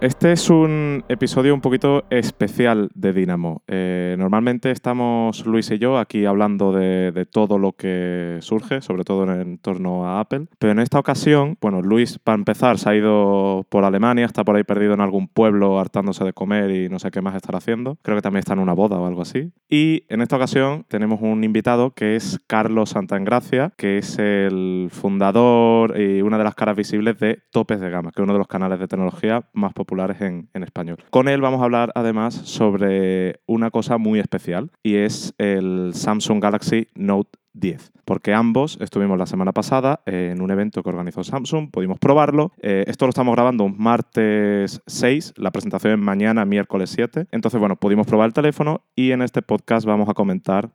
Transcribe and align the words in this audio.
Este 0.00 0.32
es 0.32 0.48
un 0.48 1.04
episodio 1.10 1.52
un 1.52 1.60
poquito 1.60 2.04
especial 2.08 2.88
de 2.94 3.12
Dynamo. 3.12 3.62
Eh, 3.66 4.16
normalmente 4.18 4.70
estamos 4.70 5.44
Luis 5.44 5.70
y 5.72 5.78
yo 5.78 5.98
aquí 5.98 6.24
hablando 6.24 6.72
de, 6.72 7.26
todo 7.30 7.58
lo 7.58 7.72
que 7.72 8.38
surge, 8.40 8.80
sobre 8.80 9.04
todo 9.04 9.30
en, 9.30 9.58
torno 9.58 10.06
a 10.06 10.20
Apple. 10.20 10.46
Pero 10.58 10.72
en 10.72 10.78
esta 10.78 10.98
ocasión, 10.98 11.58
bueno, 11.60 11.82
Luis, 11.82 12.18
para 12.18 12.36
empezar, 12.36 12.78
se 12.78 12.88
ha 12.88 12.96
ido 12.96 13.66
por 13.68 13.84
Alemania, 13.84 14.24
está 14.24 14.42
por 14.42 14.56
ahí 14.56 14.64
perdido 14.64 14.94
en 14.94 15.02
algún 15.02 15.28
pueblo 15.28 15.78
hartándose 15.78 16.24
de 16.24 16.32
comer 16.32 16.70
y 16.70 16.88
no 16.88 16.98
sé 16.98 17.10
qué 17.10 17.20
más 17.20 17.34
estar 17.34 17.54
haciendo. 17.54 17.98
Creo 18.00 18.16
que 18.16 18.22
también 18.22 18.40
está 18.40 18.54
en 18.54 18.60
una 18.60 18.72
boda 18.72 18.98
o 18.98 19.06
algo 19.06 19.20
así. 19.20 19.52
Y 19.68 20.04
en 20.08 20.22
esta 20.22 20.36
ocasión 20.36 20.86
tenemos 20.88 21.20
un 21.20 21.44
invitado 21.44 21.90
que 21.90 22.16
es 22.16 22.40
Carlos 22.46 22.90
Santagracia, 22.90 23.74
que 23.76 23.98
es 23.98 24.18
el 24.18 24.88
fundador 24.90 26.00
y 26.00 26.22
una 26.22 26.38
de 26.38 26.44
las 26.44 26.54
caras 26.54 26.74
visibles 26.74 27.18
de 27.18 27.42
Topes 27.50 27.80
de 27.80 27.90
Gama, 27.90 28.12
que 28.12 28.22
es 28.22 28.24
uno 28.24 28.32
de 28.32 28.38
los 28.38 28.48
canales 28.48 28.78
de 28.78 28.88
tecnología 28.88 29.44
más 29.52 29.74
populares 29.74 29.89
en, 30.20 30.48
español. 30.62 30.98
Con 31.10 31.28
él 31.28 31.40
vamos 31.40 31.60
a 31.60 31.64
hablar 31.64 31.92
además 31.94 32.34
sobre 32.34 33.40
una 33.46 33.70
cosa 33.70 33.98
muy 33.98 34.20
especial 34.20 34.70
y 34.82 34.96
es 34.96 35.34
el 35.38 35.92
Samsung 35.94 36.42
Galaxy 36.42 36.88
Note 36.94 37.38
10, 37.52 37.92
porque 38.04 38.32
ambos 38.32 38.78
estuvimos 38.80 39.18
la 39.18 39.26
semana 39.26 39.52
pasada 39.52 40.00
en 40.06 40.40
un 40.40 40.50
evento 40.50 40.82
que 40.82 40.88
organizó 40.88 41.24
Samsung, 41.24 41.70
pudimos 41.70 41.98
probarlo. 41.98 42.52
Eh, 42.62 42.84
esto 42.86 43.06
lo 43.06 43.10
estamos 43.10 43.34
grabando 43.34 43.64
un 43.64 43.76
martes 43.76 44.80
6, 44.86 45.34
la 45.36 45.50
presentación 45.50 45.94
es 45.94 45.98
mañana, 45.98 46.44
miércoles 46.44 46.90
7. 46.90 47.26
Entonces, 47.32 47.58
bueno, 47.58 47.76
pudimos 47.76 48.06
probar 48.06 48.28
el 48.28 48.32
teléfono 48.32 48.82
y 48.94 49.10
en 49.10 49.22
este 49.22 49.42
podcast 49.42 49.84
vamos 49.84 50.08
a 50.08 50.14
comentar 50.14 50.70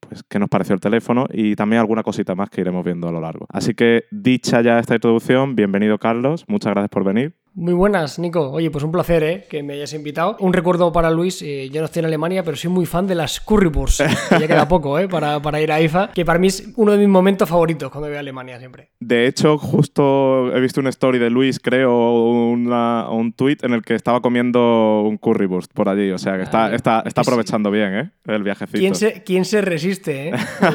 pues, 0.00 0.22
qué 0.22 0.38
nos 0.38 0.48
pareció 0.48 0.74
el 0.74 0.80
teléfono 0.80 1.26
y 1.30 1.54
también 1.54 1.80
alguna 1.80 2.02
cosita 2.02 2.34
más 2.34 2.48
que 2.48 2.62
iremos 2.62 2.84
viendo 2.84 3.08
a 3.08 3.12
lo 3.12 3.20
largo. 3.20 3.46
Así 3.50 3.74
que, 3.74 4.04
dicha 4.10 4.62
ya 4.62 4.78
esta 4.78 4.94
introducción, 4.94 5.54
bienvenido 5.54 5.98
Carlos, 5.98 6.46
muchas 6.48 6.72
gracias 6.72 6.90
por 6.90 7.04
venir. 7.04 7.34
Muy 7.58 7.72
buenas, 7.72 8.18
Nico. 8.18 8.50
Oye, 8.50 8.70
pues 8.70 8.84
un 8.84 8.92
placer 8.92 9.22
¿eh? 9.22 9.46
que 9.48 9.62
me 9.62 9.72
hayas 9.72 9.94
invitado. 9.94 10.36
Un 10.40 10.52
recuerdo 10.52 10.92
para 10.92 11.10
Luis, 11.10 11.40
eh, 11.40 11.70
yo 11.72 11.80
no 11.80 11.86
estoy 11.86 12.00
en 12.00 12.04
Alemania, 12.04 12.42
pero 12.42 12.54
soy 12.54 12.70
muy 12.70 12.84
fan 12.84 13.06
de 13.06 13.14
las 13.14 13.40
currywurst. 13.40 14.02
ya 14.30 14.46
queda 14.46 14.68
poco 14.68 14.98
¿eh? 14.98 15.08
para, 15.08 15.40
para, 15.40 15.58
ir 15.58 15.72
a 15.72 15.80
IFA, 15.80 16.10
que 16.12 16.26
para 16.26 16.38
mí 16.38 16.48
es 16.48 16.74
uno 16.76 16.92
de 16.92 16.98
mis 16.98 17.08
momentos 17.08 17.48
favoritos 17.48 17.90
cuando 17.90 18.08
voy 18.08 18.18
a 18.18 18.20
Alemania 18.20 18.58
siempre. 18.58 18.90
De 19.00 19.26
hecho, 19.26 19.56
justo 19.56 20.54
he 20.54 20.60
visto 20.60 20.80
una 20.80 20.90
story 20.90 21.18
de 21.18 21.30
Luis, 21.30 21.58
creo, 21.58 22.26
una, 22.26 23.08
un 23.08 23.32
tweet 23.32 23.56
en 23.62 23.72
el 23.72 23.80
que 23.80 23.94
estaba 23.94 24.20
comiendo 24.20 25.04
un 25.04 25.16
currywurst 25.16 25.72
por 25.72 25.88
allí. 25.88 26.10
O 26.10 26.18
sea, 26.18 26.36
que 26.36 26.42
está, 26.42 26.74
está, 26.74 27.04
está 27.06 27.22
aprovechando 27.22 27.70
bien 27.70 27.94
¿eh? 27.94 28.10
el 28.26 28.42
viajecito. 28.42 28.78
¿Quién 28.78 28.94
se, 28.94 29.22
quién 29.22 29.46
se 29.46 29.62
resiste? 29.62 30.28
¿eh? 30.28 30.32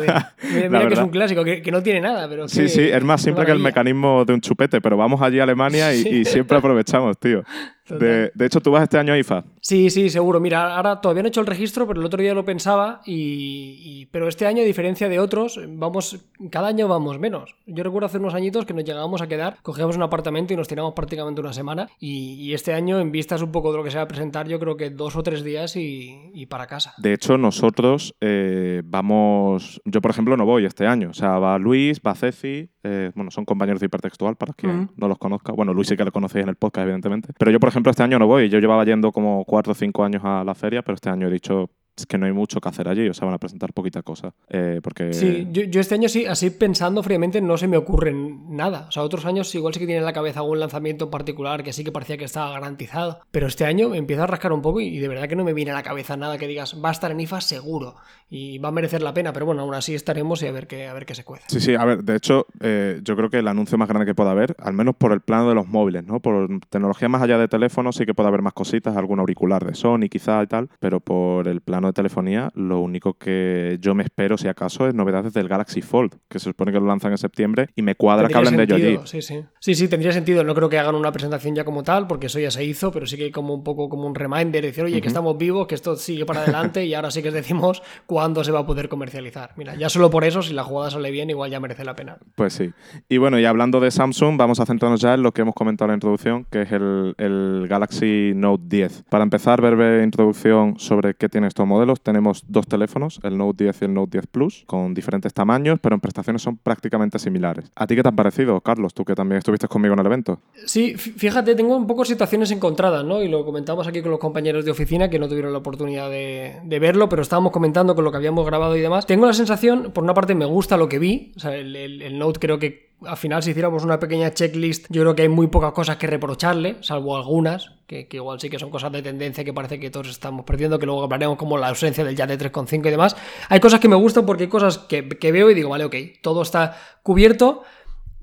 mira, 0.51 0.87
que 0.87 0.93
es 0.95 0.99
un 0.99 1.09
clásico, 1.09 1.43
que, 1.43 1.71
no 1.71 1.83
tiene 1.83 2.01
nada. 2.01 2.27
Pero 2.27 2.47
sí, 2.47 2.67
sí, 2.67 2.81
es 2.81 3.03
más 3.03 3.21
simple 3.21 3.45
que 3.45 3.51
el 3.51 3.59
mecanismo 3.59 4.25
de 4.25 4.33
un 4.33 4.41
chupete, 4.41 4.81
pero 4.81 4.97
vamos 4.97 5.21
allí 5.21 5.39
a 5.39 5.43
Alemania 5.43 5.93
y, 5.93 6.07
y 6.07 6.25
siempre 6.25 6.57
aprovechamos, 6.71 7.17
tío. 7.19 7.43
De, 7.89 8.31
de, 8.33 8.45
hecho, 8.45 8.61
tú 8.61 8.71
vas 8.71 8.83
este 8.83 8.97
año 8.97 9.13
a 9.13 9.17
IFA. 9.17 9.43
Sí, 9.59 9.89
sí, 9.89 10.09
seguro. 10.09 10.39
Mira, 10.39 10.75
ahora 10.75 11.01
todavía 11.01 11.23
no 11.23 11.27
he 11.27 11.29
hecho 11.29 11.41
el 11.41 11.47
registro, 11.47 11.87
pero 11.87 11.99
el 11.99 12.05
otro 12.05 12.21
día 12.21 12.33
lo 12.33 12.45
pensaba. 12.45 13.01
Y, 13.05 14.07
pero 14.11 14.27
este 14.27 14.45
año, 14.45 14.61
a 14.61 14.65
diferencia 14.65 15.09
de 15.09 15.19
otros, 15.19 15.59
vamos, 15.67 16.25
cada 16.49 16.67
año 16.67 16.87
vamos 16.87 17.19
menos. 17.19 17.55
Yo 17.65 17.83
recuerdo 17.83 18.05
hace 18.05 18.17
unos 18.17 18.33
añitos 18.33 18.65
que 18.65 18.73
nos 18.73 18.83
llegábamos 18.83 19.21
a 19.21 19.27
quedar, 19.27 19.57
cogíamos 19.61 19.95
un 19.95 20.03
apartamento 20.03 20.53
y 20.53 20.57
nos 20.57 20.67
tiramos 20.67 20.93
prácticamente 20.93 21.41
una 21.41 21.53
semana. 21.53 21.89
Y, 21.99 22.53
este 22.53 22.73
año, 22.73 22.99
en 22.99 23.11
vistas 23.11 23.41
un 23.41 23.51
poco 23.51 23.71
de 23.71 23.77
lo 23.77 23.83
que 23.83 23.91
se 23.91 23.97
va 23.97 24.03
a 24.03 24.07
presentar, 24.07 24.47
yo 24.47 24.59
creo 24.59 24.75
que 24.75 24.89
dos 24.89 25.15
o 25.15 25.23
tres 25.23 25.43
días 25.43 25.75
y, 25.75 26.45
para 26.49 26.67
casa. 26.67 26.93
De 26.97 27.13
hecho, 27.13 27.37
nosotros 27.37 28.15
eh, 28.19 28.81
vamos. 28.83 29.81
Yo, 29.85 30.01
por 30.01 30.11
ejemplo, 30.11 30.35
no 30.35 30.45
voy 30.45 30.65
este 30.65 30.85
año. 30.85 31.11
O 31.11 31.13
sea, 31.13 31.39
va 31.39 31.57
Luis, 31.57 32.01
va 32.05 32.15
Ceci. 32.15 32.69
Eh, 32.83 33.11
bueno, 33.15 33.29
son 33.31 33.45
compañeros 33.45 33.79
de 33.79 33.85
hipertextual 33.85 34.35
para 34.35 34.53
quien 34.53 34.89
no 34.95 35.07
los 35.07 35.17
conozca. 35.17 35.51
Bueno, 35.53 35.73
Luis 35.73 35.87
sí 35.87 35.95
que 35.95 36.03
lo 36.03 36.11
conocéis 36.11 36.43
en 36.43 36.49
el 36.49 36.55
podcast, 36.55 36.83
evidentemente. 36.83 37.33
Pero 37.37 37.51
yo, 37.51 37.59
por 37.59 37.69
ejemplo, 37.71 37.89
este 37.91 38.03
año 38.03 38.19
no 38.19 38.27
voy. 38.27 38.49
Yo 38.49 38.59
llevaba 38.59 38.85
yendo 38.85 39.11
como 39.11 39.45
cuatro 39.45 39.71
o 39.71 39.75
cinco 39.75 40.03
años 40.03 40.21
a 40.23 40.43
la 40.43 40.55
feria, 40.55 40.81
pero 40.83 40.95
este 40.95 41.09
año 41.09 41.27
he 41.27 41.31
dicho, 41.31 41.69
es 42.01 42.05
que 42.07 42.17
no 42.17 42.25
hay 42.25 42.33
mucho 42.33 42.59
que 42.59 42.69
hacer 42.69 42.87
allí, 42.87 43.07
o 43.07 43.13
sea, 43.13 43.25
van 43.25 43.35
a 43.35 43.37
presentar 43.37 43.73
poquita 43.73 44.03
cosa. 44.03 44.33
Eh, 44.49 44.79
porque... 44.83 45.13
Sí, 45.13 45.47
yo, 45.51 45.79
este 45.79 45.95
año 45.95 46.09
sí, 46.09 46.25
así 46.25 46.49
pensando 46.49 47.03
fríamente, 47.03 47.41
no 47.41 47.57
se 47.57 47.67
me 47.67 47.77
ocurre 47.77 48.13
nada. 48.13 48.85
O 48.87 48.91
sea, 48.91 49.03
otros 49.03 49.25
años 49.25 49.53
igual 49.55 49.73
sí 49.73 49.79
que 49.79 49.85
tiene 49.85 49.99
en 49.99 50.05
la 50.05 50.13
cabeza 50.13 50.39
algún 50.39 50.59
lanzamiento 50.59 51.05
en 51.05 51.11
particular 51.11 51.63
que 51.63 51.73
sí 51.73 51.83
que 51.83 51.91
parecía 51.91 52.17
que 52.17 52.25
estaba 52.25 52.51
garantizado. 52.51 53.19
Pero 53.31 53.47
este 53.47 53.65
año 53.65 53.89
me 53.89 53.97
empiezo 53.97 54.23
a 54.23 54.27
rascar 54.27 54.51
un 54.51 54.61
poco 54.61 54.81
y, 54.81 54.99
de 54.99 55.07
verdad 55.07 55.27
que 55.27 55.35
no 55.35 55.43
me 55.43 55.53
viene 55.53 55.71
a 55.71 55.75
la 55.75 55.83
cabeza 55.83 56.17
nada 56.17 56.37
que 56.37 56.47
digas, 56.47 56.75
va 56.83 56.89
a 56.89 56.91
estar 56.91 57.11
en 57.11 57.19
IFA 57.19 57.41
seguro 57.41 57.95
y 58.29 58.59
va 58.59 58.69
a 58.69 58.71
merecer 58.71 59.01
la 59.01 59.13
pena, 59.13 59.33
pero 59.33 59.45
bueno, 59.45 59.61
aún 59.63 59.73
así 59.73 59.93
estaremos 59.93 60.41
y 60.41 60.47
a 60.47 60.51
ver 60.53 60.65
qué, 60.65 60.87
a 60.87 60.93
ver 60.93 61.05
qué 61.05 61.15
se 61.15 61.25
cuece. 61.25 61.43
Sí, 61.47 61.59
sí, 61.59 61.75
a 61.75 61.83
ver, 61.83 62.03
de 62.03 62.15
hecho, 62.15 62.47
eh, 62.61 63.01
yo 63.03 63.17
creo 63.17 63.29
que 63.29 63.39
el 63.39 63.47
anuncio 63.47 63.77
más 63.77 63.89
grande 63.89 64.05
que 64.05 64.15
pueda 64.15 64.31
haber, 64.31 64.55
al 64.59 64.73
menos 64.73 64.95
por 64.95 65.11
el 65.11 65.19
plano 65.19 65.49
de 65.49 65.55
los 65.55 65.67
móviles, 65.67 66.05
¿no? 66.05 66.21
Por 66.21 66.47
tecnología 66.69 67.09
más 67.09 67.21
allá 67.21 67.37
de 67.37 67.49
teléfono 67.49 67.91
sí 67.91 68.05
que 68.05 68.13
puede 68.13 68.29
haber 68.29 68.41
más 68.41 68.53
cositas, 68.53 68.95
algún 68.95 69.19
auricular 69.19 69.65
de 69.65 69.75
Sony 69.75 70.07
quizá 70.09 70.41
y 70.43 70.47
tal, 70.47 70.69
pero 70.79 71.01
por 71.01 71.49
el 71.49 71.59
plano 71.59 71.90
de 71.91 71.93
telefonía 71.93 72.51
lo 72.55 72.79
único 72.79 73.13
que 73.13 73.77
yo 73.79 73.95
me 73.95 74.03
espero, 74.03 74.37
si 74.37 74.47
acaso, 74.47 74.87
es 74.87 74.93
novedades 74.93 75.33
del 75.33 75.47
Galaxy 75.47 75.81
Fold, 75.81 76.15
que 76.27 76.39
se 76.39 76.45
supone 76.45 76.71
que 76.71 76.79
lo 76.79 76.87
lanzan 76.87 77.11
en 77.11 77.17
septiembre 77.17 77.67
y 77.75 77.81
me 77.81 77.95
cuadra 77.95 78.27
que 78.27 78.35
hablen 78.35 78.57
de 78.57 78.63
ello 78.63 78.75
allí. 78.75 78.99
Sí, 79.05 79.21
sí. 79.21 79.43
Sí, 79.59 79.75
sí, 79.75 79.87
tendría 79.87 80.11
sentido. 80.11 80.43
No 80.43 80.55
creo 80.55 80.69
que 80.69 80.79
hagan 80.79 80.95
una 80.95 81.11
presentación 81.11 81.55
ya 81.55 81.63
como 81.63 81.83
tal, 81.83 82.07
porque 82.07 82.27
eso 82.27 82.39
ya 82.39 82.51
se 82.51 82.63
hizo, 82.63 82.91
pero 82.91 83.05
sí 83.05 83.17
que 83.17 83.25
hay 83.25 83.31
como 83.31 83.53
un 83.53 83.63
poco 83.63 83.89
como 83.89 84.07
un 84.07 84.15
reminder, 84.15 84.63
decir, 84.63 84.83
oye, 84.83 85.01
que 85.01 85.07
estamos 85.07 85.37
vivos, 85.37 85.67
que 85.67 85.75
esto 85.75 85.95
sigue 85.95 86.25
para 86.25 86.41
adelante 86.41 86.85
y 86.85 86.93
ahora 86.93 87.11
sí 87.11 87.21
que 87.21 87.31
decimos 87.31 87.81
cuándo 88.05 88.43
se 88.43 88.51
va 88.51 88.59
a 88.59 88.65
poder 88.65 88.89
comercializar. 88.89 89.51
Mira, 89.57 89.75
ya 89.75 89.89
solo 89.89 90.09
por 90.09 90.23
eso, 90.23 90.41
si 90.41 90.53
la 90.53 90.63
jugada 90.63 90.91
sale 90.91 91.11
bien, 91.11 91.29
igual 91.29 91.51
ya 91.51 91.59
merece 91.59 91.83
la 91.83 91.95
pena. 91.95 92.17
Pues 92.35 92.53
sí. 92.53 92.71
Y 93.09 93.17
bueno, 93.17 93.39
y 93.39 93.45
hablando 93.45 93.79
de 93.79 93.91
Samsung, 93.91 94.37
vamos 94.37 94.59
a 94.59 94.65
centrarnos 94.65 95.01
ya 95.01 95.13
en 95.13 95.23
lo 95.23 95.31
que 95.31 95.41
hemos 95.41 95.55
comentado 95.55 95.87
en 95.87 95.91
la 95.91 95.95
introducción, 95.95 96.45
que 96.49 96.63
es 96.63 96.71
el, 96.71 97.15
el 97.17 97.67
Galaxy 97.67 98.33
Note 98.35 98.63
10. 98.67 99.03
Para 99.09 99.23
empezar, 99.23 99.61
breve 99.61 100.03
introducción 100.03 100.77
sobre 100.77 101.13
qué 101.15 101.29
tiene 101.29 101.47
estos 101.47 101.67
modelos. 101.71 102.01
Tenemos 102.01 102.43
dos 102.47 102.67
teléfonos, 102.67 103.19
el 103.23 103.37
Note 103.37 103.63
10 103.63 103.81
y 103.81 103.85
el 103.85 103.93
Note 103.93 104.11
10 104.11 104.27
Plus, 104.27 104.63
con 104.67 104.93
diferentes 104.93 105.33
tamaños, 105.33 105.79
pero 105.81 105.95
en 105.95 106.01
prestaciones 106.01 106.41
son 106.41 106.57
prácticamente 106.57 107.17
similares. 107.19 107.71
¿A 107.75 107.87
ti 107.87 107.95
qué 107.95 108.03
te 108.03 108.09
han 108.09 108.15
parecido, 108.15 108.59
Carlos? 108.61 108.93
Tú 108.93 109.05
que 109.05 109.15
también 109.15 109.39
estuviste 109.39 109.67
conmigo 109.67 109.93
en 109.93 109.99
el 109.99 110.05
evento. 110.05 110.39
Sí, 110.65 110.95
fíjate, 110.95 111.55
tengo 111.55 111.75
un 111.75 111.87
poco 111.87 112.05
situaciones 112.05 112.51
encontradas, 112.51 113.03
¿no? 113.03 113.21
Y 113.23 113.27
lo 113.27 113.45
comentamos 113.45 113.87
aquí 113.87 114.01
con 114.01 114.11
los 114.11 114.19
compañeros 114.19 114.65
de 114.65 114.71
oficina 114.71 115.09
que 115.09 115.19
no 115.19 115.27
tuvieron 115.27 115.51
la 115.51 115.59
oportunidad 115.59 116.09
de, 116.09 116.79
verlo, 116.81 117.09
pero 117.09 117.21
estábamos 117.21 117.51
comentando 117.51 117.95
con 117.95 118.03
lo 118.03 118.11
que 118.11 118.17
habíamos 118.17 118.45
grabado 118.45 118.75
y 118.75 118.81
demás. 118.81 119.05
Tengo 119.05 119.25
la 119.25 119.33
sensación, 119.33 119.91
por 119.93 120.03
una 120.03 120.13
parte 120.13 120.35
me 120.35 120.45
gusta 120.45 120.77
lo 120.77 120.89
que 120.89 120.99
vi, 120.99 121.31
o 121.35 121.39
sea, 121.39 121.55
el 121.55 122.19
Note 122.19 122.39
creo 122.39 122.59
que 122.59 122.90
al 123.05 123.17
final, 123.17 123.41
si 123.41 123.51
hiciéramos 123.51 123.83
una 123.83 123.99
pequeña 123.99 124.33
checklist, 124.33 124.85
yo 124.89 125.01
creo 125.01 125.15
que 125.15 125.23
hay 125.23 125.29
muy 125.29 125.47
pocas 125.47 125.71
cosas 125.71 125.97
que 125.97 126.07
reprocharle, 126.07 126.77
salvo 126.81 127.17
algunas, 127.17 127.71
que, 127.87 128.07
igual 128.11 128.39
sí 128.39 128.49
que 128.49 128.59
son 128.59 128.69
cosas 128.69 128.91
de 128.91 129.01
tendencia 129.01 129.43
que 129.43 129.53
parece 129.53 129.79
que 129.79 129.89
todos 129.89 130.09
estamos 130.09 130.45
perdiendo, 130.45 130.77
que 130.79 130.85
luego 130.85 131.03
hablaremos 131.03 131.37
como 131.37 131.57
la 131.57 131.69
ausencia 131.69 132.03
del 132.03 132.15
ya 132.15 132.27
de 132.27 132.37
3.5 132.37 132.87
y 132.87 132.89
demás. 132.89 133.15
Hay 133.49 133.59
cosas 133.59 133.79
que 133.79 133.89
me 133.89 133.95
gustan 133.95 134.25
porque 134.25 134.43
hay 134.43 134.49
cosas 134.49 134.77
que, 134.77 135.09
que 135.09 135.31
veo 135.31 135.49
y 135.49 135.53
digo, 135.53 135.69
vale, 135.69 135.85
ok, 135.85 135.95
todo 136.21 136.41
está 136.43 136.77
cubierto. 137.03 137.63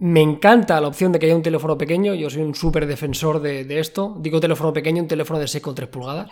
Me 0.00 0.22
encanta 0.22 0.81
la 0.81 0.87
opción 0.87 1.10
de 1.10 1.19
que 1.19 1.27
haya 1.27 1.34
un 1.34 1.43
teléfono 1.43 1.77
pequeño. 1.77 2.15
Yo 2.15 2.31
soy 2.31 2.43
un 2.43 2.55
súper 2.55 2.87
defensor 2.87 3.41
de, 3.41 3.81
esto. 3.81 4.16
Digo 4.21 4.39
teléfono 4.39 4.72
pequeño, 4.72 5.03
un 5.03 5.09
teléfono 5.09 5.41
de 5.41 5.47
6,3 5.47 5.89
pulgadas. 5.89 6.31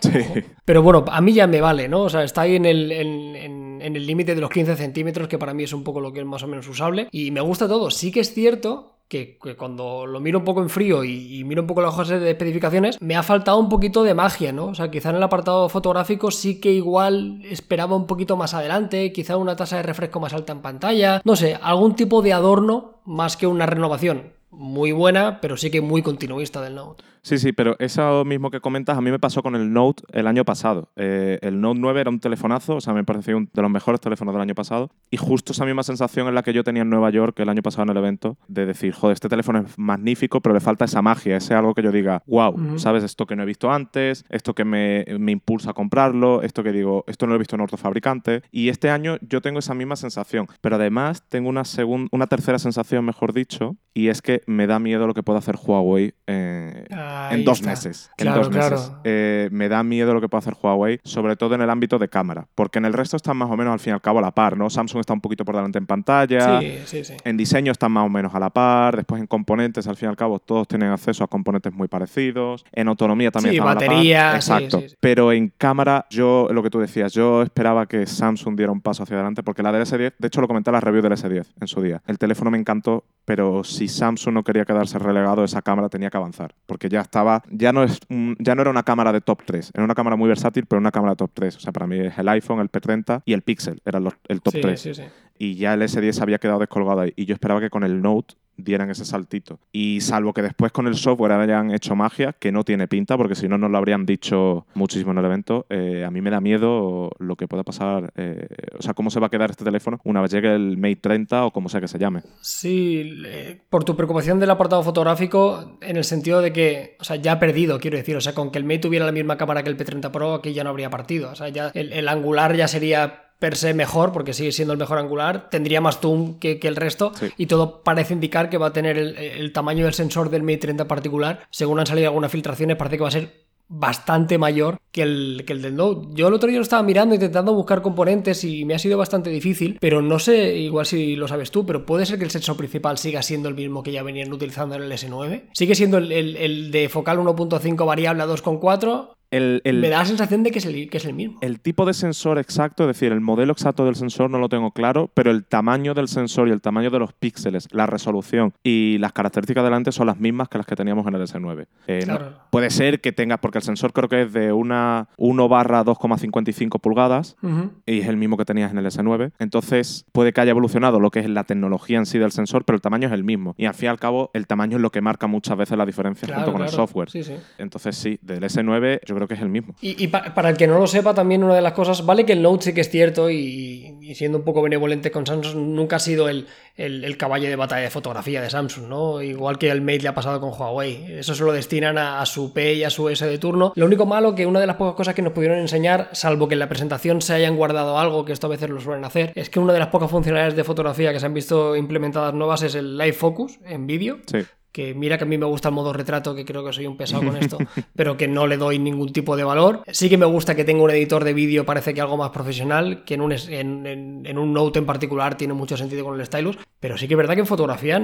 Pero 0.65 0.81
bueno, 0.81 1.03
a 1.09 1.19
mí 1.19 1.33
ya 1.33 1.47
me 1.47 1.59
vale, 1.59 1.89
¿no? 1.89 2.03
O 2.03 2.09
sea, 2.09 2.23
está 2.23 2.41
ahí 2.41 2.55
en 2.55 2.65
el, 2.65 2.91
en, 2.93 3.66
el 3.81 4.05
límite 4.05 4.35
de 4.35 4.41
los 4.41 4.49
15 4.49 4.75
centímetros, 4.75 5.27
que 5.27 5.37
para 5.37 5.53
mí 5.53 5.63
es 5.63 5.73
un 5.73 5.83
poco 5.83 6.01
lo 6.01 6.11
que 6.13 6.19
es 6.19 6.25
más 6.25 6.43
o 6.43 6.47
menos 6.47 6.67
usable. 6.67 7.07
Y 7.11 7.31
me 7.31 7.41
gusta 7.41 7.67
todo. 7.67 7.89
Sí 7.91 8.11
que 8.11 8.19
es 8.19 8.33
cierto 8.33 8.97
que, 9.07 9.37
cuando 9.57 10.05
lo 10.05 10.19
miro 10.19 10.39
un 10.39 10.45
poco 10.45 10.61
en 10.61 10.69
frío 10.69 11.03
y, 11.03 11.43
miro 11.45 11.61
un 11.61 11.67
poco 11.67 11.81
las 11.81 11.93
hojas 11.93 12.09
de 12.09 12.29
especificaciones, 12.29 13.01
me 13.01 13.15
ha 13.15 13.23
faltado 13.23 13.57
un 13.57 13.69
poquito 13.69 14.03
de 14.03 14.13
magia, 14.13 14.51
¿no? 14.51 14.67
O 14.67 14.75
sea, 14.75 14.91
quizá 14.91 15.09
en 15.11 15.15
el 15.15 15.23
apartado 15.23 15.69
fotográfico 15.69 16.31
sí 16.31 16.59
que 16.59 16.71
igual 16.71 17.41
esperaba 17.45 17.95
un 17.95 18.07
poquito 18.07 18.35
más 18.35 18.53
adelante, 18.53 19.11
quizá 19.13 19.37
una 19.37 19.55
tasa 19.55 19.77
de 19.77 19.83
refresco 19.83 20.19
más 20.19 20.33
alta 20.33 20.51
en 20.51 20.61
pantalla, 20.61 21.21
no 21.23 21.35
sé, 21.35 21.57
algún 21.61 21.95
tipo 21.95 22.21
de 22.21 22.33
adorno 22.33 22.99
más 23.05 23.37
que 23.37 23.47
una 23.47 23.65
renovación 23.65 24.37
muy 24.49 24.91
buena, 24.91 25.39
pero 25.39 25.55
sí 25.55 25.69
que 25.69 25.81
muy 25.81 26.01
continuista 26.01 26.61
del 26.61 26.75
Note. 26.75 27.03
Sí, 27.27 27.37
sí, 27.39 27.51
pero 27.51 27.75
eso 27.79 28.23
mismo 28.23 28.49
que 28.49 28.61
comentas 28.61 28.97
a 28.97 29.01
mí 29.01 29.11
me 29.11 29.19
pasó 29.19 29.43
con 29.43 29.53
el 29.53 29.73
Note 29.73 30.01
el 30.13 30.27
año 30.27 30.45
pasado. 30.45 30.93
Eh, 30.95 31.39
el 31.41 31.59
Note 31.59 31.77
9 31.77 31.99
era 31.99 32.09
un 32.09 32.21
telefonazo, 32.21 32.77
o 32.77 32.79
sea, 32.79 32.93
me 32.93 33.03
pareció 33.03 33.35
uno 33.35 33.49
de 33.53 33.61
los 33.61 33.69
mejores 33.69 33.99
teléfonos 33.99 34.33
del 34.33 34.41
año 34.41 34.55
pasado. 34.55 34.91
Y 35.11 35.17
justo 35.17 35.51
esa 35.51 35.65
misma 35.65 35.83
sensación 35.83 36.29
en 36.29 36.35
la 36.35 36.41
que 36.41 36.53
yo 36.53 36.63
tenía 36.63 36.83
en 36.83 36.89
Nueva 36.89 37.09
York 37.09 37.37
el 37.41 37.49
año 37.49 37.61
pasado 37.61 37.83
en 37.83 37.89
el 37.89 37.97
evento, 37.97 38.37
de 38.47 38.65
decir, 38.65 38.93
joder, 38.93 39.15
este 39.15 39.27
teléfono 39.27 39.59
es 39.59 39.77
magnífico, 39.77 40.39
pero 40.39 40.55
le 40.55 40.61
falta 40.61 40.85
esa 40.85 41.01
magia, 41.01 41.35
ese 41.35 41.53
algo 41.53 41.73
que 41.73 41.83
yo 41.83 41.91
diga, 41.91 42.23
wow, 42.27 42.79
¿sabes? 42.79 43.03
Esto 43.03 43.25
que 43.25 43.35
no 43.35 43.43
he 43.43 43.45
visto 43.45 43.73
antes, 43.73 44.23
esto 44.29 44.55
que 44.55 44.63
me, 44.63 45.03
me, 45.19 45.33
impulsa 45.33 45.71
a 45.71 45.73
comprarlo, 45.73 46.43
esto 46.43 46.63
que 46.63 46.71
digo, 46.71 47.03
esto 47.07 47.25
no 47.25 47.31
lo 47.31 47.35
he 47.35 47.39
visto 47.39 47.57
en 47.57 47.61
otro 47.61 47.75
fabricante. 47.75 48.41
Y 48.51 48.69
este 48.69 48.89
año 48.89 49.17
yo 49.19 49.41
tengo 49.41 49.59
esa 49.59 49.73
misma 49.73 49.97
sensación, 49.97 50.47
pero 50.61 50.77
además 50.77 51.25
tengo 51.27 51.49
una, 51.49 51.63
una 52.11 52.27
tercera 52.27 52.57
sensación, 52.57 53.03
mejor 53.03 53.33
dicho, 53.33 53.75
y 53.93 54.07
es 54.07 54.21
que 54.21 54.43
me 54.45 54.65
da 54.65 54.79
miedo 54.79 55.07
lo 55.07 55.13
que 55.13 55.23
puede 55.23 55.39
hacer 55.39 55.57
Huawei 55.61 56.13
eh, 56.27 56.85
Ahí 57.29 57.39
en 57.39 57.45
dos 57.45 57.59
está. 57.59 57.69
meses. 57.71 58.09
Claro, 58.17 58.37
en 58.37 58.43
dos 58.43 58.53
meses. 58.55 58.69
claro. 58.87 59.01
Eh, 59.03 59.49
me 59.51 59.69
da 59.69 59.83
miedo 59.83 60.13
lo 60.13 60.21
que 60.21 60.29
puede 60.29 60.39
hacer 60.39 60.55
Huawei, 60.61 60.99
sobre 61.03 61.35
todo 61.35 61.55
en 61.55 61.61
el 61.61 61.69
ámbito 61.69 61.97
de 61.99 62.07
cámara, 62.09 62.47
porque 62.55 62.79
en 62.79 62.85
el 62.85 62.93
resto 62.93 63.17
están 63.17 63.37
más 63.37 63.49
o 63.49 63.57
menos 63.57 63.73
al 63.73 63.79
fin 63.79 63.91
y 63.91 63.93
al 63.93 64.01
cabo 64.01 64.19
a 64.19 64.21
la 64.21 64.31
par, 64.31 64.57
¿no? 64.57 64.69
Samsung 64.69 64.99
está 64.99 65.13
un 65.13 65.21
poquito 65.21 65.43
por 65.45 65.55
delante 65.55 65.77
en 65.77 65.85
pantalla. 65.85 66.59
Sí, 66.61 66.79
sí, 66.85 67.03
sí. 67.03 67.13
En 67.23 67.37
diseño 67.37 67.71
están 67.71 67.91
más 67.91 68.05
o 68.05 68.09
menos 68.09 68.33
a 68.35 68.39
la 68.39 68.49
par, 68.49 68.95
después 68.95 69.19
en 69.21 69.27
componentes, 69.27 69.87
al 69.87 69.95
fin 69.95 70.07
y 70.07 70.09
al 70.09 70.17
cabo, 70.17 70.39
todos 70.39 70.67
tienen 70.67 70.89
acceso 70.91 71.23
a 71.23 71.27
componentes 71.27 71.73
muy 71.73 71.87
parecidos. 71.87 72.65
En 72.71 72.87
autonomía 72.87 73.31
también 73.31 73.53
Sí, 73.53 73.57
están 73.57 73.69
a 73.69 73.73
la 73.73 73.79
par. 73.79 73.87
batería, 73.89 74.35
Exacto. 74.35 74.83
Pero 74.99 75.31
en 75.31 75.51
cámara, 75.57 76.05
yo, 76.09 76.47
lo 76.51 76.63
que 76.63 76.69
tú 76.69 76.79
decías, 76.79 77.13
yo 77.13 77.41
esperaba 77.41 77.85
que 77.85 78.05
Samsung 78.05 78.55
diera 78.55 78.71
un 78.71 78.81
paso 78.81 79.03
hacia 79.03 79.15
adelante, 79.15 79.43
porque 79.43 79.63
la 79.63 79.71
del 79.71 79.83
S10, 79.83 80.13
de 80.17 80.27
hecho 80.27 80.41
lo 80.41 80.47
comenté 80.47 80.69
en 80.69 80.73
la 80.73 80.79
review 80.81 81.01
del 81.01 81.13
S10 81.13 81.45
en 81.59 81.67
su 81.67 81.81
día. 81.81 82.01
El 82.07 82.17
teléfono 82.17 82.51
me 82.51 82.57
encantó, 82.57 83.03
pero 83.25 83.63
si 83.63 83.87
Samsung 83.87 84.33
no 84.33 84.43
quería 84.43 84.65
quedarse 84.65 84.97
relegado, 84.99 85.43
esa 85.43 85.61
cámara 85.61 85.89
tenía 85.89 86.09
que 86.09 86.17
avanzar, 86.17 86.53
porque 86.65 86.89
ya 86.89 86.96
estaba, 87.01 87.43
ya 87.49 87.71
no, 87.71 87.83
es 87.83 87.99
ya 88.39 88.55
no 88.55 88.61
era 88.61 88.71
una 88.71 88.83
cámara 88.83 89.11
de 89.11 89.21
top 89.21 89.43
3, 89.45 89.71
era 89.73 89.83
una 89.83 89.95
cámara 89.95 90.15
muy 90.15 90.27
versátil, 90.27 90.65
pero 90.65 90.79
una 90.79 90.91
cámara 90.91 91.13
de 91.13 91.17
top 91.17 91.31
3. 91.33 91.55
O 91.55 91.59
sea, 91.59 91.71
para 91.71 91.87
mí 91.87 91.99
es 91.99 92.17
el 92.17 92.27
iPhone, 92.29 92.59
el 92.59 92.71
P30 92.71 93.21
y 93.25 93.33
el 93.33 93.41
Pixel, 93.41 93.81
eran 93.85 94.03
los, 94.03 94.13
el 94.27 94.41
top 94.41 94.53
sí, 94.53 94.61
3 94.61 94.81
sí, 94.81 94.93
sí. 94.93 95.03
Y 95.37 95.55
ya 95.55 95.73
el 95.73 95.81
S10 95.81 96.21
había 96.21 96.39
quedado 96.39 96.59
descolgado 96.59 97.01
ahí. 97.01 97.13
Y 97.15 97.25
yo 97.25 97.33
esperaba 97.33 97.59
que 97.59 97.69
con 97.69 97.83
el 97.83 98.01
Note 98.01 98.35
dieran 98.57 98.89
ese 98.89 99.05
saltito. 99.05 99.59
Y 99.71 100.01
salvo 100.01 100.33
que 100.33 100.41
después 100.41 100.71
con 100.71 100.87
el 100.87 100.95
software 100.95 101.31
hayan 101.33 101.71
hecho 101.71 101.95
magia, 101.95 102.33
que 102.33 102.51
no 102.51 102.63
tiene 102.63 102.87
pinta, 102.87 103.15
porque 103.15 103.35
si 103.35 103.47
no 103.47 103.57
nos 103.57 103.71
lo 103.71 103.77
habrían 103.77 104.05
dicho 104.05 104.65
muchísimo 104.73 105.11
en 105.11 105.19
el 105.19 105.25
evento, 105.25 105.65
eh, 105.69 106.03
a 106.05 106.11
mí 106.11 106.21
me 106.21 106.29
da 106.29 106.41
miedo 106.41 107.11
lo 107.19 107.35
que 107.35 107.47
pueda 107.47 107.63
pasar, 107.63 108.11
eh, 108.15 108.47
o 108.77 108.81
sea, 108.81 108.93
cómo 108.93 109.09
se 109.09 109.19
va 109.19 109.27
a 109.27 109.29
quedar 109.29 109.51
este 109.51 109.63
teléfono 109.63 110.01
una 110.03 110.21
vez 110.21 110.31
llegue 110.31 110.53
el 110.53 110.77
Mate 110.77 110.97
30 110.97 111.45
o 111.45 111.51
como 111.51 111.69
sea 111.69 111.79
que 111.79 111.87
se 111.87 111.99
llame. 111.99 112.21
Sí, 112.41 113.23
por 113.69 113.83
tu 113.83 113.95
preocupación 113.95 114.39
del 114.39 114.49
apartado 114.49 114.83
fotográfico, 114.83 115.77
en 115.81 115.97
el 115.97 116.03
sentido 116.03 116.41
de 116.41 116.51
que, 116.51 116.97
o 116.99 117.03
sea, 117.03 117.17
ya 117.17 117.33
ha 117.33 117.39
perdido, 117.39 117.79
quiero 117.79 117.97
decir, 117.97 118.15
o 118.15 118.21
sea, 118.21 118.33
con 118.33 118.51
que 118.51 118.57
el 118.57 118.63
Mate 118.63 118.79
tuviera 118.79 119.05
la 119.05 119.11
misma 119.11 119.37
cámara 119.37 119.63
que 119.63 119.69
el 119.69 119.77
P30 119.77 120.11
Pro, 120.11 120.33
aquí 120.35 120.53
ya 120.53 120.63
no 120.63 120.71
habría 120.71 120.89
partido, 120.89 121.31
o 121.31 121.35
sea, 121.35 121.49
ya 121.49 121.69
el 121.73 122.07
angular 122.07 122.55
ya 122.55 122.67
sería 122.67 123.26
per 123.39 123.55
se 123.55 123.73
mejor, 123.73 124.11
porque 124.11 124.33
sigue 124.33 124.51
siendo 124.51 124.73
el 124.73 124.79
mejor 124.79 124.97
angular, 124.97 125.49
tendría 125.49 125.79
más 125.81 125.99
zoom 125.99 126.39
que, 126.39 126.59
que 126.59 126.67
el 126.67 126.75
resto, 126.75 127.11
Sí. 127.19 127.27
y 127.37 127.45
todo 127.45 127.81
parece 127.83 128.13
indicar 128.13 128.49
que 128.49 128.57
va 128.57 128.67
a 128.67 128.73
tener 128.73 128.97
el, 128.97 129.15
el 129.17 129.51
tamaño 129.53 129.85
del 129.85 129.93
sensor 129.93 130.29
del 130.29 130.43
Mate 130.43 130.57
30 130.57 130.83
en 130.83 130.87
particular, 130.87 131.39
según 131.51 131.79
han 131.79 131.85
salido 131.87 132.07
algunas 132.07 132.31
filtraciones, 132.31 132.77
parece 132.77 132.97
que 132.97 133.03
va 133.03 133.09
a 133.09 133.11
ser 133.11 133.47
bastante 133.69 134.37
mayor 134.37 134.77
que 134.93 135.01
el, 135.01 135.43
que 135.45 135.51
el 135.51 135.61
del 135.61 135.75
Note. 135.75 136.07
Yo 136.13 136.29
el 136.29 136.33
otro 136.33 136.47
día 136.47 136.57
lo 136.57 136.63
estaba 136.63 136.81
mirando, 136.83 137.13
intentando 137.15 137.53
buscar 137.53 137.81
componentes 137.81 138.43
y 138.45 138.63
me 138.63 138.73
ha 138.75 138.79
sido 138.79 138.97
bastante 138.97 139.29
difícil, 139.29 139.77
pero 139.81 140.01
no 140.01 140.19
sé, 140.19 140.55
igual 140.55 140.85
si 140.85 141.17
lo 141.17 141.27
sabes 141.27 141.51
tú, 141.51 141.65
pero 141.65 141.85
puede 141.85 142.05
ser 142.05 142.17
que 142.17 142.23
el 142.23 142.31
sensor 142.31 142.55
principal 142.55 142.97
siga 142.97 143.21
siendo 143.21 143.49
el 143.49 143.55
mismo 143.55 143.83
que 143.83 143.91
ya 143.91 144.03
venían 144.03 144.31
utilizando 144.31 144.75
en 144.75 144.83
el 144.83 144.91
S9. 144.93 145.49
Sigue 145.53 145.75
siendo 145.75 145.97
el, 145.97 146.11
el- 146.13 146.37
el 146.37 146.71
de 146.71 146.87
focal 146.87 147.19
1.5 147.19 147.85
variable 147.85 148.23
a 148.23 148.27
2.4. 148.27 149.09
El, 149.31 149.61
el- 149.65 149.79
Me 149.79 149.89
da 149.89 149.99
la 149.99 150.05
sensación 150.05 150.43
de 150.43 150.51
que 150.51 150.59
es 150.59 150.65
el, 150.65 150.89
que 150.89 150.97
es 150.97 151.05
el 151.05 151.13
mismo. 151.13 151.37
el 151.41 151.59
tipo 151.59 151.85
de 151.85 151.93
sensor 151.93 152.37
exacto, 152.39 152.83
es 152.83 152.87
decir, 152.87 153.11
el 153.11 153.19
modelo 153.21 153.51
exacto 153.51 153.85
del 153.85 153.95
sensor 153.95 154.29
no 154.29 154.37
lo 154.39 154.47
tengo 154.49 154.71
claro, 154.71 155.09
pero 155.13 155.31
el 155.31 155.43
tamaño 155.45 155.93
del 155.93 156.07
sensor 156.07 156.47
y 156.47 156.51
el 156.51 156.61
tamaño 156.61 156.89
de 156.89 156.99
los 156.99 157.13
píxeles, 157.13 157.67
la 157.71 157.85
resolución 157.85 158.53
y 158.63 158.97
las 158.99 159.11
características 159.13 159.63
delante 159.63 159.91
son 159.91 160.07
las 160.07 160.19
mismas 160.19 160.47
que 160.49 160.57
las 160.57 160.67
que 160.67 160.75
teníamos 160.75 161.05
en 161.07 161.15
el 161.15 161.21
S9. 161.21 161.67
Eh, 161.87 161.99
no- 162.07 162.17
Claro. 162.17 162.33
puede 162.51 162.69
ser 162.69 163.01
que 163.01 163.11
tenga, 163.11 163.37
porque 163.37 163.57
el 163.57 163.63
sensor 163.63 163.91
creo 163.93 164.07
que 164.09 164.21
es 164.23 164.33
de 164.33 164.51
una 164.53 165.09
1 165.17 165.49
barra 165.49 165.83
2,55 165.83 166.79
pulgadas 166.79 167.35
Ujú. 167.41 167.71
y 167.85 167.99
es 167.99 168.07
el 168.07 168.17
mismo 168.17 168.37
que 168.37 168.45
tenías 168.45 168.71
en 168.71 168.77
el 168.77 168.85
S9. 168.85 169.31
Entonces 169.39 170.05
puede 170.13 170.31
que 170.33 170.41
haya 170.41 170.51
evolucionado 170.51 170.99
lo 170.99 171.11
que 171.11 171.19
es 171.19 171.29
la 171.29 171.43
tecnología 171.43 171.97
en 171.97 172.05
sí 172.05 172.17
del 172.17 172.31
sensor, 172.31 172.63
pero 172.65 172.75
el 172.75 172.81
tamaño 172.81 173.07
es 173.07 173.13
el 173.13 173.23
mismo. 173.23 173.55
Y 173.57 173.65
al 173.65 173.73
fin 173.73 173.87
y 173.87 173.89
al 173.89 173.99
cabo, 173.99 174.31
el 174.33 174.47
tamaño 174.47 174.77
es 174.77 174.81
lo 174.81 174.89
que 174.89 175.01
marca 175.01 175.27
muchas 175.27 175.57
veces 175.57 175.77
la 175.77 175.85
diferencia 175.85 176.25
Claro, 176.27 176.43
junto 176.43 176.53
con 176.53 176.61
el 176.63 176.69
software. 176.69 177.09
Sí, 177.09 177.23
sí. 177.23 177.33
Entonces 177.57 177.97
sí, 177.97 178.19
del 178.21 178.43
S9 178.43 178.99
yo 179.05 179.16
creo 179.17 179.27
que 179.27 179.33
es 179.35 179.41
el 179.41 179.49
mismo. 179.49 179.75
Y, 179.81 180.01
y 180.03 180.07
pa- 180.07 180.33
para 180.33 180.49
el 180.49 180.57
que 180.57 180.65
no 180.67 180.79
lo 180.79 180.87
sepa, 180.87 181.13
también 181.13 181.43
una 181.43 181.53
de 181.55 181.61
las 181.61 181.73
cosas, 181.73 182.05
vale 182.05 182.25
que 182.25 182.33
el 182.33 182.41
Note 182.41 182.63
sí 182.65 182.73
que 182.73 182.81
es 182.81 182.89
cierto 182.89 183.29
y, 183.29 183.97
y 184.01 184.15
siendo 184.15 184.37
un 184.37 184.43
poco 184.45 184.61
benevolente 184.61 185.11
con 185.11 185.25
Samsung, 185.25 185.55
nunca 185.75 185.97
ha 185.97 185.99
sido 185.99 186.29
el, 186.29 186.47
el- 186.75 187.03
el 187.03 187.17
caballo 187.17 187.49
de 187.49 187.55
batalla 187.55 187.81
de 187.83 187.89
fotografía 187.89 188.41
de 188.41 188.49
Samsung, 188.49 188.87
¿no? 188.87 189.21
Igual 189.21 189.57
que 189.57 189.69
el 189.69 189.81
Mate 189.81 189.99
le 189.99 190.07
ha 190.09 190.13
pasado 190.15 190.39
con 190.39 190.49
Huawei. 190.49 191.05
Eso 191.19 191.35
se 191.35 191.43
lo 191.43 191.51
destinan 191.51 191.97
a, 191.97 192.21
a 192.21 192.25
su 192.25 192.53
P 192.53 192.75
y 192.75 192.83
a 192.83 192.89
su 192.89 193.09
S 193.09 193.25
de 193.25 193.37
turno. 193.37 193.73
Lo 193.75 193.85
único 193.85 194.05
malo 194.05 194.35
que 194.35 194.45
una 194.45 194.59
de 194.59 194.67
las 194.67 194.75
pocas 194.77 194.95
cosas 194.95 195.13
que 195.15 195.21
nos 195.21 195.33
pudieron 195.33 195.57
enseñar, 195.57 196.09
salvo 196.13 196.47
que 196.47 196.53
en 196.55 196.59
la 196.59 196.69
presentación 196.69 197.21
se 197.21 197.33
hayan 197.33 197.55
guardado 197.57 197.97
algo, 197.97 198.25
que 198.25 198.33
esto 198.33 198.47
a 198.47 198.49
veces 198.51 198.69
lo 198.69 198.79
suelen 198.79 199.03
hacer, 199.05 199.31
es 199.35 199.49
que 199.49 199.59
una 199.59 199.73
de 199.73 199.79
las 199.79 199.87
pocas 199.89 200.09
funcionalidades 200.11 200.55
de 200.55 200.63
fotografía 200.63 201.11
que 201.13 201.19
se 201.19 201.25
han 201.25 201.33
visto 201.33 201.75
implementadas 201.75 202.33
nuevas 202.33 202.61
es 202.63 202.75
el 202.75 202.97
Live 202.97 203.13
Focus 203.13 203.59
en 203.65 203.87
vídeo 203.87 204.17
Sí. 204.25 204.39
Que 204.77 204.93
mira 204.93 205.17
que 205.17 205.23
a 205.23 205.27
mí 205.27 205.39
me 205.39 205.47
gusta 205.47 205.69
el 205.69 205.73
modo 205.73 205.91
retrato, 205.91 206.35
que 206.35 206.45
creo 206.45 206.63
que 206.63 206.71
soy 206.71 206.85
un 206.85 206.95
pesado 206.95 207.23
con 207.23 207.35
esto, 207.35 207.57
pero 207.95 208.15
que 208.15 208.27
no 208.27 208.45
le 208.45 208.57
doy 208.57 208.77
ningún 208.77 209.11
tipo 209.11 209.35
de 209.35 209.43
valor. 209.43 209.81
Sí 209.91 210.07
que 210.07 210.19
me 210.19 210.27
gusta 210.27 210.53
que 210.55 210.63
tenga 210.65 210.83
un 210.83 210.91
editor 210.91 211.23
de 211.23 211.33
vídeo, 211.33 211.65
parece 211.65 211.95
que 211.95 212.01
algo 212.01 212.15
más 212.15 212.29
profesional, 212.29 213.03
que 213.03 213.15
en 213.15 213.21
un, 213.21 213.31
en, 213.31 213.87
en- 213.87 214.21
en 214.23 214.37
un 214.37 214.53
Note 214.53 214.77
en 214.77 214.85
particular 214.85 215.35
tiene 215.35 215.55
mucho 215.55 215.75
sentido 215.77 216.05
con 216.05 216.19
el 216.19 216.23
stylus, 216.27 216.59
pero 216.79 216.95
sí 216.95 217.07
que 217.07 217.15
es 217.15 217.17
verdad 217.17 217.33
que 217.33 217.39
en 217.39 217.47
fotografía 217.47 217.97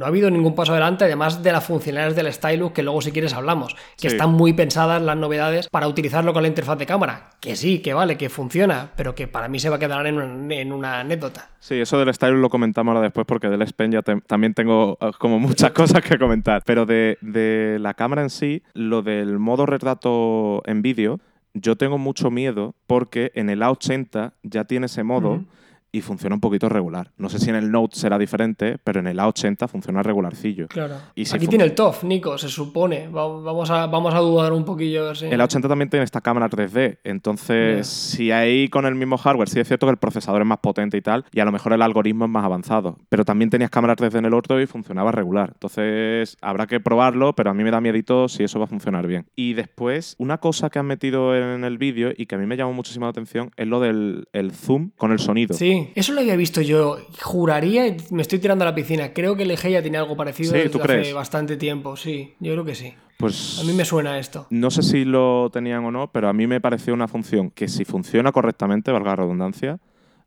no 0.00 0.06
ha 0.06 0.08
habido 0.08 0.30
ningún 0.30 0.54
paso 0.54 0.72
adelante, 0.72 1.04
además 1.04 1.42
de 1.42 1.52
las 1.52 1.62
funcionalidades 1.64 2.16
del 2.16 2.32
stylus, 2.32 2.72
que 2.72 2.82
luego 2.82 3.02
si 3.02 3.12
quieres 3.12 3.34
hablamos, 3.34 3.74
que 3.98 4.08
Sí. 4.08 4.16
están 4.16 4.30
muy 4.32 4.54
pensadas 4.54 5.02
las 5.02 5.16
novedades 5.16 5.68
para 5.68 5.86
utilizarlo 5.86 6.32
con 6.32 6.40
la 6.42 6.48
interfaz 6.48 6.78
de 6.78 6.86
cámara, 6.86 7.30
que 7.40 7.54
sí, 7.54 7.80
que 7.80 7.92
vale, 7.92 8.16
que 8.16 8.30
funciona, 8.30 8.92
pero 8.96 9.14
que 9.14 9.28
para 9.28 9.48
mí 9.48 9.58
se 9.60 9.68
va 9.68 9.76
a 9.76 9.78
quedar 9.78 10.06
en 10.06 10.16
una, 10.18 10.54
en 10.54 10.72
una 10.72 11.00
anécdota. 11.00 11.50
Sí, 11.60 11.74
eso 11.78 11.98
del 11.98 12.12
style 12.14 12.40
lo 12.40 12.48
comentamos 12.48 12.92
ahora 12.92 13.02
después 13.02 13.26
porque 13.26 13.48
del 13.50 13.60
S 13.60 13.74
Pen 13.74 13.92
ya 13.92 14.00
te- 14.00 14.20
también 14.22 14.54
tengo 14.54 14.96
eh, 15.00 15.10
como 15.18 15.38
muchas 15.38 15.70
cosas 16.00 16.02
que 16.02 16.18
comentar. 16.18 16.62
Pero 16.64 16.86
de, 16.86 17.18
de 17.20 17.76
la 17.78 17.92
cámara 17.92 18.22
en 18.22 18.30
sí, 18.30 18.62
lo 18.72 19.02
del 19.02 19.38
modo 19.38 19.66
retrato 19.66 20.62
en 20.64 20.82
vídeo, 20.82 21.20
yo 21.52 21.76
tengo 21.76 21.98
mucho 21.98 22.30
miedo 22.30 22.74
porque 22.86 23.32
en 23.34 23.50
el 23.50 23.60
A80 23.60 24.32
ya 24.42 24.64
tiene 24.64 24.86
ese 24.86 25.02
modo. 25.02 25.44
Y 25.92 26.00
funciona 26.02 26.34
un 26.34 26.40
poquito 26.40 26.68
regular. 26.68 27.10
No 27.16 27.28
sé 27.28 27.38
si 27.38 27.50
en 27.50 27.56
el 27.56 27.70
Note 27.70 27.96
será 27.96 28.18
diferente, 28.18 28.78
pero 28.82 29.00
en 29.00 29.06
el 29.06 29.18
A80 29.18 29.68
funciona 29.68 30.02
regularcillo. 30.02 30.68
Claro. 30.68 30.96
Y 31.14 31.24
si 31.24 31.36
Aquí 31.36 31.46
tiene 31.46 31.64
el 31.64 31.74
TOF, 31.74 32.04
Nico, 32.04 32.38
se 32.38 32.48
supone. 32.48 33.08
Va- 33.08 33.26
Vamos 33.40 33.70
a, 33.70 33.86
vamos 33.86 34.14
a 34.14 34.18
dudar 34.18 34.52
un 34.52 34.64
poquillo. 34.64 35.04
a 35.04 35.06
ver 35.08 35.16
si- 35.16 35.26
El 35.26 35.40
A80 35.40 35.68
también 35.68 35.90
tiene 35.90 36.04
esta 36.04 36.20
cámara 36.20 36.48
3D, 36.48 36.98
entonces 37.04 37.86
si 37.86 38.30
ahí 38.32 38.68
con 38.68 38.86
el 38.86 38.94
mismo 38.94 39.16
hardware, 39.16 39.48
sí 39.48 39.60
es 39.60 39.66
cierto 39.68 39.86
que 39.86 39.92
el 39.92 39.96
procesador 39.96 40.42
es 40.42 40.46
más 40.46 40.58
potente 40.58 40.96
y 40.96 41.02
tal, 41.02 41.24
y 41.32 41.40
a 41.40 41.44
lo 41.44 41.52
mejor 41.52 41.72
el 41.72 41.82
algoritmo 41.82 42.24
es 42.26 42.30
más 42.30 42.44
avanzado, 42.44 42.96
pero 43.08 43.24
también 43.24 43.50
tenías 43.50 43.70
cámara 43.70 43.94
3D 43.96 44.18
en 44.18 44.24
el 44.26 44.34
otro 44.34 44.60
y 44.60 44.66
funcionaba 44.66 45.12
regular. 45.12 45.50
Entonces 45.54 46.36
habrá 46.40 46.66
que 46.66 46.80
probarlo, 46.80 47.34
pero 47.34 47.50
a 47.50 47.54
mí 47.54 47.62
me 47.64 47.70
da 47.70 47.80
miedito 47.80 48.28
si 48.28 48.42
eso 48.44 48.58
va 48.58 48.64
a 48.64 48.68
funcionar 48.68 49.06
bien. 49.06 49.26
Y 49.36 49.54
después, 49.54 50.14
una 50.18 50.38
cosa 50.38 50.70
que 50.70 50.78
han 50.78 50.86
metido 50.86 51.36
en 51.36 51.64
el 51.64 51.78
vídeo 51.78 52.10
y 52.16 52.26
que 52.26 52.34
a 52.34 52.38
mí 52.38 52.46
me 52.46 52.56
llamó 52.56 52.72
muchísimo 52.72 53.06
la 53.06 53.10
atención 53.10 53.50
es 53.56 53.66
lo 53.66 53.80
del 53.80 54.28
el 54.32 54.52
zoom 54.52 54.90
con 54.96 55.12
el 55.12 55.18
sonido. 55.18 55.54
Sí, 55.54 55.79
eso 55.94 56.12
lo 56.12 56.20
había 56.20 56.36
visto 56.36 56.60
yo. 56.60 56.98
Juraría, 57.22 57.96
me 58.10 58.22
estoy 58.22 58.38
tirando 58.38 58.64
a 58.64 58.68
la 58.68 58.74
piscina. 58.74 59.12
Creo 59.12 59.36
que 59.36 59.42
el 59.44 59.50
EG 59.50 59.68
ya 59.70 59.82
tiene 59.82 59.98
algo 59.98 60.16
parecido 60.16 60.52
Sí, 60.52 60.56
desde 60.58 60.70
¿tú 60.70 60.78
hace 60.78 60.86
crees? 60.88 61.14
bastante 61.14 61.56
tiempo. 61.56 61.96
Sí, 61.96 62.34
yo 62.40 62.52
creo 62.52 62.64
que 62.64 62.74
sí. 62.74 62.94
Pues 63.18 63.58
A 63.60 63.64
mí 63.64 63.72
me 63.74 63.84
suena 63.84 64.18
esto. 64.18 64.46
No 64.50 64.70
sé 64.70 64.82
si 64.82 65.04
lo 65.04 65.50
tenían 65.52 65.84
o 65.84 65.90
no, 65.90 66.10
pero 66.10 66.28
a 66.28 66.32
mí 66.32 66.46
me 66.46 66.60
pareció 66.60 66.94
una 66.94 67.06
función 67.06 67.50
que 67.50 67.68
si 67.68 67.84
funciona 67.84 68.32
correctamente, 68.32 68.90
valga 68.92 69.10
la 69.10 69.16
redundancia, 69.16 69.78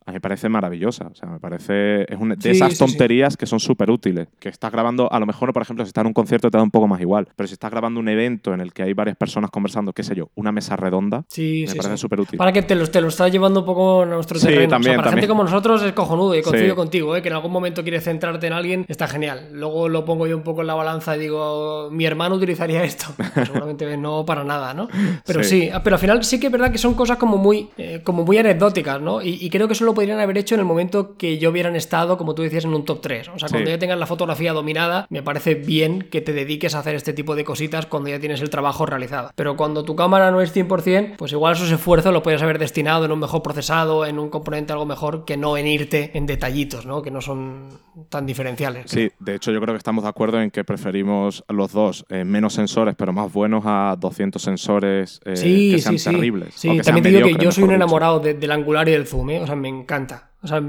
a 0.06 0.12
mí 0.12 0.16
me 0.16 0.22
parece 0.22 0.50
maravillosa. 0.50 1.08
O 1.12 1.16
sea, 1.16 1.30
me 1.30 1.40
parece. 1.40 2.04
Es 2.12 2.20
una 2.20 2.36
de 2.36 2.42
Sí, 2.42 2.50
esas 2.50 2.70
sí, 2.72 2.76
sí. 2.76 2.86
tonterías 2.86 3.38
que 3.38 3.46
son 3.46 3.60
súper 3.60 3.90
útiles. 3.92 4.28
Que 4.40 4.50
estás 4.50 4.72
grabando, 4.72 5.12
a 5.12 5.20
lo 5.20 5.26
mejor, 5.26 5.54
por 5.54 5.62
ejemplo, 5.62 5.86
si 5.86 5.90
estás 5.90 6.02
en 6.04 6.08
un 6.08 6.14
concierto 6.14 6.50
te 6.52 6.58
da 6.58 6.64
un 6.64 6.72
poco 6.72 6.88
más 6.88 7.00
igual. 7.02 7.28
Pero 7.36 7.48
si 7.48 7.54
estás 7.54 7.72
grabando 7.72 8.00
un 8.00 8.10
evento 8.10 8.54
en 8.54 8.62
el 8.62 8.74
que 8.74 8.84
hay 8.84 8.94
varias 8.94 9.18
personas 9.18 9.50
conversando, 9.52 9.94
qué 9.94 10.04
sé 10.04 10.16
yo, 10.16 10.30
una 10.36 10.52
mesa 10.52 10.76
redonda, 10.76 11.24
Sí, 11.28 11.66
me 11.68 11.76
parece 11.76 11.98
súper 11.98 12.20
útil. 12.22 12.38
Para 12.38 12.52
que 12.52 12.62
te 12.62 12.76
lo, 12.76 12.88
te 12.88 13.02
lo 13.02 13.08
estás 13.08 13.32
llevando 13.32 13.62
un 13.62 13.66
poco 13.66 14.04
a 14.04 14.06
nuestro 14.06 14.38
Sí, 14.40 14.48
terreno. 14.48 14.68
O 14.68 14.70
sea, 14.70 14.76
también, 14.78 14.96
para 14.98 15.12
gente 15.12 15.28
como 15.28 15.44
nosotros 15.44 15.82
es 15.84 15.94
cojonudo 15.94 16.36
y 16.36 16.42
coincido 16.42 16.76
contigo, 16.76 17.16
¿eh? 17.16 17.22
que 17.22 17.30
en 17.30 17.36
algún 17.36 17.52
momento 17.52 17.84
quieres 17.84 18.04
centrarte 18.04 18.48
en 18.48 18.54
alguien, 18.54 18.86
está 18.88 19.08
genial. 19.08 19.50
Luego 19.54 19.90
lo 19.90 20.06
pongo 20.06 20.28
yo 20.28 20.36
un 20.38 20.44
poco 20.44 20.62
en 20.62 20.68
la 20.68 20.74
balanza 20.74 21.16
y 21.16 21.20
digo, 21.20 21.90
mi 21.92 22.06
hermano 22.06 22.36
utilizaría 22.36 22.84
esto. 22.84 23.06
Pues 23.34 23.48
seguramente 23.48 23.98
no 23.98 24.26
para 24.26 24.44
nada, 24.44 24.74
¿no? 24.74 24.88
Pero 25.26 25.44
sí. 25.44 25.62
Sí. 25.64 25.70
ah, 25.72 25.82
pero 25.84 25.96
al 25.96 26.00
final 26.00 26.24
sí 26.24 26.40
que 26.40 26.48
es 26.48 26.52
verdad 26.52 26.72
que 26.72 26.78
son 26.78 26.94
cosas 26.96 27.18
como 27.18 27.38
muy, 27.38 27.70
eh, 27.78 28.02
como 28.04 28.24
muy 28.24 28.38
anecdóticas, 28.38 29.00
¿no? 29.02 29.22
Y, 29.22 29.38
y 29.40 29.50
creo 29.50 29.68
que 29.68 29.74
eso 29.74 29.86
lo 29.86 29.93
podrían 29.94 30.20
haber 30.20 30.38
hecho 30.38 30.56
en 30.56 30.60
el 30.60 30.66
momento 30.66 31.18
que 31.18 31.38
yo 31.38 31.50
hubieran 31.52 31.76
estado, 31.76 32.18
como 32.18 32.36
tú 32.36 32.42
decías, 32.42 32.66
en 32.66 32.74
un 32.74 32.86
top 32.86 33.02
3. 33.02 33.30
O 33.36 33.40
sea, 33.40 33.50
cuando 33.50 33.70
ya 33.70 33.80
tengas 33.80 33.98
la 34.00 34.06
fotografía 34.08 34.54
dominada, 34.54 35.06
me 35.10 35.24
parece 35.24 35.56
bien 35.56 36.02
que 36.12 36.22
te 36.22 36.34
dediques 36.34 36.76
a 36.76 36.80
hacer 36.80 36.96
este 36.96 37.14
tipo 37.14 37.36
de 37.36 37.44
cositas 37.44 37.86
cuando 37.86 38.10
ya 38.10 38.20
tienes 38.20 38.42
el 38.42 38.50
trabajo 38.50 38.86
realizado. 38.86 39.32
Pero 39.36 39.56
cuando 39.56 39.84
tu 39.84 39.96
cámara 39.96 40.32
no 40.32 40.42
es 40.42 40.54
100%, 40.56 41.16
pues 41.18 41.32
igual 41.32 41.54
esos 41.54 41.72
esfuerzos 41.72 42.12
los 42.14 42.22
puedes 42.24 42.42
haber 42.42 42.60
destinado 42.60 43.06
en 43.06 43.12
un 43.12 43.20
mejor 43.20 43.42
procesado, 43.44 44.06
en 44.06 44.20
un 44.20 44.30
componente 44.30 44.74
algo 44.74 44.86
mejor, 44.86 45.26
que 45.26 45.38
no 45.38 45.58
en 45.58 45.68
irte 45.68 46.12
en 46.14 46.26
detallitos, 46.26 46.86
¿no? 46.86 47.02
Que 47.02 47.12
no 47.12 47.22
son 47.22 47.70
tan 48.10 48.26
diferenciales. 48.26 48.90
Sí, 48.90 49.10
de 49.20 49.36
hecho 49.36 49.52
yo 49.52 49.62
creo 49.62 49.74
que 49.74 49.78
estamos 49.78 50.04
de 50.04 50.10
acuerdo 50.10 50.42
en 50.42 50.50
que 50.52 50.64
preferimos 50.64 51.44
los 51.48 51.72
dos 51.72 52.06
eh, 52.10 52.24
menos 52.24 52.54
sensores, 52.54 52.96
pero 52.98 53.14
más 53.14 53.32
buenos 53.32 53.64
a 53.66 53.96
200 54.00 54.42
sensores 54.42 55.20
eh, 55.26 55.36
Sí, 55.36 55.72
que 55.76 55.80
sean 55.82 56.00
sí, 56.00 56.10
terribles. 56.12 56.54
Sí, 56.56 56.70
o 56.70 56.74
que 56.74 56.82
también 56.82 57.04
te 57.04 57.10
digo 57.10 57.38
que 57.38 57.44
yo 57.44 57.52
soy 57.52 57.64
un 57.66 57.74
enamorado 57.74 58.20
de- 58.20 58.34
del 58.34 58.52
angular 58.52 58.88
y 58.88 58.92
del 58.92 59.06
zoom, 59.08 59.30
¿eh? 59.32 59.40
O 59.42 59.46
sea, 59.48 59.56
me 59.56 59.70
encanta. 59.84 60.32
O 60.42 60.48
sea, 60.48 60.62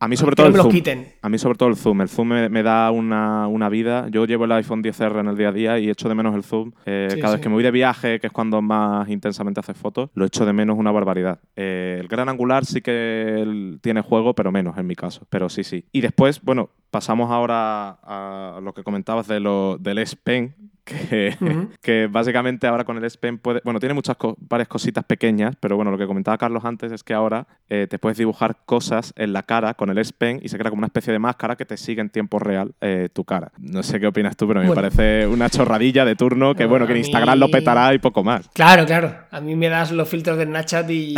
A 0.00 0.08
mí 0.08 0.16
sobre 0.16 0.34
todo 0.34 0.46
me 0.46 0.50
el 0.50 0.56
los 0.56 0.64
zoom. 0.64 0.72
quiten. 0.74 1.12
A 1.22 1.28
mí 1.28 1.38
sobre 1.38 1.56
todo 1.56 1.68
el 1.68 1.76
zoom. 1.76 2.00
El 2.00 2.08
zoom 2.08 2.26
me, 2.28 2.48
me 2.48 2.64
da 2.64 2.90
una, 2.90 3.46
una 3.46 3.68
vida. 3.68 4.08
Yo 4.10 4.24
llevo 4.24 4.46
el 4.46 4.52
iPhone 4.52 4.82
10R 4.82 5.20
en 5.20 5.28
el 5.28 5.36
día 5.36 5.50
a 5.50 5.52
día 5.52 5.78
y 5.78 5.88
echo 5.90 6.08
de 6.08 6.16
menos 6.16 6.34
el 6.34 6.42
zoom. 6.42 6.72
Eh, 6.86 7.06
Sí, 7.12 7.20
cada 7.20 7.34
sí. 7.34 7.36
vez 7.36 7.42
que 7.42 7.48
me 7.48 7.54
voy 7.54 7.62
de 7.62 7.70
viaje, 7.70 8.18
que 8.18 8.26
es 8.26 8.32
cuando 8.32 8.60
más 8.60 9.08
intensamente 9.08 9.60
haces 9.60 9.76
fotos, 9.76 10.10
lo 10.14 10.24
echo 10.24 10.44
de 10.44 10.52
menos 10.52 10.76
una 10.76 10.90
barbaridad. 10.90 11.38
Eh, 11.54 11.98
el 12.00 12.08
gran 12.08 12.28
angular 12.28 12.64
sí 12.64 12.80
que 12.80 13.78
tiene 13.80 14.00
juego, 14.00 14.34
pero 14.34 14.50
menos 14.50 14.76
en 14.76 14.86
mi 14.88 14.96
caso. 14.96 15.24
Pero 15.30 15.48
sí, 15.48 15.62
sí. 15.62 15.84
Y 15.92 16.00
después, 16.00 16.42
bueno, 16.42 16.70
pasamos 16.90 17.30
ahora 17.30 17.90
a 18.02 18.58
lo 18.60 18.74
que 18.74 18.82
comentabas 18.82 19.28
de 19.28 19.38
lo, 19.38 19.78
del 19.78 19.98
S 19.98 20.16
Pen. 20.16 20.56
Que, 21.82 22.08
básicamente 22.10 22.66
ahora 22.66 22.84
con 22.84 22.96
el 22.96 23.04
S 23.04 23.16
Pen 23.18 23.38
puede. 23.38 23.60
Bueno, 23.64 23.78
tiene 23.80 23.94
muchas 23.94 24.16
co- 24.16 24.36
varias 24.40 24.68
cositas 24.68 25.04
pequeñas, 25.04 25.54
pero 25.60 25.76
bueno, 25.76 25.90
lo 25.90 25.98
que 25.98 26.06
comentaba 26.06 26.36
Carlos 26.38 26.64
antes 26.64 26.92
es 26.92 27.02
que 27.04 27.14
ahora 27.14 27.46
eh, 27.68 27.86
te 27.88 27.98
puedes 27.98 28.18
dibujar 28.18 28.56
cosas 28.66 29.12
en 29.16 29.32
la 29.32 29.42
cara 29.44 29.74
con 29.74 29.90
el 29.90 29.98
S 29.98 30.12
Pen 30.16 30.40
y 30.42 30.48
se 30.48 30.58
crea 30.58 30.70
como 30.70 30.80
una 30.80 30.86
especie 30.88 31.12
de 31.12 31.18
máscara 31.18 31.56
que 31.56 31.64
te 31.64 31.76
sigue 31.76 32.00
en 32.00 32.10
tiempo 32.10 32.38
real 32.38 32.74
eh, 32.80 33.08
tu 33.12 33.24
cara. 33.24 33.52
No 33.58 33.82
sé 33.82 34.00
qué 34.00 34.06
opinas 34.06 34.36
tú, 34.36 34.46
pero 34.48 34.60
me 34.60 34.66
Bueno. 34.66 34.80
parece 34.82 35.26
una 35.26 35.48
chorradilla 35.50 36.04
de 36.04 36.16
turno 36.16 36.54
que, 36.54 36.64
No, 36.64 36.70
bueno, 36.70 36.86
que 36.86 36.92
en 36.92 36.98
Instagram 36.98 37.38
lo 37.38 37.48
petará 37.50 37.94
y 37.94 37.98
poco 37.98 38.22
más. 38.24 38.48
Claro, 38.54 38.84
claro. 38.86 39.14
A 39.30 39.40
mí 39.40 39.54
me 39.56 39.68
das 39.68 39.92
los 39.92 40.08
filtros 40.08 40.36
de 40.38 40.44
Snapchat 40.44 40.90
y 40.90 41.14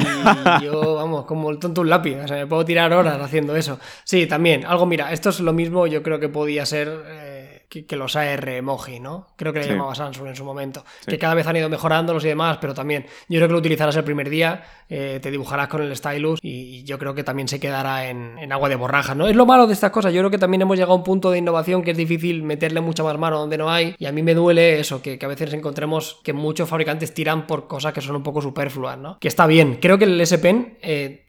yo, 0.62 0.94
vamos, 0.96 1.24
como 1.26 1.50
el 1.50 1.58
tonto 1.58 1.80
un 1.80 1.88
lápiz. 1.90 2.16
O 2.16 2.28
sea, 2.28 2.36
me 2.38 2.46
puedo 2.46 2.64
tirar 2.64 2.92
horas 2.92 3.20
haciendo 3.20 3.56
eso. 3.56 3.78
Sí, 4.04 4.26
también. 4.26 4.64
Algo, 4.66 4.86
mira, 4.86 5.12
esto 5.12 5.30
es 5.30 5.40
lo 5.40 5.52
mismo, 5.52 5.86
yo 5.86 6.02
creo 6.02 6.20
que 6.20 6.28
podía 6.28 6.64
ser 6.66 6.88
eh, 7.06 7.33
que, 7.74 7.86
que 7.86 7.96
los 7.96 8.14
AR 8.16 8.48
emoji, 8.48 9.00
¿no? 9.00 9.26
Creo 9.36 9.52
que 9.52 9.58
le 9.60 9.64
Sí. 9.64 9.70
llamaba 9.72 9.94
Samsung 9.94 10.28
en 10.28 10.36
su 10.36 10.44
momento. 10.44 10.84
Sí. 11.00 11.10
Que 11.10 11.18
cada 11.18 11.34
vez 11.34 11.46
han 11.46 11.56
ido 11.56 11.68
mejorándolos 11.68 12.24
y 12.24 12.28
demás, 12.28 12.58
pero 12.60 12.74
también 12.74 13.06
yo 13.28 13.38
creo 13.38 13.48
que 13.48 13.52
lo 13.52 13.58
utilizarás 13.58 13.96
el 13.96 14.04
primer 14.04 14.28
día, 14.30 14.62
eh, 14.88 15.18
te 15.22 15.30
dibujarás 15.30 15.68
con 15.68 15.82
el 15.82 15.94
stylus 15.96 16.38
y 16.42 16.84
yo 16.84 16.98
creo 16.98 17.14
que 17.14 17.24
también 17.24 17.48
se 17.48 17.58
quedará 17.60 18.08
en, 18.08 18.38
en 18.38 18.52
agua 18.52 18.68
de 18.68 18.76
borraja, 18.76 19.14
¿no? 19.14 19.26
Es 19.26 19.36
lo 19.36 19.46
malo 19.46 19.66
de 19.66 19.72
estas 19.72 19.90
cosas. 19.90 20.12
Yo 20.12 20.20
creo 20.20 20.30
que 20.30 20.38
también 20.38 20.62
hemos 20.62 20.76
llegado 20.76 20.92
a 20.92 20.96
un 20.96 21.04
punto 21.04 21.30
de 21.30 21.38
innovación 21.38 21.82
que 21.82 21.90
es 21.92 21.96
difícil 21.96 22.42
meterle 22.42 22.80
mucha 22.80 23.02
más 23.02 23.18
mano 23.18 23.38
donde 23.38 23.58
no 23.58 23.70
hay 23.70 23.94
y 23.98 24.06
a 24.06 24.12
mí 24.12 24.22
me 24.22 24.34
duele 24.34 24.78
eso, 24.80 25.02
que, 25.02 25.18
que 25.18 25.26
a 25.26 25.28
veces 25.28 25.52
encontremos 25.52 26.20
que 26.22 26.32
muchos 26.32 26.68
fabricantes 26.68 27.12
tiran 27.14 27.46
por 27.46 27.66
cosas 27.66 27.92
que 27.92 28.00
son 28.00 28.16
un 28.16 28.22
poco 28.22 28.40
superfluas, 28.42 28.98
¿no? 28.98 29.18
Que 29.18 29.28
está 29.28 29.46
bien. 29.46 29.78
Creo 29.80 29.98
que 29.98 30.04
el 30.04 30.20
S 30.20 30.38
Pen... 30.38 30.78
eh, 30.82 31.23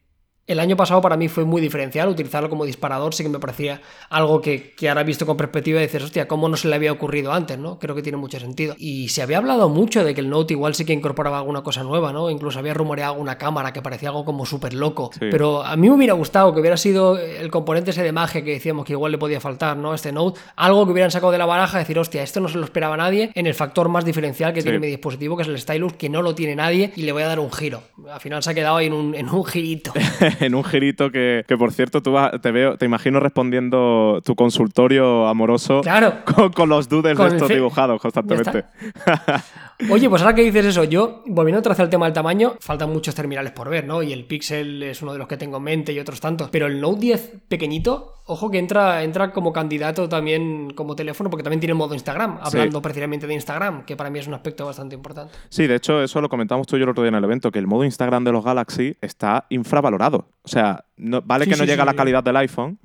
el 0.48 0.60
año 0.60 0.76
pasado 0.76 1.02
para 1.02 1.18
mí 1.18 1.28
fue 1.28 1.44
muy 1.46 1.62
diferencial, 1.62 2.08
utilizarlo 2.08 2.50
como 2.50 2.66
disparador 2.66 3.14
sí 3.16 3.24
que 3.24 3.30
me 3.30 3.40
parecía 3.40 3.82
algo 4.10 4.42
que, 4.42 4.74
que 4.76 4.90
ahora 4.90 5.04
visto 5.04 5.26
con 5.26 5.38
perspectiva 5.38 5.80
dices, 5.82 6.04
hostia, 6.04 6.28
¿cómo 6.28 6.48
no 6.50 6.56
se 6.58 6.68
le 6.68 6.76
había 6.76 6.92
ocurrido 6.92 7.34
antes? 7.34 7.58
¿no? 7.58 7.80
Creo 7.80 7.96
que 7.96 8.02
tiene 8.04 8.18
mucho 8.18 8.40
sentido. 8.40 8.76
Y 8.78 9.10
se 9.10 9.22
había 9.22 9.38
hablado 9.40 9.70
mucho 9.70 10.04
de 10.04 10.14
que 10.14 10.22
el 10.22 10.30
Note 10.30 10.54
igual 10.54 10.76
sí 10.76 10.86
que 10.86 10.94
incorporaba 10.94 11.40
alguna 11.40 11.64
cosa 11.64 11.84
nueva, 11.84 12.14
¿no? 12.14 12.30
Incluso 12.30 12.60
había 12.60 12.74
rumoreado 12.74 13.16
una 13.16 13.38
cámara 13.38 13.74
que 13.74 13.82
parecía 13.82 14.10
algo 14.10 14.24
como 14.26 14.46
súper 14.46 14.74
loco. 14.74 15.10
Sí. 15.14 15.28
Pero 15.32 15.64
a 15.64 15.76
mí 15.76 15.90
me 15.90 15.96
hubiera 15.96 16.14
gustado 16.14 16.54
que 16.54 16.60
hubiera 16.60 16.78
sido 16.78 17.18
el 17.18 17.50
componente 17.50 17.92
ese 17.92 18.04
de 18.04 18.12
magia 18.12 18.44
que 18.44 18.52
decíamos 18.52 18.86
que 18.86 18.94
igual 18.94 19.12
le 19.12 19.18
podía 19.18 19.42
faltar, 19.42 19.78
¿no? 19.78 19.94
Este 19.94 20.12
Note, 20.12 20.40
algo 20.56 20.86
que 20.86 20.92
hubieran 20.92 21.12
sacado 21.12 21.32
de 21.32 21.38
la 21.40 21.46
baraja, 21.46 21.80
decir, 21.80 21.98
hostia, 21.98 22.22
esto 22.24 22.40
no 22.40 22.48
se 22.50 22.58
lo 22.58 22.66
esperaba 22.66 22.96
nadie 22.98 23.32
en 23.34 23.48
el 23.48 23.54
factor 23.56 23.90
más 23.90 24.06
diferencial 24.06 24.54
que 24.54 24.62
Sí. 24.62 24.66
tiene 24.66 24.80
mi 24.80 24.88
dispositivo, 24.88 25.36
que 25.36 25.42
es 25.44 25.48
el 25.50 25.58
stylus, 25.60 25.94
que 25.94 26.10
no 26.10 26.22
lo 26.22 26.36
tiene 26.36 26.56
nadie 26.56 26.92
y 26.96 27.02
le 27.02 27.12
voy 27.12 27.24
a 27.24 27.28
dar 27.28 27.40
un 27.40 27.52
giro. 27.52 27.82
Al 28.12 28.20
final 28.20 28.44
se 28.44 28.52
ha 28.52 28.54
quedado 28.54 28.76
ahí 28.78 28.88
en 28.88 28.94
un, 28.94 29.16
en 29.16 29.28
un 29.30 29.44
girito. 29.44 29.92
en 30.42 30.56
un 30.56 30.64
girito 30.64 31.12
que, 31.12 31.44
que, 31.48 31.58
por 31.58 31.72
cierto, 31.72 32.02
tú 32.02 32.12
vas- 32.14 32.40
te 32.42 32.52
veo, 32.52 32.78
te 32.78 32.86
imagino 32.86 33.20
respondiendo 33.20 34.22
tu 34.26 34.36
consultorio 34.36 35.28
amoroso 35.28 35.82
Claro. 35.82 36.14
con, 36.36 36.52
con 36.52 36.70
los 36.70 36.90
doodles 36.90 37.16
Con 37.18 37.28
estos 37.28 37.50
dibujados 37.50 38.02
constantemente. 38.02 38.66
Oye, 39.92 40.10
pues 40.10 40.22
ahora 40.22 40.34
que 40.34 40.42
dices 40.44 40.66
eso, 40.68 40.86
yo, 40.86 41.22
volviendo 41.26 41.60
otra 41.60 41.72
vez 41.72 41.82
al 41.82 41.90
tema 41.90 42.06
del 42.06 42.14
tamaño, 42.14 42.54
faltan 42.62 42.90
muchos 42.94 43.14
terminales 43.14 43.52
por 43.52 43.68
ver, 43.70 43.86
¿no? 43.86 44.02
Y 44.02 44.14
el 44.14 44.24
Pixel 44.24 44.82
es 44.84 45.02
uno 45.02 45.12
de 45.12 45.20
los 45.20 45.28
que 45.28 45.36
tengo 45.36 45.58
en 45.58 45.64
mente 45.64 45.92
y 45.92 46.00
otros 46.00 46.22
tantos. 46.22 46.50
Pero 46.50 46.68
el 46.68 46.80
Note 46.80 47.02
10 47.02 47.34
pequeñito, 47.50 48.14
ojo 48.26 48.50
que 48.50 48.58
entra, 48.58 49.04
entra 49.04 49.34
como 49.34 49.52
candidato 49.52 50.08
también 50.08 50.72
como 50.74 50.96
teléfono, 50.96 51.30
porque 51.30 51.44
también 51.44 51.60
tiene 51.60 51.74
modo 51.74 51.94
Instagram, 51.94 52.38
Sí. 52.46 52.58
hablando 52.58 52.82
precisamente 52.82 53.28
de 53.28 53.34
Instagram, 53.34 53.84
que 53.84 53.98
para 53.98 54.10
mí 54.10 54.18
es 54.20 54.28
un 54.28 54.34
aspecto 54.34 54.66
bastante 54.66 54.96
importante. 54.96 55.34
Sí, 55.50 55.68
de 55.68 55.76
hecho, 55.76 56.02
eso 56.02 56.22
lo 56.22 56.30
comentamos 56.30 56.68
tú 56.68 56.78
y 56.78 56.80
yo 56.80 56.86
el 56.86 56.92
otro 56.92 57.04
día 57.04 57.10
en 57.10 57.16
el 57.16 57.24
evento, 57.26 57.52
que 57.52 57.60
el 57.60 57.68
modo 57.68 57.84
Instagram 57.84 58.24
de 58.24 58.32
los 58.32 58.46
Galaxy 58.46 58.96
está 59.02 59.46
infravalorado. 59.50 60.25
O 60.44 60.48
sea, 60.48 60.86
no- 60.98 61.22
vale 61.22 61.46
Sí, 61.46 61.52
que 61.52 61.58
no 61.58 61.64
sí, 61.64 61.70
llega 61.70 61.84
a 61.84 61.86
la 61.86 61.92
sí. 61.94 61.98
calidad 61.98 62.24
del 62.24 62.38
iPhone, 62.38 62.80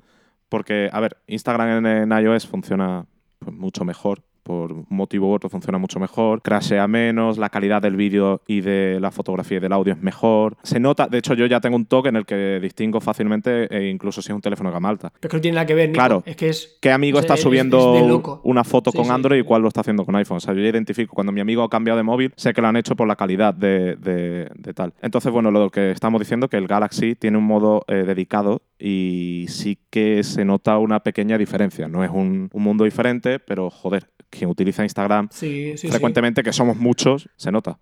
porque, 0.49 0.89
a 0.91 0.99
ver, 0.99 1.17
Instagram 1.27 1.85
en, 1.85 2.11
en 2.11 2.23
iOS 2.23 2.47
funciona 2.47 3.05
pues, 3.39 3.55
mucho 3.55 3.83
mejor. 3.85 4.23
Por 4.43 4.71
un 4.73 4.85
motivo 4.89 5.29
u 5.29 5.33
otro 5.33 5.49
funciona 5.49 5.77
mucho 5.77 5.99
mejor, 5.99 6.41
crashea 6.41 6.87
menos, 6.87 7.37
la 7.37 7.49
calidad 7.49 7.81
del 7.81 7.95
vídeo 7.95 8.41
y 8.47 8.61
de 8.61 8.99
la 8.99 9.11
fotografía 9.11 9.57
y 9.57 9.59
del 9.59 9.71
audio 9.73 9.93
es 9.93 10.01
mejor. 10.01 10.57
Se 10.63 10.79
nota, 10.79 11.07
de 11.07 11.19
hecho, 11.19 11.33
yo 11.35 11.45
ya 11.45 11.59
tengo 11.61 11.75
un 11.75 11.85
toque 11.85 12.09
en 12.09 12.15
el 12.15 12.25
que 12.25 12.59
distingo 12.61 12.99
fácilmente, 13.01 13.67
e 13.75 13.89
incluso 13.89 14.21
si 14.21 14.31
es 14.31 14.35
un 14.35 14.41
teléfono 14.41 14.69
de 14.69 14.73
gama 14.73 14.89
alta. 14.89 15.11
Pero 15.19 15.27
es 15.27 15.29
que 15.31 15.37
no 15.37 15.41
tiene 15.41 15.55
nada 15.55 15.65
que 15.67 15.75
ver, 15.75 15.89
Nico. 15.89 15.97
Claro. 15.99 16.23
Es 16.25 16.35
que 16.35 16.49
es. 16.49 16.77
¿Qué 16.81 16.91
amigo 16.91 17.17
o 17.19 17.21
sea, 17.21 17.25
está 17.25 17.33
es- 17.35 17.39
es 17.39 17.43
subiendo 17.43 18.41
una 18.43 18.63
foto 18.63 18.91
Sí, 18.91 18.97
con 18.97 19.05
sí. 19.05 19.11
Android 19.11 19.39
y 19.39 19.43
cuál 19.43 19.61
lo 19.61 19.67
está 19.67 19.81
haciendo 19.81 20.05
con 20.05 20.15
iPhone? 20.15 20.37
O 20.37 20.39
sea, 20.39 20.53
yo 20.53 20.61
ya 20.61 20.69
identifico 20.69 21.13
cuando 21.13 21.31
mi 21.31 21.41
amigo 21.41 21.63
ha 21.63 21.69
cambiado 21.69 21.97
de 21.97 22.03
móvil, 22.03 22.33
sé 22.35 22.53
que 22.53 22.61
lo 22.61 22.67
han 22.67 22.77
hecho 22.77 22.95
por 22.95 23.07
la 23.07 23.15
calidad 23.15 23.53
de, 23.53 23.95
de- 23.97 24.49
de 24.55 24.73
tal. 24.73 24.93
Entonces, 25.01 25.31
bueno, 25.31 25.51
lo 25.51 25.69
que 25.69 25.91
estamos 25.91 26.19
diciendo 26.19 26.47
que 26.47 26.57
el 26.57 26.67
Galaxy 26.67 27.15
tiene 27.15 27.37
un 27.37 27.43
modo 27.45 27.83
eh, 27.87 28.03
dedicado 28.07 28.61
y 28.81 29.45
sí 29.47 29.77
que 29.89 30.23
se 30.23 30.43
nota 30.43 30.77
una 30.79 31.01
pequeña 31.01 31.37
diferencia. 31.37 31.87
No 31.87 32.03
es 32.03 32.09
un, 32.09 32.49
un 32.51 32.63
mundo 32.63 32.83
diferente, 32.83 33.39
pero 33.39 33.69
joder, 33.69 34.09
quien 34.29 34.49
utiliza 34.49 34.83
Instagram 34.83 35.27
Sí, 35.31 35.71
sí, 35.71 35.77
sí. 35.77 35.87
frecuentemente, 35.89 36.41
que 36.41 36.51
somos 36.53 36.77
muchos, 36.77 37.29
se 37.35 37.51
nota. 37.51 37.77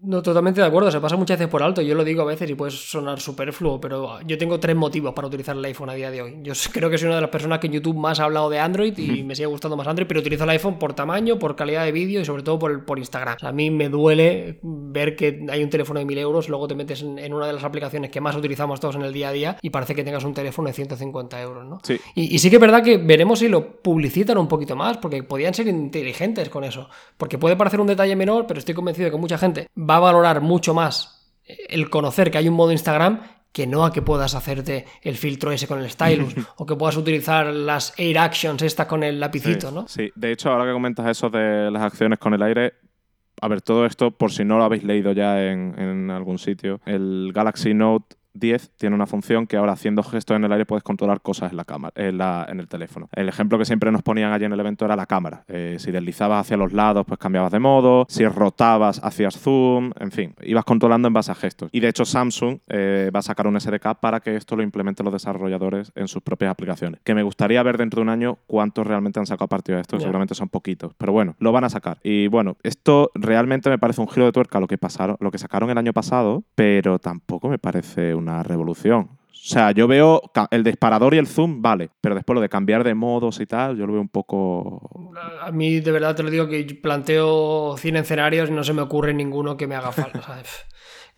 No, 0.00 0.22
totalmente 0.22 0.60
de 0.60 0.66
acuerdo, 0.66 0.90
se 0.92 1.00
pasa 1.00 1.16
muchas 1.16 1.38
veces 1.38 1.50
por 1.50 1.62
alto, 1.62 1.82
yo 1.82 1.94
lo 1.94 2.04
digo 2.04 2.22
a 2.22 2.24
veces 2.24 2.48
y 2.48 2.54
puede 2.54 2.70
sonar 2.70 3.20
superfluo, 3.20 3.80
pero 3.80 4.20
yo 4.22 4.38
tengo 4.38 4.60
tres 4.60 4.76
motivos 4.76 5.12
para 5.12 5.26
utilizar 5.26 5.56
el 5.56 5.64
iPhone 5.64 5.90
a 5.90 5.94
día 5.94 6.10
de 6.10 6.22
hoy. 6.22 6.38
Yo 6.42 6.52
creo 6.72 6.88
que 6.88 6.98
soy 6.98 7.06
una 7.06 7.16
de 7.16 7.22
las 7.22 7.30
personas 7.30 7.58
que 7.58 7.66
en 7.66 7.72
YouTube 7.74 7.96
más 7.96 8.20
ha 8.20 8.24
hablado 8.24 8.48
de 8.48 8.60
Android 8.60 8.96
y 8.96 9.24
me 9.24 9.34
sigue 9.34 9.46
gustando 9.46 9.76
más 9.76 9.88
Android, 9.88 10.06
pero 10.06 10.20
utilizo 10.20 10.44
el 10.44 10.50
iPhone 10.50 10.78
por 10.78 10.94
tamaño, 10.94 11.38
por 11.38 11.56
calidad 11.56 11.84
de 11.84 11.92
vídeo 11.92 12.20
y 12.20 12.24
sobre 12.24 12.42
todo 12.42 12.58
por, 12.58 12.84
por 12.84 12.98
Instagram. 12.98 13.36
O 13.36 13.38
sea, 13.40 13.48
a 13.48 13.52
mí 13.52 13.70
me 13.70 13.88
duele 13.88 14.60
ver 14.62 15.16
que 15.16 15.44
hay 15.50 15.64
un 15.64 15.70
teléfono 15.70 15.98
de 15.98 16.06
1000 16.06 16.18
euros, 16.18 16.48
luego 16.48 16.68
te 16.68 16.76
metes 16.76 17.02
en, 17.02 17.18
en 17.18 17.34
una 17.34 17.46
de 17.46 17.54
las 17.54 17.64
aplicaciones 17.64 18.10
que 18.10 18.20
más 18.20 18.36
utilizamos 18.36 18.78
todos 18.78 18.94
en 18.94 19.02
el 19.02 19.12
día 19.12 19.30
a 19.30 19.32
día 19.32 19.56
y 19.62 19.70
parece 19.70 19.96
que 19.96 20.04
tengas 20.04 20.22
un 20.22 20.32
teléfono 20.32 20.68
de 20.68 20.74
150 20.74 21.42
euros, 21.42 21.66
¿no? 21.66 21.80
Sí. 21.82 21.98
Y, 22.14 22.34
y 22.34 22.38
sí 22.38 22.50
que 22.50 22.56
es 22.56 22.60
verdad 22.60 22.84
que 22.84 22.98
veremos 22.98 23.40
si 23.40 23.48
lo 23.48 23.82
publicitan 23.82 24.38
un 24.38 24.46
poquito 24.46 24.76
más, 24.76 24.98
porque 24.98 25.24
podían 25.24 25.54
ser 25.54 25.66
inteligentes 25.66 26.48
con 26.50 26.62
eso. 26.62 26.88
Porque 27.16 27.36
puede 27.36 27.56
parecer 27.56 27.80
un 27.80 27.88
detalle 27.88 28.14
menor, 28.14 28.46
pero 28.46 28.58
estoy 28.58 28.74
convencido 28.74 29.06
de 29.06 29.10
que 29.10 29.16
mucha 29.16 29.38
gente 29.38 29.66
va 29.88 29.96
a 29.96 30.00
valorar 30.00 30.40
mucho 30.40 30.74
más 30.74 31.32
el 31.44 31.88
conocer 31.90 32.30
que 32.30 32.38
hay 32.38 32.48
un 32.48 32.54
modo 32.54 32.72
Instagram 32.72 33.22
que 33.52 33.66
no 33.66 33.84
a 33.84 33.92
que 33.92 34.02
puedas 34.02 34.34
hacerte 34.34 34.84
el 35.02 35.16
filtro 35.16 35.50
ese 35.50 35.66
con 35.66 35.80
el 35.80 35.90
stylus 35.90 36.34
o 36.56 36.66
que 36.66 36.76
puedas 36.76 36.96
utilizar 36.96 37.46
las 37.46 37.94
Air 37.98 38.18
Actions 38.18 38.62
estas 38.62 38.86
con 38.86 39.02
el 39.02 39.18
lapicito, 39.18 39.68
sí, 39.68 39.74
¿no? 39.74 39.88
Sí, 39.88 40.10
de 40.14 40.32
hecho, 40.32 40.50
ahora 40.50 40.66
que 40.66 40.72
comentas 40.72 41.06
eso 41.08 41.30
de 41.30 41.70
las 41.70 41.82
acciones 41.82 42.18
con 42.18 42.34
el 42.34 42.42
aire, 42.42 42.74
a 43.40 43.48
ver, 43.48 43.62
todo 43.62 43.86
esto, 43.86 44.10
por 44.10 44.30
si 44.30 44.44
no 44.44 44.58
lo 44.58 44.64
habéis 44.64 44.84
leído 44.84 45.12
ya 45.12 45.42
en, 45.42 45.74
en 45.78 46.10
algún 46.10 46.38
sitio, 46.38 46.80
el 46.84 47.32
Galaxy 47.34 47.72
Note 47.72 48.17
10 48.38 48.72
tiene 48.76 48.94
una 48.94 49.06
función 49.06 49.46
que 49.46 49.56
ahora 49.56 49.72
haciendo 49.72 50.02
gestos 50.02 50.36
en 50.36 50.44
el 50.44 50.52
aire 50.52 50.66
puedes 50.66 50.82
controlar 50.82 51.20
cosas 51.20 51.50
en 51.50 51.56
la 51.56 51.64
cámara, 51.64 51.92
en, 51.96 52.18
la- 52.18 52.46
en 52.48 52.60
el 52.60 52.68
teléfono. 52.68 53.08
El 53.12 53.28
ejemplo 53.28 53.58
que 53.58 53.64
siempre 53.64 53.90
nos 53.92 54.02
ponían 54.02 54.32
allí 54.32 54.44
en 54.44 54.52
el 54.52 54.60
evento 54.60 54.84
era 54.84 54.96
la 54.96 55.06
cámara. 55.06 55.44
Eh, 55.48 55.76
si 55.78 55.90
deslizabas 55.90 56.40
hacia 56.46 56.56
los 56.56 56.72
lados, 56.72 57.04
pues 57.06 57.18
cambiabas 57.18 57.52
de 57.52 57.58
modo. 57.58 58.06
Si 58.08 58.26
rotabas, 58.26 59.00
hacías 59.02 59.38
zoom. 59.38 59.92
En 60.00 60.10
fin, 60.10 60.34
ibas 60.42 60.64
controlando 60.64 61.08
en 61.08 61.14
base 61.14 61.30
a 61.32 61.34
gestos. 61.34 61.68
Y 61.72 61.80
de 61.80 61.88
hecho 61.88 62.04
Samsung 62.04 62.58
eh, 62.68 63.10
va 63.14 63.20
a 63.20 63.22
sacar 63.22 63.46
un 63.46 63.60
SDK 63.60 63.96
para 64.00 64.20
que 64.20 64.36
esto 64.36 64.56
lo 64.56 64.62
implementen 64.62 65.04
los 65.04 65.12
desarrolladores 65.12 65.92
en 65.94 66.08
sus 66.08 66.22
propias 66.22 66.50
aplicaciones. 66.50 67.00
Que 67.04 67.14
me 67.14 67.22
gustaría 67.22 67.62
ver 67.62 67.78
dentro 67.78 68.00
de 68.00 68.02
un 68.04 68.08
año 68.08 68.38
cuántos 68.46 68.86
realmente 68.86 69.18
han 69.20 69.26
sacado 69.26 69.48
partido 69.48 69.76
de 69.76 69.82
esto. 69.82 69.96
Ya. 69.96 70.00
Seguramente 70.02 70.34
son 70.34 70.48
poquitos. 70.48 70.92
Pero 70.98 71.12
bueno, 71.12 71.34
lo 71.38 71.52
van 71.52 71.64
a 71.64 71.68
sacar. 71.68 71.98
Y 72.02 72.26
bueno, 72.28 72.56
esto 72.62 73.10
realmente 73.14 73.70
me 73.70 73.78
parece 73.78 74.00
un 74.00 74.08
giro 74.08 74.26
de 74.26 74.32
tuerca 74.32 74.60
lo 74.60 74.66
que, 74.66 74.78
pasaron, 74.78 75.16
lo 75.20 75.30
que 75.30 75.38
sacaron 75.38 75.70
el 75.70 75.78
año 75.78 75.92
pasado, 75.92 76.44
pero 76.54 76.98
tampoco 76.98 77.48
me 77.48 77.58
parece 77.58 78.14
una 78.28 78.42
revolución. 78.42 79.10
O 79.30 79.50
sea, 79.50 79.70
yo 79.70 79.86
veo 79.86 80.20
el 80.50 80.64
disparador 80.64 81.14
y 81.14 81.18
el 81.18 81.26
zoom, 81.26 81.62
vale, 81.62 81.90
pero 82.00 82.14
después 82.14 82.34
lo 82.34 82.40
de 82.40 82.48
cambiar 82.48 82.84
de 82.84 82.94
modos 82.94 83.40
y 83.40 83.46
tal, 83.46 83.76
yo 83.76 83.86
lo 83.86 83.92
veo 83.94 84.02
un 84.02 84.08
poco... 84.08 85.12
A 85.40 85.50
mí 85.52 85.80
de 85.80 85.90
verdad 85.90 86.14
te 86.14 86.22
lo 86.22 86.30
digo 86.30 86.48
que 86.48 86.64
planteo 86.82 87.76
100 87.78 87.96
escenarios 87.96 88.50
no 88.50 88.62
se 88.64 88.74
me 88.74 88.82
ocurre 88.82 89.14
ninguno 89.14 89.56
que 89.56 89.66
me 89.66 89.74
haga 89.74 89.92
falta. 89.92 90.20
¿sabes? 90.22 90.66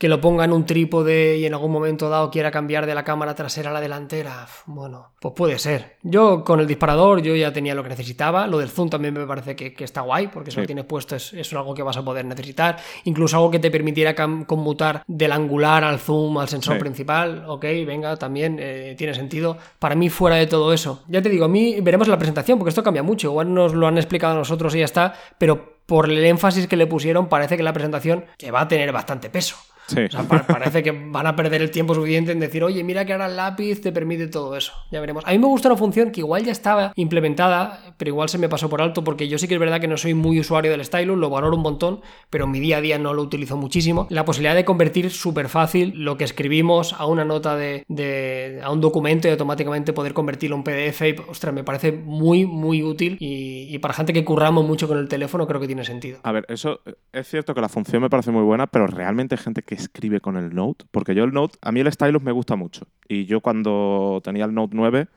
Que 0.01 0.09
lo 0.09 0.19
ponga 0.19 0.45
en 0.47 0.53
un 0.55 0.65
trípode 0.65 1.37
y 1.37 1.45
en 1.45 1.53
algún 1.53 1.71
momento 1.71 2.09
dado 2.09 2.31
quiera 2.31 2.51
cambiar 2.51 2.87
de 2.87 2.95
la 2.95 3.05
cámara 3.05 3.35
trasera 3.35 3.69
a 3.69 3.73
la 3.75 3.83
delantera. 3.83 4.47
Bueno, 4.65 5.13
pues 5.21 5.35
puede 5.37 5.59
ser. 5.59 5.99
Yo 6.03 6.43
con 6.43 6.59
el 6.59 6.67
disparador 6.67 7.21
yo 7.21 7.37
ya 7.37 7.53
tenía 7.53 7.75
lo 7.75 7.83
que 7.83 7.91
necesitaba. 7.91 8.47
Lo 8.47 8.57
del 8.57 8.71
zoom 8.71 8.89
también 8.89 9.13
me 9.13 9.27
parece 9.27 9.55
que, 9.55 9.75
que 9.75 9.85
está 9.85 10.01
guay 10.01 10.29
porque 10.29 10.51
si 10.51 10.55
Sí. 10.55 10.61
lo 10.63 10.67
tienes 10.67 10.87
puesto 10.87 11.17
es, 11.17 11.35
es 11.35 11.53
algo 11.53 11.75
que 11.75 11.83
vas 11.83 11.99
a 11.99 12.03
poder 12.03 12.25
necesitar. 12.25 12.79
Incluso 13.05 13.37
algo 13.37 13.51
que 13.51 13.59
te 13.59 13.71
permitiera 13.71 14.15
conmutar 14.47 15.03
del 15.07 15.33
angular 15.33 15.85
al 15.85 15.99
zoom 15.99 16.39
al 16.39 16.49
sensor 16.49 16.77
Sí. 16.77 16.81
principal. 16.81 17.45
Ok, 17.47 17.65
venga, 17.87 18.17
también 18.17 18.57
eh, 18.59 18.95
tiene 18.97 19.13
sentido. 19.13 19.59
Para 19.79 19.97
mí 19.97 20.09
fuera 20.09 20.37
de 20.37 20.47
todo 20.47 20.73
eso. 20.73 21.03
Ya 21.09 21.21
te 21.21 21.29
digo, 21.29 21.45
a 21.45 21.49
mí 21.49 21.79
veremos 21.83 22.09
la 22.09 22.17
presentación 22.17 22.57
porque 22.59 22.71
esto 22.71 22.83
cambia 22.83 23.03
mucho. 23.03 23.29
Igual 23.29 23.53
nos 23.53 23.75
lo 23.75 23.87
han 23.87 23.99
explicado 23.99 24.33
a 24.33 24.37
nosotros 24.39 24.75
y 24.75 24.79
ya 24.79 24.87
está, 24.87 25.13
pero 25.37 25.79
por 25.85 26.09
el 26.09 26.25
énfasis 26.25 26.69
que 26.69 26.77
le 26.77 26.87
pusieron 26.87 27.29
parece 27.29 27.59
que 27.59 27.63
la 27.63 27.73
presentación 27.75 28.25
que 28.39 28.51
va 28.51 28.63
a 28.63 28.69
tener 28.69 28.93
bastante 28.93 29.29
peso. 29.29 29.57
Sí. 29.91 30.01
O 30.03 30.11
sea, 30.11 30.23
pa- 30.23 30.47
parece 30.47 30.83
que 30.83 30.91
van 30.93 31.27
a 31.27 31.35
perder 31.37 31.63
el 31.63 31.71
tiempo 31.71 31.95
suficiente 31.95 32.33
en 32.33 32.41
decir, 32.41 32.63
oye, 32.65 32.83
mira 32.85 33.05
que 33.05 33.13
ahora 33.13 33.27
el 33.27 33.37
lápiz 33.37 33.81
te 33.81 33.93
permite 33.93 34.29
todo 34.29 34.57
eso. 34.57 34.73
Ya 34.91 35.01
veremos. 35.01 35.25
A 35.27 35.33
mí 35.33 35.39
me 35.39 35.47
gusta 35.47 35.69
una 35.69 35.77
función 35.77 36.11
que 36.11 36.21
igual 36.21 36.45
ya 36.45 36.53
estaba 36.53 36.93
implementada, 36.97 37.95
pero 37.97 38.09
igual 38.11 38.29
se 38.29 38.39
me 38.39 38.49
pasó 38.49 38.69
por 38.69 38.81
alto 38.83 39.05
porque 39.05 39.29
yo 39.29 39.39
sí 39.39 39.47
que 39.49 39.55
es 39.55 39.61
verdad 39.61 39.81
que 39.81 39.89
no 39.89 39.97
soy 39.97 40.15
muy 40.15 40.39
usuario 40.41 40.71
del 40.71 40.85
stylus, 40.85 41.19
lo 41.19 41.29
valoro 41.31 41.57
un 41.57 41.63
montón, 41.63 42.01
pero 42.31 42.45
en 42.45 42.51
mi 42.51 42.61
día 42.61 42.79
a 42.79 42.81
día 42.81 42.99
no 42.99 43.15
lo 43.15 43.23
utilizo 43.23 43.57
muchísimo. 43.57 44.07
La 44.11 44.25
posibilidad 44.25 44.55
de 44.55 44.65
convertir 44.65 45.11
súper 45.11 45.49
fácil 45.49 45.93
lo 45.97 46.17
que 46.17 46.25
escribimos 46.25 46.93
a 46.95 47.07
una 47.07 47.25
nota 47.25 47.57
de, 47.57 47.85
de- 47.89 48.61
a 48.63 48.71
un 48.71 48.81
documento 48.81 49.29
y 49.29 49.31
automáticamente 49.33 49.93
poder 49.93 50.15
convertirlo 50.15 50.57
en 50.57 50.63
PDF, 50.63 51.03
y, 51.09 51.17
ostras, 51.29 51.53
me 51.55 51.65
parece 51.65 51.93
muy, 51.93 52.47
muy 52.47 52.83
útil 52.83 53.17
y, 53.21 53.67
y 53.75 53.79
para 53.79 53.95
gente 53.95 54.13
que 54.13 54.25
curramos 54.25 54.65
mucho 54.67 54.89
con 54.89 54.99
el 54.99 55.09
teléfono 55.09 55.47
creo 55.47 55.61
que 55.61 55.67
tiene 55.67 55.85
sentido. 55.85 56.19
A 56.23 56.33
ver, 56.33 56.45
eso 56.49 56.81
eh, 56.87 56.95
es 57.13 57.29
cierto 57.29 57.55
que 57.55 57.61
la 57.61 57.69
función 57.69 58.03
me 58.03 58.11
parece 58.11 58.31
muy 58.31 58.43
buena, 58.43 58.67
pero 58.67 58.87
realmente 58.87 59.37
gente 59.37 59.63
que 59.63 59.75
escribe 59.83 60.21
con 60.21 60.37
el 60.37 60.55
Note. 60.55 60.85
Porque 60.91 61.15
yo 61.15 61.25
el 61.25 61.33
Note, 61.33 61.59
a 61.63 61.73
mí 61.73 61.81
el 61.81 61.93
stylus 61.93 62.23
me 62.23 62.33
gusta 62.33 62.57
mucho. 62.57 62.87
Y 63.09 63.27
yo 63.27 63.41
cuando 63.41 64.21
tenía 64.25 64.45
el 64.45 64.55
Note 64.55 64.77
9 64.77 65.09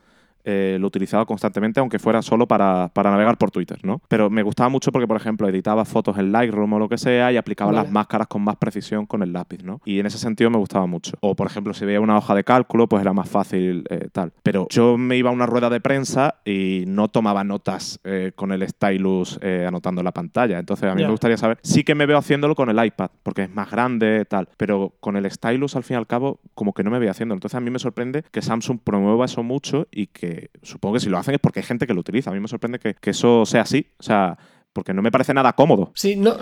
eh, 0.44 0.78
lo 0.80 0.88
utilizaba 0.88 1.26
constantemente, 1.26 1.80
aunque 1.80 2.00
fuera 2.00 2.22
solo 2.22 2.48
para, 2.48 2.90
para 2.94 3.12
navegar 3.12 3.38
por 3.38 3.52
Twitter, 3.52 3.80
¿no? 3.84 4.02
Pero 4.08 4.30
me 4.30 4.44
gustaba 4.44 4.70
mucho 4.70 4.92
porque, 4.92 5.08
por 5.08 5.18
ejemplo, 5.18 5.48
editaba 5.48 5.86
fotos 5.86 6.18
en 6.18 6.32
Lightroom 6.32 6.74
o 6.74 6.80
lo 6.80 6.90
que 6.90 6.98
sea 6.98 7.32
y 7.32 7.38
aplicaba 7.38 7.72
Vale. 7.72 7.84
las 7.84 7.92
máscaras 7.92 8.28
con 8.28 8.42
más 8.44 8.58
precisión 8.58 9.06
con 9.06 9.24
el 9.24 9.32
lápiz, 9.32 9.64
¿no? 9.64 9.82
Y 9.86 10.00
en 10.00 10.06
ese 10.06 10.18
sentido 10.18 10.50
me 10.50 10.58
gustaba 10.58 10.86
mucho. 10.86 11.14
O, 11.22 11.36
por 11.36 11.48
ejemplo, 11.48 11.74
si 11.74 11.86
veía 11.86 12.02
una 12.02 12.18
hoja 12.18 12.36
de 12.36 12.44
cálculo, 12.44 12.88
pues 12.88 13.02
era 13.02 13.14
más 13.14 13.30
fácil 13.30 13.86
eh, 13.90 14.10
tal. 14.12 14.34
Pero 14.44 14.68
yo 14.70 14.98
me 14.98 15.18
iba 15.18 15.30
a 15.30 15.34
una 15.34 15.46
rueda 15.46 15.70
de 15.70 15.80
prensa 15.80 16.36
y 16.46 16.84
no 16.88 17.08
tomaba 17.08 17.44
notas 17.44 18.00
eh, 18.04 18.32
con 18.36 18.52
el 18.52 18.68
stylus 18.68 19.40
anotando 19.68 20.04
la 20.04 20.12
pantalla. 20.12 20.60
Entonces, 20.60 20.90
a 20.90 20.96
mí 20.96 21.04
me 21.04 21.10
gustaría 21.10 21.38
saber. 21.38 21.58
Sí 21.64 21.84
que 21.84 21.96
me 21.96 22.06
veo 22.06 22.18
haciéndolo 22.18 22.56
con 22.56 22.70
el 22.70 22.84
iPad, 22.84 23.10
porque 23.24 23.44
es 23.44 23.54
más 23.54 23.70
grande, 23.70 24.26
tal. 24.26 24.50
Pero 24.58 24.94
con 25.00 25.16
el 25.16 25.30
stylus, 25.30 25.76
al 25.76 25.84
fin 25.84 25.96
y 25.96 25.98
al 25.98 26.08
cabo, 26.08 26.40
como 26.54 26.74
que 26.74 26.84
no 26.84 26.92
me 26.92 27.00
veo 27.00 27.12
haciendo. 27.12 27.34
Entonces, 27.34 27.56
a 27.56 27.60
mí 27.60 27.70
me 27.70 27.80
sorprende 27.80 28.24
que 28.32 28.42
Samsung 28.42 28.80
promueva 28.84 29.26
eso 29.26 29.44
mucho 29.44 29.88
y 29.92 30.08
que 30.08 30.33
supongo 30.62 30.96
que 30.96 31.00
si 31.02 31.10
lo 31.10 31.18
hacen 31.18 31.34
es 31.36 31.40
porque 31.42 31.60
hay 31.60 31.66
gente 31.66 31.88
que 31.88 31.94
lo 31.94 32.02
utiliza. 32.02 32.30
A 32.30 32.34
mí 32.34 32.40
me 32.40 32.48
sorprende 32.48 32.80
que, 32.80 32.94
que 32.96 33.10
eso 33.12 33.46
sea 33.46 33.62
así. 33.62 33.88
O 34.00 34.04
sea, 34.04 34.38
porque 34.74 34.92
no 34.92 35.04
me 35.04 35.12
parece 35.12 35.36
nada 35.36 35.54
cómodo. 35.54 35.92
Sí, 35.94 36.16
no, 36.16 36.36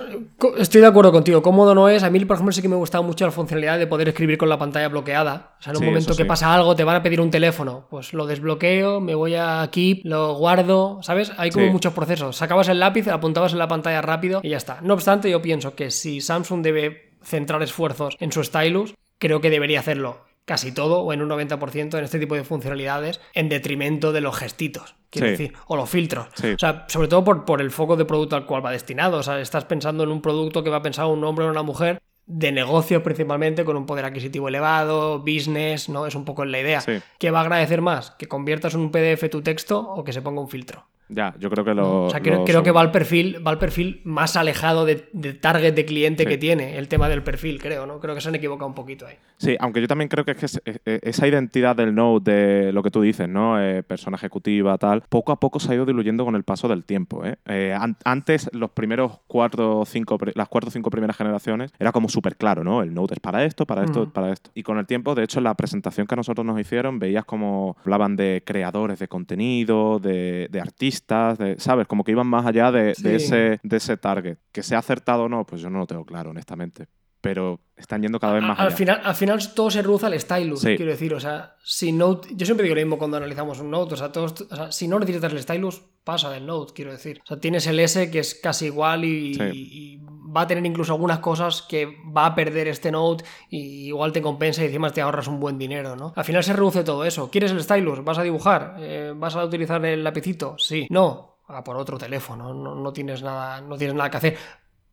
estoy 0.57 0.79
de 0.79 0.87
acuerdo 0.87 1.11
contigo. 1.11 1.41
Cómodo 1.41 1.75
no 1.75 1.89
es. 1.89 2.01
A 2.03 2.09
mí, 2.09 2.17
por 2.23 2.35
ejemplo, 2.35 2.53
sí 2.53 2.61
que 2.61 2.69
me 2.69 2.77
gustaba 2.77 3.05
mucho 3.05 3.25
la 3.25 3.31
funcionalidad 3.31 3.77
de 3.77 3.87
poder 3.87 4.07
escribir 4.07 4.37
con 4.37 4.47
la 4.47 4.57
pantalla 4.57 4.87
bloqueada. 4.87 5.55
O 5.59 5.61
sea, 5.61 5.71
en 5.71 5.77
un 5.77 5.81
Sí, 5.83 5.85
momento 5.87 6.15
que 6.15 6.23
sí. 6.23 6.27
pasa 6.29 6.53
algo, 6.53 6.73
te 6.75 6.85
van 6.85 6.95
a 6.95 7.03
pedir 7.03 7.19
un 7.19 7.29
teléfono. 7.29 7.87
Pues 7.89 8.13
lo 8.13 8.25
desbloqueo, 8.25 9.01
me 9.01 9.15
voy 9.15 9.35
a 9.35 9.67
Keep, 9.69 10.05
lo 10.05 10.35
guardo, 10.35 10.99
¿sabes? 11.03 11.33
Hay 11.37 11.49
como 11.51 11.65
Sí. 11.65 11.71
muchos 11.73 11.91
procesos. 11.93 12.37
Sacabas 12.37 12.69
el 12.69 12.79
lápiz, 12.79 13.07
apuntabas 13.09 13.51
en 13.51 13.59
la 13.59 13.67
pantalla 13.67 14.01
rápido 14.01 14.39
y 14.43 14.49
ya 14.49 14.57
está. 14.57 14.79
No 14.81 14.93
obstante, 14.93 15.29
yo 15.29 15.41
pienso 15.41 15.75
que 15.75 15.91
si 15.91 16.21
Samsung 16.21 16.61
debe 16.61 17.11
centrar 17.23 17.61
esfuerzos 17.63 18.15
en 18.21 18.31
su 18.31 18.43
stylus, 18.45 18.95
creo 19.19 19.41
que 19.41 19.49
debería 19.49 19.81
hacerlo 19.81 20.21
casi 20.45 20.71
todo 20.71 21.01
o 21.01 21.13
en 21.13 21.21
un 21.21 21.29
90% 21.29 21.97
en 21.97 22.03
este 22.03 22.19
tipo 22.19 22.35
de 22.35 22.43
funcionalidades 22.43 23.19
en 23.33 23.49
detrimento 23.49 24.11
de 24.11 24.21
los 24.21 24.35
gestitos. 24.37 24.95
Quiero 25.09 25.27
Sí. 25.27 25.31
decir, 25.31 25.53
o 25.67 25.75
los 25.75 25.89
filtros. 25.89 26.27
Sí. 26.35 26.51
O 26.53 26.59
sea, 26.59 26.85
sobre 26.87 27.07
todo 27.07 27.23
por, 27.23 27.43
por 27.45 27.61
el 27.61 27.71
foco 27.71 27.97
de 27.97 28.05
producto 28.05 28.35
al 28.35 28.45
cual 28.45 28.65
va 28.65 28.71
destinado. 28.71 29.17
O 29.17 29.23
sea, 29.23 29.39
estás 29.41 29.65
pensando 29.65 30.03
en 30.03 30.09
un 30.09 30.21
producto 30.21 30.63
que 30.63 30.69
va 30.69 30.81
pensado 30.81 31.09
un 31.09 31.23
hombre 31.23 31.45
o 31.45 31.49
una 31.51 31.63
mujer 31.63 32.01
de 32.27 32.51
negocios 32.53 33.01
principalmente, 33.01 33.65
con 33.65 33.75
un 33.75 33.85
poder 33.85 34.05
adquisitivo 34.05 34.47
elevado, 34.47 35.19
business, 35.19 35.89
¿no? 35.89 36.05
Es 36.05 36.15
un 36.15 36.23
poco 36.23 36.45
la 36.45 36.59
idea. 36.59 36.79
Sí. 36.79 36.93
¿Qué 37.19 37.29
va 37.29 37.39
a 37.39 37.41
agradecer 37.41 37.81
más? 37.81 38.11
¿Que 38.11 38.27
conviertas 38.27 38.73
en 38.73 38.79
un 38.81 38.91
PDF 38.91 39.27
tu 39.29 39.41
texto 39.41 39.79
o 39.81 40.03
que 40.05 40.13
se 40.13 40.21
ponga 40.21 40.39
un 40.39 40.47
filtro? 40.47 40.85
Ya, 41.13 41.35
yo 41.39 41.49
creo 41.49 41.65
que 41.65 41.73
lo. 41.73 42.05
O 42.05 42.09
sea, 42.09 42.21
creo, 42.21 42.39
lo 42.39 42.45
creo 42.45 42.63
que 42.63 42.71
va 42.71 42.79
al 42.81 42.91
perfil, 42.91 43.45
va 43.45 43.51
al 43.51 43.59
perfil 43.59 43.99
más 44.05 44.37
alejado 44.37 44.85
de, 44.85 45.09
de 45.11 45.33
target 45.33 45.73
de 45.73 45.83
cliente 45.85 46.23
Sí. 46.23 46.29
que 46.29 46.37
tiene, 46.37 46.77
el 46.77 46.87
tema 46.87 47.09
del 47.09 47.21
perfil, 47.21 47.59
creo, 47.61 47.85
¿no? 47.85 47.99
Creo 47.99 48.15
que 48.15 48.21
se 48.21 48.29
han 48.29 48.35
equivocado 48.35 48.67
un 48.67 48.75
poquito 48.75 49.05
ahí. 49.05 49.15
Sí, 49.37 49.57
aunque 49.59 49.81
yo 49.81 49.87
también 49.87 50.07
creo 50.07 50.23
que, 50.23 50.31
es 50.31 50.37
que 50.37 50.45
es- 50.45 50.61
esa 50.85 51.27
identidad 51.27 51.75
del 51.75 51.93
Note, 51.93 52.31
de 52.31 52.71
lo 52.73 52.81
que 52.83 52.91
tú 52.91 53.01
dices, 53.01 53.27
¿no? 53.27 53.61
Eh, 53.61 53.83
persona 53.83 54.15
ejecutiva, 54.15 54.77
tal, 54.77 55.01
poco 55.09 55.31
a 55.31 55.39
poco 55.39 55.59
se 55.59 55.71
ha 55.71 55.75
ido 55.75 55.85
diluyendo 55.85 56.23
con 56.23 56.35
el 56.35 56.43
paso 56.43 56.67
del 56.67 56.85
tiempo. 56.85 57.25
¿eh? 57.25 57.35
Eh, 57.45 57.75
an- 57.77 57.97
antes, 58.05 58.49
los 58.53 58.69
primeros 58.71 59.19
cuatro 59.27 59.79
o 59.79 59.85
cinco, 59.85 60.17
las 60.35 60.47
cuatro 60.47 60.69
o 60.69 60.71
cinco 60.71 60.89
primeras 60.91 61.17
generaciones, 61.17 61.71
era 61.79 61.91
como 61.91 62.07
súper 62.07 62.37
claro, 62.37 62.63
¿no? 62.63 62.81
El 62.83 62.93
Note 62.93 63.15
es 63.15 63.19
para 63.19 63.43
esto, 63.43 63.65
para 63.65 63.83
esto, 63.83 64.03
Ujú. 64.03 64.11
para 64.11 64.31
esto. 64.31 64.51
Y 64.53 64.63
con 64.63 64.77
el 64.77 64.85
tiempo, 64.85 65.13
de 65.15 65.23
hecho, 65.23 65.39
en 65.39 65.43
la 65.45 65.55
presentación 65.55 66.07
que 66.07 66.15
a 66.15 66.17
nosotros 66.17 66.45
nos 66.45 66.59
hicieron, 66.59 66.99
veías 66.99 67.25
como 67.25 67.75
hablaban 67.81 68.15
de 68.15 68.43
creadores 68.45 68.99
de 68.99 69.07
contenido, 69.07 69.99
de, 69.99 70.47
de 70.51 70.61
artistas, 70.61 71.00
de, 71.07 71.55
¿sabes? 71.59 71.87
Como 71.87 72.03
que 72.03 72.11
iban 72.11 72.27
más 72.27 72.45
allá 72.45 72.71
de, 72.71 72.93
de 72.97 73.15
ese, 73.15 73.59
de 73.63 73.77
ese 73.77 73.97
target. 73.97 74.37
Que 74.51 74.63
sea 74.63 74.79
acertado 74.79 75.23
o 75.23 75.29
no, 75.29 75.45
pues 75.45 75.61
yo 75.61 75.69
no 75.69 75.79
lo 75.79 75.87
tengo 75.87 76.05
claro, 76.05 76.31
honestamente. 76.31 76.87
Pero 77.21 77.59
están 77.77 78.01
yendo 78.01 78.19
cada 78.19 78.33
vez 78.33 78.41
más 78.43 78.59
al, 78.59 78.67
allá. 78.67 78.75
final, 78.75 79.01
al 79.03 79.15
final 79.15 79.53
todo 79.53 79.69
se 79.69 79.81
reduce 79.83 80.05
al 80.07 80.19
stylus, 80.19 80.61
Sí. 80.61 80.75
quiero 80.75 80.91
decir. 80.91 81.13
O 81.13 81.19
sea, 81.19 81.55
si 81.63 81.91
Note. 81.91 82.29
Yo 82.35 82.45
siempre 82.45 82.63
digo 82.63 82.75
lo 82.75 82.81
mismo 82.81 82.97
cuando 82.97 83.17
analizamos 83.17 83.59
un 83.59 83.69
Note. 83.69 83.93
O 83.93 83.97
sea, 83.97 84.11
todos, 84.11 84.41
o 84.49 84.55
sea, 84.55 84.71
si 84.71 84.87
no 84.87 84.99
necesitas 84.99 85.31
el 85.31 85.39
stylus, 85.41 85.81
pasa 86.03 86.31
del 86.31 86.45
Note, 86.47 86.73
quiero 86.73 86.91
decir. 86.91 87.21
O 87.23 87.27
sea, 87.27 87.39
tienes 87.39 87.67
el 87.67 87.79
S 87.79 88.09
que 88.09 88.19
es 88.19 88.33
casi 88.35 88.65
igual 88.65 89.05
y, 89.05 89.35
Sí. 89.35 89.41
y 89.53 89.97
va 90.35 90.41
a 90.41 90.47
tener 90.47 90.65
incluso 90.65 90.93
algunas 90.93 91.19
cosas 91.19 91.61
que 91.61 91.97
va 92.15 92.25
a 92.25 92.33
perder 92.35 92.67
este 92.67 92.91
Note 92.91 93.23
y 93.49 93.87
igual 93.87 94.11
te 94.11 94.21
compensa 94.21 94.63
y 94.63 94.65
encima 94.65 94.89
te 94.89 95.01
ahorras 95.01 95.27
un 95.27 95.39
buen 95.39 95.57
dinero, 95.59 95.95
¿no? 95.95 96.13
Al 96.15 96.23
final 96.25 96.43
se 96.43 96.53
reduce 96.53 96.83
todo 96.83 97.05
eso. 97.05 97.29
¿Quieres 97.29 97.51
el 97.51 97.61
stylus? 97.61 98.03
¿Vas 98.03 98.17
a 98.17 98.23
dibujar? 98.23 98.77
Eh, 98.79 99.13
¿Vas 99.15 99.35
a 99.35 99.45
utilizar 99.45 99.85
el 99.85 100.03
lapicito? 100.03 100.55
Sí. 100.57 100.87
No. 100.89 101.29
A 101.47 101.63
por 101.65 101.75
otro 101.75 101.97
teléfono. 101.97 102.53
No, 102.53 102.75
no 102.75 102.93
tienes 102.93 103.21
nada, 103.21 103.59
no 103.59 103.75
tienes 103.77 103.93
nada 103.93 104.09
que 104.09 104.17
hacer. 104.17 104.37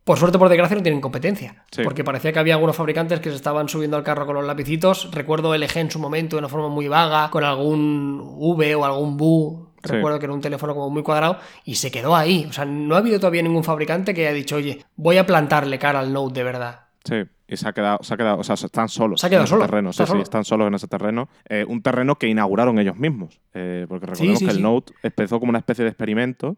Por 0.09 0.19
suerte, 0.19 0.39
por 0.39 0.49
desgracia, 0.49 0.75
no 0.75 0.83
tienen 0.83 1.03
competencia. 1.03 1.55
Sí. 1.71 1.83
Porque 1.85 2.03
parecía 2.03 2.33
que 2.33 2.39
había 2.39 2.55
algunos 2.55 2.75
fabricantes 2.75 3.21
que 3.21 3.29
se 3.29 3.37
estaban 3.37 3.69
subiendo 3.69 3.95
al 3.95 4.03
carro 4.03 4.25
con 4.25 4.37
los 4.37 4.47
lapicitos. 4.47 5.11
Recuerdo 5.13 5.55
LG 5.55 5.77
en 5.77 5.91
su 5.91 5.99
momento 5.99 6.37
de 6.37 6.39
una 6.39 6.49
forma 6.49 6.69
muy 6.69 6.89
vaga, 6.89 7.29
con 7.31 7.45
algún 7.45 8.19
V 8.23 8.75
o 8.75 8.87
algún 8.87 9.19
BU. 9.19 9.69
Sí. 9.85 9.93
Recuerdo 9.93 10.19
que 10.19 10.25
era 10.25 10.33
un 10.33 10.41
teléfono 10.41 10.73
como 10.73 10.89
muy 10.89 11.03
cuadrado 11.03 11.37
y 11.63 11.75
se 11.75 11.91
quedó 11.91 12.17
ahí. 12.17 12.47
O 12.49 12.55
sea, 12.55 12.65
no 12.65 12.95
ha 12.95 12.99
habido 13.01 13.21
todavía 13.21 13.43
ningún 13.43 13.65
fabricante 13.65 14.15
que 14.15 14.27
haya 14.27 14.35
dicho, 14.35 14.57
oye, 14.57 14.83
voy 14.97 15.19
a 15.19 15.27
plantarle 15.27 15.79
cara 15.79 16.01
al 16.01 16.11
Note 16.11 16.41
de 16.41 16.43
verdad. 16.43 16.87
Sí, 17.05 17.17
y 17.47 17.57
se 17.59 17.69
ha 17.69 17.75
quedado, 17.75 17.99
se 18.01 18.15
ha 18.15 18.17
quedado, 18.17 18.39
o 18.39 18.45
sea, 18.45 18.55
están 18.55 18.89
solos. 18.89 19.21
Se 19.21 19.27
ha 19.27 19.29
quedado 19.29 19.43
en 19.43 19.45
ese 19.45 19.55
solo, 19.57 19.67
terreno. 19.67 19.91
está 19.91 20.07
sí, 20.07 20.09
solo. 20.09 20.21
sí, 20.21 20.23
están 20.23 20.45
solos 20.47 20.69
en 20.69 20.75
ese 20.75 20.89
terreno. 20.89 21.29
Eh, 21.47 21.67
un 21.69 21.83
terreno 21.83 22.17
que 22.17 22.29
inauguraron 22.29 22.79
ellos 22.79 22.97
mismos. 22.97 23.43
eh, 23.53 23.85
porque 23.87 24.07
recordemos 24.07 24.39
sí, 24.39 24.47
que 24.47 24.53
el 24.53 24.63
Note 24.63 24.95
empezó 25.03 25.39
como 25.39 25.51
una 25.51 25.59
especie 25.59 25.85
de 25.85 25.91
experimento 25.91 26.57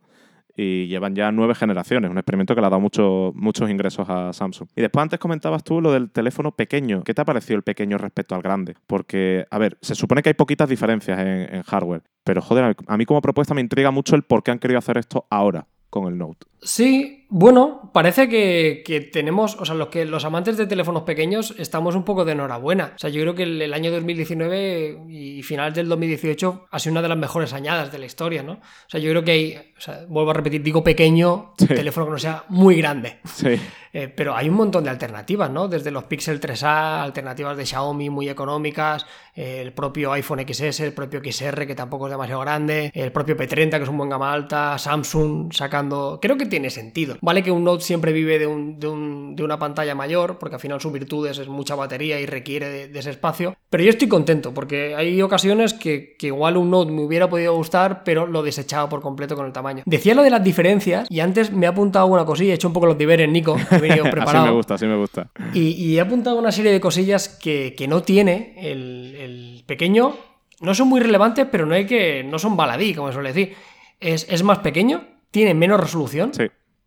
y 0.61 0.87
llevan 0.88 1.14
ya 1.14 1.33
nueve 1.33 1.55
generaciones. 1.55 2.11
Un 2.11 2.18
experimento 2.18 2.55
que 2.55 2.61
le 2.61 2.66
ha 2.66 2.70
dado 2.70 2.81
mucho- 2.81 3.33
muchos 3.35 3.70
ingresos 3.70 4.09
a 4.09 4.33
Samsung. 4.33 4.68
Y 4.77 4.81
después 4.83 5.03
antes 5.03 5.18
comentabas 5.18 5.64
tú 5.64 5.81
lo 5.81 5.92
del 5.92 6.11
teléfono 6.11 6.53
pequeño. 6.53 7.03
¿Qué 7.05 7.14
te 7.14 7.23
ha 7.23 7.25
parecido 7.25 7.57
el 7.57 7.62
pequeño 7.62 7.99
respecto 7.99 8.35
al 8.35 8.42
grande? 8.42 8.75
Porque, 8.87 9.46
a 9.51 9.59
ver, 9.59 9.79
se 9.81 9.94
supone 9.94 10.23
que 10.23 10.31
hay 10.31 10.35
poquitas 10.35 10.68
diferencias 10.68 11.18
en, 11.18 11.55
en 11.55 11.62
hardware. 11.62 12.03
Pero, 12.25 12.42
joder, 12.42 12.77
a 12.87 12.96
mí 12.96 13.07
como 13.07 13.20
propuesta 13.23 13.55
me 13.55 13.61
intriga 13.61 13.90
mucho 13.90 14.16
el 14.16 14.23
por 14.23 14.42
qué 14.42 14.51
han 14.51 14.59
querido 14.59 14.79
hacer 14.79 14.99
esto 14.99 15.27
ahora 15.31 15.66
con 15.90 16.07
el 16.11 16.16
Note. 16.16 16.46
Sí, 16.62 17.26
bueno, 17.31 17.90
parece 17.94 18.29
que, 18.29 18.83
que 18.85 19.00
tenemos, 19.00 19.57
o 19.59 19.64
sea, 19.64 19.74
los 19.74 19.88
que 19.88 20.05
los 20.05 20.24
amantes 20.24 20.57
de 20.57 20.66
teléfonos 20.66 21.03
pequeños 21.05 21.55
estamos 21.59 21.94
un 21.94 22.05
poco 22.05 22.24
de 22.24 22.33
enhorabuena. 22.33 22.92
O 22.94 22.98
sea, 22.98 23.09
yo 23.11 23.20
creo 23.22 23.35
que 23.35 23.44
el, 23.44 23.61
el 23.62 23.72
año 23.74 23.90
2019 23.90 25.05
y 25.09 25.42
finales 25.42 25.74
del 25.74 25.88
2018 25.88 26.66
ha 26.70 26.79
sido 26.79 26.92
una 26.92 27.03
de 27.03 27.09
las 27.09 27.18
mejores 27.18 27.53
añadas 27.53 27.90
de 27.92 27.98
la 27.98 28.07
historia, 28.07 28.42
¿no? 28.42 28.53
O 28.55 28.88
sea, 28.88 29.00
yo 29.00 29.11
creo 29.11 29.24
que 29.24 29.31
hay, 29.31 29.57
o 29.76 29.81
sea, 29.81 30.05
vuelvo 30.09 30.31
a 30.31 30.35
repetir, 30.35 30.62
digo 30.62 30.85
pequeño, 30.85 31.55
Sí. 31.59 31.66
teléfono 31.66 32.07
que 32.07 32.12
no 32.12 32.18
sea 32.18 32.44
muy 32.48 32.76
grande. 32.76 33.18
Sí. 33.24 33.59
Eh, 33.92 34.09
pero 34.09 34.37
hay 34.37 34.48
un 34.48 34.55
montón 34.55 34.85
de 34.85 34.90
alternativas, 34.90 35.50
¿no? 35.50 35.66
Desde 35.68 35.90
los 35.90 36.05
Pixel 36.05 36.40
3A, 36.40 37.03
alternativas 37.03 37.57
de 37.57 37.66
Xiaomi 37.66 38.09
muy 38.11 38.29
económicas, 38.29 39.05
eh, 39.35 39.61
el 39.61 39.72
propio 39.72 40.12
iPhone 40.12 40.44
XS, 40.46 40.81
el 40.81 40.92
propio 40.92 41.20
XR, 41.24 41.66
que 41.66 41.74
tampoco 41.74 42.07
es 42.07 42.11
demasiado 42.12 42.40
grande, 42.40 42.90
el 42.94 43.11
propio 43.12 43.37
P30, 43.37 43.76
que 43.79 43.83
es 43.83 43.88
un 43.88 43.98
buen 43.98 44.11
gama 44.11 44.33
alta, 44.33 44.79
Samsung 44.79 45.53
sacando... 45.53 46.18
Creo 46.22 46.37
que 46.37 46.46
tiene 46.46 46.70
sentido. 46.70 47.16
Vale 47.20 47.42
que 47.42 47.50
un 47.50 47.64
Note 47.64 47.83
siempre 47.85 48.12
vive 48.12 48.38
de, 48.38 48.46
un- 48.46 48.79
de 48.79 48.87
un- 48.88 49.35
de 49.37 49.42
una 49.44 49.59
pantalla 49.59 49.94
mayor, 49.94 50.38
porque 50.38 50.57
al 50.57 50.61
final 50.61 50.81
sus 50.81 50.92
virtudes 50.92 51.38
es 51.38 51.48
mucha 51.48 51.74
batería 51.74 52.20
y 52.20 52.26
requiere 52.26 52.88
de, 52.88 52.98
ese 52.98 53.11
espacio, 53.11 53.57
pero 53.70 53.83
yo 53.83 53.90
estoy 53.90 54.09
contento, 54.09 54.53
porque 54.55 54.94
hay 54.94 55.20
ocasiones 55.22 55.74
que, 55.74 56.16
que 56.18 56.29
igual 56.29 56.57
un 56.57 56.70
Note 56.70 56.92
me 56.92 57.03
hubiera 57.03 57.29
podido 57.29 57.55
gustar, 57.55 58.03
pero 58.05 58.26
lo 58.26 58.42
desechaba 58.42 58.88
por 58.88 59.00
completo 59.00 59.37
con 59.37 59.46
el 59.46 59.53
tamaño. 59.53 59.83
Decía 59.87 60.14
lo 60.14 60.22
de 60.22 60.31
las 60.31 60.44
diferencias, 60.44 61.07
y 61.11 61.20
antes 61.20 61.50
me 61.50 61.66
he 61.66 61.68
apuntado 61.68 62.07
una 62.07 62.24
cosilla, 62.24 62.53
he 62.53 62.55
hecho 62.55 62.68
un 62.68 62.74
poco 62.74 62.87
los 62.87 62.98
deberes, 62.98 63.29
Nico, 63.29 63.57
he 63.81 63.88
venido 63.88 64.05
Así 64.05 64.12
preparado. 64.12 64.47
me 64.47 64.53
gusta, 64.53 64.75
así 64.75 64.87
me 64.87 64.97
gusta. 64.97 65.31
Y, 65.53 65.71
y 65.73 65.99
he 65.99 66.01
apuntado 66.01 66.38
una 66.38 66.53
serie 66.53 66.73
de 66.73 66.81
cosillas 66.81 67.29
que, 67.29 67.75
que 67.77 67.88
no 67.88 68.03
tiene 68.03 68.55
el, 68.59 69.16
el 69.19 69.64
pequeño. 69.66 70.14
No 70.61 70.75
son 70.75 70.88
muy 70.88 71.01
relevantes, 71.01 71.47
pero 71.51 71.66
no 71.66 71.75
hay 71.75 71.87
que. 71.87 72.23
no 72.25 72.38
son 72.38 72.57
baladí, 72.57 72.95
como 72.95 73.11
suele 73.12 73.33
decir. 73.33 73.57
Es, 73.99 74.27
es 74.31 74.43
más 74.43 74.59
pequeño, 74.59 75.05
tiene 75.31 75.55
menos 75.55 75.81
resolución. 75.81 76.33
Sí. 76.35 76.45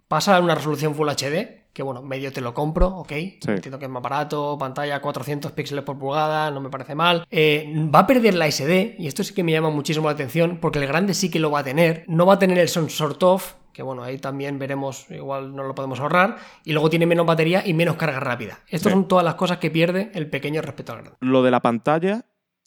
Pasa 0.08 0.38
a 0.38 0.40
una 0.40 0.54
resolución 0.56 0.94
Full 0.96 1.10
HD, 1.10 1.64
que 1.74 1.82
bueno, 1.82 2.02
medio 2.04 2.32
te 2.32 2.42
lo 2.42 2.54
compro, 2.54 2.88
ok. 2.88 3.12
Entiendo 3.12 3.80
que 3.80 3.86
es 3.86 3.92
más 3.92 4.04
barato, 4.04 4.58
pantalla 4.60 5.02
400 5.02 5.52
píxeles 5.54 5.84
por 5.84 5.98
pulgada, 5.98 6.52
no 6.52 6.62
me 6.62 6.70
parece 6.70 6.94
mal. 6.94 7.26
Eh, 7.32 7.72
va 7.94 8.00
a 8.00 8.08
perder 8.08 8.36
la 8.36 8.46
SD, 8.52 8.96
y 9.00 9.08
esto 9.08 9.24
sí 9.24 9.34
que 9.34 9.44
me 9.44 9.52
llama 9.52 9.72
muchísimo 9.72 10.08
la 10.08 10.14
atención, 10.14 10.60
porque 10.62 10.78
el 10.80 10.88
grande 10.88 11.16
sí 11.16 11.32
que 11.32 11.40
lo 11.40 11.50
va 11.50 11.60
a 11.60 11.64
tener. 11.64 12.04
No 12.08 12.28
va 12.28 12.36
a 12.36 12.40
tener 12.40 12.60
el 12.60 12.70
sensor 12.70 13.16
TOF, 13.18 13.54
que 13.74 13.84
bueno, 13.84 14.04
ahí 14.04 14.18
también 14.20 14.60
veremos, 14.60 15.10
igual 15.10 15.56
no 15.56 15.64
lo 15.64 15.76
podemos 15.76 16.00
ahorrar, 16.00 16.38
y 16.64 16.72
luego 16.74 16.90
tiene 16.90 17.06
menos 17.06 17.26
batería 17.26 17.64
y 17.66 17.74
menos 17.74 17.96
carga 17.98 18.20
rápida. 18.20 18.60
Estas 18.68 18.92
Sí. 18.92 18.98
son 18.98 19.08
todas 19.08 19.26
las 19.26 19.36
cosas 19.36 19.58
que 19.58 19.72
pierde 19.72 20.12
el 20.14 20.30
pequeño 20.30 20.62
respecto 20.62 20.94
al 20.94 21.00
grande. 21.00 21.18
Lo 21.20 21.44
de 21.44 21.52
la 21.52 21.60
pantalla 21.60 22.26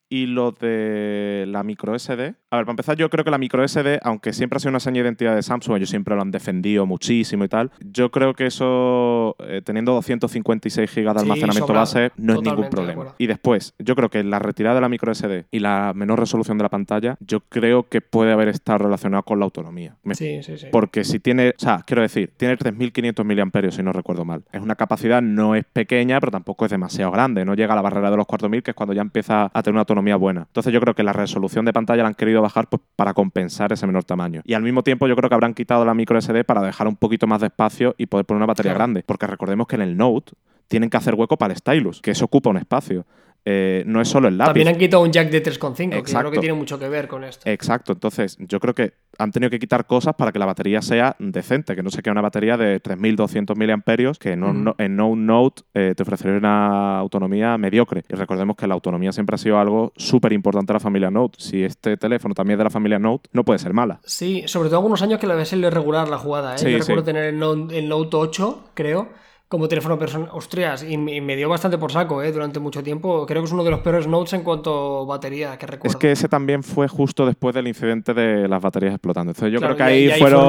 y 0.09 0.27
lo 0.27 0.53
de 0.53 1.45
la 1.49 1.62
micro 1.62 1.99
SD. 1.99 2.35
A 2.51 2.57
ver, 2.57 2.64
para 2.64 2.71
empezar, 2.71 2.97
yo 2.97 3.11
creo 3.11 3.25
que 3.25 3.31
la 3.31 3.38
micro 3.38 3.66
SD, 3.66 3.99
aunque 4.03 4.33
siempre 4.33 4.57
ha 4.57 4.61
sido 4.61 4.71
una 4.71 4.81
seña 4.81 5.03
de 5.03 5.09
identidad 5.09 5.35
de 5.35 5.42
Samsung, 5.42 5.77
ellos 5.77 5.90
siempre 5.90 6.14
lo 6.14 6.23
han 6.23 6.31
defendido 6.31 6.87
muchísimo 6.87 7.45
y 7.45 7.49
tal. 7.49 7.71
Yo 7.81 8.11
creo 8.11 8.35
que 8.35 8.47
eso, 8.47 9.37
eh, 9.40 9.62
teniendo 9.64 9.92
256 9.92 10.95
GB 10.95 11.03
de 11.03 11.21
almacenamiento 11.21 11.66
sobrado. 11.66 11.81
base, 11.81 12.12
no 12.16 12.35
es 12.35 12.42
ningún 12.42 12.64
de 12.64 12.71
problema. 12.71 13.14
Y 13.19 13.27
después, 13.27 13.75
yo 13.79 13.97
creo 13.97 14.09
que 14.09 14.23
la 14.23 14.38
retirada 14.38 14.77
de 14.77 14.81
la 14.81 14.88
micro 14.88 15.12
SD 15.12 15.47
y 15.51 15.59
la 15.59 15.92
menor 15.95 16.21
resolución 16.21 16.57
de 16.59 16.62
la 16.62 16.71
pantalla, 16.71 17.16
yo 17.21 17.40
creo 17.40 17.88
que 17.88 18.01
puede 18.01 18.33
haber 18.33 18.49
estado 18.49 18.79
relacionado 18.79 19.25
con 19.25 19.38
la 19.40 19.45
autonomía. 19.45 19.97
Sí, 20.12 20.42
sí, 20.42 20.57
sí. 20.57 20.66
porque 20.71 21.05
si 21.05 21.19
tiene, 21.19 21.51
o 21.51 21.61
sea, 21.61 21.83
quiero 21.85 22.03
decir, 22.03 22.33
tiene 22.37 22.57
3.500 22.57 23.25
mAh, 23.25 23.71
si 23.71 23.83
no 23.83 23.92
recuerdo 23.92 24.25
mal. 24.25 24.45
Es 24.53 24.61
una 24.61 24.77
capacidad, 24.77 25.21
no 25.21 25.55
es 25.55 25.64
pequeña, 25.64 26.21
pero 26.21 26.31
tampoco 26.31 26.64
es 26.64 26.71
demasiado 26.71 27.11
grande. 27.11 27.45
No 27.45 27.55
llega 27.55 27.73
a 27.73 27.77
la 27.77 27.83
barrera 27.83 28.11
de 28.11 28.16
los 28.16 28.27
4.000, 28.27 28.62
que 28.62 28.71
es 28.71 28.75
cuando 28.75 28.92
ya 28.92 29.03
empieza 29.03 29.51
a 29.53 29.62
tener 29.62 29.75
una 29.75 29.81
autonomía 29.81 29.95
buena. 30.18 30.42
Entonces 30.42 30.72
yo 30.72 30.80
creo 30.80 30.94
que 30.94 31.02
la 31.02 31.12
resolución 31.12 31.64
de 31.64 31.72
pantalla 31.72 32.02
la 32.02 32.09
han 32.09 32.14
querido 32.14 32.42
bajar 32.42 32.68
pues, 32.68 32.82
para 32.96 33.14
compensar 33.14 33.72
ese 33.72 33.87
menor 33.87 34.04
tamaño. 34.04 34.42
Y 34.44 34.54
al 34.54 34.62
mismo 34.62 34.82
tiempo 34.82 35.06
yo 35.06 35.16
creo 35.16 35.28
que 35.28 35.35
habrán 35.35 35.54
quitado 35.54 35.85
la 35.85 35.94
micro 35.94 36.20
SD 36.20 36.44
para 36.44 36.62
dejar 36.62 36.88
un 36.88 36.96
poquito 36.96 37.26
más 37.26 37.40
de 37.40 37.46
espacio 37.48 37.94
y 37.98 38.06
poder 38.06 38.26
poner 38.26 38.38
una 38.38 38.46
batería 38.46 38.72
Claro. 38.72 38.78
grande. 38.78 39.02
Porque 39.06 39.26
recordemos 39.26 39.66
que 39.66 39.76
en 39.76 39.82
el 39.82 39.96
Note 39.96 40.32
tienen 40.68 40.90
que 40.90 40.96
hacer 40.96 41.14
hueco 41.14 41.37
para 41.37 41.52
el 41.54 41.59
stylus, 41.59 42.00
que 42.00 42.11
eso 42.11 42.24
ocupa 42.24 42.50
un 42.50 42.56
espacio. 42.56 43.06
Eh, 43.48 43.85
no 43.87 44.00
es 44.00 44.09
solo 44.09 44.26
el 44.26 44.37
lápiz. 44.37 44.48
También 44.48 44.66
han 44.68 44.76
quitado 44.76 45.04
un 45.04 45.12
jack 45.12 45.30
de 45.30 45.40
3.5, 45.40 46.02
que 46.02 46.11
yo 46.12 46.18
creo 46.18 46.30
que 46.32 46.38
tiene 46.40 46.54
mucho 46.54 46.80
que 46.80 46.88
ver 46.88 47.06
con 47.06 47.22
esto. 47.22 47.48
Exacto, 47.48 47.92
entonces 47.92 48.37
yo 48.40 48.59
creo 48.59 48.74
que 48.74 48.94
han 49.18 49.30
tenido 49.30 49.50
que 49.50 49.61
quitar 49.61 49.87
cosas 49.87 50.14
para 50.16 50.32
que 50.32 50.40
la 50.40 50.46
batería 50.46 50.82
sea 50.82 51.14
decente, 51.20 51.76
que 51.76 51.82
no 51.85 51.90
se 51.90 52.02
quede 52.02 52.11
una 52.11 52.22
batería 52.22 52.56
de 52.56 52.80
3.200 52.82 53.56
miliamperios, 53.56 54.18
que 54.18 54.35
no, 54.37 54.46
Ujú. 54.50 54.54
no- 54.59 54.74
en 54.78 54.96
no 54.96 55.14
Note 55.14 55.62
eh, 55.74 55.94
te 55.96 56.02
ofrecería 56.02 56.37
una 56.38 56.98
autonomía 56.98 57.56
mediocre. 57.56 58.02
Y 58.09 58.14
recordemos 58.16 58.56
que 58.56 58.66
la 58.66 58.74
autonomía 58.74 59.12
siempre 59.12 59.37
ha 59.37 59.38
sido 59.38 59.61
algo 59.61 59.92
súper 59.96 60.32
importante 60.32 60.72
de 60.72 60.74
la 60.74 60.80
familia 60.80 61.11
Note. 61.12 61.37
Si 61.38 61.62
este 61.62 61.96
teléfono 61.96 62.35
también 62.35 62.54
es 62.56 62.59
de 62.59 62.64
la 62.64 62.70
familia 62.70 62.98
Note, 62.98 63.30
no 63.32 63.44
puede 63.44 63.61
ser 63.61 63.72
mala. 63.72 64.00
Sí, 64.04 64.42
sobre 64.46 64.68
todo 64.70 64.78
algunos 64.78 65.02
años 65.02 65.20
que 65.20 65.28
la 65.28 65.37
ves 65.37 65.52
irregular 65.52 66.09
la 66.09 66.18
jugada. 66.18 66.56
¿eh? 66.56 66.59
Sí, 66.59 66.72
Yo 66.72 66.78
recuerdo 66.78 67.02
sí. 67.02 67.06
tener 67.06 67.24
el 67.26 67.38
Note, 67.38 67.78
el 67.78 67.88
Note 67.88 68.16
8, 68.16 68.70
creo, 68.74 69.09
como 69.48 69.68
teléfono 69.68 69.98
personal. 69.98 70.28
Ostras, 70.32 70.82
y 70.82 70.96
me, 70.96 71.14
y 71.14 71.20
me 71.20 71.37
dio 71.37 71.48
bastante 71.48 71.78
por 71.78 71.92
saco 71.92 72.22
¿eh? 72.22 72.32
durante 72.32 72.59
mucho 72.59 72.82
tiempo. 72.82 73.24
Creo 73.26 73.42
que 73.42 73.46
es 73.46 73.52
uno 73.52 73.62
de 73.62 73.70
los 73.70 73.80
peores 73.80 74.06
Notes 74.06 74.32
en 74.32 74.42
cuanto 74.42 75.02
a 75.02 75.04
batería 75.04 75.56
que 75.56 75.66
recuerdo. 75.66 75.90
Es 75.90 75.96
que 75.96 76.12
ese 76.12 76.28
también 76.28 76.62
fue 76.62 76.88
justo 76.88 77.24
después 77.26 77.54
del 77.54 77.68
incidente 77.68 78.12
de 78.12 78.48
las 78.48 78.61
baterías 78.61 78.94
explotando. 78.94 79.30
Entonces 79.30 79.52
yo 79.52 79.59
Claro, 79.61 79.76
creo 79.76 79.87
que 79.87 79.92
ahí 79.92 80.11
ahí 80.11 80.20
fueron... 80.20 80.48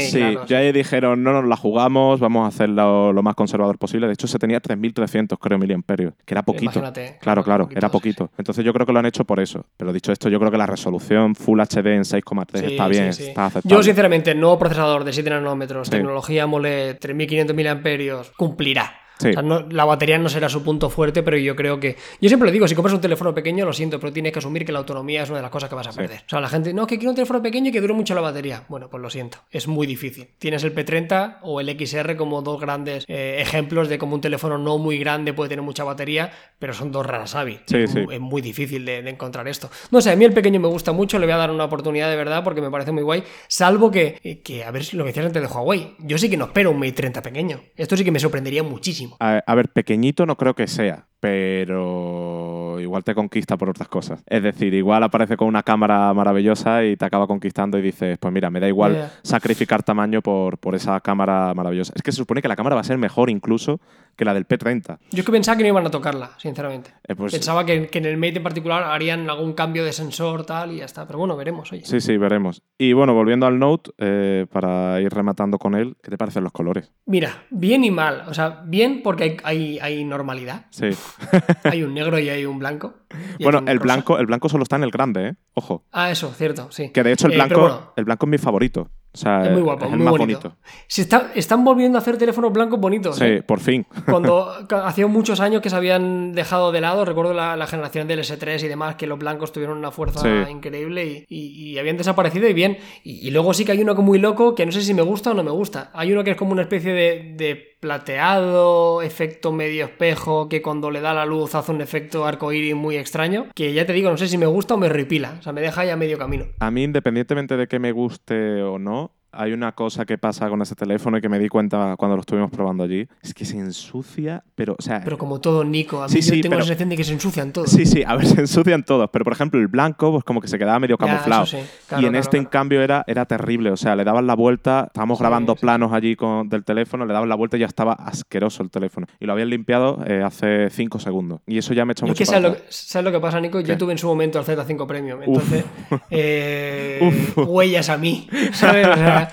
sí, 0.00 0.18
claro, 0.18 0.46
ya 0.46 0.58
ahí 0.58 0.72
dijeron, 0.72 1.22
no 1.22 1.32
nos 1.32 1.44
la 1.44 1.56
jugamos, 1.56 2.18
vamos 2.20 2.44
a 2.44 2.48
hacerlo 2.48 3.12
lo 3.12 3.22
más 3.22 3.34
conservador 3.34 3.78
posible. 3.78 4.06
De 4.08 4.14
hecho, 4.14 4.26
se 4.26 4.38
tenía 4.38 4.60
3.300, 4.60 5.38
creo, 5.38 5.58
miliamperios, 5.58 6.14
que 6.24 6.34
era 6.34 6.42
poquito. 6.42 6.64
Imagínate, 6.80 7.18
Claro, 7.20 7.44
claro, 7.44 7.64
poquito, 7.64 7.78
era 7.78 7.88
poquito. 7.90 8.30
Entonces 8.36 8.64
yo 8.64 8.72
creo 8.72 8.86
que 8.86 8.92
lo 8.92 8.98
han 8.98 9.06
hecho 9.06 9.24
por 9.24 9.38
eso. 9.40 9.64
Pero 9.76 9.92
dicho 9.92 10.10
esto, 10.12 10.28
yo 10.28 10.38
creo 10.38 10.50
que 10.50 10.58
la 10.58 10.66
resolución 10.66 11.34
Full 11.34 11.60
HD 11.60 11.86
en 11.94 12.02
6,3 12.02 12.58
Sí, 12.58 12.64
está 12.66 12.88
bien, 12.88 13.12
sí. 13.12 13.24
está 13.28 13.46
aceptable. 13.46 13.76
Yo, 13.76 13.82
sinceramente, 13.82 14.34
nuevo 14.34 14.58
procesador 14.58 15.04
de 15.04 15.12
7 15.12 15.30
nanómetros, 15.30 15.88
tecnología 15.90 16.44
AMOLED, 16.44 16.98
3500 16.98 17.54
miliamperios, 17.56 18.23
cumplirá. 18.36 19.03
Sí. 19.18 19.28
O 19.30 19.32
sea, 19.34 19.42
no- 19.42 19.66
la 19.70 19.84
batería 19.84 20.18
no 20.18 20.28
será 20.28 20.48
su 20.48 20.62
punto 20.62 20.90
fuerte, 20.90 21.22
pero 21.22 21.36
yo 21.36 21.54
creo 21.54 21.78
que. 21.78 21.96
Yo 22.20 22.28
siempre 22.28 22.46
lo 22.48 22.52
digo: 22.52 22.66
si 22.68 22.74
compras 22.74 22.94
un 22.94 23.00
teléfono 23.00 23.32
pequeño, 23.34 23.64
lo 23.64 23.72
siento, 23.72 24.00
pero 24.00 24.12
tienes 24.12 24.32
que 24.32 24.40
asumir 24.40 24.64
que 24.64 24.72
la 24.72 24.80
autonomía 24.80 25.22
es 25.22 25.28
una 25.30 25.38
de 25.38 25.42
las 25.42 25.50
cosas 25.50 25.68
que 25.68 25.74
vas 25.76 25.86
a 25.86 25.92
perder. 25.92 26.18
O 26.26 26.28
sea, 26.28 26.40
la 26.40 26.48
gente, 26.48 26.74
no, 26.74 26.82
es 26.82 26.88
que 26.88 26.96
quiero 26.98 27.10
un 27.10 27.14
teléfono 27.16 27.40
pequeño 27.42 27.68
y 27.68 27.72
que 27.72 27.80
dure 27.80 27.94
mucho 27.94 28.14
la 28.14 28.20
batería. 28.20 28.64
Bueno, 28.68 28.90
pues 28.90 29.00
lo 29.02 29.10
siento, 29.10 29.38
es 29.50 29.68
muy 29.68 29.86
difícil. 29.86 30.28
Tienes 30.38 30.64
el 30.64 30.74
P30 30.74 31.38
o 31.42 31.60
el 31.60 31.68
XR 31.78 32.16
como 32.16 32.42
dos 32.42 32.60
grandes 32.60 33.04
eh, 33.08 33.36
ejemplos 33.40 33.88
de 33.88 33.98
cómo 33.98 34.14
un 34.16 34.20
teléfono 34.20 34.58
no 34.58 34.78
muy 34.78 34.98
grande 34.98 35.32
puede 35.32 35.48
tener 35.50 35.62
mucha 35.64 35.84
batería, 35.84 36.32
pero 36.58 36.72
son 36.74 36.90
dos 36.90 37.06
raras 37.06 37.34
avis. 37.34 37.60
Sí, 37.66 37.76
es, 37.76 37.94
es 37.94 38.20
muy 38.20 38.42
difícil 38.42 38.84
de, 38.84 39.02
de 39.02 39.10
encontrar 39.10 39.46
esto. 39.48 39.70
No 39.90 40.00
sé, 40.00 40.10
a 40.10 40.16
mí 40.16 40.24
el 40.24 40.32
pequeño 40.32 40.58
me 40.60 40.68
gusta 40.68 40.92
mucho, 40.92 41.18
le 41.18 41.26
voy 41.26 41.34
a 41.34 41.38
dar 41.38 41.50
una 41.52 41.64
oportunidad 41.64 42.10
de 42.10 42.16
verdad 42.16 42.42
porque 42.42 42.60
me 42.60 42.70
parece 42.70 42.90
muy 42.92 43.02
guay, 43.02 43.22
salvo 43.48 43.90
que, 43.90 44.40
que 44.44 44.64
a 44.64 44.70
ver 44.70 44.84
si 44.84 44.96
lo 44.96 45.04
que 45.04 45.08
decías 45.10 45.26
antes 45.26 45.40
de 45.42 45.48
Huawei, 45.48 45.94
yo 46.00 46.18
sí 46.18 46.28
que 46.28 46.36
no 46.36 46.46
espero 46.46 46.70
un 46.72 46.78
Mate 46.80 46.92
30 46.92 47.22
pequeño. 47.22 47.60
Esto 47.76 47.96
sí 47.96 48.04
que 48.04 48.10
me 48.10 48.18
sorprendería 48.18 48.62
muchísimo. 48.62 49.03
A, 49.20 49.42
a 49.46 49.54
ver, 49.54 49.68
pequeñito 49.68 50.26
no 50.26 50.36
creo 50.36 50.54
que 50.54 50.66
sea, 50.66 51.06
pero 51.20 52.78
igual 52.80 53.02
te 53.02 53.14
conquista 53.14 53.56
por 53.56 53.70
otras 53.70 53.88
cosas. 53.88 54.22
Es 54.26 54.42
decir, 54.42 54.74
igual 54.74 55.02
aparece 55.02 55.36
con 55.36 55.48
una 55.48 55.62
cámara 55.62 56.12
maravillosa 56.12 56.84
y 56.84 56.96
te 56.96 57.04
acaba 57.04 57.26
conquistando 57.26 57.78
y 57.78 57.82
dices, 57.82 58.18
pues 58.18 58.32
mira, 58.32 58.50
me 58.50 58.60
da 58.60 58.68
igual 58.68 59.10
sacrificar 59.22 59.82
tamaño 59.82 60.22
por, 60.22 60.58
por 60.58 60.74
esa 60.74 61.00
cámara 61.00 61.52
maravillosa. 61.54 61.92
Es 61.96 62.02
que 62.02 62.12
se 62.12 62.18
supone 62.18 62.42
que 62.42 62.48
la 62.48 62.56
cámara 62.56 62.74
va 62.74 62.82
a 62.82 62.84
ser 62.84 62.98
mejor 62.98 63.30
incluso 63.30 63.80
que 64.16 64.24
la 64.24 64.34
del 64.34 64.46
P30. 64.46 64.98
Yo 65.10 65.18
es 65.20 65.24
que 65.24 65.32
pensaba 65.32 65.56
que 65.56 65.62
no 65.64 65.68
iban 65.68 65.86
a 65.86 65.90
tocarla, 65.90 66.30
sinceramente. 66.38 66.92
Eh, 67.06 67.14
pues- 67.14 67.32
pensaba 67.32 67.64
que, 67.64 67.88
que 67.88 67.98
en 67.98 68.06
el 68.06 68.16
Mate 68.16 68.36
en 68.36 68.42
particular 68.42 68.82
harían 68.84 69.28
algún 69.28 69.52
cambio 69.54 69.84
de 69.84 69.92
sensor 69.92 70.44
tal 70.46 70.72
y 70.72 70.76
ya 70.78 70.84
está. 70.84 71.06
Pero 71.06 71.18
bueno, 71.18 71.36
veremos, 71.36 71.72
oye. 71.72 71.84
Sí, 71.84 72.00
sí, 72.00 72.16
veremos. 72.16 72.62
Y 72.78 72.92
bueno, 72.92 73.14
volviendo 73.14 73.46
al 73.46 73.58
Note, 73.58 73.90
eh, 73.98 74.46
para 74.50 75.00
ir 75.00 75.12
rematando 75.12 75.58
con 75.58 75.74
él, 75.74 75.96
¿qué 76.02 76.10
te 76.10 76.16
parecen 76.18 76.42
los 76.44 76.52
colores? 76.52 76.92
Mira, 77.06 77.44
bien 77.50 77.84
y 77.84 77.90
mal. 77.90 78.24
O 78.28 78.34
sea, 78.34 78.62
bien 78.64 79.00
porque 79.02 79.24
hay, 79.24 79.36
hay, 79.44 79.78
hay 79.80 80.04
normalidad. 80.04 80.66
Sí. 80.70 80.88
Hay 81.64 81.82
un 81.82 81.94
negro 81.94 82.18
y 82.18 82.28
hay 82.28 82.44
un 82.44 82.58
blanco. 82.58 82.94
bueno, 83.40 83.58
el 83.60 83.78
rosa. 83.78 83.82
blanco, 83.82 84.18
el 84.18 84.26
blanco 84.26 84.48
solo 84.48 84.62
está 84.64 84.76
en 84.76 84.84
el 84.84 84.90
grande, 84.90 85.28
¿eh? 85.28 85.34
Ojo. 85.54 85.84
Ah, 85.92 86.10
eso, 86.10 86.32
cierto, 86.32 86.70
sí. 86.70 86.90
Que 86.90 87.02
de 87.02 87.12
hecho 87.12 87.26
el 87.26 87.32
Eh, 87.32 87.36
blanco, 87.36 87.60
bueno, 87.60 87.92
el 87.96 88.04
blanco 88.04 88.26
es 88.26 88.30
mi 88.30 88.38
favorito. 88.38 88.90
O 89.14 89.16
sea, 89.16 89.44
es 89.44 89.52
muy 89.52 89.62
guapo, 89.62 89.84
es 89.86 89.92
el 89.92 89.96
muy 89.98 90.04
más 90.06 90.12
bonito. 90.18 90.40
bonito. 90.40 90.56
Se 90.88 91.02
está- 91.02 91.30
están 91.36 91.64
volviendo 91.64 91.96
a 91.96 92.00
hacer 92.00 92.16
teléfonos 92.18 92.52
blancos 92.52 92.80
bonitos. 92.80 93.16
Sí, 93.16 93.24
¿eh? 93.24 93.42
por 93.42 93.60
fin. 93.60 93.86
Cuando 94.10 94.48
hacía 94.84 95.06
muchos 95.06 95.38
años 95.40 95.62
que 95.62 95.70
se 95.70 95.76
habían 95.76 96.32
dejado 96.32 96.72
de 96.72 96.80
lado, 96.80 97.04
recuerdo 97.04 97.32
la, 97.32 97.56
la 97.56 97.66
generación 97.68 98.08
del 98.08 98.18
S3 98.20 98.62
y 98.64 98.68
demás, 98.68 98.96
que 98.96 99.06
los 99.06 99.18
blancos 99.18 99.52
tuvieron 99.52 99.78
una 99.78 99.90
fuerza 99.92 100.20
Sí. 100.20 100.50
increíble 100.50 101.06
y, 101.06 101.24
y- 101.28 101.70
y 101.74 101.78
habían 101.78 101.96
desaparecido 101.96 102.48
y 102.48 102.52
bien. 102.52 102.78
Y, 103.04 103.26
y 103.26 103.30
luego 103.30 103.54
sí 103.54 103.64
que 103.64 103.72
hay 103.72 103.80
uno 103.82 103.94
muy 103.94 104.18
loco 104.18 104.54
que 104.54 104.66
no 104.66 104.72
sé 104.72 104.82
si 104.82 104.92
me 104.94 105.02
gusta 105.02 105.30
o 105.30 105.34
no 105.34 105.42
me 105.44 105.50
gusta. 105.52 105.90
Hay 105.94 106.12
uno 106.12 106.24
que 106.24 106.32
es 106.32 106.36
como 106.36 106.52
una 106.52 106.62
especie 106.62 106.92
de, 106.92 107.34
de 107.36 107.76
plateado, 107.80 109.02
efecto 109.02 109.52
medio 109.52 109.84
espejo, 109.84 110.48
que 110.48 110.62
cuando 110.62 110.90
le 110.90 111.00
da 111.00 111.12
la 111.14 111.26
luz 111.26 111.54
hace 111.54 111.70
un 111.72 111.80
efecto 111.80 112.24
arcoíris 112.26 112.74
muy 112.74 112.96
extraño, 112.96 113.46
que 113.54 113.72
ya 113.72 113.84
te 113.86 113.92
digo, 113.92 114.10
no 114.10 114.16
sé 114.16 114.28
si 114.28 114.38
me 114.38 114.46
gusta 114.46 114.74
o 114.74 114.76
me 114.78 114.88
ripila. 114.88 115.36
O 115.38 115.42
sea, 115.42 115.52
me 115.52 115.60
deja 115.60 115.82
ahí 115.82 115.90
a 115.90 115.96
medio 115.96 116.18
camino. 116.18 116.46
A 116.60 116.70
mí, 116.70 116.82
independientemente 116.82 117.56
de 117.56 117.66
que 117.68 117.78
me 117.78 117.92
guste 117.92 118.62
o 118.62 118.78
no, 118.78 119.03
hay 119.36 119.52
una 119.52 119.72
cosa 119.72 120.04
que 120.04 120.18
pasa 120.18 120.48
con 120.48 120.60
ese 120.62 120.74
teléfono 120.74 121.18
y 121.18 121.20
que 121.20 121.28
me 121.28 121.38
di 121.38 121.48
cuenta 121.48 121.94
cuando 121.96 122.16
lo 122.16 122.20
estuvimos 122.20 122.50
probando 122.50 122.84
allí. 122.84 123.06
Es 123.22 123.34
que 123.34 123.44
se 123.44 123.58
ensucia, 123.58 124.42
pero, 124.54 124.76
o 124.78 124.82
sea... 124.82 125.00
Pero 125.04 125.18
como 125.18 125.40
todo, 125.40 125.64
Nico, 125.64 126.02
a 126.02 126.06
mí 126.06 126.12
Sí, 126.12 126.20
yo 126.20 126.34
sí, 126.34 126.40
tengo 126.42 126.52
pero- 126.52 126.60
la 126.60 126.64
sensación 126.66 126.88
de 126.88 126.96
que 126.96 127.04
se 127.04 127.12
ensucian 127.12 127.52
todos. 127.52 127.70
Sí, 127.70 127.86
sí, 127.86 128.02
a 128.06 128.16
ver, 128.16 128.26
se 128.26 128.40
ensucian 128.40 128.82
todos, 128.84 129.08
pero 129.12 129.24
por 129.24 129.32
ejemplo 129.32 129.60
el 129.60 129.68
blanco, 129.68 130.12
pues 130.12 130.24
como 130.24 130.40
que 130.40 130.48
se 130.48 130.58
quedaba 130.58 130.78
medio 130.78 130.96
Ya, 131.00 131.06
camuflado. 131.06 131.44
eso 131.44 131.56
sí. 131.58 131.62
y 131.62 131.88
Claro, 131.88 132.06
en 132.06 132.12
claro, 132.12 132.18
este, 132.20 132.36
en 132.36 132.42
claro. 132.44 132.50
cambio, 132.50 132.82
era, 132.82 133.04
era 133.06 133.24
terrible. 133.26 133.70
O 133.70 133.76
sea, 133.76 133.96
le 133.96 134.04
daban 134.04 134.26
la 134.26 134.34
vuelta, 134.34 134.84
estábamos 134.86 135.18
grabando 135.18 135.54
planos 135.56 135.92
allí 135.92 136.16
con, 136.16 136.48
del 136.48 136.64
teléfono, 136.64 137.04
le 137.06 137.12
daban 137.12 137.28
la 137.28 137.34
vuelta 137.34 137.56
y 137.56 137.60
ya 137.60 137.66
estaba 137.66 137.92
asqueroso 137.92 138.62
el 138.62 138.70
teléfono. 138.70 139.06
Y 139.20 139.26
lo 139.26 139.32
habían 139.32 139.50
limpiado 139.50 140.02
eh, 140.06 140.22
hace 140.24 140.70
cinco 140.70 140.98
segundos. 140.98 141.40
Y 141.46 141.58
eso 141.58 141.74
ya 141.74 141.84
me 141.84 141.92
echó 141.92 142.06
mucho 142.06 142.18
que 142.18 142.26
¿sabes 142.26 142.42
lo, 142.42 142.56
¿sabes 142.68 143.04
lo 143.04 143.12
que 143.12 143.20
pasa, 143.20 143.40
Nico? 143.40 143.60
Yo 143.60 143.76
tuve 143.78 143.92
en 143.92 143.98
su 143.98 144.06
momento 144.06 144.38
el 144.38 144.44
Z5 144.44 144.86
Premium, 144.86 145.22
entonces 145.22 145.64
eh, 146.10 147.00
Uf. 147.36 147.48
huellas 147.48 147.88
a 147.88 147.98
mí, 147.98 148.28
¿sabes? 148.52 148.86
O 148.86 148.94
sea, 148.94 149.23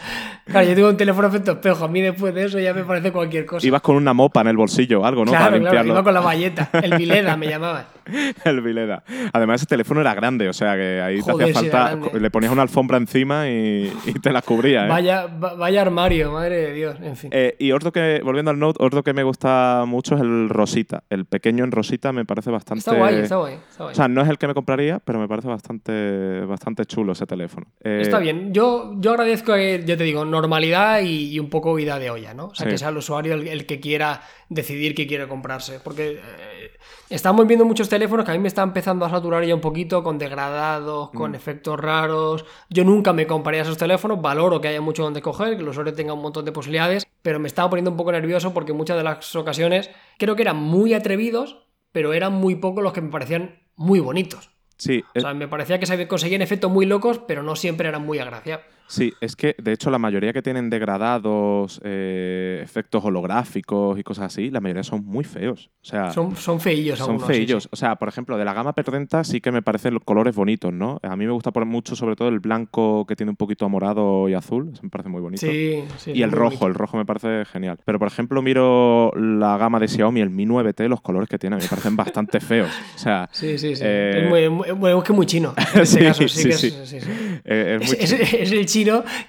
claro, 0.45 0.67
yo 0.67 0.75
tengo 0.75 0.89
un 0.89 0.97
teléfono 0.97 1.27
efecto 1.27 1.51
espejo, 1.53 1.85
a 1.85 1.87
mí 1.87 2.01
después 2.01 2.33
de 2.33 2.45
eso 2.45 2.59
ya 2.59 2.73
me 2.73 2.83
parece 2.83 3.11
cualquier 3.11 3.45
cosa. 3.45 3.65
Ibas 3.65 3.81
con 3.81 3.95
una 3.95 4.13
mopa 4.13 4.41
en 4.41 4.47
el 4.47 4.57
bolsillo 4.57 5.01
o 5.01 5.05
algo, 5.05 5.25
¿no? 5.25 5.31
claro, 5.31 5.45
para 5.45 5.59
claro, 5.59 5.63
limpiarlo. 5.63 5.93
iba 5.93 6.03
con 6.03 6.13
la 6.13 6.21
valleta, 6.21 6.69
el 6.73 6.97
Vileda 6.97 7.37
me 7.37 7.47
llamaba. 7.47 7.85
El 8.45 8.61
Vileda. 8.61 9.03
Además, 9.33 9.61
ese 9.61 9.65
teléfono 9.67 10.01
era 10.01 10.13
grande, 10.13 10.49
o 10.49 10.53
sea 10.53 10.75
que 10.75 11.01
ahí 11.01 11.19
Joder, 11.21 11.51
te 11.53 11.57
hacía 11.59 11.71
falta. 11.71 12.17
le 12.19 12.31
ponías 12.31 12.51
una 12.51 12.61
alfombra 12.63 12.97
encima 12.97 13.49
y, 13.49 13.91
y 14.05 14.13
te 14.13 14.31
la 14.31 14.41
cubría, 14.41 14.85
¿eh? 14.85 14.89
Vaya, 14.89 15.27
va- 15.27 15.53
vaya 15.55 15.81
armario, 15.81 16.31
madre 16.31 16.57
de 16.57 16.73
Dios, 16.73 16.97
en 17.01 17.15
fin. 17.15 17.29
Eh, 17.33 17.55
y 17.59 17.71
otro 17.71 17.91
que, 17.91 18.21
volviendo 18.23 18.51
al 18.51 18.59
Note, 18.59 18.83
otro 18.83 19.03
que 19.03 19.13
me 19.13 19.23
gusta 19.23 19.83
mucho 19.87 20.15
es 20.15 20.21
el 20.21 20.49
Rosita. 20.49 21.03
El 21.09 21.25
pequeño 21.25 21.63
en 21.63 21.71
Rosita 21.71 22.11
me 22.11 22.25
parece 22.25 22.51
bastante. 22.51 22.79
está 22.79 22.95
guay, 22.95 23.15
está 23.15 23.35
guay. 23.37 23.53
Está, 23.55 23.83
guay. 23.83 23.93
O 23.93 23.95
sea, 23.95 24.07
no 24.07 24.21
es 24.21 24.29
el 24.29 24.37
que 24.37 24.47
me 24.47 24.53
compraría, 24.53 24.99
pero 24.99 25.19
me 25.19 25.27
parece 25.27 25.47
bastante, 25.47 26.41
bastante 26.45 26.85
chulo 26.85 27.13
ese 27.13 27.25
teléfono. 27.25 27.67
Eh, 27.83 27.99
Está 28.01 28.19
bien. 28.19 28.53
Yo, 28.53 28.93
yo 28.99 29.11
agradezco, 29.11 29.55
eh, 29.55 29.83
ya 29.85 29.97
te 29.97 30.03
digo, 30.03 30.25
normalidad 30.25 31.01
y, 31.01 31.31
y 31.33 31.39
un 31.39 31.49
poco 31.49 31.73
vida 31.73 31.97
de 31.99 32.09
olla, 32.09 32.33
¿no? 32.33 32.45
O 32.47 32.55
sea, 32.55 32.65
Sí. 32.65 32.71
que 32.71 32.77
sea 32.77 32.89
el 32.89 32.97
usuario 32.97 33.33
el, 33.33 33.47
el 33.47 33.65
que 33.65 33.79
quiera 33.79 34.21
decidir 34.51 34.93
qué 34.93 35.07
quiere 35.07 35.27
comprarse. 35.29 35.79
Porque 35.79 36.19
eh, 36.21 36.71
estamos 37.09 37.47
viendo 37.47 37.63
muchos 37.65 37.87
teléfonos 37.87 38.25
que 38.25 38.31
a 38.31 38.33
mí 38.33 38.39
me 38.39 38.49
está 38.49 38.61
empezando 38.63 39.05
a 39.05 39.09
saturar 39.09 39.45
ya 39.45 39.55
un 39.55 39.61
poquito 39.61 40.03
con 40.03 40.17
degradados, 40.17 41.09
Mm. 41.13 41.17
con 41.17 41.35
efectos 41.35 41.79
raros. 41.79 42.45
Yo 42.69 42.83
nunca 42.83 43.13
me 43.13 43.25
compraría 43.25 43.61
esos 43.61 43.77
teléfonos. 43.77 44.21
Valoro 44.21 44.59
que 44.59 44.67
haya 44.67 44.81
mucho 44.81 45.03
donde 45.03 45.21
coger, 45.21 45.55
que 45.55 45.61
el 45.63 45.69
usuario 45.69 45.93
tenga 45.93 46.13
un 46.13 46.21
montón 46.21 46.43
de 46.45 46.51
posibilidades. 46.51 47.07
Pero 47.21 47.39
me 47.39 47.47
estaba 47.47 47.69
poniendo 47.69 47.91
un 47.91 47.97
poco 47.97 48.11
nervioso 48.11 48.53
porque 48.53 48.73
muchas 48.73 48.97
de 48.97 49.03
las 49.03 49.35
ocasiones 49.35 49.89
creo 50.17 50.35
que 50.35 50.41
eran 50.41 50.57
muy 50.57 50.93
atrevidos, 50.93 51.65
pero 51.93 52.11
eran 52.13 52.33
muy 52.33 52.55
pocos 52.55 52.83
los 52.83 52.91
que 52.93 53.01
me 53.01 53.09
parecían 53.09 53.61
muy 53.77 53.99
bonitos. 54.01 54.49
Sí, 54.77 55.03
O 55.15 55.19
sea, 55.21 55.33
me 55.35 55.47
parecía 55.47 55.79
que 55.79 55.85
se 55.85 56.07
conseguían 56.07 56.41
efectos 56.41 56.71
muy 56.71 56.87
locos, 56.87 57.19
pero 57.27 57.43
no 57.43 57.55
siempre 57.55 57.87
eran 57.87 58.03
muy 58.03 58.17
agraciados. 58.19 58.65
Sí, 58.91 59.13
es 59.21 59.37
que 59.37 59.55
de 59.57 59.71
hecho 59.71 59.89
la 59.89 59.97
mayoría 59.99 60.33
que 60.33 60.41
tienen 60.41 60.69
degradados, 60.69 61.79
eh, 61.83 62.59
efectos 62.61 63.03
holográficos 63.05 63.97
y 63.97 64.03
cosas 64.03 64.25
así, 64.25 64.49
la 64.51 64.59
mayoría 64.59 64.83
son 64.83 65.05
muy 65.05 65.23
feos. 65.23 65.69
O 65.81 65.85
sea, 65.85 66.11
Son, 66.11 66.35
son 66.35 66.59
feillos 66.59 66.99
son 66.99 67.11
algunos, 67.11 67.27
sí, 67.27 67.33
feillos. 67.33 67.63
sí. 67.63 67.69
O 67.71 67.75
sea, 67.75 67.95
por 67.95 68.09
ejemplo, 68.09 68.37
de 68.37 68.43
la 68.45 68.53
gama 68.53 68.75
P30 68.75 69.23
sí 69.23 69.39
que 69.41 69.51
me 69.51 69.61
parecen 69.61 69.93
los 69.93 70.03
colores 70.03 70.35
bonitos, 70.35 70.73
¿no? 70.73 70.99
A 71.03 71.15
mí 71.15 71.25
me 71.25 71.31
gusta 71.31 71.51
por 71.51 71.65
mucho, 71.65 71.95
sobre 71.95 72.15
todo 72.15 72.27
el 72.27 72.39
blanco 72.39 73.05
que 73.07 73.15
tiene 73.15 73.29
un 73.29 73.35
poquito 73.37 73.67
morado 73.69 74.27
y 74.29 74.33
azul. 74.33 74.69
Eso 74.73 74.81
me 74.83 74.89
parece 74.89 75.09
muy 75.09 75.21
bonito. 75.21 75.45
Sí, 75.47 75.83
sí, 75.97 76.11
Y 76.13 76.21
el 76.23 76.31
rojo, 76.31 76.49
bonito. 76.49 76.67
el 76.67 76.73
rojo 76.75 76.97
me 76.97 77.05
parece 77.05 77.45
genial. 77.45 77.79
Pero, 77.85 77.97
por 77.97 78.09
ejemplo, 78.09 78.41
miro 78.41 79.11
la 79.15 79.57
gama 79.57 79.79
de 79.79 79.87
Xiaomi, 79.87 80.19
el 80.21 80.29
Mi 80.29 80.45
9T, 80.45 80.87
los 80.89 81.01
colores 81.01 81.29
que 81.29 81.39
tiene 81.39 81.55
me 81.55 81.65
parecen 81.65 81.95
bastante 81.95 82.39
feos. 82.41 82.69
O 82.95 82.99
sea, 82.99 83.29
Sí, 83.31 83.57
sí, 83.57 83.75
sí. 83.75 83.81
Eh, 83.85 84.23
Es, 84.23 84.29
muy, 84.29 84.49
muy- 84.49 84.73
muy- 84.73 84.91
es 84.97 85.03
que 85.05 85.13
muy 85.13 85.25
chino. 85.25 85.53
En 85.75 85.81
este 85.81 85.99
Sí, 85.99 86.05
caso, 86.05 86.27
sí, 86.27 86.29
sí, 86.43 86.49
que 86.49 86.53
sí. 86.55 86.67
es, 86.67 86.89
sí, 86.89 86.99
sí. 86.99 87.07
eh, 87.45 87.77
es 87.81 87.87
muy 87.87 87.97
Es, 88.03 88.11
es- 88.11 88.33
es 88.33 88.51
el 88.51 88.65
chino 88.65 88.80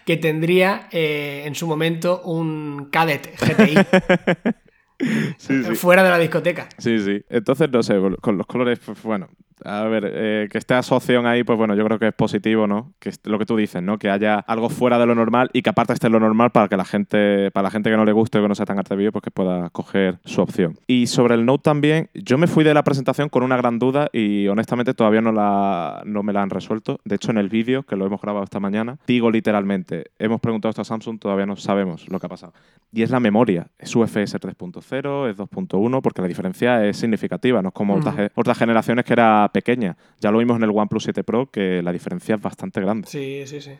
que 0.05 0.17
tendría 0.17 0.89
eh, 0.91 1.43
en 1.47 1.55
su 1.55 1.67
momento 1.67 2.23
un 2.23 2.89
Cadet 2.91 3.35
GTI 3.41 3.75
Sí, 5.39 5.65
sí. 5.65 5.75
fuera 5.75 6.05
de 6.05 6.11
la 6.11 6.19
discoteca. 6.19 6.69
Sí, 6.79 6.99
sí. 7.01 7.25
Entonces, 7.29 7.69
no 7.73 7.83
sé, 7.83 7.97
con 8.21 8.39
los 8.39 8.47
colores, 8.47 8.79
pues 8.85 9.03
bueno, 9.03 9.29
a 9.65 9.83
ver, 9.85 10.05
eh, 10.15 10.49
que 10.51 10.59
esté 10.59 10.75
asociación 10.75 11.27
ahí, 11.27 11.45
pues 11.45 11.57
bueno, 11.59 11.75
yo 11.75 11.85
creo 11.85 11.99
que 11.99 12.09
es 12.09 12.15
positivo, 12.15 12.67
¿no? 12.67 12.93
Que 12.99 13.09
es 13.11 13.21
lo 13.25 13.39
que 13.39 13.47
tú 13.47 13.57
dices, 13.57 13.83
¿no? 13.83 13.99
Que 13.99 14.11
haya 14.11 14.37
algo 14.39 14.69
fuera 14.69 14.99
de 14.99 15.07
lo 15.07 15.15
normal 15.15 15.51
y 15.53 15.63
que 15.63 15.71
aparte 15.71 15.93
esté 15.93 16.07
en 16.09 16.13
lo 16.15 16.21
normal 16.21 16.51
para 16.51 16.69
que 16.69 16.77
la 16.77 16.85
gente, 16.85 17.51
para 17.51 17.65
la 17.65 17.71
gente 17.71 17.91
que 17.91 17.97
no 17.97 18.05
le 18.05 18.13
guste 18.13 18.39
o 18.39 18.43
que 18.43 18.49
no 18.49 18.55
sea 18.55 18.67
tan 18.67 18.79
atrevido, 18.79 19.13
pues 19.13 19.23
que 19.23 19.31
pueda 19.31 19.71
coger 19.71 20.19
su 20.25 20.41
opción. 20.43 20.77
Y 20.87 21.07
sobre 21.07 21.35
el 21.35 21.45
Note 21.47 21.63
también, 21.63 22.09
yo 22.15 22.39
me 22.39 22.47
fui 22.47 22.65
de 22.65 22.75
la 22.75 22.83
presentación 22.85 23.29
con 23.29 23.43
una 23.43 23.57
gran 23.57 23.79
duda 23.79 24.09
y 24.13 24.49
honestamente 24.49 24.95
todavía 24.95 25.21
no, 25.21 25.33
la, 25.33 26.03
no 26.05 26.23
me 26.23 26.33
la 26.33 26.43
han 26.43 26.51
resuelto. 26.51 27.01
De 27.05 27.17
hecho, 27.17 27.31
en 27.31 27.39
el 27.39 27.49
vídeo, 27.49 27.83
que 27.83 27.97
lo 27.97 28.07
hemos 28.07 28.21
grabado 28.21 28.45
esta 28.45 28.61
mañana, 28.61 28.99
digo 29.07 29.31
literalmente, 29.31 30.11
hemos 30.19 30.41
preguntado 30.41 30.71
esto 30.71 30.83
a 30.83 30.85
Samsung, 30.85 31.19
todavía 31.19 31.47
no 31.47 31.57
sabemos 31.57 32.09
lo 32.09 32.19
que 32.21 32.27
ha 32.27 32.29
pasado. 32.29 32.53
Y 32.93 33.03
es 33.03 33.11
la 33.11 33.21
memoria. 33.21 33.69
Es 33.79 33.97
UFS 33.97 34.39
3.0, 34.39 35.31
es 35.31 35.37
2.1, 35.39 36.03
porque 36.03 36.21
la 36.23 36.29
diferencia 36.29 36.85
es 36.87 36.97
significativa. 36.99 37.63
No 37.63 37.69
es 37.69 37.75
como 37.75 37.95
otras, 37.97 38.15
Ujú. 38.15 38.27
otras 38.35 38.59
generaciones 38.59 39.05
que 39.05 39.13
era 39.15 39.49
pequeña. 39.53 39.97
Ya 40.21 40.31
lo 40.31 40.39
vimos 40.39 40.57
en 40.57 40.65
el 40.65 40.71
OnePlus 40.71 41.05
7 41.05 41.23
Pro, 41.25 41.51
que 41.51 41.83
la 41.83 41.93
diferencia 41.93 42.35
es 42.35 42.41
bastante 42.41 42.81
grande. 42.81 43.07
Sí, 43.09 43.43
sí, 43.47 43.61
sí. 43.61 43.73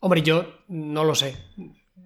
Hombre, 0.00 0.22
yo 0.22 0.46
no 0.68 1.04
lo 1.04 1.14
sé. 1.14 1.36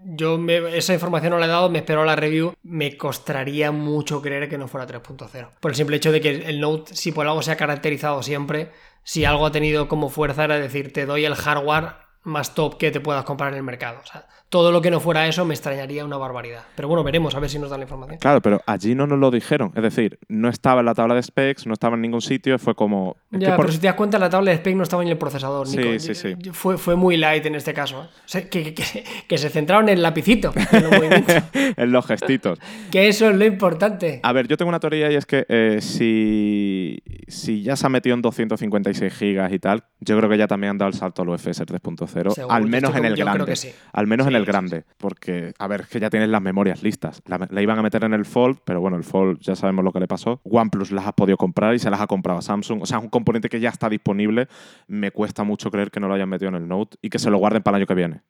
Yo 0.07 0.37
me- 0.37 0.77
esa 0.77 0.93
información 0.93 1.31
no 1.33 1.39
la 1.39 1.47
he 1.47 1.49
dado, 1.49 1.71
me 1.71 1.79
espero 1.79 2.05
la 2.05 2.17
review. 2.17 2.53
Me 2.63 2.97
costaría 2.99 3.71
mucho 3.73 4.21
creer 4.21 4.49
que 4.49 4.59
no 4.59 4.69
fuera 4.69 4.87
3.0. 4.87 5.49
Por 5.61 5.71
el 5.71 5.77
simple 5.77 5.97
hecho 5.97 6.13
de 6.13 6.21
que 6.21 6.31
el 6.31 6.61
Note, 6.61 6.95
si 6.95 7.13
por 7.13 7.27
algo 7.27 7.41
se 7.41 7.53
ha 7.53 7.57
caracterizado 7.57 8.23
siempre, 8.23 8.71
si 9.03 9.25
algo 9.25 9.47
ha 9.47 9.53
tenido 9.53 9.89
como 9.89 10.11
fuerza 10.11 10.45
era 10.45 10.59
decir, 10.59 10.93
te 10.93 11.07
doy 11.07 11.25
el 11.25 11.35
hardware 11.35 11.95
más 12.23 12.55
top 12.55 12.77
que 12.79 12.91
te 12.91 13.01
puedas 13.01 13.25
comprar 13.25 13.53
en 13.53 13.59
el 13.59 13.63
mercado. 13.63 14.01
O 14.03 14.07
sea, 14.07 14.27
todo 14.55 14.71
lo 14.71 14.81
que 14.81 14.89
no 14.89 15.01
fuera 15.01 15.27
eso 15.27 15.45
me 15.45 15.53
extrañaría 15.53 16.05
una 16.05 16.17
barbaridad. 16.17 16.63
Pero 16.77 16.87
bueno, 16.87 17.03
veremos 17.03 17.35
a 17.35 17.41
ver 17.41 17.51
si 17.51 17.59
nos 17.59 17.71
dan 17.71 17.81
la 17.81 17.87
información. 17.87 18.19
Claro, 18.21 18.41
pero 18.41 18.63
allí 18.69 18.95
no 18.95 19.05
nos 19.05 19.19
lo 19.19 19.33
dijeron. 19.33 19.73
Es 19.75 19.83
decir, 19.83 20.21
no 20.29 20.49
estaba 20.49 20.79
en 20.79 20.87
la 20.87 20.95
tabla 20.95 21.17
de 21.17 21.25
specs, 21.25 21.67
no 21.67 21.73
estaba 21.73 21.97
en 21.97 22.03
ningún 22.03 22.21
sitio, 22.21 22.57
fue 22.61 22.77
como... 22.77 23.17
es 23.33 23.41
que 23.41 23.45
Ya, 23.47 23.57
por- 23.57 23.65
pero 23.65 23.73
si 23.73 23.81
te 23.81 23.89
das 23.89 23.97
cuenta, 23.97 24.17
la 24.21 24.31
tabla 24.31 24.53
de 24.53 24.59
spec 24.59 24.77
no 24.77 24.85
estaba 24.85 25.03
en 25.03 25.09
el 25.09 25.19
procesador, 25.19 25.67
Sí, 25.67 25.79
Nico. 25.79 25.99
sí, 25.99 26.15
sí. 26.15 26.37
Fue, 26.53 26.79
fue 26.79 26.95
muy 26.95 27.17
light 27.17 27.45
en 27.47 27.57
este 27.57 27.75
caso. 27.75 28.05
¿eh? 28.05 28.07
O 28.07 28.29
sea, 28.29 28.49
que, 28.49 28.73
que- 28.75 29.03
que 29.27 29.39
se 29.39 29.51
centraron 29.51 29.89
en 29.89 29.95
el 29.97 30.03
lapicito, 30.03 30.53
en 30.71 30.83
los 30.85 30.93
movimientos. 30.93 31.35
en 31.77 31.91
los 31.91 32.07
gestitos. 32.07 32.61
que 32.93 33.09
eso 33.09 33.29
es 33.31 33.35
lo 33.37 33.45
importante. 33.45 34.21
A 34.23 34.33
ver, 34.33 34.47
yo 34.47 34.57
tengo 34.57 34.69
una 34.69 34.79
teoría 34.79 35.11
y 35.11 35.17
es 35.17 35.27
que 35.27 35.45
eh, 35.49 35.79
si, 35.81 37.03
si 37.27 37.63
ya 37.63 37.75
se 37.75 37.87
ha 37.87 37.89
metido 37.89 38.15
en 38.15 38.23
256 38.23 39.13
gigas 39.13 39.53
y 39.53 39.59
tal, 39.59 39.83
yo 39.99 40.17
creo 40.17 40.31
que 40.31 40.39
ya 40.39 40.47
también 40.47 40.71
han 40.73 40.79
dado 40.79 40.91
el 40.91 40.95
salto 40.95 41.23
al 41.23 41.29
UFS 41.31 41.63
3.0, 41.67 42.07
Seguro, 42.35 42.55
al 42.55 42.67
menos 42.67 42.95
en 42.95 43.05
el 43.05 43.17
grande. 43.17 43.45
que 43.47 43.57
sí. 43.57 43.73
Al 43.93 44.07
menos 44.07 44.27
en 44.27 44.35
el 44.37 44.44
grande. 44.45 44.85
Porque, 44.99 45.53
a 45.59 45.67
ver, 45.67 45.87
que 45.87 46.01
ya 46.01 46.11
tienes 46.11 46.29
las 46.29 46.43
memorias 46.43 46.83
listas. 46.83 47.23
La, 47.27 47.63
iban 47.63 47.79
a 47.79 47.83
meter 47.83 48.05
en 48.05 48.15
el 48.15 48.25
Fold, 48.25 48.59
pero 48.65 48.81
bueno, 48.81 48.97
el 48.97 49.05
Fold 49.05 49.41
ya 49.41 49.57
sabemos 49.57 49.85
lo 49.85 49.93
que 49.93 50.01
le 50.01 50.07
pasó. 50.07 50.41
OnePlus 50.45 50.93
las 50.93 51.07
has 51.07 51.13
podido 51.15 51.37
comprar 51.37 51.75
y 51.75 51.79
se 51.79 51.91
las 51.91 52.01
ha 52.01 52.07
comprado 52.07 52.39
a 52.39 52.43
Samsung. 52.43 52.83
O 52.83 52.87
sea, 52.87 52.99
es 52.99 53.05
un 53.05 53.11
componente 53.11 53.49
que 53.49 53.61
ya 53.61 53.71
está 53.71 53.89
disponible. 53.89 54.49
Me 54.87 55.11
cuesta 55.11 55.45
mucho 55.45 55.71
creer 55.71 55.91
que 55.91 56.01
no 56.01 56.09
lo 56.09 56.15
hayan 56.15 56.29
metido 56.29 56.49
en 56.49 56.57
el 56.57 56.69
Note 56.69 56.97
y 57.03 57.11
que 57.11 57.19
se 57.19 57.31
lo 57.31 57.39
guarden 57.39 57.63
para 57.63 57.77
el 57.77 57.83
año 57.83 57.87
que 57.87 57.95
viene. 57.95 58.21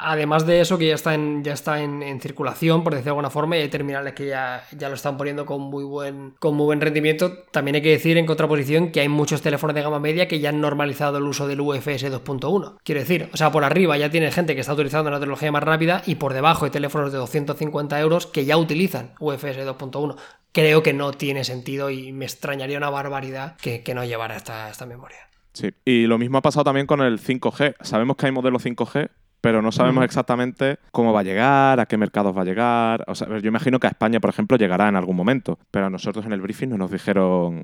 Además 0.00 0.46
de 0.46 0.60
eso, 0.60 0.78
que 0.78 0.88
ya 0.88 0.94
está 0.94 1.14
en, 1.14 1.44
ya 1.44 1.52
está 1.52 1.80
en 1.80 2.20
circulación, 2.20 2.84
por 2.84 2.92
decirlo 2.92 3.04
de 3.04 3.10
alguna 3.10 3.30
forma, 3.30 3.56
y 3.56 3.60
hay 3.60 3.68
terminales 3.68 4.14
que 4.14 4.26
ya, 4.26 4.64
ya 4.76 4.88
lo 4.88 4.94
están 4.94 5.16
poniendo 5.16 5.46
con 5.46 5.60
muy, 5.60 5.84
buen, 5.84 6.34
con 6.38 6.54
muy 6.54 6.66
buen 6.66 6.80
rendimiento. 6.80 7.44
También 7.50 7.76
hay 7.76 7.82
que 7.82 7.90
decir, 7.90 8.16
en 8.16 8.26
contraposición, 8.26 8.90
que 8.90 9.00
hay 9.00 9.08
muchos 9.08 9.42
teléfonos 9.42 9.74
de 9.74 9.82
gama 9.82 9.98
media 9.98 10.28
que 10.28 10.40
ya 10.40 10.50
han 10.50 10.60
normalizado 10.60 11.18
el 11.18 11.24
uso 11.24 11.46
del 11.46 11.60
UFS 11.60 12.04
2.1. 12.04 12.76
Quiero 12.84 13.00
decir, 13.00 13.28
o 13.32 13.36
sea, 13.36 13.50
por 13.52 13.64
arriba 13.64 13.96
ya 13.96 14.10
tiene 14.10 14.30
gente 14.30 14.54
que 14.54 14.60
está 14.60 14.74
utilizando 14.74 15.08
una 15.08 15.18
tecnología 15.18 15.52
más 15.52 15.62
rápida 15.62 16.02
y 16.06 16.16
por 16.16 16.34
debajo 16.34 16.64
hay 16.64 16.70
teléfonos 16.70 17.12
de 17.12 17.18
250 17.18 18.00
euros 18.00 18.26
que 18.26 18.44
ya 18.44 18.56
utilizan 18.56 19.12
UFS 19.20 19.58
2.1. 19.58 20.16
Creo 20.52 20.82
que 20.82 20.92
no 20.92 21.12
tiene 21.12 21.44
sentido 21.44 21.90
y 21.90 22.12
me 22.12 22.24
extrañaría 22.26 22.76
una 22.76 22.90
barbaridad 22.90 23.56
que, 23.56 23.82
que 23.82 23.94
no 23.94 24.04
llevara 24.04 24.36
esta, 24.36 24.70
esta 24.70 24.86
memoria. 24.86 25.18
Sí. 25.54 25.70
Y 25.84 26.06
lo 26.06 26.18
mismo 26.18 26.38
ha 26.38 26.42
pasado 26.42 26.64
también 26.64 26.86
con 26.86 27.00
el 27.00 27.20
5G. 27.20 27.76
Sabemos 27.80 28.16
que 28.16 28.26
hay 28.26 28.32
modelos 28.32 28.64
5G, 28.64 29.10
pero 29.42 29.60
no 29.60 29.70
sabemos 29.72 30.02
exactamente 30.04 30.78
cómo 30.92 31.12
va 31.12 31.20
a 31.20 31.22
llegar, 31.24 31.78
a 31.78 31.84
qué 31.86 31.98
mercados 31.98 32.34
va 32.34 32.40
a 32.40 32.44
llegar. 32.46 33.04
O 33.08 33.14
sea, 33.14 33.28
yo 33.28 33.48
imagino 33.48 33.78
que 33.78 33.86
a 33.88 33.90
España, 33.90 34.18
por 34.20 34.30
ejemplo, 34.30 34.56
llegará 34.56 34.88
en 34.88 34.96
algún 34.96 35.16
momento, 35.16 35.58
pero 35.70 35.86
a 35.86 35.90
nosotros 35.90 36.24
en 36.24 36.32
el 36.32 36.40
briefing 36.40 36.68
no 36.70 36.78
nos 36.78 36.90
dijeron 36.90 37.62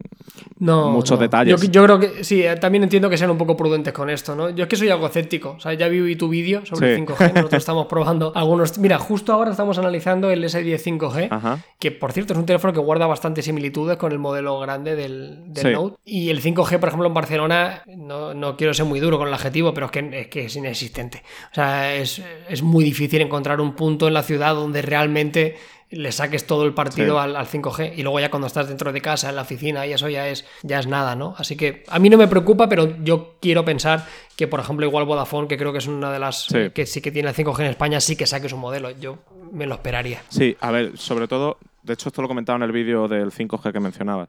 No, 0.58 0.90
muchos 0.90 1.18
no. 1.18 1.22
detalles. 1.22 1.60
Yo, 1.62 1.70
yo 1.70 1.84
creo 1.84 1.98
que 2.00 2.24
sí, 2.24 2.42
eh, 2.42 2.56
también 2.56 2.82
entiendo 2.82 3.08
que 3.08 3.16
sean 3.16 3.30
un 3.30 3.38
poco 3.38 3.56
prudentes 3.56 3.92
con 3.94 4.10
esto, 4.10 4.34
¿no? 4.34 4.50
Yo 4.50 4.64
es 4.64 4.68
que 4.68 4.76
soy 4.76 4.90
algo 4.90 5.06
escéptico. 5.06 5.50
O 5.56 5.60
sea, 5.60 5.72
ya 5.72 5.88
vi 5.88 6.16
tu 6.16 6.28
vídeo 6.28 6.66
sobre 6.66 6.96
Sí. 6.96 7.00
el 7.00 7.06
5G. 7.06 7.32
Nosotros 7.34 7.52
estamos 7.62 7.86
probando 7.86 8.32
algunos. 8.34 8.76
Mira, 8.78 8.98
justo 8.98 9.32
ahora 9.32 9.52
estamos 9.52 9.78
analizando 9.78 10.30
el 10.30 10.42
S10 10.44 10.78
5G, 10.82 11.28
Ajá. 11.30 11.58
que 11.78 11.92
por 11.92 12.12
cierto 12.12 12.32
es 12.32 12.38
un 12.38 12.44
teléfono 12.46 12.72
que 12.72 12.80
guarda 12.80 13.06
bastantes 13.06 13.44
similitudes 13.44 13.96
con 13.96 14.12
el 14.12 14.18
modelo 14.18 14.58
grande 14.60 14.96
del, 14.96 15.44
del 15.52 15.64
Sí. 15.64 15.72
Note. 15.72 15.96
Y 16.04 16.30
el 16.30 16.42
5G, 16.42 16.78
por 16.78 16.88
ejemplo, 16.88 17.06
en 17.08 17.14
Barcelona, 17.14 17.82
no, 17.86 18.34
no 18.34 18.56
quiero 18.56 18.74
ser 18.74 18.84
muy 18.86 18.98
duro 19.00 19.18
con 19.18 19.28
el 19.28 19.34
adjetivo, 19.34 19.72
pero 19.74 19.86
es 19.86 19.92
que 19.92 20.20
es, 20.20 20.26
que 20.28 20.44
es 20.46 20.56
inexistente. 20.56 21.22
O 21.52 21.54
sea, 21.54 21.67
es, 21.94 22.22
es 22.48 22.62
muy 22.62 22.84
difícil 22.84 23.20
encontrar 23.22 23.60
un 23.60 23.74
punto 23.74 24.08
en 24.08 24.14
la 24.14 24.22
ciudad 24.22 24.54
donde 24.54 24.82
realmente 24.82 25.56
le 25.90 26.12
saques 26.12 26.46
todo 26.46 26.66
el 26.66 26.74
partido 26.74 27.14
Sí. 27.16 27.24
al, 27.24 27.34
al 27.34 27.46
5G 27.46 27.94
y 27.96 28.02
luego 28.02 28.20
ya 28.20 28.30
cuando 28.30 28.46
estás 28.46 28.68
dentro 28.68 28.92
de 28.92 29.00
casa, 29.00 29.30
en 29.30 29.36
la 29.36 29.42
oficina, 29.42 29.86
y 29.86 29.92
eso 29.94 30.06
ya 30.10 30.28
es, 30.28 30.44
ya 30.62 30.78
es 30.80 30.86
nada, 30.86 31.16
¿no? 31.16 31.34
Así 31.38 31.56
que 31.56 31.82
a 31.88 31.98
mí 31.98 32.10
no 32.10 32.18
me 32.18 32.28
preocupa, 32.28 32.68
pero 32.68 32.94
yo 33.02 33.36
quiero 33.40 33.64
pensar 33.64 34.04
que, 34.36 34.46
por 34.46 34.60
ejemplo, 34.60 34.84
igual 34.84 35.06
Vodafone, 35.06 35.48
que 35.48 35.56
creo 35.56 35.72
que 35.72 35.78
es 35.78 35.86
una 35.86 36.12
de 36.12 36.18
las 36.18 36.44
Sí. 36.44 36.70
que 36.74 36.84
sí 36.84 37.00
que 37.00 37.10
tiene 37.10 37.30
el 37.30 37.34
5G 37.34 37.60
en 37.60 37.70
España, 37.70 38.00
sí 38.02 38.16
que 38.16 38.26
saque 38.26 38.50
su 38.50 38.58
modelo. 38.58 38.90
Yo 39.00 39.16
me 39.50 39.64
lo 39.64 39.76
esperaría. 39.76 40.20
Sí, 40.28 40.54
a 40.60 40.70
ver, 40.70 40.98
sobre 40.98 41.26
todo, 41.26 41.56
de 41.84 41.94
hecho 41.94 42.10
esto 42.10 42.20
lo 42.20 42.28
comentaba 42.28 42.58
en 42.58 42.64
el 42.64 42.72
vídeo 42.72 43.08
del 43.08 43.32
5G 43.32 43.72
que 43.72 43.80
mencionaba. 43.80 44.28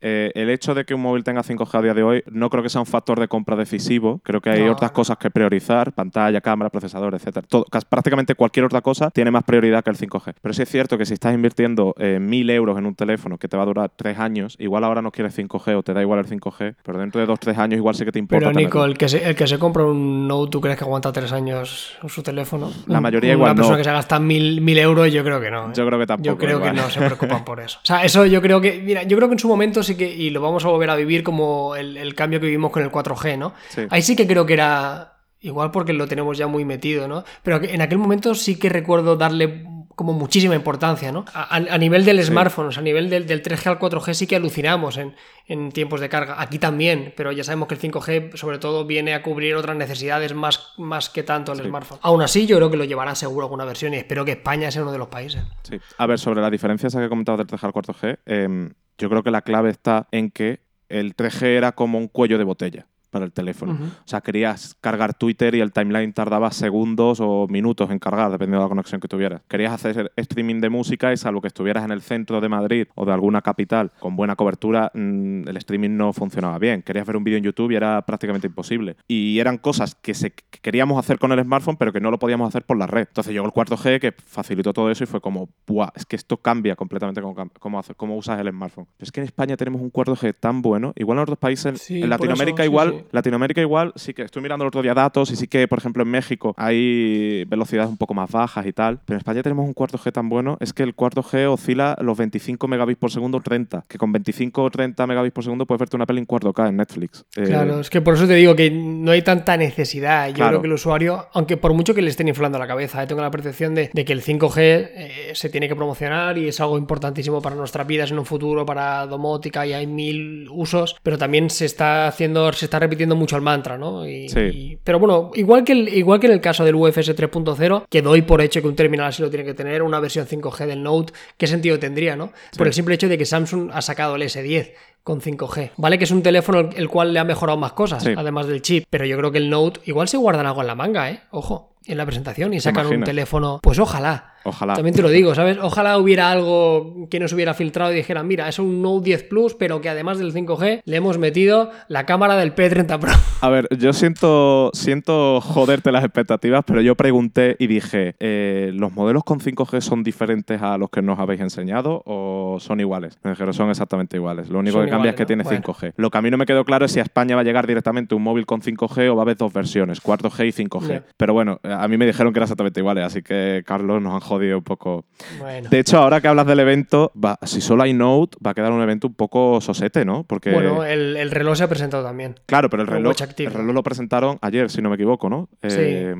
Eh, 0.00 0.30
el 0.34 0.50
hecho 0.50 0.74
de 0.74 0.84
que 0.84 0.94
un 0.94 1.00
móvil 1.02 1.24
tenga 1.24 1.42
5G 1.42 1.78
a 1.78 1.82
día 1.82 1.94
de 1.94 2.02
hoy 2.02 2.22
no 2.30 2.50
creo 2.50 2.62
que 2.62 2.68
sea 2.68 2.80
un 2.80 2.86
factor 2.86 3.18
de 3.20 3.28
compra 3.28 3.56
decisivo. 3.56 4.20
Creo 4.22 4.40
que 4.40 4.50
hay 4.50 4.64
No, 4.64 4.72
otras 4.72 4.90
no. 4.90 4.94
cosas 4.94 5.16
que 5.18 5.30
priorizar, 5.30 5.92
pantalla, 5.92 6.40
cámara, 6.40 6.70
procesador, 6.70 7.14
etcétera. 7.14 7.46
Todo, 7.48 7.64
prácticamente 7.88 8.34
cualquier 8.34 8.66
otra 8.66 8.80
cosa 8.80 9.10
tiene 9.10 9.30
más 9.30 9.44
prioridad 9.44 9.82
que 9.84 9.90
el 9.90 9.96
5G. 9.96 10.34
Pero 10.40 10.52
sí 10.54 10.62
es 10.62 10.68
cierto 10.68 10.98
que 10.98 11.06
si 11.06 11.14
estás 11.14 11.34
invirtiendo 11.34 11.94
eh, 11.98 12.18
1.000 12.20 12.50
euros 12.50 12.78
en 12.78 12.86
un 12.86 12.94
teléfono 12.94 13.38
que 13.38 13.48
te 13.48 13.56
va 13.56 13.62
a 13.62 13.66
durar 13.66 13.90
3 13.96 14.18
años, 14.18 14.56
igual 14.58 14.84
ahora 14.84 15.02
no 15.02 15.10
quieres 15.12 15.36
5G 15.38 15.76
o 15.76 15.82
te 15.82 15.92
da 15.94 16.02
igual 16.02 16.18
el 16.20 16.26
5G, 16.26 16.76
pero 16.82 16.98
dentro 16.98 17.20
de 17.20 17.26
2-3 17.32 17.56
años 17.58 17.76
igual 17.78 17.94
sí 17.94 18.04
que 18.04 18.12
te 18.12 18.18
importa. 18.18 18.48
Pero 18.48 18.58
Nico, 18.58 18.84
el 18.84 18.96
que, 18.98 19.08
se, 19.08 19.26
el 19.28 19.34
que 19.34 19.46
se 19.46 19.58
compra 19.58 19.84
un 19.84 20.28
Note, 20.28 20.50
¿tú 20.50 20.60
crees 20.60 20.76
que 20.78 20.84
aguanta 20.84 21.12
tres 21.12 21.32
años 21.32 21.96
su 22.08 22.22
teléfono? 22.22 22.70
La 22.86 23.00
mayoría 23.00 23.30
Una 23.30 23.34
igual 23.36 23.50
no. 23.50 23.56
persona 23.56 23.76
que 23.78 23.84
se 23.84 23.92
gasta 23.92 24.18
mil, 24.18 24.60
mil 24.60 24.76
euros, 24.78 25.12
yo 25.12 25.22
creo 25.24 25.40
que 25.40 25.50
no. 25.50 25.68
¿eh? 25.68 25.72
Yo 25.74 25.86
creo 25.86 25.98
que 25.98 26.06
tampoco. 26.06 26.26
Yo 26.26 26.36
creo 26.38 26.58
que 26.60 26.68
igual. 26.68 26.76
no 26.76 26.90
se 26.90 27.00
preocupan 27.00 27.44
por 27.44 27.60
eso. 27.60 27.78
O 27.82 27.86
sea, 27.86 28.04
eso 28.04 28.26
yo 28.26 28.42
creo 28.42 28.60
que, 28.60 28.82
mira, 28.84 29.02
yo 29.04 29.16
creo 29.16 29.28
que 29.28 29.34
en 29.34 29.38
su 29.38 29.48
momento 29.48 29.82
sí 29.86 29.96
que, 29.96 30.12
y 30.12 30.30
lo 30.30 30.40
vamos 30.40 30.64
a 30.64 30.68
volver 30.68 30.90
a 30.90 30.96
vivir 30.96 31.22
como 31.22 31.76
el, 31.76 31.96
el 31.96 32.14
cambio 32.14 32.40
que 32.40 32.46
vivimos 32.46 32.70
con 32.70 32.82
el 32.82 32.90
4G, 32.90 33.38
¿no? 33.38 33.54
Sí. 33.68 33.82
Ahí 33.90 34.02
sí 34.02 34.16
que 34.16 34.26
creo 34.26 34.44
que 34.44 34.54
era, 34.54 35.16
igual 35.40 35.70
porque 35.70 35.92
lo 35.92 36.08
tenemos 36.08 36.36
ya 36.36 36.46
muy 36.46 36.64
metido, 36.64 37.08
¿no? 37.08 37.24
Pero 37.42 37.62
en 37.62 37.80
aquel 37.80 37.98
momento 37.98 38.34
sí 38.34 38.58
que 38.58 38.68
recuerdo 38.68 39.16
darle 39.16 39.64
como 39.96 40.12
muchísima 40.12 40.54
importancia, 40.54 41.10
¿no? 41.10 41.24
A, 41.32 41.78
nivel 41.78 42.04
del 42.04 42.22
smartphone, 42.22 42.66
o 42.66 42.72
sea, 42.72 42.82
a 42.82 42.84
nivel 42.84 43.08
del, 43.08 43.26
del 43.26 43.42
3G 43.42 43.66
al 43.66 43.78
4G 43.78 44.12
sí 44.12 44.26
que 44.26 44.36
alucinamos 44.36 44.98
en, 44.98 45.16
en 45.46 45.72
tiempos 45.72 46.00
de 46.00 46.10
carga. 46.10 46.36
Aquí 46.38 46.58
también, 46.58 47.14
pero 47.16 47.32
ya 47.32 47.42
sabemos 47.42 47.66
que 47.66 47.74
el 47.74 47.80
5G 47.80 48.36
sobre 48.36 48.58
todo 48.58 48.84
viene 48.84 49.14
a 49.14 49.22
cubrir 49.22 49.54
otras 49.56 49.74
necesidades 49.74 50.34
más, 50.34 50.74
más 50.76 51.08
que 51.08 51.22
tanto 51.22 51.52
el 51.52 51.64
smartphone. 51.64 51.98
Aún 52.02 52.20
así, 52.20 52.46
yo 52.46 52.58
creo 52.58 52.70
que 52.70 52.76
lo 52.76 52.84
llevará 52.84 53.14
seguro 53.14 53.46
alguna 53.46 53.64
versión 53.64 53.94
y 53.94 53.96
espero 53.96 54.26
que 54.26 54.32
España 54.32 54.70
sea 54.70 54.82
uno 54.82 54.92
de 54.92 54.98
los 54.98 55.08
países. 55.08 55.42
Sí. 55.62 55.80
A 55.96 56.06
ver, 56.06 56.18
sobre 56.18 56.42
la 56.42 56.50
diferencia 56.50 56.88
esa 56.88 56.98
que 56.98 57.06
he 57.06 57.08
comentado 57.08 57.38
del 57.38 57.46
3G 57.46 57.64
al 57.64 57.72
4G, 57.72 58.18
em, 58.26 58.74
yo 58.98 59.08
creo 59.08 59.22
que 59.22 59.30
la 59.30 59.40
clave 59.40 59.70
está 59.70 60.08
en 60.12 60.30
que 60.30 60.60
el 60.90 61.16
3G 61.16 61.46
era 61.56 61.72
como 61.72 61.96
un 61.96 62.08
cuello 62.08 62.36
de 62.36 62.44
botella. 62.44 62.86
Para 63.10 63.24
el 63.24 63.32
teléfono. 63.32 63.72
O 63.74 64.08
sea, 64.08 64.20
querías 64.20 64.76
cargar 64.80 65.14
Twitter 65.14 65.54
y 65.54 65.60
el 65.60 65.72
timeline 65.72 66.12
tardaba 66.12 66.50
segundos 66.50 67.18
o 67.20 67.46
minutos 67.48 67.90
en 67.90 67.98
cargar, 67.98 68.30
dependiendo 68.30 68.58
de 68.58 68.64
la 68.64 68.68
conexión 68.68 69.00
que 69.00 69.08
tuvieras. 69.08 69.42
Querías 69.48 69.72
hacer 69.72 70.12
streaming 70.16 70.60
de 70.60 70.68
música 70.70 71.12
y 71.12 71.16
salvo 71.16 71.40
que 71.40 71.48
estuvieras 71.48 71.84
en 71.84 71.90
el 71.90 72.02
centro 72.02 72.40
de 72.40 72.48
Madrid 72.48 72.86
o 72.94 73.04
de 73.04 73.12
alguna 73.12 73.42
capital 73.42 73.92
con 73.98 74.16
buena 74.16 74.36
cobertura, 74.36 74.90
mm, 74.94 75.48
el 75.48 75.56
streaming 75.56 75.96
no 75.96 76.12
funcionaba 76.12 76.58
bien. 76.58 76.82
Querías 76.82 77.06
ver 77.06 77.16
un 77.16 77.24
vídeo 77.24 77.38
en 77.38 77.44
YouTube 77.44 77.70
y 77.72 77.76
era 77.76 78.02
prácticamente 78.02 78.46
imposible. 78.46 78.96
Y 79.08 79.38
eran 79.38 79.58
cosas 79.58 79.94
que, 79.94 80.14
se, 80.14 80.30
que 80.32 80.58
queríamos 80.60 80.98
hacer 80.98 81.18
con 81.18 81.32
el 81.32 81.42
smartphone, 81.42 81.76
pero 81.76 81.92
que 81.92 82.00
no 82.00 82.10
lo 82.10 82.18
podíamos 82.18 82.48
hacer 82.48 82.64
por 82.64 82.76
la 82.76 82.86
red. 82.86 83.06
Entonces 83.08 83.32
llegó 83.32 83.46
el 83.46 83.52
cuarto 83.52 83.76
G 83.76 84.00
que 84.00 84.12
facilitó 84.12 84.72
todo 84.72 84.90
eso 84.90 85.04
y 85.04 85.06
fue 85.06 85.20
como, 85.20 85.48
¡buah! 85.66 85.90
Es 85.94 86.04
que 86.06 86.16
esto 86.16 86.36
cambia 86.38 86.76
completamente 86.76 87.20
cómo, 87.20 87.34
cómo, 87.58 87.78
hace- 87.78 87.94
cómo 87.94 88.16
usas 88.16 88.40
el 88.40 88.48
smartphone. 88.50 88.86
Pero 88.96 89.04
es 89.04 89.12
que 89.12 89.20
en 89.20 89.26
España 89.26 89.56
tenemos 89.56 89.80
un 89.80 89.90
cuarto 89.90 90.14
G 90.16 90.34
tan 90.38 90.62
bueno. 90.62 90.92
Igual 90.96 91.18
en 91.18 91.22
otros 91.22 91.38
países, 91.38 91.80
Sí, 91.80 92.02
en 92.02 92.10
Latinoamérica 92.10 92.62
eso, 92.62 92.70
sí, 92.70 92.72
igual, 92.72 92.90
sí. 92.98 93.04
Latinoamérica 93.12 93.60
igual, 93.60 93.92
sí 93.96 94.14
que 94.14 94.22
estoy 94.22 94.42
mirando 94.42 94.64
el 94.64 94.68
otro 94.68 94.82
día 94.82 94.94
datos 94.94 95.30
y 95.30 95.36
sí 95.36 95.46
que, 95.48 95.66
por 95.68 95.78
ejemplo, 95.78 96.02
en 96.02 96.10
México 96.10 96.54
hay 96.56 97.44
velocidades 97.44 97.90
un 97.90 97.96
poco 97.96 98.14
más 98.14 98.30
bajas 98.30 98.66
y 98.66 98.72
tal. 98.72 98.98
Pero 99.04 99.16
en 99.16 99.18
España 99.18 99.42
tenemos 99.42 99.64
un 99.66 99.74
cuarto 99.74 99.98
G 99.98 100.12
tan 100.12 100.28
bueno, 100.28 100.56
es 100.60 100.72
que 100.72 100.82
el 100.82 100.94
cuarto 100.94 101.22
G 101.22 101.46
oscila 101.48 101.96
los 102.00 102.16
25 102.16 102.68
megabits 102.68 102.98
por 102.98 103.10
segundo 103.10 103.40
30. 103.40 103.84
Que 103.88 103.98
con 103.98 104.12
25 104.12 104.62
o 104.62 104.70
30 104.70 105.06
megabits 105.06 105.32
por 105.34 105.44
segundo 105.44 105.66
puedes 105.66 105.80
verte 105.80 105.96
una 105.96 106.06
peli 106.06 106.20
en 106.20 106.26
4K 106.26 106.68
en 106.68 106.76
Netflix. 106.76 107.24
Eh, 107.36 107.44
Claro, 107.44 107.80
es 107.80 107.90
que 107.90 108.00
por 108.00 108.14
eso 108.14 108.26
te 108.26 108.34
digo 108.34 108.54
que 108.54 108.70
no 108.70 109.10
hay 109.12 109.22
tanta 109.22 109.56
necesidad. 109.56 110.28
Yo 110.28 110.34
Claro. 110.34 110.50
creo 110.50 110.60
que 110.62 110.66
el 110.68 110.72
usuario, 110.74 111.26
aunque 111.32 111.56
por 111.56 111.72
mucho 111.74 111.94
que 111.94 112.02
le 112.02 112.10
estén 112.10 112.28
inflando 112.28 112.58
la 112.58 112.66
cabeza, 112.66 113.02
eh, 113.02 113.06
tengo 113.06 113.22
la 113.22 113.30
percepción 113.30 113.74
de, 113.74 113.90
de 113.92 114.04
que 114.04 114.12
el 114.12 114.22
5G 114.22 114.56
eh, 114.58 115.30
se 115.34 115.48
tiene 115.48 115.68
que 115.68 115.76
promocionar 115.76 116.38
y 116.38 116.48
es 116.48 116.60
algo 116.60 116.78
importantísimo 116.78 117.40
para 117.40 117.56
nuestras 117.56 117.86
vidas 117.86 118.10
en 118.10 118.18
un 118.18 118.26
futuro, 118.26 118.66
para 118.66 119.06
domótica 119.06 119.66
y 119.66 119.72
hay 119.72 119.86
mil 119.86 120.48
usos, 120.50 120.96
pero 121.02 121.18
también 121.18 121.50
se 121.50 121.64
está 121.64 122.06
haciendo, 122.08 122.52
se 122.52 122.66
está 122.66 122.78
repitiendo 122.86 123.14
mucho 123.16 123.36
el 123.36 123.42
mantra, 123.42 123.76
¿no? 123.76 124.08
Y- 124.08 124.28
Sí. 124.28 124.40
y- 124.40 124.78
pero 124.82 124.98
bueno, 124.98 125.30
igual 125.34 125.64
que, 125.64 125.72
el- 125.72 125.88
igual 125.88 126.18
que 126.20 126.26
en 126.26 126.32
el 126.32 126.40
caso 126.40 126.64
del 126.64 126.74
UFS 126.74 127.14
3.0, 127.14 127.84
que 127.90 128.02
doy 128.02 128.22
por 128.22 128.40
hecho 128.40 128.60
que 128.62 128.68
un 128.68 128.76
terminal 128.76 129.06
así 129.06 129.22
lo 129.22 129.30
tiene 129.30 129.44
que 129.44 129.54
tener, 129.54 129.82
una 129.82 130.00
versión 130.00 130.26
5G 130.26 130.66
del 130.66 130.82
Note, 130.82 131.12
¿qué 131.36 131.46
sentido 131.46 131.78
tendría, 131.78 132.16
no? 132.16 132.32
Por 132.56 132.66
el 132.66 132.72
simple 132.72 132.94
hecho 132.94 133.08
de 133.08 133.18
que 133.18 133.24
Samsung 133.24 133.70
ha 133.72 133.82
sacado 133.82 134.16
el 134.16 134.22
S10 134.22 134.72
con 135.02 135.20
5G. 135.20 135.70
Vale 135.76 135.98
que 135.98 136.04
es 136.04 136.10
un 136.10 136.22
teléfono 136.22 136.70
el- 136.74 136.88
cual 136.88 137.12
le 137.12 137.20
ha 137.20 137.24
mejorado 137.24 137.58
más 137.58 137.72
cosas, 137.72 138.02
Sí. 138.02 138.12
además 138.16 138.46
del 138.46 138.62
chip, 138.62 138.84
pero 138.90 139.04
yo 139.04 139.16
creo 139.18 139.30
que 139.30 139.38
el 139.38 139.50
Note 139.50 139.80
igual 139.84 140.08
se 140.08 140.16
guardan 140.16 140.46
algo 140.46 140.60
en 140.62 140.66
la 140.66 140.74
manga, 140.74 141.10
¿eh? 141.10 141.20
Ojo, 141.30 141.74
en 141.86 141.96
la 141.98 142.04
presentación 142.06 142.52
y 142.54 142.60
sacan 142.60 142.86
un 142.86 143.04
teléfono, 143.04 143.60
pues 143.62 143.78
ojalá. 143.78 144.32
Ojalá. 144.46 144.74
También 144.74 144.94
te 144.94 145.02
lo 145.02 145.08
digo, 145.08 145.34
¿sabes? 145.34 145.58
Ojalá 145.60 145.98
hubiera 145.98 146.30
algo 146.30 147.08
que 147.10 147.18
nos 147.18 147.32
hubiera 147.32 147.52
filtrado 147.54 147.92
y 147.92 147.96
dijeran, 147.96 148.26
mira, 148.28 148.48
es 148.48 148.58
un 148.58 148.80
Note 148.80 149.04
10 149.06 149.24
Plus, 149.24 149.54
pero 149.54 149.80
que 149.80 149.88
además 149.88 150.18
del 150.18 150.32
5G 150.32 150.82
le 150.84 150.96
hemos 150.96 151.18
metido 151.18 151.70
la 151.88 152.06
cámara 152.06 152.36
del 152.36 152.54
P30 152.54 152.98
Pro. 152.98 153.10
A 153.40 153.48
ver, 153.48 153.68
yo 153.76 153.92
siento, 153.92 154.70
siento 154.72 155.40
joderte 155.40 155.90
las 155.92 156.04
expectativas, 156.04 156.64
pero 156.66 156.80
yo 156.80 156.94
pregunté 156.94 157.56
y 157.58 157.66
dije, 157.66 158.14
eh, 158.20 158.70
¿los 158.74 158.92
modelos 158.92 159.24
con 159.24 159.40
5G 159.40 159.80
son 159.80 160.02
diferentes 160.02 160.62
a 160.62 160.78
los 160.78 160.90
que 160.90 161.02
nos 161.02 161.18
habéis 161.18 161.40
enseñado 161.40 162.02
o 162.06 162.58
son 162.60 162.80
iguales? 162.80 163.18
Me 163.24 163.30
dijeron, 163.30 163.52
son 163.52 163.70
exactamente 163.70 164.16
iguales. 164.16 164.48
Lo 164.48 164.60
único 164.60 164.78
Son 164.78 164.84
que 164.84 164.90
cambia 164.90 165.10
iguales, 165.10 165.14
es 165.14 165.16
que 165.16 165.22
¿no? 165.24 165.26
tiene 165.26 165.42
Bueno. 165.42 165.62
5G. 165.62 165.92
Lo 165.96 166.10
que 166.10 166.18
a 166.18 166.22
mí 166.22 166.30
no 166.30 166.36
me 166.38 166.46
quedó 166.46 166.64
claro 166.64 166.86
es 166.86 166.92
si 166.92 167.00
a 167.00 167.02
España 167.02 167.34
va 167.34 167.40
a 167.42 167.44
llegar 167.44 167.66
directamente 167.66 168.14
un 168.14 168.22
móvil 168.22 168.46
con 168.46 168.62
5G 168.62 169.10
o 169.10 169.16
va 169.16 169.22
a 169.22 169.24
haber 169.24 169.36
dos 169.36 169.52
versiones, 169.52 170.02
4G 170.02 170.46
y 170.46 170.52
5G. 170.64 170.88
Ya. 170.88 171.02
Pero 171.16 171.32
bueno, 171.34 171.60
a 171.62 171.86
mí 171.88 171.96
me 171.96 172.06
dijeron 172.06 172.32
que 172.32 172.38
eran 172.38 172.46
exactamente 172.46 172.80
iguales, 172.80 173.04
así 173.04 173.22
que, 173.22 173.62
Carlos, 173.66 174.00
nos 174.00 174.14
han 174.14 174.20
jodido 174.20 174.35
un 174.38 174.62
poco. 174.62 175.04
Bueno. 175.38 175.68
De 175.68 175.78
hecho, 175.78 175.98
ahora 175.98 176.20
que 176.20 176.28
hablas 176.28 176.46
del 176.46 176.60
evento, 176.60 177.12
va- 177.22 177.38
si 177.42 177.60
solo 177.60 177.82
hay 177.82 177.92
Note, 177.94 178.36
va 178.44 178.50
a 178.52 178.54
quedar 178.54 178.72
un 178.72 178.82
evento 178.82 179.06
un 179.06 179.14
poco 179.14 179.60
sosete, 179.60 180.04
¿no? 180.04 180.24
Porque... 180.24 180.52
Bueno, 180.52 180.84
el, 180.84 181.16
el 181.16 181.30
reloj 181.30 181.56
se 181.56 181.64
ha 181.64 181.68
presentado 181.68 182.04
también. 182.04 182.34
Claro, 182.46 182.68
pero 182.70 182.82
el 182.82 182.88
reloj, 182.88 183.16
el 183.38 183.52
reloj 183.52 183.74
lo 183.74 183.82
presentaron 183.82 184.38
ayer, 184.42 184.70
si 184.70 184.82
no 184.82 184.88
me 184.90 184.94
equivoco, 184.96 185.28
¿no? 185.28 185.48
Sí. 185.62 185.76
Eh, 185.80 186.14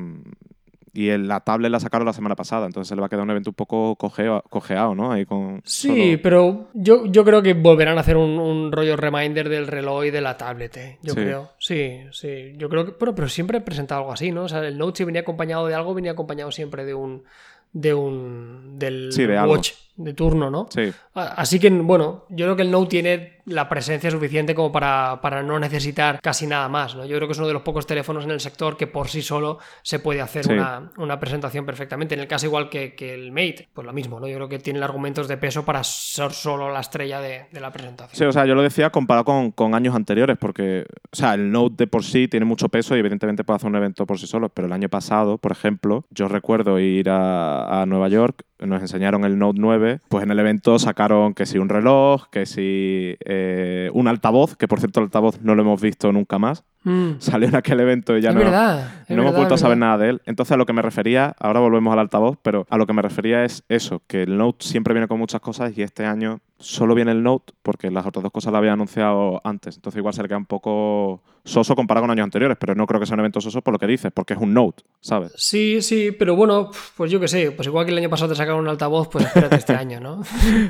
y 0.93 1.09
el- 1.09 1.27
la 1.27 1.41
tablet 1.41 1.69
la 1.69 1.79
sacaron 1.79 2.07
la 2.07 2.13
semana 2.13 2.35
pasada, 2.35 2.65
entonces 2.65 2.87
se 2.89 2.95
le 2.95 3.01
va 3.01 3.05
a 3.05 3.09
quedar 3.09 3.21
un 3.21 3.29
evento 3.29 3.51
un 3.51 3.55
poco 3.55 3.95
cojeado, 3.97 4.95
¿no? 4.95 5.11
Ahí 5.11 5.25
con 5.25 5.61
Sí, 5.63 5.89
solo- 5.89 6.19
pero 6.23 6.67
yo, 6.73 7.05
yo 7.05 7.23
creo 7.23 7.43
que 7.43 7.53
volverán 7.53 7.99
a 7.99 8.01
hacer 8.01 8.17
un, 8.17 8.39
un 8.39 8.71
rollo 8.71 8.95
reminder 8.95 9.47
del 9.47 9.67
reloj 9.67 10.05
y 10.05 10.09
de 10.09 10.21
la 10.21 10.37
tablet, 10.37 10.75
¿eh? 10.77 10.97
Yo 11.03 11.13
Sí. 11.13 11.19
creo. 11.19 11.51
Sí, 11.59 11.99
sí. 12.11 12.53
Yo 12.57 12.67
creo 12.69 12.85
que. 12.85 12.93
Bueno, 12.99 13.13
pero 13.13 13.29
siempre 13.29 13.59
he 13.59 13.61
presentado 13.61 14.01
algo 14.01 14.11
así, 14.13 14.31
¿no? 14.31 14.43
O 14.45 14.49
sea, 14.49 14.65
el 14.67 14.79
Note 14.79 14.97
si 14.97 15.03
venía 15.03 15.21
acompañado 15.21 15.67
de 15.67 15.75
algo, 15.75 15.93
venía 15.93 16.13
acompañado 16.13 16.51
siempre 16.51 16.83
de 16.83 16.95
un. 16.95 17.23
De 17.73 17.93
un. 17.93 18.77
del 18.79 19.11
Sí, 19.11 19.25
de 19.25 19.37
algo. 19.37 19.61
De 19.97 20.13
turno, 20.13 20.49
¿no? 20.51 20.67
Sí, 20.69 20.93
Así 21.13 21.59
que, 21.59 21.69
bueno, 21.71 22.25
yo 22.29 22.45
creo 22.45 22.55
que 22.55 22.61
el 22.61 22.69
Note 22.71 22.89
tiene 22.89 23.37
la 23.45 23.67
presencia 23.67 24.11
suficiente 24.11 24.53
como 24.53 24.71
para, 24.71 25.19
para 25.21 25.41
no 25.41 25.57
necesitar 25.57 26.19
casi 26.21 26.45
nada 26.45 26.67
más, 26.69 26.95
¿no? 26.95 27.05
Yo 27.05 27.15
creo 27.15 27.27
que 27.27 27.31
es 27.31 27.37
uno 27.39 27.47
de 27.47 27.53
los 27.53 27.63
pocos 27.63 27.87
teléfonos 27.87 28.25
en 28.25 28.31
el 28.31 28.39
sector 28.39 28.77
que 28.77 28.85
por 28.87 29.07
sí 29.07 29.21
solo 29.23 29.57
se 29.81 29.97
puede 29.99 30.21
hacer 30.21 30.43
Sí. 30.45 30.51
una, 30.53 30.91
una 30.97 31.19
presentación 31.19 31.65
perfectamente. 31.65 32.13
En 32.13 32.21
el 32.21 32.27
caso 32.27 32.45
igual 32.45 32.69
que, 32.69 32.93
que 32.93 33.13
el 33.15 33.31
Mate, 33.31 33.69
pues 33.73 33.87
lo 33.87 33.93
mismo, 33.93 34.19
¿no? 34.19 34.27
Yo 34.27 34.35
creo 34.35 34.49
que 34.49 34.59
tiene 34.59 34.83
argumentos 34.83 35.27
de 35.27 35.37
peso 35.37 35.65
para 35.65 35.83
ser 35.83 36.31
solo 36.33 36.71
la 36.71 36.81
estrella 36.81 37.19
de, 37.21 37.45
de 37.51 37.59
la 37.59 37.71
presentación. 37.71 38.15
Sí, 38.17 38.25
o 38.25 38.31
sea, 38.31 38.45
yo 38.45 38.53
lo 38.53 38.61
decía 38.61 38.91
comparado 38.91 39.25
con, 39.25 39.51
con 39.51 39.73
años 39.73 39.95
anteriores, 39.95 40.37
porque, 40.37 40.85
o 41.11 41.15
sea, 41.15 41.33
el 41.33 41.51
Note 41.51 41.75
de 41.77 41.87
por 41.87 42.03
sí 42.03 42.27
tiene 42.27 42.45
mucho 42.45 42.69
peso 42.69 42.95
y 42.95 42.99
evidentemente 42.99 43.43
puede 43.43 43.55
hacer 43.55 43.69
un 43.69 43.75
evento 43.77 44.05
por 44.05 44.19
sí 44.19 44.27
solo, 44.27 44.49
pero 44.49 44.67
el 44.67 44.73
año 44.73 44.89
pasado, 44.89 45.37
por 45.39 45.53
ejemplo, 45.53 46.05
yo 46.11 46.27
recuerdo 46.27 46.77
ir 46.79 47.09
a, 47.09 47.81
a 47.81 47.85
Nueva 47.87 48.09
York, 48.09 48.43
nos 48.59 48.81
enseñaron 48.81 49.23
el 49.23 49.37
Note 49.39 49.59
9, 49.59 49.86
pues 50.09 50.23
en 50.23 50.31
el 50.31 50.39
evento 50.39 50.79
sacaron 50.79 51.33
que 51.33 51.45
si 51.45 51.57
un 51.57 51.69
reloj, 51.69 52.27
que 52.29 52.45
si 52.45 53.15
eh, 53.25 53.89
un 53.93 54.07
altavoz, 54.07 54.55
que 54.55 54.67
por 54.67 54.79
cierto 54.79 54.99
el 54.99 55.05
altavoz 55.05 55.41
no 55.41 55.55
lo 55.55 55.61
hemos 55.61 55.81
visto 55.81 56.11
nunca 56.11 56.39
más, 56.39 56.63
Mm. 56.87 57.19
salió 57.19 57.49
en 57.49 57.55
aquel 57.55 57.81
evento 57.81 58.17
y 58.17 58.21
ya 58.21 58.29
es 58.29 58.35
no... 58.35 58.41
verdad. 58.41 58.75
no 59.09 59.15
hemos 59.15 59.25
verdad, 59.25 59.35
vuelto 59.35 59.55
a 59.55 59.57
saber 59.57 59.77
nada 59.77 59.97
de 59.97 60.09
él. 60.09 60.21
Entonces, 60.25 60.53
a 60.53 60.57
lo 60.57 60.65
que 60.65 60.71
me 60.71 60.81
refería, 60.81 61.35
ahora 61.37 61.59
volvemos 61.59 61.91
al 61.91 61.99
altavoz, 61.99 62.37
pero 62.41 62.65
a 62.69 62.77
lo 62.77 62.87
que 62.87 62.93
me 62.93 63.01
refería 63.01 63.43
es 63.43 63.65
eso, 63.67 64.01
que 64.07 64.23
el 64.23 64.37
Note 64.37 64.65
siempre 64.65 64.93
viene 64.93 65.07
con 65.09 65.19
muchas 65.19 65.41
cosas 65.41 65.77
y 65.77 65.81
este 65.81 66.05
año 66.05 66.39
solo 66.59 66.95
viene 66.95 67.11
el 67.11 67.23
Note 67.23 67.53
porque 67.61 67.91
las 67.91 68.05
otras 68.05 68.23
dos 68.23 68.31
cosas 68.31 68.53
las 68.53 68.59
había 68.59 68.71
anunciado 68.71 69.41
antes. 69.43 69.75
Entonces, 69.75 69.99
igual 69.99 70.13
se 70.13 70.21
le 70.21 70.29
queda 70.29 70.37
un 70.37 70.45
poco 70.45 71.21
soso 71.43 71.75
comparado 71.75 72.03
con 72.03 72.11
años 72.11 72.23
anteriores, 72.23 72.55
pero 72.57 72.73
no 72.73 72.87
creo 72.87 73.01
que 73.01 73.05
sea 73.05 73.15
un 73.15 73.19
evento 73.21 73.41
soso 73.41 73.61
por 73.61 73.73
lo 73.73 73.79
que 73.79 73.87
dices, 73.87 74.11
porque 74.13 74.35
es 74.35 74.39
un 74.39 74.53
Note, 74.53 74.83
¿sabes? 75.07 75.31
Sí, 75.35 75.81
sí, 75.81 76.11
pero 76.11 76.35
bueno, 76.35 76.69
pues 76.95 77.09
yo 77.11 77.19
qué 77.19 77.27
sé, 77.27 77.51
pues 77.51 77.67
igual 77.67 77.85
que 77.85 77.91
el 77.91 77.97
año 77.97 78.09
pasado 78.09 78.29
te 78.31 78.35
sacaron 78.35 78.59
un 78.61 78.67
altavoz, 78.67 79.07
pues 79.07 79.25
espérate 79.25 79.55
este 79.55 79.73
año, 79.75 79.99
¿no? 79.99 80.21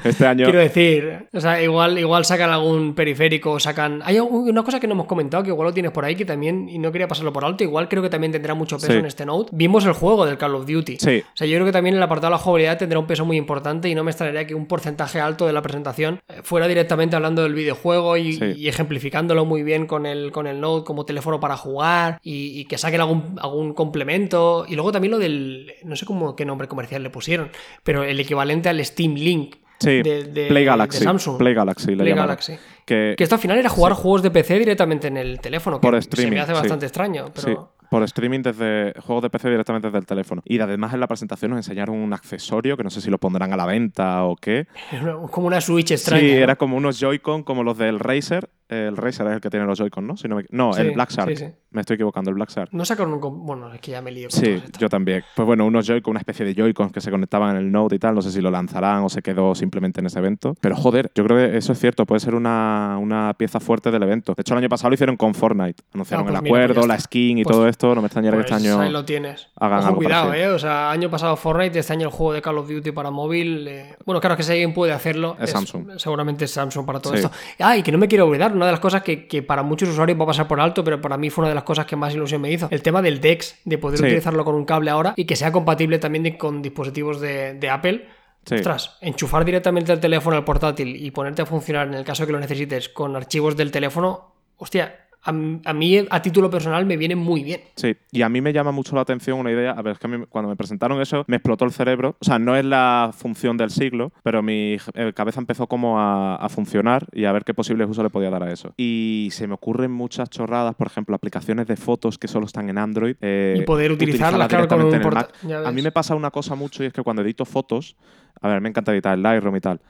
Este 0.04 0.26
año... 0.26 0.46
Quiero 0.46 0.60
decir, 0.60 1.28
o 1.34 1.40
sea, 1.40 1.62
igual, 1.62 1.98
igual 2.00 2.26
sacan 2.26 2.50
algún 2.52 2.94
periférico, 2.96 3.60
sacan. 3.60 4.02
Hay 4.04 4.20
un- 4.20 4.50
una 4.50 4.64
cosa 4.64 4.80
que 4.80 4.88
no 4.88 4.94
hemos 4.94 5.08
comentado, 5.08 5.44
que 5.44 5.50
igual 5.50 5.68
lo 5.70 5.74
tienes 5.74 5.92
por 5.92 6.06
ahí, 6.06 6.16
que 6.16 6.26
también, 6.26 6.70
y 6.70 6.78
no 6.80 6.92
quería 6.92 7.08
pasarlo 7.08 7.34
por 7.34 7.44
alto, 7.46 7.64
igual 7.64 7.88
creo 7.90 8.02
que 8.04 8.10
también 8.10 8.32
tendrá 8.32 8.54
mucho 8.54 8.78
peso 8.78 8.92
Sí. 8.92 8.98
en 9.00 9.06
este 9.06 9.26
Note. 9.26 9.50
Vimos 9.54 9.86
el 9.86 9.94
juego 9.94 10.26
del 10.26 10.38
Call 10.38 10.56
of 10.56 10.66
Duty. 10.68 10.98
Sí. 10.98 11.24
O 11.26 11.38
sea, 11.38 11.48
yo 11.48 11.56
creo 11.56 11.66
que 11.66 11.72
también 11.72 11.96
el 11.96 12.04
apartado 12.04 12.28
de 12.32 12.38
la 12.38 12.38
jugabilidad 12.38 12.78
tendrá 12.78 13.00
un 13.00 13.08
peso 13.08 13.26
muy 13.26 13.38
importante 13.38 13.90
y 13.90 13.96
no 13.96 14.04
me 14.04 14.12
extrañaría 14.12 14.46
que 14.46 14.54
un 14.56 14.66
porcentaje 14.68 15.20
alto 15.20 15.48
de 15.48 15.54
la 15.54 15.62
presentación 15.62 16.20
eh, 16.28 16.42
fuera 16.44 16.68
directamente 16.68 17.16
hablando 17.16 17.42
del 17.44 17.54
videojuego 17.54 18.18
y, 18.18 18.34
Sí. 18.34 18.46
y 18.58 18.68
ejemplificándolo 18.68 19.46
muy 19.46 19.64
bien 19.64 19.88
con 19.88 20.06
el, 20.06 20.32
con 20.32 20.46
el 20.48 20.60
Note 20.62 20.86
como 20.86 21.06
teléfono 21.06 21.40
para 21.40 21.58
jugar 21.58 22.20
y, 22.22 22.60
y 22.60 22.66
que 22.66 22.78
saquen 22.78 23.02
algún, 23.02 23.36
algún 23.42 23.74
complemento. 23.74 24.27
Y 24.68 24.76
luego 24.76 24.92
también 24.92 25.12
lo 25.12 25.20
del, 25.20 25.74
no 25.84 25.96
sé 25.96 26.06
cómo 26.06 26.36
qué 26.36 26.46
nombre 26.46 26.68
comercial 26.68 27.04
le 27.04 27.10
pusieron, 27.10 27.50
pero 27.84 28.04
el 28.04 28.20
equivalente 28.20 28.70
al 28.70 28.84
Steam 28.86 29.16
Link. 29.16 29.56
Sí, 29.80 30.02
de- 30.02 30.24
de- 30.24 30.48
Play 30.48 30.64
de 30.64 30.66
Galaxy. 30.66 31.04
Samsung. 31.04 31.38
Play 31.38 31.54
Galaxy 31.54 31.92
le 31.92 31.98
Play 31.98 32.10
llamaron. 32.10 32.28
Galaxy. 32.30 32.58
Que, 32.86 33.14
Que 33.18 33.24
esto 33.24 33.36
al 33.36 33.42
final 33.42 33.58
era 33.60 33.70
jugar 33.70 33.94
juegos 33.94 34.24
de 34.24 34.32
PC 34.32 34.58
directamente 34.60 35.08
en 35.08 35.18
el 35.18 35.40
teléfono, 35.40 35.80
que 35.80 35.88
Por 35.88 35.94
se 35.94 36.00
streaming, 36.10 36.34
me 36.36 36.40
hace 36.42 36.54
sí. 36.54 36.60
bastante 36.60 36.86
extraño, 36.88 37.26
pero... 37.36 37.74
Por 37.90 38.04
streaming 38.04 38.42
desde 38.42 38.94
juegos 39.02 39.24
de 39.24 39.30
PC 39.30 39.50
directamente 39.50 39.88
desde 39.88 40.00
el 40.00 40.06
teléfono. 40.06 40.42
Y 40.46 40.60
además 40.60 40.94
en 40.94 41.00
la 41.00 41.08
presentación 41.08 41.52
nos 41.52 41.60
enseñaron 41.60 41.96
un 41.96 42.14
accesorio 42.14 42.78
que 42.78 42.84
no 42.84 42.90
sé 42.90 43.02
si 43.02 43.10
lo 43.10 43.18
pondrán 43.18 43.54
a 43.54 43.58
la 43.58 43.66
venta 43.66 44.24
o 44.26 44.36
qué, 44.36 44.68
Como 45.32 45.48
una 45.48 45.62
Switch 45.62 45.92
extraña. 45.92 46.22
Sí, 46.22 46.32
¿no? 46.34 46.38
era 46.44 46.56
como 46.56 46.78
unos 46.78 47.00
Joy-Con 47.00 47.44
como 47.44 47.64
los 47.64 47.78
del 47.78 48.00
Razer. 48.00 48.50
El 48.70 48.98
Razer 48.98 49.26
es 49.28 49.34
el 49.36 49.40
que 49.40 49.50
tiene 49.50 49.66
los 49.66 49.80
Joy-Con, 49.80 50.06
¿no? 50.06 50.18
Si 50.18 50.28
no, 50.28 50.36
me... 50.36 50.46
no 50.52 50.74
Sí, 50.74 50.82
el 50.82 50.92
Black 50.92 51.10
Shark. 51.12 51.30
sí, 51.30 51.36
sí. 51.38 51.46
Me 51.72 51.82
estoy 51.82 51.94
equivocando, 51.96 52.30
el 52.32 52.36
Black 52.36 52.50
Shark. 52.50 52.70
No 52.74 52.84
sacaron 52.84 53.14
un... 53.14 53.46
Bueno, 53.46 53.74
es 53.74 53.80
que 53.80 53.92
ya 53.92 54.02
me 54.02 54.12
lío 54.12 54.28
con 54.30 54.38
Sí, 54.42 54.62
yo 54.78 54.90
también. 54.90 55.24
Pues 55.38 55.46
bueno, 55.46 55.66
unos 55.66 55.86
Joy-Con, 55.88 56.12
una 56.12 56.20
especie 56.20 56.46
de 56.46 56.54
Joy-Cons 56.54 56.92
que 56.92 57.00
se 57.00 57.10
conectaban 57.10 57.52
en 57.52 57.58
el 57.64 57.72
Note 57.72 57.96
y 57.96 58.00
tal. 58.00 58.16
No 58.16 58.22
sé 58.22 58.30
si 58.32 58.42
lo 58.42 58.52
lanzarán 58.52 59.04
o 59.04 59.10
se 59.10 59.22
quedó 59.22 59.56
simplemente 59.56 60.02
en 60.02 60.08
ese 60.08 60.20
evento. 60.20 60.56
Pero 60.60 60.76
joder, 60.76 61.10
yo 61.16 61.24
creo 61.24 61.38
que 61.38 61.58
eso 61.58 61.72
es 61.72 61.80
cierto. 61.80 62.06
Puede 62.06 62.20
ser 62.20 62.36
una, 62.36 62.98
una 63.00 63.34
pieza 63.38 63.62
fuerte 63.62 63.90
del 63.90 64.04
evento. 64.04 64.34
De 64.36 64.42
hecho, 64.42 64.54
el 64.54 64.58
año 64.58 64.70
pasado 64.70 64.90
lo 64.90 64.96
hicieron 64.96 65.16
con 65.16 65.34
Fortnite. 65.34 65.84
Anunciaron 65.94 66.26
Ah, 66.26 66.30
pues 66.30 66.38
el 66.40 66.44
mira, 66.44 66.50
pues 66.52 66.72
acuerdo, 66.72 66.88
la 66.88 67.00
skin 67.00 67.38
y 67.38 67.44
Pues- 67.44 67.56
todo 67.56 67.68
esto. 67.78 67.96
No 67.96 68.02
me 68.02 68.08
extrañaría 68.08 68.38
Pues 68.38 68.48
que 68.48 68.56
este 68.56 68.68
año 68.70 68.82
ahí 68.82 68.90
lo 68.92 69.06
tienes. 69.06 69.48
hagan 69.56 69.80
Ojo, 69.80 69.88
algo 69.88 69.98
cuidado, 69.98 70.28
parecido. 70.28 70.52
eh. 70.52 70.54
O 70.56 70.60
sea, 70.60 70.92
año 70.92 71.10
pasado 71.10 71.36
Fortnite, 71.36 71.80
este 71.80 71.94
año 71.94 72.08
el 72.08 72.12
juego 72.14 72.34
de 72.34 72.42
Call 72.42 72.58
of 72.58 72.68
Duty 72.70 72.92
para 72.92 73.12
móvil. 73.12 73.68
eh, 73.68 73.96
Bueno, 74.06 74.20
claro 74.20 74.36
que 74.36 74.44
si 74.44 74.52
alguien 74.52 74.74
puede 74.74 74.92
hacerlo, 74.94 75.38
Es 75.40 75.52
Samsung. 75.52 75.92
Seguramente 75.98 76.46
es 76.46 76.52
Samsung 76.52 76.86
para 76.86 77.00
todo 77.00 77.14
Sí. 77.14 77.20
esto. 77.24 77.32
Ah, 77.60 77.78
y 77.78 77.84
que 77.84 77.92
no 77.92 77.98
me 77.98 78.08
quiero 78.08 78.26
olvidar, 78.26 78.52
una 78.54 78.66
de 78.66 78.72
las 78.72 78.80
cosas 78.82 79.04
que, 79.04 79.28
que 79.28 79.44
para 79.44 79.64
muchos 79.64 79.90
usuarios 79.90 80.20
va 80.20 80.24
a 80.24 80.28
pasar 80.28 80.48
por 80.48 80.60
alto, 80.60 80.84
pero 80.84 81.00
para 81.00 81.18
mí 81.18 81.30
fue 81.30 81.44
una 81.44 81.50
de 81.50 81.56
las 81.56 81.64
cosas 81.64 81.86
que 81.86 81.96
más 81.96 82.14
ilusión 82.14 82.42
me 82.42 82.52
hizo. 82.52 82.68
El 82.72 82.82
tema 82.82 83.02
del 83.02 83.22
DeX, 83.22 83.56
de 83.66 83.78
poder 83.78 84.00
Sí. 84.00 84.06
utilizarlo 84.06 84.44
con 84.44 84.56
un 84.56 84.66
cable 84.66 84.90
ahora 84.90 85.14
y 85.16 85.26
que 85.26 85.36
sea 85.36 85.52
compatible 85.52 86.00
también 86.00 86.24
de- 86.24 86.38
con 86.38 86.62
dispositivos 86.62 87.20
de, 87.22 87.54
de 87.54 87.70
Apple. 87.70 88.08
Sí. 88.46 88.56
Ostras, 88.56 88.98
enchufar 89.02 89.44
directamente 89.44 89.92
el 89.92 90.00
teléfono 90.00 90.38
al 90.38 90.46
portátil 90.46 90.96
y 90.96 91.12
ponerte 91.12 91.42
a 91.42 91.46
funcionar 91.46 91.88
en 91.88 91.96
el 91.96 92.06
caso 92.06 92.26
que 92.26 92.32
lo 92.32 92.40
necesites 92.40 92.88
con 92.88 93.14
archivos 93.16 93.58
del 93.58 93.72
teléfono, 93.72 94.36
hostia, 94.56 95.07
a, 95.28 95.70
a 95.70 95.74
mí, 95.74 95.98
a 96.10 96.22
título 96.22 96.50
personal, 96.50 96.86
me 96.86 96.98
viene 96.98 97.16
muy 97.16 97.44
bien. 97.44 97.62
Sí, 97.76 97.96
y 98.12 98.22
a 98.22 98.30
mí 98.30 98.42
me 98.42 98.54
llama 98.54 98.72
mucho 98.72 98.96
la 98.96 99.02
atención 99.02 99.38
una 99.40 99.52
idea. 99.52 99.72
A 99.72 99.82
ver, 99.82 99.94
es 99.94 100.00
que 100.00 100.08
a 100.08 100.10
mí 100.10 100.26
cuando 100.30 100.50
me 100.50 100.56
presentaron 100.56 101.00
eso, 101.02 101.24
me 101.28 101.36
explotó 101.36 101.66
el 101.66 101.72
cerebro. 101.72 102.16
O 102.20 102.26
sea, 102.26 102.40
no 102.40 102.56
es 102.56 102.66
la 102.66 103.12
función 103.16 103.58
del 103.58 103.70
siglo, 103.70 104.12
pero 104.24 104.42
mi 104.42 104.78
cabeza 105.14 105.40
empezó 105.40 105.68
como 105.68 106.00
a, 106.00 106.36
a 106.38 106.50
funcionar 106.50 107.06
y 107.12 107.26
a 107.26 107.32
ver 107.32 107.44
qué 107.44 107.54
posibles 107.54 107.88
usos 107.90 108.04
le 108.04 108.10
podía 108.10 108.30
dar 108.30 108.44
a 108.44 108.52
eso. 108.52 108.74
Y 108.78 109.30
se 109.32 109.48
me 109.48 109.54
ocurren 109.54 109.92
muchas 109.92 110.30
chorradas, 110.30 110.76
por 110.76 110.88
ejemplo, 110.88 111.16
aplicaciones 111.16 111.68
de 111.68 111.76
fotos 111.76 112.18
que 112.18 112.28
solo 112.28 112.46
están 112.46 112.70
en 112.70 112.78
Android. 112.78 113.16
eh, 113.22 113.58
Y 113.60 113.62
poder 113.64 113.92
utilizarlas, 113.92 114.48
claro, 114.48 114.66
en 114.90 114.94
el 115.02 115.12
Mac. 115.12 115.34
A 115.66 115.72
mí 115.72 115.82
me 115.82 115.92
pasa 115.92 116.16
una 116.16 116.32
cosa 116.32 116.56
mucho 116.56 116.84
y 116.84 116.88
es 116.88 116.94
que 116.94 117.04
cuando 117.04 117.22
edito 117.22 117.46
fotos, 117.46 117.96
a 118.42 118.48
ver, 118.48 118.62
me 118.62 118.70
encanta 118.70 118.92
editar 118.94 119.14
el 119.14 119.24
Lightroom 119.24 119.56
y 119.56 119.60
tal, 119.62 119.82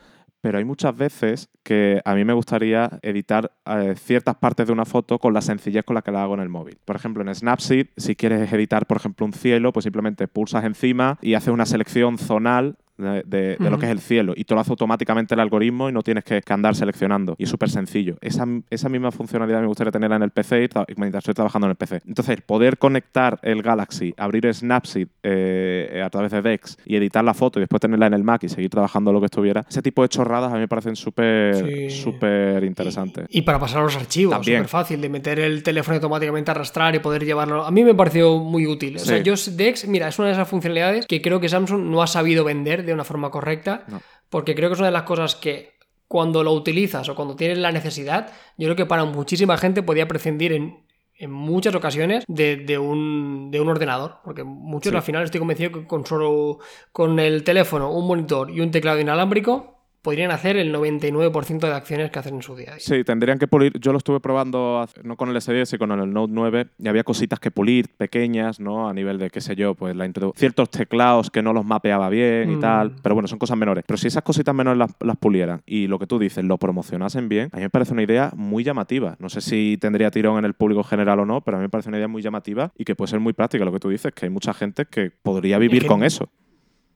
pero 0.42 0.58
hay 0.58 0.66
muchas 0.66 0.96
veces 0.96 1.50
que 1.64 2.02
a 2.06 2.16
mí 2.16 2.24
me 2.24 2.34
gustaría 2.34 3.00
editar 3.02 3.52
eh, 3.66 3.96
ciertas 3.98 4.36
partes 4.36 4.68
de 4.68 4.74
una 4.74 4.86
foto 4.86 5.20
con 5.20 5.34
la 5.34 5.42
sencillez 5.42 5.84
con 5.84 5.96
la 5.96 6.02
que 6.02 6.12
la 6.12 6.24
hago 6.24 6.36
en 6.36 6.42
el 6.42 6.50
móvil. 6.50 6.78
Por 6.86 6.96
ejemplo, 6.96 7.24
en 7.24 7.34
Snapseed, 7.34 7.88
si 7.98 8.16
quieres 8.16 8.52
editar, 8.54 8.86
por 8.86 8.98
ejemplo, 8.98 9.26
un 9.26 9.34
cielo, 9.34 9.74
pues 9.74 9.84
simplemente 9.84 10.28
pulsas 10.28 10.64
encima 10.64 11.18
y 11.22 11.34
haces 11.34 11.50
una 11.50 11.66
selección 11.66 12.18
zonal 12.18 12.78
de, 12.98 13.24
de- 13.26 13.58
de 13.60 13.70
lo 13.70 13.78
que 13.80 13.86
es 13.86 13.92
el 13.92 14.00
cielo 14.00 14.34
y 14.36 14.44
te 14.44 14.54
lo 14.54 14.62
hace 14.62 14.72
automáticamente 14.72 15.34
el 15.34 15.40
algoritmo 15.40 15.90
y 15.90 15.92
no 15.94 16.02
tienes 16.04 16.24
que, 16.24 16.42
que 16.42 16.54
andar 16.54 16.76
seleccionando. 16.76 17.36
Y 17.38 17.44
es 17.44 17.50
súper 17.50 17.70
sencillo. 17.70 18.18
Esa, 18.22 18.46
esa 18.70 18.90
misma 18.90 19.12
funcionalidad 19.12 19.62
me 19.62 19.68
gustaría 19.68 19.92
tenerla 19.92 20.16
en 20.18 20.24
el 20.24 20.32
PC 20.32 20.64
y 20.64 20.68
tra- 20.68 20.86
mientras 20.98 21.22
estoy 21.24 21.34
trabajando 21.34 21.68
en 21.68 21.72
el 21.72 21.76
PC. 21.78 22.02
Entonces, 22.08 22.42
poder 22.42 22.78
conectar 22.78 23.40
el 23.44 23.62
Galaxy, 23.62 24.14
abrir 24.18 24.54
Snapseed 24.54 25.08
eh, 25.24 26.02
a 26.06 26.10
través 26.10 26.32
de 26.32 26.42
Dex 26.42 26.78
y 26.86 26.96
editar 26.96 27.24
la 27.24 27.34
foto 27.34 27.60
y 27.60 27.62
después 27.62 27.80
tenerla 27.82 28.08
en 28.08 28.14
el 28.14 28.24
Mac 28.24 28.44
y 28.44 28.50
seguir 28.50 28.70
trabajando 28.70 29.12
lo 29.12 29.20
que 29.20 29.26
estuviera, 29.26 29.66
ese 29.70 29.82
tipo 29.82 30.02
de 30.02 30.10
chorradas 30.10 30.52
a 30.52 30.56
mí 30.56 30.60
me 30.62 30.68
parecen 30.68 30.96
súper 30.96 31.56
Sí. 31.58 31.90
súper 31.90 32.64
interesantes. 32.64 33.26
Y, 33.30 33.40
y 33.40 33.42
para 33.42 33.60
pasar 33.60 33.82
los 33.84 33.96
archivos, 33.96 34.36
súper 34.38 34.68
fácil, 34.68 35.02
de 35.02 35.10
meter 35.10 35.40
el 35.40 35.64
teléfono 35.64 35.96
y 35.96 35.98
automáticamente 35.98 36.52
arrastrar 36.52 36.96
y 36.96 37.00
poder 37.00 37.26
llevarlo. 37.26 37.66
A 37.66 37.72
mí 37.72 37.84
me 37.84 37.94
pareció 37.96 38.38
muy 38.40 38.66
útil. 38.68 38.96
O 38.98 39.00
sea, 39.00 39.20
yo 39.20 39.34
Dex, 39.52 39.88
mira, 39.88 40.08
es 40.08 40.18
una 40.20 40.28
de 40.30 40.34
esas 40.34 40.48
funcionalidades 40.48 41.06
que 41.06 41.22
creo 41.22 41.40
que 41.40 41.50
Samsung 41.50 41.82
no 41.86 42.02
ha 42.02 42.08
sabido 42.08 42.44
vender 42.44 42.86
de 42.88 42.94
una 42.96 43.04
forma 43.04 43.30
correcta, 43.30 43.84
No. 43.88 44.02
porque 44.30 44.56
creo 44.56 44.70
que 44.70 44.74
es 44.74 44.80
una 44.80 44.88
de 44.88 44.94
las 44.94 45.04
cosas 45.04 45.36
que 45.36 45.78
cuando 46.08 46.44
lo 46.44 46.54
utilizas 46.54 47.08
o 47.10 47.16
cuando 47.16 47.36
tienes 47.36 47.58
la 47.58 47.72
necesidad, 47.72 48.32
yo 48.58 48.66
creo 48.68 48.76
que 48.76 48.86
para 48.86 49.04
muchísima 49.06 49.58
gente 49.58 49.84
podía 49.84 50.08
prescindir 50.08 50.54
en, 50.54 50.86
en 51.20 51.32
muchas 51.32 51.76
ocasiones 51.76 52.24
de, 52.28 52.56
de 52.58 52.78
un, 52.78 53.50
de 53.52 53.60
un 53.60 53.68
ordenador, 53.68 54.18
porque 54.24 54.44
muchos 54.44 54.92
Sí. 54.92 54.96
al 54.96 55.04
final 55.04 55.24
estoy 55.24 55.40
convencido 55.40 55.72
que 55.72 55.86
con 55.88 56.06
solo 56.06 56.60
con 56.92 57.20
el 57.20 57.44
teléfono, 57.44 57.92
un 57.92 58.08
monitor 58.08 58.50
y 58.52 58.62
un 58.62 58.72
teclado 58.72 59.00
inalámbrico 59.00 59.77
podrían 60.08 60.32
hacer 60.32 60.56
el 60.56 60.74
99% 60.74 61.68
de 61.68 61.74
acciones 61.74 62.12
que 62.12 62.20
hacen 62.20 62.36
en 62.36 62.42
su 62.42 62.56
día. 62.56 62.76
Sí, 62.80 63.04
tendrían 63.04 63.38
que 63.40 63.48
pulir. 63.48 63.78
Yo 63.78 63.92
lo 63.92 63.98
estuve 63.98 64.22
probando, 64.22 64.88
no 65.04 65.18
con 65.18 65.28
el 65.28 65.36
S10, 65.36 65.66
sino 65.66 65.80
con 65.80 65.92
el 66.00 66.14
Note 66.14 66.32
9, 66.34 66.68
y 66.80 66.88
había 66.88 67.04
cositas 67.04 67.42
que 67.42 67.52
pulir, 67.52 67.90
pequeñas, 67.98 68.62
¿no? 68.62 68.88
A 68.88 68.94
nivel 68.94 69.18
de, 69.18 69.30
qué 69.30 69.42
sé 69.42 69.58
yo, 69.58 69.76
pues 69.76 69.98
la 69.98 70.10
ciertos 70.38 70.70
teclados 70.70 71.30
que 71.30 71.42
no 71.42 71.52
los 71.52 71.66
mapeaba 71.66 72.08
bien 72.10 72.52
y 72.52 72.56
Mm. 72.56 72.60
tal. 72.62 72.96
Pero 73.04 73.16
bueno, 73.16 73.28
son 73.28 73.38
cosas 73.38 73.58
menores. 73.58 73.84
Pero 73.86 73.98
si 73.98 74.08
esas 74.08 74.24
cositas 74.24 74.56
menores 74.56 74.78
las, 74.78 74.92
las 75.02 75.18
pulieran 75.18 75.62
y 75.66 75.88
lo 75.88 76.00
que 76.00 76.08
tú 76.08 76.18
dices, 76.20 76.42
lo 76.46 76.58
promocionasen 76.58 77.28
bien, 77.28 77.50
a 77.52 77.58
mí 77.58 77.64
me 77.64 77.70
parece 77.70 77.92
una 77.92 78.04
idea 78.04 78.32
muy 78.34 78.64
llamativa. 78.64 79.18
No 79.20 79.28
sé 79.28 79.42
si 79.42 79.78
tendría 79.82 80.10
tirón 80.10 80.38
en 80.40 80.46
el 80.46 80.54
público 80.54 80.84
general 80.84 81.20
o 81.20 81.26
no, 81.26 81.42
pero 81.42 81.58
a 81.58 81.60
mí 81.60 81.64
me 81.66 81.70
parece 81.70 81.90
una 81.90 81.98
idea 81.98 82.08
muy 82.08 82.22
llamativa 82.22 82.72
y 82.78 82.86
que 82.86 82.96
puede 82.96 83.10
ser 83.12 83.20
muy 83.20 83.34
práctica. 83.34 83.66
Lo 83.66 83.74
que 83.74 83.80
tú 83.80 83.90
dices, 83.90 84.14
que 84.14 84.28
hay 84.28 84.30
mucha 84.30 84.54
gente 84.54 84.86
que 84.86 85.12
podría 85.22 85.58
vivir 85.58 85.82
que- 85.82 85.88
con 85.90 86.04
eso. 86.06 86.30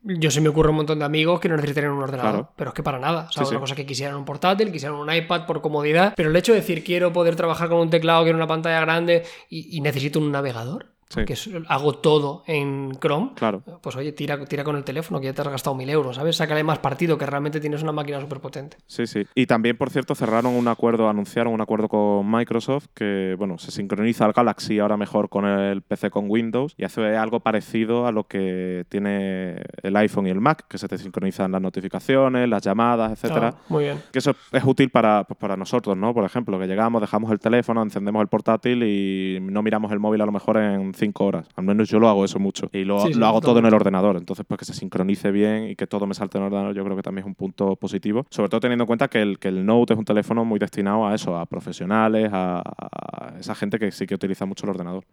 Yo 0.03 0.31
se 0.31 0.41
me 0.41 0.49
ocurre 0.49 0.69
un 0.71 0.77
montón 0.77 0.97
de 0.99 1.05
amigos 1.05 1.39
que 1.39 1.47
no 1.47 1.55
necesitarían 1.55 1.91
un 1.93 2.01
ordenador, 2.01 2.31
Claro. 2.31 2.51
pero 2.55 2.69
es 2.71 2.73
que 2.73 2.81
para 2.81 2.97
nada. 2.97 3.27
O 3.29 3.31
sea, 3.31 3.45
Sí, 3.45 3.51
una 3.51 3.59
sí. 3.59 3.61
cosa 3.61 3.75
que 3.75 3.85
quisieran 3.85 4.15
un 4.15 4.25
portátil, 4.25 4.71
quisieran 4.71 4.97
un 4.97 5.13
iPad 5.13 5.45
por 5.45 5.61
comodidad, 5.61 6.13
pero 6.17 6.29
el 6.31 6.35
hecho 6.35 6.53
de 6.53 6.59
decir 6.61 6.83
quiero 6.83 7.13
poder 7.13 7.35
trabajar 7.35 7.69
con 7.69 7.77
un 7.79 7.89
teclado, 7.91 8.23
quiero 8.23 8.37
una 8.37 8.47
pantalla 8.47 8.79
grande 8.81 9.23
y, 9.49 9.77
y 9.77 9.81
necesito 9.81 10.17
un 10.17 10.31
navegador, 10.31 10.90
Sí. 11.11 11.25
que 11.25 11.35
hago 11.67 11.93
todo 11.95 12.43
en 12.47 12.97
Chrome, 13.01 13.31
Claro. 13.35 13.61
pues 13.81 13.95
oye, 13.95 14.11
tira, 14.13 14.43
tira 14.45 14.63
con 14.63 14.75
el 14.77 14.83
teléfono, 14.83 15.19
que 15.19 15.25
ya 15.27 15.33
te 15.33 15.41
has 15.41 15.47
gastado 15.49 15.75
mil 15.75 15.89
euros, 15.89 16.15
¿sabes? 16.15 16.35
Sácale 16.37 16.63
más 16.63 16.79
partido, 16.79 17.17
que 17.17 17.25
realmente 17.25 17.59
tienes 17.59 17.83
una 17.83 17.91
máquina 17.91 18.19
súper 18.21 18.39
potente. 18.39 18.77
Sí, 18.87 19.05
sí. 19.07 19.25
Y 19.35 19.45
también, 19.45 19.77
por 19.77 19.89
cierto, 19.89 20.15
cerraron 20.15 20.53
un 20.55 20.67
acuerdo, 20.67 21.09
anunciaron 21.09 21.53
un 21.53 21.61
acuerdo 21.61 21.89
con 21.89 22.29
Microsoft 22.31 22.87
que, 22.93 23.35
bueno, 23.37 23.57
se 23.57 23.71
sincroniza 23.71 24.25
el 24.25 24.33
Galaxy 24.33 24.79
ahora 24.79 24.95
mejor 24.97 25.29
con 25.29 25.45
el 25.45 25.81
PC 25.81 26.09
con 26.09 26.25
Windows 26.29 26.73
y 26.77 26.83
hace 26.85 27.17
algo 27.17 27.41
parecido 27.41 28.07
a 28.07 28.11
lo 28.11 28.23
que 28.25 28.85
tiene 28.89 29.61
el 29.83 29.95
iPhone 29.97 30.27
y 30.27 30.29
el 30.29 30.39
Mac, 30.39 30.65
que 30.67 30.77
se 30.77 30.87
te 30.87 30.97
sincronizan 30.97 31.51
las 31.51 31.61
notificaciones, 31.61 32.47
las 32.47 32.61
llamadas, 32.61 33.11
etcétera. 33.11 33.55
Ah, 33.57 33.61
muy 33.69 33.83
bien. 33.85 34.01
Que 34.13 34.19
eso 34.19 34.33
es 34.51 34.63
útil 34.63 34.89
para, 34.89 35.23
pues, 35.25 35.37
para 35.37 35.57
nosotros, 35.57 35.97
¿no? 35.97 36.13
Por 36.13 36.23
ejemplo, 36.23 36.57
que 36.59 36.67
llegamos, 36.67 37.01
dejamos 37.01 37.31
el 37.31 37.39
teléfono, 37.39 37.81
encendemos 37.83 38.21
el 38.21 38.27
portátil 38.27 38.83
y 38.83 39.39
no 39.41 39.61
miramos 39.61 39.91
el 39.91 39.99
móvil 39.99 40.21
a 40.21 40.25
lo 40.25 40.31
mejor 40.31 40.57
en 40.57 40.93
cinco 41.01 41.25
horas. 41.25 41.47
Al 41.55 41.65
menos 41.65 41.89
yo 41.89 41.99
lo 41.99 42.07
hago 42.07 42.23
eso 42.23 42.39
mucho. 42.39 42.69
Y 42.71 42.85
lo, 42.85 42.99
Sí, 43.01 43.13
sí, 43.13 43.19
lo 43.19 43.25
hago 43.27 43.41
todo 43.41 43.59
en 43.59 43.65
el 43.65 43.73
ordenador. 43.73 44.15
Entonces, 44.15 44.45
pues 44.47 44.57
que 44.59 44.65
se 44.65 44.73
sincronice 44.73 45.31
bien 45.31 45.65
y 45.69 45.75
que 45.75 45.87
todo 45.87 46.07
me 46.07 46.13
salte 46.13 46.37
en 46.37 46.43
el 46.43 46.47
ordenador, 46.47 46.75
yo 46.75 46.83
creo 46.85 46.95
que 46.95 47.03
también 47.03 47.23
es 47.25 47.27
un 47.27 47.35
punto 47.35 47.75
positivo. 47.75 48.25
Sobre 48.29 48.47
todo 48.49 48.61
teniendo 48.61 48.83
en 48.83 48.87
cuenta 48.87 49.07
que 49.09 49.21
el, 49.21 49.37
que 49.39 49.49
el 49.49 49.65
Note 49.65 49.93
es 49.93 49.99
un 49.99 50.05
teléfono 50.05 50.45
muy 50.45 50.59
destinado 50.59 51.05
a 51.07 51.13
eso, 51.13 51.37
a 51.37 51.45
profesionales, 51.45 52.29
a, 52.31 52.61
a 52.61 53.33
esa 53.39 53.53
gente 53.55 53.77
que 53.79 53.91
sí 53.91 54.05
que 54.07 54.15
utiliza 54.15 54.45
mucho 54.45 54.65
el 54.65 54.69
ordenador. 54.69 55.03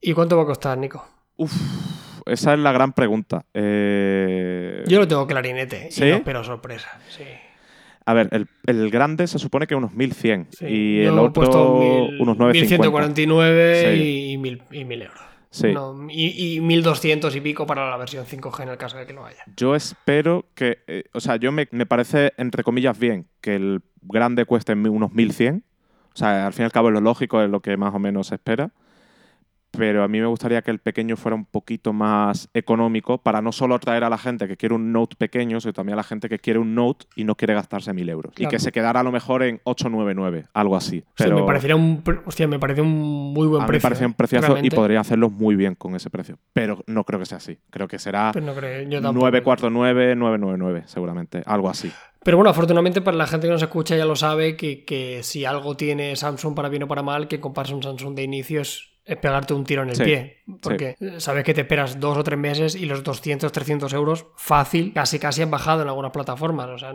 ¿Y 0.00 0.12
cuánto 0.12 0.36
va 0.36 0.44
a 0.44 0.46
costar, 0.46 0.78
Nico? 0.78 1.04
Uf, 1.36 1.52
esa 2.26 2.54
es 2.54 2.58
la 2.60 2.72
gran 2.72 2.92
pregunta. 2.92 3.44
Eh, 3.52 4.84
Yo 4.86 4.98
lo 4.98 5.08
tengo 5.08 5.26
clarinete 5.26 5.90
¿Sí? 5.90 6.04
y 6.04 6.10
no 6.10 6.16
espero 6.16 6.44
sorpresa. 6.44 6.88
Sí. 7.08 7.24
A 8.06 8.14
ver, 8.14 8.28
el, 8.30 8.46
el 8.66 8.90
grande 8.90 9.26
se 9.26 9.38
supone 9.38 9.66
que 9.66 9.74
unos 9.74 9.92
1100 9.92 10.46
Sí. 10.52 10.64
y 10.66 11.02
Yo 11.04 11.12
el 11.12 11.18
otro 11.18 11.78
mil- 11.80 12.20
unos 12.20 12.38
950. 12.38 12.88
1149 13.18 13.94
Sí. 13.96 14.30
y, 14.32 14.38
mil, 14.38 14.62
y 14.70 14.84
mil 14.84 15.02
euros. 15.02 15.20
Sí. 15.50 15.72
No, 15.72 16.06
y, 16.10 16.56
y 16.56 16.60
1200 16.60 17.34
y 17.34 17.40
pico 17.40 17.66
para 17.66 17.88
la 17.90 17.96
versión 17.96 18.24
5G 18.26 18.62
en 18.62 18.68
el 18.70 18.76
caso 18.76 18.96
de 18.98 19.06
que 19.06 19.12
lo 19.12 19.24
haya. 19.24 19.42
Yo 19.56 19.74
espero 19.74 20.44
que, 20.54 20.78
eh, 20.86 21.04
o 21.14 21.20
sea, 21.20 21.36
yo 21.36 21.50
me, 21.50 21.66
me 21.70 21.86
parece, 21.86 22.32
entre 22.36 22.62
comillas, 22.62 22.98
bien 22.98 23.26
que 23.40 23.56
el 23.56 23.80
grande 24.02 24.44
cueste 24.44 24.74
unos 24.74 25.12
1100. 25.12 25.64
O 26.12 26.16
sea, 26.16 26.46
al 26.46 26.52
fin 26.52 26.62
y 26.62 26.66
al 26.66 26.72
cabo 26.72 26.88
es 26.88 26.94
lo 26.94 27.00
lógico, 27.00 27.42
es 27.42 27.50
lo 27.50 27.60
que 27.60 27.76
más 27.76 27.94
o 27.94 27.98
menos 27.98 28.28
se 28.28 28.34
espera. 28.36 28.70
Pero 29.76 30.02
a 30.02 30.08
mí 30.08 30.20
me 30.20 30.26
gustaría 30.26 30.62
que 30.62 30.70
el 30.70 30.78
pequeño 30.78 31.16
fuera 31.16 31.34
un 31.34 31.44
poquito 31.44 31.92
más 31.92 32.48
económico 32.54 33.18
para 33.18 33.42
no 33.42 33.52
solo 33.52 33.74
atraer 33.74 34.04
a 34.04 34.10
la 34.10 34.18
gente 34.18 34.48
que 34.48 34.56
quiere 34.56 34.74
un 34.74 34.92
Note 34.92 35.16
pequeño, 35.16 35.60
sino 35.60 35.72
también 35.72 35.94
a 35.94 35.96
la 35.96 36.02
gente 36.02 36.28
que 36.28 36.38
quiere 36.38 36.58
un 36.58 36.74
Note 36.74 37.06
y 37.16 37.24
no 37.24 37.34
quiere 37.36 37.54
gastarse 37.54 37.92
1000 37.92 38.08
euros. 38.08 38.34
Y 38.38 38.46
que 38.46 38.58
se 38.58 38.72
quedara 38.72 39.00
a 39.00 39.02
lo 39.02 39.12
mejor 39.12 39.42
en 39.42 39.60
899, 39.64 40.46
algo 40.54 40.76
así. 40.76 41.00
O 41.00 41.12
sea, 41.16 41.26
Pero 41.26 41.40
me 41.40 41.46
parecería 41.46 41.76
un, 41.76 42.02
hostia, 42.24 42.48
me 42.48 42.58
parece 42.58 42.80
un 42.80 43.32
muy 43.32 43.46
buen 43.46 43.62
a 43.62 43.64
mí 43.64 43.66
me 43.66 43.72
precio. 43.72 43.88
parece 43.88 44.06
un 44.06 44.14
preciazo 44.14 44.58
y 44.62 44.70
podría 44.70 45.00
hacerlo 45.00 45.30
muy 45.30 45.56
bien 45.56 45.74
con 45.74 45.94
ese 45.94 46.10
precio. 46.10 46.38
Pero 46.52 46.82
no 46.86 47.04
creo 47.04 47.20
que 47.20 47.26
sea 47.26 47.38
así. 47.38 47.58
Creo 47.70 47.88
que 47.88 47.98
será 47.98 48.30
Pero 48.32 48.46
no 48.46 48.54
creo, 48.54 48.82
yo 48.82 49.02
tampoco. 49.02 49.26
949, 49.26 50.16
999, 50.16 50.82
seguramente. 50.86 51.42
Algo 51.46 51.68
así. 51.68 51.90
Pero 52.22 52.38
bueno, 52.38 52.50
afortunadamente 52.50 53.00
para 53.02 53.16
la 53.16 53.26
gente 53.26 53.46
que 53.46 53.52
nos 53.52 53.62
escucha 53.62 53.96
ya 53.96 54.04
lo 54.04 54.16
sabe 54.16 54.56
que, 54.56 54.84
que 54.84 55.22
si 55.22 55.44
algo 55.44 55.76
tiene 55.76 56.16
Samsung 56.16 56.54
para 56.56 56.68
bien 56.68 56.82
o 56.82 56.88
para 56.88 57.02
mal, 57.02 57.28
que 57.28 57.38
comprarse 57.38 57.72
un 57.72 57.84
Samsung 57.84 58.16
de 58.16 58.24
inicio 58.24 58.62
es, 59.06 59.16
pegarte 59.16 59.54
un 59.54 59.64
tiro 59.64 59.82
en 59.82 59.90
el 59.90 59.96
Sí, 59.96 60.04
pie. 60.04 60.38
Porque 60.60 60.96
sabes 61.18 61.44
que 61.44 61.54
te 61.54 61.62
esperas 61.62 61.98
dos 62.00 62.18
o 62.18 62.24
tres 62.24 62.38
meses 62.38 62.74
y 62.74 62.86
los 62.86 63.02
200, 63.04 63.50
300 63.50 63.92
euros 63.92 64.26
fácil, 64.36 64.92
casi 64.92 65.18
casi 65.18 65.42
han 65.42 65.50
bajado 65.50 65.82
en 65.82 65.88
algunas 65.88 66.12
plataformas. 66.12 66.68
O 66.68 66.78
sea, 66.78 66.92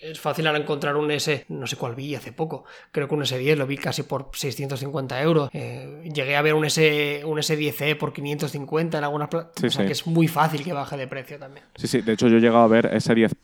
es 0.00 0.20
fácil 0.20 0.46
ahora 0.46 0.58
encontrar 0.58 0.96
un 0.96 1.10
S, 1.10 1.44
no 1.48 1.66
sé 1.66 1.76
cuál 1.76 1.94
vi 1.94 2.14
hace 2.14 2.32
poco, 2.32 2.64
creo 2.90 3.08
que 3.08 3.14
un 3.14 3.22
S10 3.22 3.56
lo 3.56 3.66
vi 3.66 3.76
casi 3.76 4.02
por 4.02 4.30
650 4.32 5.22
euros. 5.22 5.50
Eh, 5.52 6.02
llegué 6.12 6.36
a 6.36 6.42
ver 6.42 6.54
un, 6.54 6.64
S, 6.64 7.22
un 7.24 7.38
S10e 7.38 7.96
por 7.96 8.12
550 8.12 8.98
en 8.98 9.04
algunas 9.04 9.28
plataformas. 9.28 9.60
Sí, 9.60 9.66
o 9.66 9.70
sea, 9.70 9.86
que 9.86 9.92
es 9.92 10.06
muy 10.06 10.28
fácil 10.28 10.62
que 10.62 10.72
baje 10.72 10.96
de 10.96 11.06
precio 11.06 11.38
también. 11.38 11.66
Sí, 11.76 11.88
sí. 11.88 12.02
De 12.02 12.12
hecho, 12.12 12.28
yo 12.28 12.36
he 12.36 12.40
llegado 12.40 12.62
a 12.62 12.68
ver 12.68 12.90
ese 12.92 13.14
10, 13.14 13.34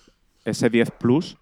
ese 0.45 0.70
10 0.70 0.91
Plus 0.93 1.36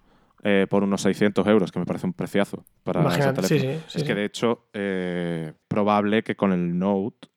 eh, 0.49 0.65
por 0.69 0.83
unos 0.83 1.01
600 1.01 1.45
euros, 1.47 1.71
que 1.73 1.79
me 1.79 1.85
parece 1.85 2.05
un 2.07 2.13
preciazo 2.13 2.63
para 2.83 3.01
ese 3.01 3.07
Imagínate, 3.19 3.41
sí, 3.43 3.47
teléfono. 3.59 3.79
sí, 3.79 3.83
sí, 3.89 3.97
es 3.97 4.03
que, 4.05 4.15
de 4.15 4.23
hecho, 4.25 4.69
eh, 4.73 5.53
probable 5.67 6.23
que 6.23 6.35
con 6.37 6.53
el 6.53 6.79
Note 6.79 7.27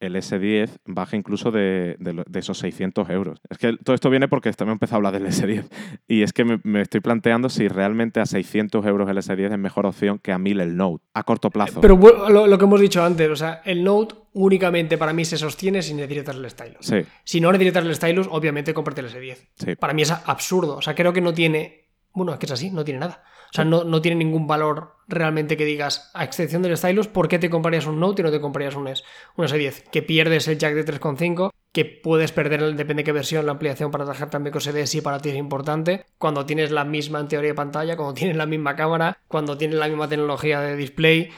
el 0.00 0.16
S10 0.16 0.80
baje 0.84 1.16
incluso 1.16 1.50
de, 1.50 1.96
de 1.98 2.38
esos 2.38 2.58
600 2.58 3.08
euros. 3.10 3.40
Es 3.48 3.56
que 3.58 3.76
todo 3.82 3.94
esto 3.94 4.10
viene 4.10 4.28
porque 4.28 4.52
también 4.52 4.74
empezado 4.74 4.96
a 4.96 5.08
hablar 5.08 5.12
del 5.14 5.26
S10. 5.26 5.66
Y 6.08 6.22
es 6.22 6.32
que 6.32 6.44
me, 6.44 6.60
me 6.62 6.82
estoy 6.82 7.00
planteando 7.00 7.48
si 7.48 7.68
realmente 7.68 8.20
a 8.20 8.26
600 8.26 8.84
euros 8.84 9.08
el 9.08 9.16
S10 9.16 9.52
es 9.52 9.58
mejor 9.58 9.86
opción 9.86 10.18
que 10.18 10.32
a 10.32 10.38
1000 10.38 10.60
el 10.60 10.76
Note, 10.76 11.04
a 11.14 11.22
corto 11.22 11.50
plazo. 11.50 11.80
Pero 11.80 11.96
lo, 11.96 12.46
lo 12.46 12.58
que 12.58 12.64
hemos 12.64 12.80
dicho 12.80 13.02
antes, 13.02 13.30
o 13.30 13.36
sea, 13.36 13.62
el 13.64 13.82
Note 13.82 14.16
únicamente 14.34 14.98
para 14.98 15.12
mí 15.12 15.24
se 15.24 15.38
sostiene 15.38 15.80
si 15.80 15.94
necesitas 15.94 16.36
el 16.36 16.50
stylus. 16.50 16.78
sí, 16.84 16.96
Si 17.22 17.40
no 17.40 17.50
necesitas 17.52 17.84
el 17.84 17.94
stylus, 17.94 18.26
obviamente 18.30 18.74
cómprate 18.74 19.00
el 19.00 19.08
S10. 19.08 19.36
sí. 19.54 19.76
Para 19.76 19.94
mí 19.94 20.02
es 20.02 20.10
absurdo. 20.10 20.76
O 20.76 20.82
sea, 20.82 20.94
creo 20.94 21.12
que 21.12 21.20
no 21.22 21.32
tiene. 21.32 21.83
Bueno, 22.14 22.32
es 22.32 22.38
que 22.38 22.46
es 22.46 22.52
así, 22.52 22.70
no 22.70 22.84
tiene 22.84 23.00
nada. 23.00 23.24
O 23.50 23.54
sea, 23.54 23.64
no, 23.64 23.84
no 23.84 24.00
tiene 24.00 24.16
ningún 24.16 24.46
valor 24.46 24.94
realmente 25.08 25.56
que 25.56 25.64
digas, 25.64 26.10
a 26.14 26.24
excepción 26.24 26.62
del 26.62 26.76
stylus, 26.76 27.08
¿por 27.08 27.28
qué 27.28 27.38
te 27.38 27.50
comprarías 27.50 27.86
un 27.86 28.00
Note 28.00 28.22
y 28.22 28.24
no 28.24 28.30
te 28.30 28.40
comprarías 28.40 28.76
un, 28.76 28.88
S, 28.88 29.02
un 29.36 29.46
S10? 29.46 29.90
Que 29.90 30.02
pierdes 30.02 30.48
el 30.48 30.58
jack 30.58 30.74
de 30.74 30.84
3.5, 30.84 31.50
que 31.72 31.84
puedes 31.84 32.30
perder, 32.30 32.60
depende 32.76 33.02
de 33.02 33.04
qué 33.04 33.12
versión, 33.12 33.46
la 33.46 33.52
ampliación 33.52 33.90
para 33.90 34.04
tarjeta 34.04 34.38
microSD 34.38 34.86
sí 34.86 35.00
para 35.00 35.18
ti 35.18 35.30
es 35.30 35.36
importante. 35.36 36.06
Cuando 36.18 36.46
tienes 36.46 36.70
la 36.70 36.84
misma 36.84 37.18
en 37.18 37.28
teoría 37.28 37.50
de 37.50 37.54
pantalla, 37.54 37.96
cuando 37.96 38.14
tienes 38.14 38.36
la 38.36 38.46
misma 38.46 38.76
cámara, 38.76 39.18
cuando 39.26 39.58
tienes 39.58 39.78
la 39.78 39.88
misma 39.88 40.08
tecnología 40.08 40.60
de 40.60 40.76
display, 40.76 41.30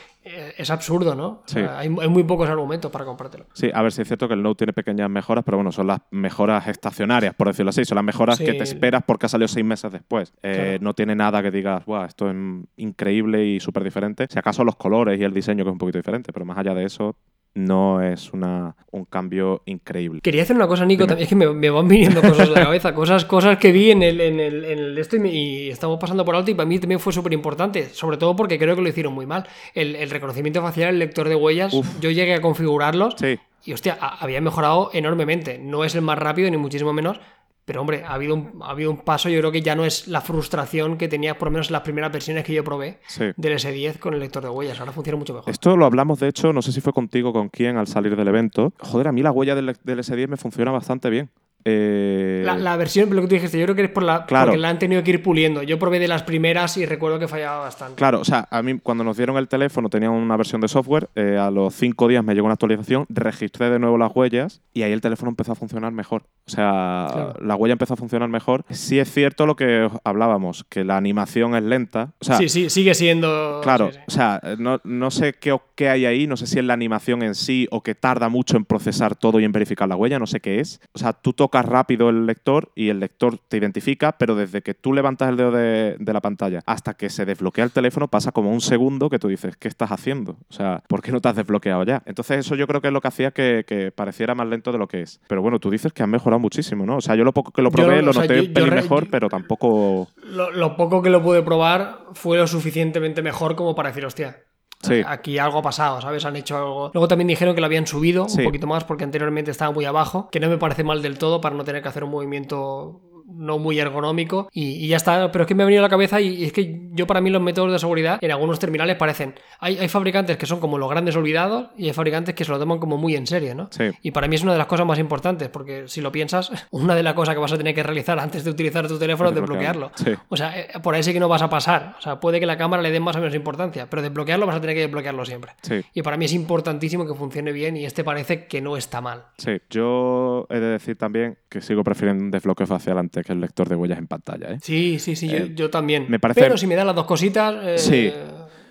es 0.56 0.70
absurdo, 0.70 1.14
¿no? 1.14 1.42
Sí. 1.46 1.60
hay, 1.60 1.88
hay 2.00 2.08
muy 2.08 2.24
pocos 2.24 2.48
argumentos 2.48 2.90
para 2.90 3.04
comprártelo. 3.04 3.46
Sí, 3.52 3.70
a 3.72 3.82
ver 3.82 3.92
si 3.92 4.02
es 4.02 4.08
cierto 4.08 4.26
que 4.28 4.34
el 4.34 4.42
Note 4.42 4.58
tiene 4.58 4.72
pequeñas 4.72 5.08
mejoras, 5.08 5.44
pero 5.44 5.56
bueno, 5.58 5.70
son 5.72 5.86
las 5.86 6.00
mejoras 6.10 6.66
estacionarias, 6.68 7.34
por 7.34 7.46
decirlo 7.48 7.70
así. 7.70 7.84
Son 7.84 7.96
las 7.96 8.04
mejoras 8.04 8.38
Sí. 8.38 8.44
que 8.44 8.54
te 8.54 8.64
esperas 8.64 9.02
porque 9.06 9.26
ha 9.26 9.28
salido 9.28 9.48
seis 9.48 9.64
meses 9.64 9.90
después. 9.92 10.32
Eh, 10.42 10.52
Claro. 10.54 10.78
No 10.84 10.94
tiene 10.94 11.14
nada 11.14 11.42
que 11.42 11.50
digas, 11.50 11.84
Buah, 11.84 12.06
esto 12.06 12.30
es 12.30 12.36
increíble 12.76 13.44
y 13.44 13.60
súper 13.60 13.84
diferente. 13.84 14.26
Si 14.30 14.38
acaso 14.38 14.64
los 14.64 14.76
colores 14.76 15.20
y 15.20 15.24
el 15.24 15.32
diseño, 15.32 15.64
que 15.64 15.70
es 15.70 15.72
un 15.72 15.78
poquito 15.78 15.98
diferente, 15.98 16.32
pero 16.32 16.44
más 16.44 16.58
allá 16.58 16.74
de 16.74 16.84
eso, 16.84 17.16
no 17.56 18.00
es 18.02 18.32
una, 18.32 18.76
un 18.92 19.04
cambio 19.06 19.62
increíble. 19.66 20.20
Quería 20.22 20.42
hacer 20.42 20.54
una 20.54 20.68
cosa, 20.68 20.84
Nico, 20.86 21.02
Dime. 21.04 21.08
también 21.08 21.24
es 21.24 21.28
que 21.28 21.34
me, 21.34 21.52
me 21.52 21.70
van 21.70 21.88
viniendo 21.88 22.20
cosas 22.20 22.48
a 22.48 22.52
la 22.52 22.64
cabeza, 22.64 22.94
cosas, 22.94 23.24
cosas 23.24 23.58
que 23.58 23.72
vi 23.72 23.90
en 23.90 24.02
el, 24.02 24.20
en 24.20 24.38
el, 24.38 24.64
en 24.64 24.78
el 24.78 24.98
esto 24.98 25.16
y, 25.16 25.18
me- 25.20 25.32
y 25.32 25.70
estamos 25.70 25.98
pasando 25.98 26.24
por 26.24 26.36
alto 26.36 26.50
y 26.50 26.54
para 26.54 26.68
mí 26.68 26.78
también 26.78 27.00
fue 27.00 27.12
súper 27.12 27.32
importante, 27.32 27.88
sobre 27.90 28.16
todo 28.18 28.36
porque 28.36 28.58
creo 28.58 28.76
que 28.76 28.82
lo 28.82 28.88
hicieron 28.88 29.12
muy 29.14 29.26
mal. 29.26 29.46
El, 29.74 29.96
el 29.96 30.10
reconocimiento 30.10 30.60
facial, 30.62 30.90
el 30.90 30.98
lector 30.98 31.28
de 31.28 31.34
huellas, 31.34 31.72
Uf. 31.74 31.98
yo 32.00 32.10
llegué 32.10 32.34
a 32.34 32.40
configurarlos 32.40 33.14
Sí, 33.18 33.38
y 33.64 33.72
hostia, 33.72 33.96
ha- 34.00 34.22
había 34.22 34.40
mejorado 34.40 34.90
enormemente. 34.92 35.58
No 35.58 35.82
es 35.84 35.94
el 35.94 36.02
más 36.02 36.18
rápido 36.18 36.50
ni 36.50 36.56
muchísimo 36.58 36.92
menos, 36.92 37.18
pero 37.66 37.80
hombre, 37.80 38.04
ha 38.04 38.14
habido, 38.14 38.34
un, 38.34 38.60
ha 38.62 38.70
habido 38.70 38.92
un 38.92 38.98
paso, 38.98 39.28
yo 39.28 39.40
creo 39.40 39.50
que 39.50 39.60
ya 39.60 39.74
no 39.74 39.84
es 39.84 40.06
la 40.06 40.20
frustración 40.20 40.96
que 40.96 41.08
tenía 41.08 41.36
por 41.36 41.48
lo 41.48 41.52
menos 41.52 41.66
en 41.68 41.72
las 41.72 41.82
primeras 41.82 42.12
versiones 42.12 42.44
que 42.44 42.54
yo 42.54 42.62
probé 42.62 43.00
sí. 43.08 43.24
del 43.36 43.54
S10 43.54 43.98
con 43.98 44.14
el 44.14 44.20
lector 44.20 44.42
de 44.42 44.48
huellas, 44.48 44.78
ahora 44.78 44.92
funciona 44.92 45.18
mucho 45.18 45.34
mejor. 45.34 45.50
Esto 45.50 45.76
lo 45.76 45.84
hablamos, 45.84 46.20
de 46.20 46.28
hecho, 46.28 46.52
no 46.52 46.62
sé 46.62 46.70
si 46.70 46.80
fue 46.80 46.92
contigo, 46.92 47.32
con 47.32 47.48
quién, 47.48 47.76
al 47.76 47.88
salir 47.88 48.14
del 48.14 48.28
evento. 48.28 48.72
Joder, 48.78 49.08
a 49.08 49.12
mí 49.12 49.20
la 49.20 49.32
huella 49.32 49.56
del, 49.56 49.76
del 49.82 49.98
S10 49.98 50.28
me 50.28 50.36
funciona 50.36 50.70
bastante 50.70 51.10
bien. 51.10 51.28
Eh, 51.68 52.42
La, 52.44 52.56
la 52.56 52.76
versión, 52.76 53.08
lo 53.14 53.22
que 53.22 53.28
tú 53.28 53.34
dijiste, 53.34 53.58
yo 53.58 53.64
creo 53.66 53.74
que 53.74 53.82
es 53.84 53.90
por 53.90 54.02
la, 54.04 54.24
Claro. 54.26 54.46
porque 54.46 54.58
la 54.58 54.68
han 54.70 54.78
tenido 54.78 55.02
que 55.02 55.10
ir 55.10 55.22
puliendo. 55.22 55.62
Yo 55.64 55.78
probé 55.78 55.98
de 55.98 56.06
las 56.08 56.22
primeras 56.22 56.76
y 56.76 56.86
recuerdo 56.86 57.18
que 57.18 57.26
fallaba 57.28 57.58
bastante. 57.58 57.96
Claro, 57.96 58.20
o 58.20 58.24
sea, 58.24 58.46
a 58.50 58.62
mí 58.62 58.78
cuando 58.82 59.02
nos 59.04 59.16
dieron 59.16 59.36
el 59.36 59.48
teléfono 59.48 59.88
tenía 59.88 60.10
una 60.10 60.36
versión 60.36 60.60
de 60.60 60.68
software, 60.68 61.08
eh, 61.16 61.36
a 61.38 61.50
los 61.50 61.74
cinco 61.74 62.06
días 62.08 62.22
me 62.24 62.34
llegó 62.34 62.46
una 62.46 62.54
actualización, 62.54 63.04
registré 63.08 63.68
de 63.70 63.78
nuevo 63.78 63.98
las 63.98 64.14
huellas 64.14 64.62
y 64.72 64.82
ahí 64.82 64.92
el 64.92 65.00
teléfono 65.00 65.28
empezó 65.30 65.52
a 65.52 65.54
funcionar 65.56 65.92
mejor. 65.92 66.22
O 66.46 66.50
sea, 66.50 67.08
Claro. 67.12 67.34
la 67.40 67.56
huella 67.56 67.72
empezó 67.72 67.94
a 67.94 67.96
funcionar 67.96 68.28
mejor. 68.28 68.64
Sí 68.70 68.98
es 69.00 69.10
cierto 69.12 69.44
lo 69.46 69.56
que 69.56 69.90
hablábamos, 70.04 70.64
que 70.68 70.84
la 70.84 70.96
animación 70.96 71.56
es 71.56 71.62
lenta. 71.64 72.12
O 72.20 72.24
sea, 72.24 72.36
sí, 72.38 72.48
sí, 72.48 72.70
sigue 72.70 72.94
siendo. 72.94 73.60
Claro, 73.62 73.90
sí, 73.90 73.98
sí. 73.98 74.04
o 74.06 74.10
sea, 74.10 74.40
no, 74.58 74.80
no 74.84 75.10
sé 75.10 75.34
qué, 75.40 75.56
qué 75.76 75.88
hay 75.88 76.06
ahí, 76.06 76.26
no 76.26 76.36
sé 76.36 76.46
si 76.48 76.58
es 76.58 76.64
la 76.64 76.74
animación 76.74 77.22
en 77.22 77.34
sí 77.36 77.68
o 77.70 77.82
que 77.82 77.94
tarda 77.94 78.28
mucho 78.28 78.56
en 78.56 78.64
procesar 78.64 79.14
todo 79.14 79.38
y 79.38 79.44
en 79.44 79.52
verificar 79.52 79.88
la 79.88 79.94
huella, 79.94 80.18
no 80.18 80.26
sé 80.26 80.40
qué 80.40 80.58
es. 80.58 80.80
O 80.94 80.98
sea, 80.98 81.12
tú 81.12 81.32
tocas 81.32 81.64
rápido 81.64 82.08
el 82.08 82.26
lector 82.26 82.72
y 82.74 82.88
el 82.88 82.98
lector 82.98 83.38
te 83.48 83.58
identifica, 83.58 84.12
pero 84.18 84.34
desde 84.34 84.62
que 84.62 84.74
tú 84.74 84.92
levantas 84.92 85.28
el 85.28 85.36
dedo 85.36 85.52
de, 85.52 85.96
de 85.98 86.12
la 86.12 86.20
pantalla 86.20 86.62
hasta 86.66 86.94
que 86.94 87.10
se 87.10 87.24
desbloquea 87.24 87.64
el 87.64 87.70
teléfono 87.70 88.08
pasa 88.08 88.32
como 88.32 88.50
un 88.50 88.60
segundo 88.60 89.10
que 89.10 89.18
tú 89.18 89.28
dices, 89.28 89.56
¿qué 89.56 89.68
estás 89.68 89.92
haciendo? 89.92 90.38
O 90.48 90.52
sea, 90.52 90.82
¿por 90.88 91.02
qué 91.02 91.12
no 91.12 91.20
te 91.20 91.28
has 91.28 91.36
desbloqueado 91.36 91.84
ya? 91.84 92.02
Entonces 92.06 92.38
eso 92.38 92.54
yo 92.56 92.66
creo 92.66 92.80
que 92.80 92.88
es 92.88 92.92
lo 92.92 93.00
que 93.00 93.08
hacía 93.08 93.30
que, 93.30 93.64
que 93.66 93.92
pareciera 93.92 94.34
más 94.34 94.46
lento 94.48 94.72
de 94.72 94.78
lo 94.78 94.88
que 94.88 95.02
es. 95.02 95.20
Pero 95.28 95.42
bueno, 95.42 95.60
tú 95.60 95.70
dices 95.70 95.92
que 95.92 96.02
han 96.02 96.10
mejorado 96.10 96.40
muchísimo, 96.40 96.86
¿no? 96.86 96.96
O 96.96 97.00
sea, 97.02 97.14
yo 97.14 97.24
lo 97.24 97.32
poco 97.34 97.52
que 97.52 97.60
lo 97.62 97.68
Yo, 97.70 97.72
probé 97.76 97.98
o 97.98 98.02
lo 98.02 98.12
sea, 98.14 98.22
noté 98.22 98.36
yo- 98.36 98.40
un 98.42 98.46
yo 98.48 98.54
pelín 98.54 98.70
re- 98.70 98.76
mejor, 98.82 99.08
pero 99.10 99.28
tampoco... 99.28 100.08
Lo, 100.24 100.50
lo 100.52 100.76
poco 100.76 101.02
que 101.02 101.10
lo 101.10 101.22
pude 101.22 101.42
probar 101.42 102.00
fue 102.14 102.38
lo 102.38 102.46
suficientemente 102.46 103.20
mejor 103.22 103.56
como 103.56 103.74
para 103.74 103.90
decir, 103.90 104.06
hostia. 104.06 104.38
Sí. 104.82 105.02
Aquí 105.06 105.38
algo 105.38 105.58
ha 105.58 105.62
pasado, 105.62 106.00
¿sabes? 106.00 106.24
Han 106.24 106.36
hecho 106.36 106.56
algo. 106.56 106.90
Luego 106.94 107.08
también 107.08 107.28
dijeron 107.28 107.54
que 107.54 107.60
lo 107.60 107.66
habían 107.66 107.86
subido 107.86 108.28
Sí. 108.28 108.40
un 108.40 108.44
poquito 108.44 108.66
más 108.66 108.84
porque 108.84 109.04
anteriormente 109.04 109.50
estaba 109.50 109.72
muy 109.72 109.84
abajo, 109.84 110.28
que 110.30 110.38
no 110.40 110.48
me 110.48 110.58
parece 110.58 110.84
mal 110.84 111.02
del 111.02 111.18
todo 111.18 111.40
para 111.40 111.56
no 111.56 111.64
tener 111.64 111.82
que 111.82 111.88
hacer 111.88 112.04
un 112.04 112.10
movimiento 112.10 113.00
no 113.26 113.58
muy 113.58 113.78
ergonómico 113.78 114.48
y, 114.52 114.84
y 114.84 114.88
ya 114.88 114.96
está. 114.96 115.30
Pero 115.32 115.42
es 115.42 115.48
que 115.48 115.54
me 115.54 115.62
ha 115.62 115.66
venido 115.66 115.82
a 115.82 115.86
la 115.86 115.88
cabeza 115.88 116.20
y, 116.20 116.28
y 116.28 116.44
es 116.44 116.52
que 116.52 116.88
yo 116.92 117.06
para 117.06 117.20
mí 117.20 117.30
los 117.30 117.42
métodos 117.42 117.72
de 117.72 117.78
seguridad 117.78 118.18
en 118.20 118.30
algunos 118.30 118.58
terminales 118.58 118.96
parecen... 118.96 119.34
Hay, 119.60 119.78
hay 119.78 119.88
fabricantes 119.88 120.36
que 120.36 120.46
son 120.46 120.60
como 120.60 120.78
los 120.78 120.88
grandes 120.90 121.16
olvidados 121.16 121.68
y 121.76 121.86
hay 121.86 121.92
fabricantes 121.92 122.34
que 122.34 122.44
se 122.44 122.50
lo 122.52 122.58
toman 122.58 122.78
como 122.78 122.96
muy 122.96 123.16
en 123.16 123.26
serio, 123.26 123.54
¿no? 123.54 123.68
Sí. 123.70 123.90
Y 124.02 124.10
para 124.10 124.28
mí 124.28 124.36
es 124.36 124.42
una 124.42 124.52
de 124.52 124.58
las 124.58 124.66
cosas 124.66 124.86
más 124.86 124.98
importantes 124.98 125.48
porque 125.48 125.88
si 125.88 126.00
lo 126.00 126.12
piensas, 126.12 126.50
una 126.70 126.94
de 126.94 127.02
las 127.02 127.14
cosas 127.14 127.34
que 127.34 127.40
vas 127.40 127.52
a 127.52 127.58
tener 127.58 127.74
que 127.74 127.82
realizar 127.82 128.18
antes 128.18 128.44
de 128.44 128.50
utilizar 128.50 128.86
tu 128.88 128.98
teléfono 128.98 129.30
es 129.30 129.34
desbloquearlo. 129.34 129.90
Sí. 129.94 130.14
O 130.28 130.36
sea, 130.36 130.58
eh, 130.58 130.68
por 130.82 130.94
ahí 130.94 131.02
sí 131.02 131.12
que 131.12 131.20
no 131.20 131.28
vas 131.28 131.42
a 131.42 131.50
pasar. 131.50 131.96
O 131.98 132.02
sea, 132.02 132.20
puede 132.20 132.40
que 132.40 132.46
la 132.46 132.56
cámara 132.56 132.82
le 132.82 132.90
dé 132.90 133.00
más 133.00 133.16
o 133.16 133.18
menos 133.18 133.34
importancia, 133.34 133.88
pero 133.88 134.02
desbloquearlo 134.02 134.46
vas 134.46 134.56
a 134.56 134.60
tener 134.60 134.76
que 134.76 134.82
desbloquearlo 134.82 135.24
siempre. 135.24 135.52
Sí. 135.62 135.82
Y 135.94 136.02
para 136.02 136.16
mí 136.16 136.24
es 136.26 136.32
importantísimo 136.32 137.06
que 137.06 137.14
funcione 137.14 137.52
bien 137.52 137.76
y 137.76 137.84
este 137.84 138.04
parece 138.04 138.46
que 138.46 138.60
no 138.60 138.76
está 138.76 139.00
mal. 139.00 139.26
Sí, 139.38 139.58
yo 139.70 140.46
he 140.50 140.60
de 140.60 140.66
decir 140.66 140.96
también 140.96 141.38
que 141.48 141.60
sigo 141.60 141.82
prefiriendo 141.84 142.22
un 142.24 142.30
desbloqueo 142.30 142.66
facial 142.66 142.98
antes 142.98 143.15
que 143.24 143.32
el 143.32 143.40
lector 143.40 143.68
de 143.68 143.76
huellas 143.76 143.98
en 143.98 144.06
pantalla. 144.06 144.52
¿eh? 144.52 144.58
Sí, 144.62 144.98
sí, 144.98 145.16
sí, 145.16 145.28
yo, 145.28 145.36
Eh, 145.36 145.52
yo 145.54 145.70
también. 145.70 146.06
me 146.08 146.18
parece- 146.18 146.40
Pero 146.40 146.56
si 146.56 146.66
me 146.66 146.74
dan 146.74 146.86
las 146.86 146.96
dos 146.96 147.06
cositas, 147.06 147.54
eh, 147.62 147.78
Sí. 147.78 148.12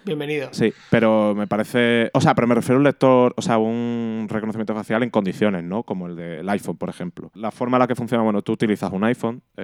bienvenido. 0.05 0.49
Sí, 0.51 0.71
pero 0.91 1.33
me 1.35 1.47
parece. 1.47 2.09
O 2.13 2.21
sea, 2.21 2.35
pero 2.35 2.47
me 2.47 2.53
refiero 2.55 2.75
a 2.75 2.77
un 2.79 2.83
lector, 2.83 3.33
o 3.37 3.41
sea, 3.41 3.57
un 3.57 4.27
reconocimiento 4.29 4.73
facial 4.75 5.01
en 5.03 5.09
condiciones, 5.09 5.63
¿no? 5.63 5.81
Como 5.83 6.07
el 6.07 6.15
del 6.15 6.47
iPhone, 6.49 6.77
por 6.77 6.89
ejemplo. 6.89 7.31
La 7.33 7.49
forma 7.51 7.77
en 7.77 7.79
la 7.79 7.87
que 7.87 7.95
funciona, 7.95 8.23
bueno, 8.23 8.41
tú 8.43 8.51
utilizas 8.51 8.91
un 8.93 9.03
iPhone, 9.03 9.41
Sí. 9.57 9.61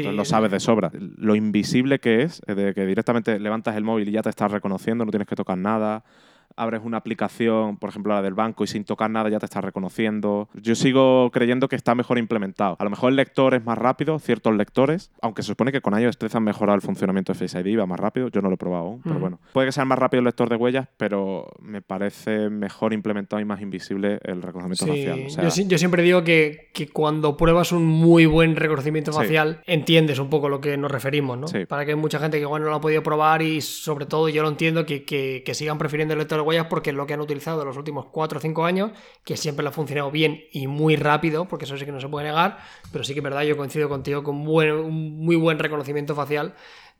entonces 0.00 0.14
lo 0.14 0.24
sabes 0.24 0.50
de 0.50 0.60
sobra. 0.60 0.90
Lo 0.92 1.34
invisible 1.34 1.98
que 2.00 2.22
es, 2.22 2.42
de 2.46 2.74
que 2.74 2.84
directamente 2.86 3.38
levantas 3.40 3.76
el 3.76 3.84
móvil 3.84 4.08
y 4.08 4.12
ya 4.12 4.22
te 4.22 4.28
estás 4.28 4.50
reconociendo, 4.52 5.04
no 5.06 5.10
tienes 5.10 5.26
que 5.28 5.36
tocar 5.36 5.56
nada. 5.56 6.04
Abres 6.56 6.80
una 6.84 6.98
aplicación, 6.98 7.76
por 7.76 7.90
ejemplo 7.90 8.14
la 8.14 8.22
del 8.22 8.34
banco, 8.34 8.64
y 8.64 8.66
sin 8.66 8.84
tocar 8.84 9.10
nada 9.10 9.28
ya 9.28 9.38
te 9.38 9.46
está 9.46 9.60
reconociendo. 9.60 10.48
Yo 10.54 10.74
sigo 10.74 11.30
creyendo 11.32 11.68
que 11.68 11.76
está 11.76 11.94
mejor 11.94 12.18
implementado. 12.18 12.76
A 12.78 12.84
lo 12.84 12.90
mejor 12.90 13.10
el 13.10 13.16
lector 13.16 13.54
es 13.54 13.64
más 13.64 13.78
rápido, 13.78 14.18
ciertos 14.18 14.54
lectores, 14.56 15.10
aunque 15.20 15.42
se 15.42 15.48
supone 15.48 15.72
que 15.72 15.80
con 15.80 15.98
iOS 15.98 16.18
13 16.18 16.38
han 16.38 16.44
mejorado 16.44 16.76
el 16.76 16.82
funcionamiento 16.82 17.32
de 17.32 17.38
Face 17.38 17.58
ID, 17.60 17.78
va 17.78 17.86
más 17.86 18.00
rápido. 18.00 18.28
Yo 18.28 18.40
no 18.42 18.48
lo 18.48 18.54
he 18.54 18.58
probado 18.58 18.84
aún, 18.86 19.00
pero 19.02 19.14
Ujú. 19.16 19.20
bueno. 19.20 19.40
Puede 19.52 19.68
que 19.68 19.72
sea 19.72 19.84
más 19.84 19.98
rápido 19.98 20.20
el 20.20 20.24
lector 20.26 20.48
de 20.48 20.56
huellas, 20.56 20.88
pero 20.96 21.48
me 21.60 21.82
parece 21.82 22.48
mejor 22.50 22.92
implementado 22.92 23.40
y 23.40 23.44
más 23.44 23.60
invisible 23.60 24.18
el 24.24 24.42
reconocimiento 24.42 24.84
Sí, 24.86 24.90
facial. 25.06 25.26
O 25.26 25.30
sea, 25.30 25.44
yo, 25.44 25.50
si- 25.50 25.66
yo 25.66 25.78
siempre 25.78 26.02
digo 26.02 26.24
que, 26.24 26.70
que 26.72 26.88
cuando 26.88 27.36
pruebas 27.36 27.72
un 27.72 27.84
muy 27.86 28.26
buen 28.26 28.56
reconocimiento 28.56 29.12
Sí. 29.12 29.18
facial, 29.18 29.62
entiendes 29.66 30.18
un 30.18 30.30
poco 30.30 30.48
lo 30.48 30.60
que 30.60 30.76
nos 30.76 30.90
referimos, 30.90 31.38
¿no? 31.38 31.48
Sí. 31.48 31.66
Para 31.66 31.84
que 31.84 31.92
hay 31.92 31.96
mucha 31.96 32.18
gente 32.18 32.36
que 32.38 32.42
igual 32.42 32.62
no 32.62 32.68
lo 32.70 32.76
ha 32.76 32.80
podido 32.80 33.02
probar 33.02 33.42
y 33.42 33.60
sobre 33.60 34.06
todo 34.06 34.28
yo 34.28 34.42
lo 34.42 34.48
entiendo 34.48 34.86
que, 34.86 35.04
que- 35.04 35.42
que 35.44 35.54
sigan 35.54 35.78
prefiriendo 35.78 36.14
el 36.14 36.18
lector 36.18 36.41
huellas 36.42 36.66
porque 36.68 36.90
es 36.90 36.96
lo 36.96 37.06
que 37.06 37.14
han 37.14 37.20
utilizado 37.20 37.64
los 37.64 37.76
últimos 37.76 38.06
4 38.06 38.38
o 38.38 38.40
5 38.40 38.64
años, 38.64 38.90
que 39.24 39.36
siempre 39.36 39.62
le 39.62 39.70
ha 39.70 39.72
funcionado 39.72 40.10
bien 40.10 40.44
y 40.52 40.66
muy 40.66 40.96
rápido, 40.96 41.46
porque 41.48 41.64
eso 41.64 41.76
sí 41.76 41.84
que 41.84 41.92
no 41.92 42.00
se 42.00 42.08
puede 42.08 42.26
negar, 42.26 42.58
pero 42.92 43.04
sí 43.04 43.12
que 43.14 43.20
es 43.20 43.24
verdad, 43.24 43.42
yo 43.42 43.56
coincido 43.56 43.88
contigo 43.88 44.22
con 44.22 44.44
buen- 44.44 44.72
un 44.72 45.18
muy 45.24 45.36
buen 45.36 45.58
reconocimiento 45.58 46.14
facial 46.14 46.54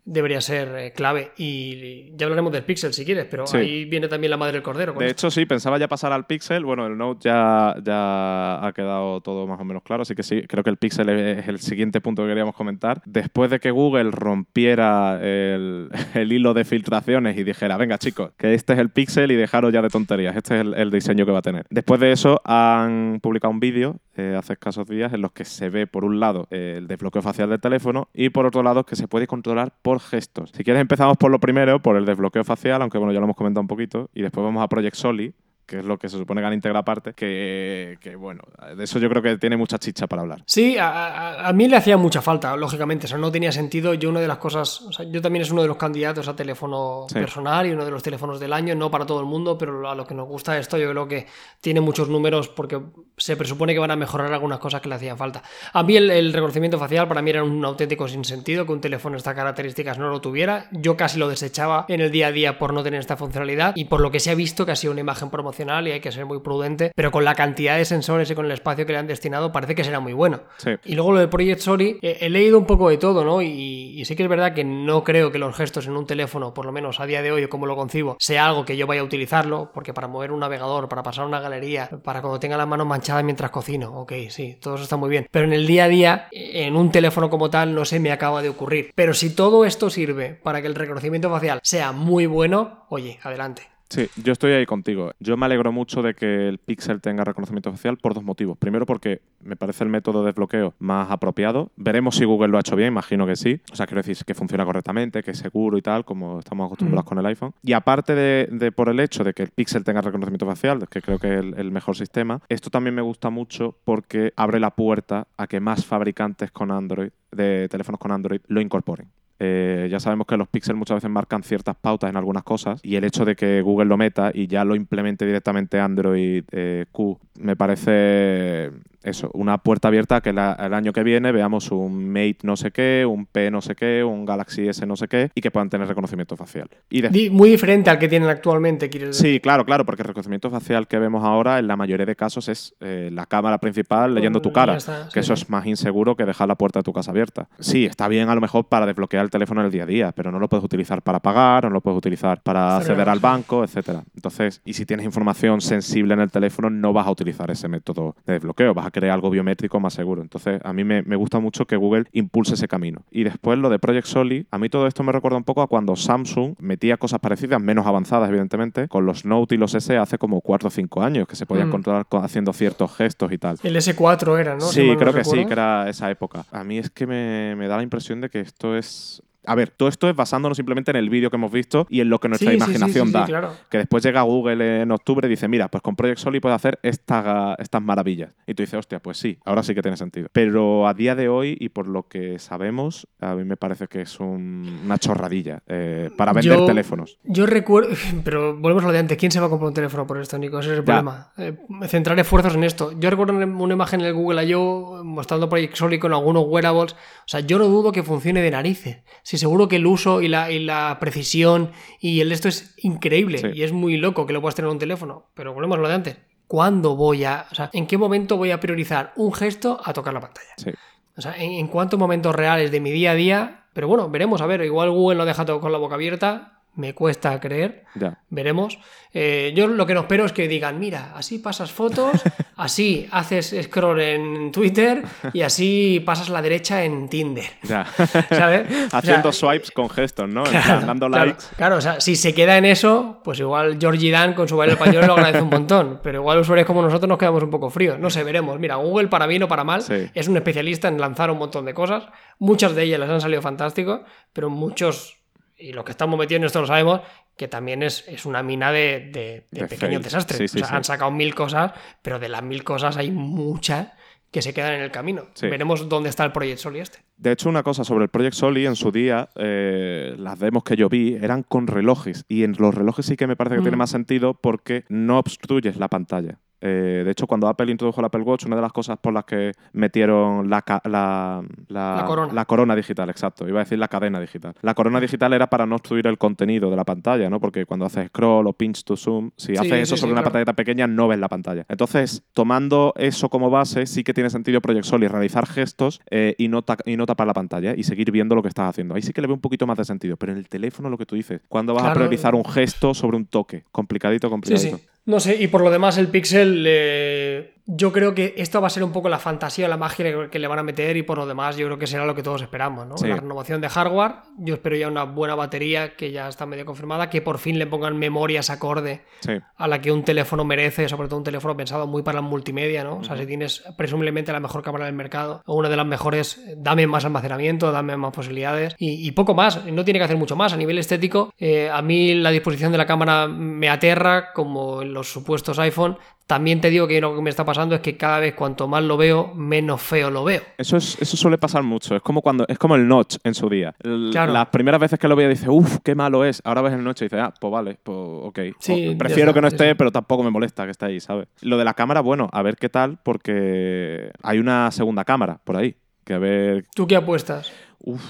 debería 0.05 0.41
ser 0.41 0.69
eh, 0.77 0.93
clave. 0.93 1.33
Y 1.37 2.11
ya 2.17 2.27
hablaremos 2.27 2.53
del 2.53 2.65
Pixel 2.65 2.93
si 2.93 3.05
quieres, 3.05 3.27
pero 3.31 3.47
Sí. 3.47 3.57
ahí 3.57 3.85
viene 3.85 4.09
también 4.09 4.31
la 4.31 4.37
madre 4.37 4.55
del 4.55 4.63
cordero. 4.63 4.95
con 4.95 5.01
De 5.05 5.11
esto. 5.11 5.29
hecho, 5.29 5.31
sí, 5.31 5.47
pensaba 5.47 5.79
ya 5.79 5.89
pasar 5.89 6.13
al 6.13 6.27
Pixel. 6.27 6.65
Bueno, 6.65 6.87
el 6.87 6.97
Note 6.99 7.21
ya, 7.29 7.75
ya 7.85 8.67
ha 8.67 8.73
quedado 8.73 9.21
todo 9.21 9.47
más 9.47 9.61
o 9.61 9.65
menos 9.65 9.83
claro, 9.83 10.03
así 10.03 10.15
que 10.15 10.23
sí, 10.23 10.43
creo 10.49 10.65
que 10.65 10.71
el 10.71 10.77
Pixel 10.77 11.09
es 11.09 11.47
el 11.49 11.59
siguiente 11.61 12.01
punto 12.01 12.23
que 12.23 12.29
queríamos 12.29 12.55
comentar. 12.55 13.01
Después 13.05 13.51
de 13.51 13.61
que 13.61 13.71
Google 13.71 14.11
rompiera 14.11 15.19
el, 15.23 15.89
el 16.15 16.33
hilo 16.33 16.55
de 16.55 16.65
filtraciones 16.65 17.37
y 17.39 17.45
dijera, 17.45 17.77
venga 17.77 17.99
chicos, 17.99 18.33
que 18.37 18.55
este 18.55 18.73
es 18.73 18.79
el 18.79 18.91
Pixel 18.91 19.31
y 19.31 19.37
dejaros 19.37 19.73
ya 19.73 19.83
de 19.83 19.89
tonterías, 19.89 20.37
este 20.37 20.57
es 20.57 20.61
el, 20.63 20.75
el 20.75 20.91
diseño 20.91 21.25
que 21.25 21.33
va 21.33 21.39
a 21.39 21.43
tener. 21.43 21.65
Después 21.71 22.01
de 22.01 22.13
eso 22.13 22.41
han 22.45 23.21
publicado 23.23 23.51
un 23.53 23.61
vídeo 23.61 23.97
eh, 24.17 24.35
hace 24.39 24.55
escasos 24.55 24.87
días 24.89 25.13
en 25.15 25.23
los 25.23 25.33
que 25.33 25.45
se 25.45 25.71
ve 25.71 25.87
por 25.87 26.05
un 26.05 26.21
lado 26.21 26.47
el 26.51 26.87
desbloqueo 26.87 27.23
facial 27.23 27.49
del 27.49 27.61
teléfono 27.61 28.09
y 28.13 28.29
por 28.31 28.45
otro 28.47 28.63
lado 28.63 28.85
que 28.85 28.97
se 28.97 29.09
puede 29.09 29.27
controlar 29.27 29.73
por 29.83 29.92
gestos. 30.01 30.51
Si 30.55 30.65
quieres 30.65 30.81
empezamos 30.81 31.17
por 31.17 31.31
lo 31.31 31.41
primero, 31.41 31.81
por 31.81 31.97
el 31.97 32.05
desbloqueo 32.05 32.45
facial, 32.45 32.83
aunque 32.83 32.99
bueno, 32.99 33.13
ya 33.13 33.21
lo 33.21 33.25
hemos 33.25 33.37
comentado 33.37 33.61
un 33.63 33.69
poquito, 33.69 34.11
y 34.15 34.23
después 34.23 34.45
vamos 34.45 34.63
a 34.63 34.69
Project 34.69 34.97
Soli, 34.97 35.35
que 35.67 35.79
es 35.79 35.85
lo 35.85 35.99
que 35.99 36.09
se 36.09 36.19
supone 36.19 36.41
que 36.41 36.47
han 36.47 36.53
integrado 36.55 36.81
aparte, 36.81 37.15
que, 37.15 37.97
que 38.01 38.15
bueno, 38.17 38.43
de 38.77 38.85
eso 38.85 38.99
yo 38.99 39.09
creo 39.09 39.23
que 39.23 39.39
tiene 39.39 39.57
mucha 39.57 39.79
chicha 39.79 40.07
para 40.07 40.23
hablar. 40.23 40.43
Sí, 40.47 40.77
a, 40.77 40.89
a- 40.89 41.49
a 41.49 41.53
mí 41.53 41.69
le 41.69 41.77
hacía 41.77 41.97
mucha 41.97 42.21
falta, 42.21 42.55
lógicamente. 42.57 43.07
O 43.07 43.09
sea, 43.09 43.19
no 43.19 43.31
tenía 43.33 43.53
sentido. 43.53 43.95
Yo, 43.95 44.11
una 44.11 44.21
de 44.21 44.29
las 44.29 44.39
cosas. 44.39 44.81
O 44.83 44.93
sea, 44.93 45.07
yo 45.07 45.23
también 45.23 45.43
es 45.43 45.51
uno 45.51 45.63
de 45.63 45.69
los 45.69 45.77
candidatos 45.77 46.29
a 46.29 46.37
teléfono 46.37 47.07
Sí. 47.09 47.15
personal 47.15 47.67
y 47.67 47.71
uno 47.73 47.85
de 47.85 47.91
los 47.91 48.03
teléfonos 48.03 48.39
del 48.41 48.53
año, 48.53 48.75
no 48.75 48.91
para 48.91 49.07
todo 49.07 49.21
el 49.21 49.27
mundo, 49.27 49.57
pero 49.57 49.89
a 49.89 49.95
lo 49.95 50.07
que 50.07 50.15
nos 50.15 50.29
gusta 50.29 50.59
esto, 50.59 50.77
yo 50.79 50.91
creo 50.91 51.07
que 51.09 51.27
tiene 51.61 51.81
muchos 51.81 52.09
números 52.09 52.49
porque 52.49 52.81
se 53.17 53.37
presupone 53.37 53.73
que 53.73 53.79
van 53.79 53.91
a 53.93 53.97
mejorar 53.97 54.33
algunas 54.33 54.59
cosas 54.59 54.81
que 54.81 54.89
le 54.89 54.97
hacían 54.97 55.17
falta. 55.17 55.43
A 55.73 55.83
mí 55.83 55.97
el, 55.97 56.11
el 56.11 56.33
reconocimiento 56.33 56.79
facial 56.79 57.09
para 57.09 57.23
mí 57.23 57.31
era 57.31 57.45
un 57.45 57.65
auténtico 57.65 58.09
sinsentido 58.09 58.67
que 58.67 58.73
un 58.73 58.81
teléfono 58.81 59.15
de 59.15 59.19
estas 59.19 59.35
características 59.35 59.99
no 59.99 60.09
lo 60.11 60.21
tuviera. 60.21 60.67
Yo 60.73 60.97
casi 60.97 61.19
lo 61.19 61.29
desechaba 61.29 61.87
en 61.89 62.01
el 62.01 62.11
día 62.11 62.27
a 62.29 62.33
día 62.33 62.59
por 62.59 62.73
no 62.75 62.83
tener 62.83 63.01
esta 63.01 63.17
funcionalidad 63.17 63.75
y 63.77 63.85
por 63.87 64.01
lo 64.01 64.11
que 64.11 64.21
se 64.21 64.31
ha 64.31 64.35
visto 64.35 64.67
que 64.67 64.73
ha 64.73 64.77
sido 64.77 64.91
una 64.93 65.01
imagen 65.01 65.31
promocional 65.31 65.52
promocional 65.53 65.87
y 65.89 65.93
hay 65.93 66.01
que 66.01 66.11
ser 66.11 66.25
muy 66.25 66.41
prudente, 66.41 66.93
pero 66.95 67.11
con 67.11 67.25
la 67.25 67.35
cantidad 67.35 67.77
de 67.77 67.85
sensores 67.85 68.31
y 68.31 68.35
con 68.35 68.47
el 68.47 68.53
espacio 68.53 68.87
que 68.87 68.93
le 68.93 68.99
han 68.99 69.07
destinado 69.07 69.53
parece 69.53 69.75
que 69.75 69.85
será 69.85 70.01
muy 70.01 70.13
bueno. 70.13 70.41
Sí. 70.57 70.71
Y 70.85 70.95
luego 70.95 71.13
lo 71.13 71.21
de 71.21 71.29
Project 71.29 71.63
eh, 72.03 72.19
he 72.21 72.31
leído 72.31 72.59
un 72.59 72.67
poco 72.67 72.89
de 72.89 72.97
todo, 72.97 73.25
¿no? 73.25 73.43
Y, 73.43 73.49
y 73.49 74.05
sí 74.05 74.17
que 74.17 74.23
es 74.23 74.29
verdad 74.29 74.55
que 74.55 74.65
no 74.65 75.05
creo 75.05 75.31
que 75.31 75.39
los 75.39 75.55
gestos 75.55 75.87
en 75.87 75.97
un 75.97 76.07
teléfono, 76.07 76.55
por 76.55 76.65
lo 76.65 76.73
menos 76.73 77.01
a 77.01 77.07
día 77.07 77.23
de 77.23 77.33
hoy 77.33 77.45
o 77.45 77.51
como 77.51 77.67
lo 77.67 77.77
concibo, 77.77 78.17
sea 78.19 78.47
algo 78.47 78.65
que 78.65 78.77
yo 78.77 78.87
vaya 78.87 79.03
a 79.03 79.05
utilizarlo, 79.05 79.71
porque 79.73 79.93
para 79.93 80.09
mover 80.09 80.33
un 80.33 80.41
navegador, 80.41 80.89
para 80.89 81.03
pasar 81.03 81.27
una 81.27 81.41
galería, 81.41 81.91
para 82.03 82.23
cuando 82.23 82.41
tenga 82.41 82.57
las 82.57 82.67
manos 82.67 82.87
manchadas 82.87 83.25
mientras 83.25 83.51
cocino, 83.51 84.01
ok, 84.01 84.13
sí, 84.31 84.57
todo 84.61 84.75
eso 84.75 84.85
está 84.85 84.97
muy 84.97 85.11
bien. 85.11 85.27
Pero 85.31 85.45
en 85.45 85.53
el 85.53 85.67
día 85.67 85.85
a 85.85 85.89
día, 85.89 86.29
en 86.31 86.77
un 86.77 86.91
teléfono 86.91 87.29
como 87.31 87.51
tal, 87.51 87.75
no 87.75 87.85
se 87.85 88.01
me 88.01 88.13
acaba 88.13 88.43
de 88.43 88.49
ocurrir. 88.49 88.93
Pero 88.95 89.15
si 89.15 89.35
todo 89.35 89.65
esto 89.65 89.91
sirve 89.91 90.35
para 90.43 90.61
que 90.61 90.69
el 90.69 90.75
reconocimiento 90.75 91.31
facial 91.31 91.61
sea 91.63 91.93
muy 91.93 92.27
bueno, 92.27 92.87
oye, 92.89 93.19
adelante. 93.23 93.72
Sí, 93.93 94.09
yo 94.23 94.33
estoy 94.33 94.53
ahí 94.53 94.65
contigo. 94.65 95.11
Yo 95.21 95.37
me 95.37 95.45
alegro 95.45 95.71
mucho 95.71 96.01
de 96.01 96.15
que 96.15 96.49
el 96.49 96.57
Pixel 96.57 97.03
tenga 97.03 97.25
reconocimiento 97.25 97.71
facial 97.71 97.99
por 97.99 98.15
dos 98.15 98.25
motivos. 98.25 98.57
Primero, 98.57 98.87
porque 98.87 99.21
me 99.43 99.55
parece 99.55 99.85
el 99.85 99.91
método 99.91 100.21
de 100.23 100.27
desbloqueo 100.29 100.73
más 100.79 101.11
apropiado. 101.11 101.71
Veremos 101.77 102.17
si 102.17 102.25
Google 102.25 102.49
lo 102.49 102.57
ha 102.57 102.61
hecho 102.61 102.75
bien, 102.75 102.89
imagino 102.89 103.27
que 103.27 103.37
sí. 103.37 103.61
O 103.71 103.77
sea, 103.77 103.87
quiero 103.87 104.03
decir 104.03 104.17
que 104.25 104.33
funciona 104.35 104.65
correctamente, 104.65 105.23
que 105.23 105.33
es 105.33 105.39
seguro 105.39 105.77
y 105.77 105.83
tal, 105.83 106.07
como 106.07 106.39
estamos 106.39 106.67
acostumbrados 106.67 107.05
Mm. 107.05 107.09
con 107.09 107.19
el 107.19 107.27
iPhone. 107.27 107.53
Y 107.63 107.75
aparte 107.75 108.15
de, 108.15 108.49
de 108.51 108.73
por 108.73 108.89
el 108.89 108.99
hecho 108.99 109.25
de 109.25 109.35
que 109.35 109.43
el 109.43 109.51
Pixel 109.51 109.85
tenga 109.85 110.01
reconocimiento 110.01 110.47
facial, 110.47 110.89
que 110.89 111.03
creo 111.03 111.19
que 111.19 111.35
es 111.35 111.41
el, 111.41 111.55
el 111.59 111.71
mejor 111.71 111.95
sistema, 111.95 112.41
esto 112.49 112.71
también 112.71 112.95
me 112.95 113.03
gusta 113.03 113.29
mucho 113.29 113.77
porque 113.85 114.33
abre 114.37 114.59
la 114.59 114.71
puerta 114.71 115.27
a 115.37 115.47
que 115.47 115.61
más 115.61 115.85
fabricantes 115.85 116.51
con 116.51 116.71
Android, 116.71 117.11
de 117.31 117.69
teléfonos 117.69 117.99
con 118.01 118.11
Android, 118.11 118.41
lo 118.47 118.63
incorporen. 118.63 119.09
Eh, 119.39 119.89
ya 119.91 119.99
sabemos 119.99 120.27
que 120.27 120.37
los 120.37 120.49
Pixel 120.49 120.77
muchas 120.77 120.97
veces 120.97 121.11
marcan 121.11 121.43
ciertas 121.43 121.75
pautas 121.77 122.11
en 122.11 122.17
algunas 122.17 122.45
cosas 122.45 122.81
y 122.83 122.97
el 122.97 123.05
hecho 123.05 123.25
de 123.25 123.35
que 123.35 123.61
Google 123.63 123.87
lo 123.87 123.97
meta 123.97 124.31
y 124.33 124.47
ya 124.47 124.65
lo 124.65 124.77
implemente 124.77 125.27
directamente 125.27 125.81
Android 125.81 126.45
eh, 126.53 126.87
Q 126.93 127.19
me 127.41 127.57
parece 127.57 128.71
eso, 129.05 129.31
una 129.35 129.59
puerta 129.59 129.89
abierta 129.89 130.17
a 130.17 130.21
que 130.21 130.33
la- 130.33 130.53
el 130.59 130.75
año 130.75 130.93
que 130.93 131.03
viene 131.03 131.33
veamos 131.33 131.71
un 131.71 132.09
Mate 132.11 132.39
no 132.43 132.57
sé 132.57 132.71
qué, 132.71 133.05
un 133.09 133.27
P 133.27 133.51
no 133.51 133.61
sé 133.61 133.75
qué, 133.75 134.05
un 134.05 134.25
Galaxy 134.25 134.69
S 134.69 134.85
no 134.87 134.97
sé 134.97 135.09
qué 135.09 135.31
y 135.35 135.41
que 135.41 135.51
puedan 135.51 135.69
tener 135.71 135.89
reconocimiento 135.89 136.37
facial. 136.37 136.69
Y 136.91 137.03
de- 137.03 137.31
Muy 137.31 137.51
diferente 137.51 137.91
al 137.91 137.99
que 137.99 138.09
tienen 138.09 138.29
actualmente, 138.29 138.89
quieres 138.91 139.11
decir. 139.11 139.33
Sí, 139.35 139.41
claro, 139.41 139.65
claro, 139.65 139.85
porque 139.85 140.03
el 140.03 140.09
reconocimiento 140.09 140.51
facial 140.51 140.87
que 140.89 140.99
vemos 140.99 141.25
ahora 141.25 141.59
en 141.59 141.67
la 141.67 141.77
mayoría 141.77 142.07
de 142.07 142.17
casos 142.17 142.49
es 142.49 142.75
eh, 142.81 143.11
la 143.13 143.27
cámara 143.27 143.59
principal 143.59 144.15
leyendo 144.15 144.41
tu 144.41 144.53
cara, 144.53 144.77
está, 144.77 145.05
que 145.13 145.13
sí, 145.15 145.19
eso 145.21 145.35
es 145.35 145.49
más 145.51 145.67
inseguro 145.67 146.17
que 146.17 146.25
dejar 146.25 146.49
la 146.49 146.55
puerta 146.57 146.79
de 146.81 146.83
tu 146.85 146.93
casa 146.93 147.11
abierta. 147.11 147.49
Sí, 147.59 147.85
está 147.87 148.09
bien 148.09 148.29
a 148.29 148.35
lo 148.35 148.41
mejor 148.41 148.67
para 148.67 148.87
desbloquear 148.87 149.25
el 149.25 149.31
teléfono 149.31 149.61
en 149.61 149.67
el 149.67 149.73
día 149.73 149.85
a 149.85 149.87
día, 149.87 150.13
pero 150.13 150.31
no 150.31 150.39
lo 150.39 150.49
puedes 150.49 150.65
utilizar 150.65 151.03
para 151.03 151.21
pagar, 151.21 151.65
no 151.65 151.71
lo 151.71 151.81
puedes 151.81 151.99
utilizar 151.99 152.43
para 152.43 152.77
acceder 152.77 153.09
al 153.09 153.19
banco, 153.21 153.65
etcétera. 153.65 154.03
Entonces, 154.15 154.61
y 154.65 154.75
si 154.75 154.87
tienes 154.87 155.05
información 155.07 155.61
sensible 155.61 156.15
en 156.15 156.21
el 156.21 156.31
teléfono, 156.31 156.71
no 156.71 156.93
vas 156.93 157.07
a 157.07 157.11
utilizar 157.11 157.51
ese 157.51 157.69
método 157.69 158.15
de 158.27 158.35
desbloqueo, 158.35 158.75
vas 158.75 158.87
a 158.87 158.91
crear 158.93 159.13
algo 159.15 159.31
biométrico 159.31 159.81
más 159.81 159.95
seguro. 159.95 160.23
Entonces, 160.23 160.61
a 160.63 160.73
mí 160.73 160.85
me, 160.85 161.03
me 161.03 161.17
gusta 161.17 161.41
mucho 161.41 161.67
que 161.67 161.77
Google 161.77 162.05
impulse 162.13 162.55
ese 162.55 162.69
camino. 162.69 163.03
Y 163.11 163.25
después 163.25 163.59
lo 163.59 163.69
de 163.71 163.79
Project 163.81 164.07
Soli, 164.07 164.47
a 164.51 164.59
mí 164.59 164.69
todo 164.69 164.87
esto 164.87 165.03
me 165.03 165.11
recuerda 165.13 165.37
un 165.39 165.45
poco 165.45 165.63
a 165.63 165.67
cuando 165.67 165.97
Samsung 165.97 166.55
metía 166.61 166.97
cosas 166.99 167.19
parecidas, 167.19 167.61
menos 167.61 167.87
avanzadas, 167.87 168.29
evidentemente, 168.29 168.87
con 168.89 169.05
los 169.07 169.25
Note 169.25 169.55
y 169.55 169.59
los 169.59 169.75
S 169.75 169.97
hace 169.97 170.19
como 170.19 170.41
4 170.41 170.69
o 170.69 170.71
5 170.71 171.03
años, 171.03 171.27
que 171.27 171.35
se 171.37 171.47
podían 171.47 171.69
Mm. 171.69 171.73
controlar 171.73 172.07
con- 172.07 172.25
haciendo 172.25 172.53
ciertos 172.53 172.95
gestos 172.95 173.33
y 173.33 173.39
tal. 173.39 173.57
El 173.63 173.75
S4 173.77 174.39
era, 174.39 174.55
¿no? 174.55 174.61
Sí, 174.61 174.95
creo 174.99 175.13
que 175.13 175.25
sí, 175.25 175.45
que 175.47 175.53
era 175.53 175.89
esa 175.89 176.11
época. 176.11 176.45
A 176.53 176.63
mí 176.65 176.79
es 176.79 176.91
que 176.91 177.07
me, 177.07 177.57
me 177.57 177.67
da 177.69 177.77
la 177.79 177.83
impresión 177.83 178.21
de 178.21 178.29
que 178.31 178.41
esto 178.41 178.77
es... 178.77 179.23
A 179.45 179.55
ver, 179.55 179.71
todo 179.71 179.89
esto 179.89 180.09
es 180.09 180.15
basándonos 180.15 180.57
simplemente 180.57 180.91
en 180.93 180.97
el 180.97 181.11
vídeo 181.11 181.29
que 181.31 181.37
hemos 181.37 181.51
visto 181.51 181.87
y 181.91 182.01
en 182.01 182.09
lo 182.11 182.21
que 182.21 182.29
nuestra 182.29 182.51
Sí, 182.51 182.57
imaginación 182.57 183.09
sí, 183.09 183.13
sí, 183.13 183.19
da. 183.19 183.25
claro. 183.27 183.51
Que 183.71 183.79
después 183.79 184.03
llega 184.05 184.23
Google 184.23 184.83
en 184.83 184.91
octubre 184.93 185.27
y 185.27 185.31
dice, 185.31 185.49
mira, 185.49 185.69
pues 185.69 185.83
con 185.83 185.97
Project 185.97 186.19
Soli 186.21 186.39
puedes 186.41 186.55
hacer 186.57 186.79
esta- 186.83 187.57
estas 187.59 187.83
maravillas. 187.83 188.31
Y 188.47 188.55
tú 188.55 188.63
dices, 188.63 188.79
hostia, 188.79 189.01
pues 189.01 189.17
sí, 189.19 189.39
ahora 189.45 189.63
sí 189.63 189.75
que 189.75 189.83
tiene 189.83 189.97
sentido. 189.97 190.29
Pero 190.33 190.87
a 190.87 190.95
día 190.95 191.15
de 191.15 191.29
hoy 191.29 191.57
y 191.59 191.71
por 191.71 191.89
lo 191.89 192.07
que 192.09 192.39
sabemos, 192.39 193.09
a 193.21 193.35
mí 193.35 193.45
me 193.45 193.57
parece 193.57 193.89
que 193.89 194.03
es 194.03 194.21
un- 194.21 194.81
una 194.85 194.99
chorradilla 194.99 195.63
eh, 195.67 196.11
para 196.17 196.33
vender 196.33 196.59
Yo- 196.59 196.67
teléfonos. 196.67 197.19
Yo 197.25 197.47
recuerdo, 197.47 197.91
pero 198.25 198.57
volvemos 198.57 198.85
a 198.85 198.87
lo 198.89 198.93
de 198.93 198.99
antes. 199.01 199.17
¿Quién 199.19 199.33
se 199.33 199.41
va 199.41 199.47
a 199.47 199.49
comprar 199.49 199.69
un 199.69 199.75
teléfono 199.75 200.07
por 200.07 200.21
esto, 200.21 200.39
Nico? 200.39 200.59
Ese 200.61 200.69
es 200.73 200.79
el 200.79 200.85
Ya. 200.85 200.85
problema. 200.85 201.33
Eh, 201.39 201.57
centrar 201.89 202.19
esfuerzos 202.19 202.55
en 202.55 202.65
esto. 202.65 202.93
Yo 202.99 203.11
recuerdo 203.11 203.33
una- 203.35 203.47
una 203.47 203.75
imagen 203.75 204.01
en 204.01 204.07
el 204.07 204.15
Google 204.15 204.45
I.O. 204.45 205.03
mostrando 205.05 205.49
Project 205.49 205.75
Soli 205.75 205.99
con 205.99 206.13
algunos 206.13 206.45
wearables. 206.47 206.93
O 206.93 206.97
sea, 207.27 207.41
yo 207.41 207.59
no 207.59 207.67
dudo 207.67 207.91
que 207.93 208.03
funcione 208.03 208.41
de 208.41 208.51
narices. 208.51 208.99
Sí, 209.33 209.39
seguro 209.39 209.67
que 209.67 209.77
el 209.77 209.87
uso 209.87 210.21
y 210.21 210.29
la, 210.29 210.51
y 210.51 210.59
la 210.59 210.99
precisión 211.01 211.71
y 212.01 212.21
el 212.21 212.33
esto 212.33 212.49
es 212.49 212.75
increíble. 212.77 213.39
Sí. 213.39 213.47
Y 213.55 213.63
es 213.63 213.73
muy 213.73 213.97
loco 213.97 214.27
que 214.27 214.35
lo 214.35 214.43
puedas 214.43 214.55
tener 214.55 214.69
en 214.69 214.73
un 214.73 214.79
teléfono. 214.79 215.31
Pero 215.33 215.55
volvemos 215.55 215.79
a 215.79 215.81
lo 215.81 215.89
de 215.89 215.95
antes. 215.95 216.19
¿Cuándo 216.47 216.97
voy 216.97 217.25
a.? 217.25 217.47
O 217.51 217.55
sea, 217.55 217.71
¿en 217.73 217.87
qué 217.87 217.97
momento 217.97 218.37
voy 218.37 218.51
a 218.51 218.61
priorizar 218.61 219.15
un 219.17 219.33
gesto 219.33 219.81
a 219.83 219.95
tocar 219.95 220.13
la 220.13 220.21
pantalla? 220.21 220.51
Sí. 220.59 220.71
O 221.17 221.23
sea, 221.23 221.35
¿en, 221.39 221.53
en 221.53 221.67
cuántos 221.69 221.99
momentos 221.99 222.35
reales 222.35 222.71
de 222.71 222.81
mi 222.81 222.91
día 222.91 223.13
a 223.13 223.15
día? 223.15 223.65
Pero 223.73 223.89
bueno, 223.89 224.11
veremos, 224.11 224.43
a 224.43 224.47
ver, 224.47 224.61
igual 224.67 224.91
Google 224.91 225.17
lo 225.17 225.25
deja 225.25 225.47
todo 225.47 225.63
con 225.63 225.73
la 225.73 225.79
boca 225.79 225.95
abierta, 225.95 226.61
me 226.75 226.95
cuesta 226.95 227.39
creer, 227.39 227.85
Ya. 227.95 228.19
veremos. 228.31 228.79
Eh, 229.13 229.53
yo 229.55 229.67
lo 229.67 229.85
que 229.85 229.93
no 229.93 230.01
espero 230.01 230.25
es 230.25 230.33
que 230.33 230.49
digan, 230.49 230.79
mira, 230.79 231.13
así 231.15 231.39
pasas 231.39 231.71
fotos, 231.71 232.13
así 232.57 233.07
haces 233.13 233.55
scroll 233.65 234.01
en 234.01 234.53
Twitter 234.53 235.03
y 235.35 235.43
así 235.43 236.03
pasas 236.05 236.31
la 236.31 236.41
derecha 236.41 236.83
en 236.85 237.11
Tinder. 237.11 237.45
Ya. 237.65 237.85
¿Sabes? 238.31 238.67
O 238.87 238.89
sea, 238.91 238.99
Haciendo 238.99 239.33
swipes 239.33 239.71
con 239.71 239.91
gestos, 239.91 240.29
¿no? 240.29 240.45
Claro, 240.45 240.87
dando 240.87 241.09
claro, 241.09 241.27
likes. 241.27 241.45
Claro, 241.57 241.77
o 241.77 241.81
sea, 241.83 242.01
si 242.01 242.17
se 242.17 242.33
queda 242.35 242.57
en 242.57 242.65
eso, 242.65 243.21
pues 243.23 243.39
igual 243.41 243.77
Georgie 243.79 244.11
Dan 244.11 244.33
con 244.35 244.49
su 244.49 244.57
baile 244.57 244.75
español 244.75 245.07
lo 245.07 245.13
agradece 245.15 245.43
un 245.43 245.51
montón. 245.51 246.01
Pero 246.03 246.21
igual 246.21 246.39
usuarios 246.39 246.67
como 246.67 246.81
nosotros 246.83 247.09
nos 247.09 247.19
quedamos 247.19 247.43
un 247.43 247.51
poco 247.51 247.69
fríos. 247.69 247.99
No 247.99 248.09
sé, 248.11 248.25
veremos. 248.25 248.59
Mira, 248.59 248.77
Google, 248.77 249.09
para 249.09 249.27
bien 249.27 249.43
o 249.43 249.49
para 249.49 249.65
mal, 249.65 249.83
Sí. 249.83 250.11
es 250.15 250.29
un 250.29 250.37
especialista 250.37 250.89
en 250.89 250.99
lanzar 251.01 251.31
un 251.31 251.39
montón 251.39 251.65
de 251.67 251.75
cosas. 251.75 252.05
Muchas 252.39 252.75
de 252.75 252.85
ellas 252.85 252.99
les 253.01 253.11
han 253.11 253.21
salido 253.21 253.43
fantásticos, 253.43 254.01
pero 254.33 254.49
muchos, 254.51 255.19
y 255.63 255.73
los 255.73 255.85
que 255.85 255.93
estamos 255.93 256.19
metidos 256.19 256.41
en 256.41 256.45
esto 256.47 256.61
lo 256.61 256.67
sabemos, 256.67 257.01
que 257.37 257.49
también 257.49 257.83
es, 257.83 258.07
es 258.09 258.27
una 258.27 258.43
mina 258.43 258.71
de, 258.73 259.11
de- 259.13 259.47
de 259.51 259.61
De 259.63 259.67
pequeños 259.69 260.03
desastres. 260.03 260.39
Sí, 260.39 260.49
sí, 260.49 260.59
o 260.59 260.61
sea, 260.61 260.69
sí. 260.69 260.75
han 260.77 260.85
sacado 260.85 261.11
mil 261.11 261.35
cosas, 261.35 261.73
pero 262.03 262.19
de 262.19 262.29
las 262.29 262.43
mil 262.43 262.65
cosas 262.65 262.97
hay 262.97 263.11
muchas 263.11 263.89
que 264.31 264.41
se 264.43 264.55
quedan 264.55 264.73
en 264.75 264.81
el 264.81 264.91
camino. 264.91 265.25
Veremos 265.43 265.89
dónde 265.91 266.09
está 266.09 266.25
el 266.25 266.33
Project 266.33 266.59
Soli 266.59 266.81
este. 266.81 267.01
De 267.19 267.33
hecho, 267.33 267.51
una 267.51 267.63
cosa 267.63 267.85
sobre 267.85 268.05
el 268.05 268.09
Project 268.11 268.35
Soli, 268.35 268.65
en 268.65 268.77
su 268.77 268.91
día, 268.91 269.29
eh, 269.37 270.15
las 270.17 270.39
demos 270.39 270.65
que 270.65 270.75
yo 270.75 270.89
vi 270.89 271.17
eran 271.21 271.43
con 271.43 271.67
relojes. 271.67 272.25
Y 272.29 272.43
en 272.45 272.57
los 272.59 272.75
relojes 272.75 273.05
sí 273.05 273.17
que 273.17 273.27
me 273.27 273.37
parece 273.37 273.57
que 273.57 273.61
Mm. 273.61 273.65
tiene 273.65 273.77
más 273.77 273.91
sentido 273.91 274.33
porque 274.33 274.85
no 274.89 275.19
obstruyes 275.19 275.77
la 275.77 275.89
pantalla. 275.89 276.39
Eh, 276.63 277.03
de 277.05 277.11
hecho, 277.11 277.27
cuando 277.27 277.49
Apple 277.49 277.71
introdujo 277.71 278.01
el 278.01 278.05
Apple 278.07 278.23
Watch, 278.23 278.47
una 278.47 278.57
de 278.57 278.63
las 278.63 278.73
cosas 278.73 278.97
por 278.99 279.13
las 279.13 279.25
que 279.25 279.53
metieron 279.73 280.49
la, 280.49 280.63
ca- 280.63 280.81
la, 280.85 281.43
la- 281.69 281.97
La 281.97 282.05
corona. 282.07 282.33
la 282.33 282.45
corona 282.45 282.77
digital, 282.77 283.11
exacto, 283.11 283.49
iba 283.49 283.61
a 283.61 283.65
decir 283.65 283.79
la 283.79 283.89
cadena 283.89 284.21
digital. 284.21 284.55
La 284.63 284.75
corona 284.75 285.01
digital 285.01 285.33
era 285.33 285.49
para 285.49 285.67
no 285.67 285.75
obstruir 285.75 286.07
el 286.07 286.19
contenido 286.19 286.71
de 286.71 286.77
la 286.77 286.85
pantalla, 286.85 287.29
¿no? 287.29 287.41
Porque 287.41 287.67
cuando 287.67 287.87
haces 287.87 288.07
scroll 288.09 288.47
o 288.47 288.53
pinch 288.53 288.85
to 288.85 288.97
zoom, 288.97 289.31
si 289.37 289.53
Sí, 289.55 289.59
haces 289.59 289.73
eso 289.73 289.97
sí, 289.97 290.01
sobre 290.01 290.11
sí, 290.11 290.13
una 290.13 290.23
claro. 290.23 290.33
pantalla 290.35 290.53
pequeña, 290.57 290.87
no 290.87 291.09
ves 291.09 291.19
la 291.19 291.29
pantalla. 291.29 291.67
Entonces, 291.69 292.23
tomando 292.33 292.93
eso 292.97 293.29
como 293.29 293.51
base, 293.51 293.87
sí 293.87 294.05
que 294.05 294.15
tiene 294.15 294.31
sentido 294.31 294.61
Project 294.61 294.85
Soli, 294.85 295.09
realizar 295.09 295.47
gestos 295.47 296.01
eh, 296.11 296.35
y, 296.39 296.49
no 296.49 296.65
y 296.87 296.97
no 296.97 297.07
tapar 297.07 297.27
la 297.27 297.35
pantalla 297.35 297.75
y 297.77 297.83
seguir 297.83 298.11
viendo 298.13 298.35
lo 298.35 298.43
que 298.43 298.49
estás 298.49 298.69
haciendo. 298.69 298.95
Ahí 298.95 299.03
sí 299.03 299.13
que 299.13 299.21
le 299.21 299.27
veo 299.27 299.35
un 299.35 299.41
poquito 299.41 299.67
más 299.67 299.77
de 299.79 299.85
sentido, 299.85 300.17
pero 300.17 300.33
en 300.33 300.39
el 300.39 300.49
teléfono 300.49 300.89
lo 300.91 300.97
que 300.99 301.07
tú 301.07 301.17
dices, 301.17 301.41
¿cuándo 301.49 301.75
vas 301.75 301.85
a 301.85 301.95
priorizar 301.95 302.35
un 302.35 302.45
gesto 302.45 302.95
sobre 302.95 303.17
un 303.17 303.27
toque? 303.27 303.65
Complicadito, 303.73 304.29
Sí, 304.29 304.31
complicadito. 304.31 304.81
No 305.05 305.19
sé, 305.19 305.43
y 305.43 305.49
por 305.49 305.63
lo 305.63 305.71
demás, 305.71 305.99
el 305.99 306.09
Pixel, 306.09 306.65
eh, 306.67 307.55
yo 307.67 307.93
creo 307.93 308.15
que 308.15 308.35
esto 308.39 308.61
va 308.61 308.67
a 308.67 308.71
ser 308.71 308.83
un 308.83 308.93
poco 308.93 309.09
la 309.09 309.19
fantasía, 309.19 309.69
la 309.69 309.77
magia 309.77 310.29
que- 310.31 310.39
le 310.39 310.49
van 310.49 310.59
a 310.59 310.63
meter, 310.63 310.97
y 310.97 311.03
por 311.03 311.19
lo 311.19 311.27
demás, 311.27 311.57
yo 311.57 311.67
creo 311.67 311.79
que 311.79 311.87
será 311.87 312.05
lo 312.05 312.15
que 312.15 312.23
todos 312.23 312.43
esperamos, 312.43 312.87
¿no? 312.87 312.97
Sí. 312.99 313.07
La 313.07 313.17
renovación 313.17 313.61
de 313.61 313.69
hardware, 313.69 314.13
yo 314.39 314.55
espero 314.55 314.75
ya 314.77 314.89
una 314.89 315.05
buena 315.05 315.35
batería 315.37 315.95
que 315.97 316.11
ya 316.11 316.29
está 316.29 316.45
medio 316.47 316.65
confirmada, 316.67 317.09
que 317.09 317.23
por 317.23 317.39
fin 317.39 317.59
le 317.59 317.67
pongan 317.67 317.97
memorias 317.99 318.51
acorde 318.51 319.03
Sí. 319.21 319.33
a 319.57 319.69
la 319.69 319.81
que 319.81 319.93
un 319.93 320.03
teléfono 320.03 320.45
merece, 320.45 320.89
sobre 320.89 321.07
todo 321.09 321.19
un 321.19 321.25
teléfono 321.25 321.57
pensado 321.57 321.87
muy 321.87 322.03
para 322.03 322.17
la 322.17 322.23
multimedia, 322.23 322.83
¿no? 322.83 322.97
O 322.99 323.05
sea, 323.05 323.17
si 323.17 323.27
tienes 323.27 323.63
presumiblemente 323.77 324.33
la 324.33 324.41
mejor 324.41 324.63
cámara 324.63 324.87
del 324.87 324.95
mercado 324.95 325.43
o 325.47 325.55
una 325.55 325.69
de 325.69 325.77
las 325.77 325.87
mejores, 325.87 326.41
dame 326.57 326.87
más 326.89 327.05
almacenamiento, 327.05 327.71
dame 327.71 327.97
más 327.97 328.13
posibilidades 328.13 328.75
y, 328.79 329.07
y 329.07 329.13
poco 329.13 329.35
más. 329.35 329.65
No 329.67 329.85
tiene 329.85 330.01
que 330.01 330.05
hacer 330.05 330.17
mucho 330.17 330.35
más. 330.35 330.53
A 330.53 330.57
nivel 330.57 330.79
estético, 330.79 331.33
eh, 331.39 331.71
a 331.73 331.81
mí 331.83 332.15
la 332.15 332.31
disposición 332.31 332.73
de 332.73 332.79
la 332.79 332.87
cámara 332.87 333.29
me 333.29 333.69
aterra, 333.69 334.33
como 334.33 334.83
en 334.83 334.93
los 334.93 335.13
supuestos 335.13 335.59
iPhone. 335.61 335.97
También 336.27 336.61
te 336.61 336.71
digo 336.71 336.87
que 336.89 337.01
lo 337.01 337.15
que 337.15 337.21
me 337.21 337.29
está 337.31 337.45
pasando 337.45 337.75
es 337.75 337.81
que 337.83 337.97
cada 337.97 338.19
vez 338.21 338.35
cuanto 338.35 338.67
más 338.67 338.83
lo 338.83 338.97
veo, 338.97 339.35
menos 339.35 339.83
feo 339.83 340.11
lo 340.11 340.25
veo. 340.25 340.41
Eso, 340.57 340.77
es, 340.77 340.97
eso 341.01 341.17
suele 341.17 341.37
pasar 341.37 341.63
mucho. 341.63 341.95
Es 341.97 342.01
como 342.03 342.23
cuando 342.23 342.47
es 342.49 342.59
como 342.59 342.75
el 342.77 342.89
notch 342.89 343.17
en 343.25 343.35
su 343.35 343.49
día. 343.49 343.75
El- 343.83 344.09
Claro. 344.13 344.33
Las 344.33 344.47
primeras 344.49 344.81
veces 344.81 344.99
que 344.99 345.09
lo 345.09 345.17
veía 345.17 345.29
dice, 345.29 345.49
uff, 345.51 345.79
qué 345.85 345.95
malo 345.95 346.25
es. 346.25 346.41
Ahora 346.45 346.63
ves 346.63 346.73
el 346.75 346.83
notch 346.85 347.03
y 347.03 347.05
dices, 347.07 347.21
ah, 347.21 347.35
pues 347.39 347.51
vale, 347.53 347.77
pues 347.83 347.97
ok. 347.99 348.39
Sí, 348.59 348.95
prefiero 348.99 349.31
está, 349.31 349.35
que 349.35 349.41
no 349.43 349.49
esté, 349.49 349.75
pero 349.75 349.91
tampoco 349.93 350.23
me 350.23 350.31
molesta 350.31 350.65
que 350.65 350.71
esté 350.71 350.87
ahí, 350.87 351.01
¿sabes? 351.01 351.29
Lo 351.43 351.59
de 351.59 351.65
la 351.65 351.75
cámara, 351.75 352.01
bueno, 352.01 352.29
a 352.33 352.41
ver 352.43 352.57
qué 352.57 352.69
tal, 352.69 352.99
porque 353.03 354.11
hay 354.23 354.39
una 354.39 354.71
segunda 354.71 355.05
cámara 355.05 355.41
por 355.45 355.57
ahí. 355.57 355.77
Que 356.05 356.15
a 356.15 356.19
ver. 356.19 356.67
¿Tú 356.75 356.87
qué 356.87 356.97
apuestas? 356.97 357.53
Uf, 357.81 358.03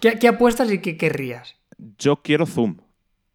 ¿Qué, 0.00 0.18
qué 0.18 0.28
apuestas 0.28 0.70
y 0.72 0.80
qué 0.80 0.96
querrías? 0.96 1.56
yo 1.98 2.16
quiero 2.16 2.44
zoom. 2.46 2.76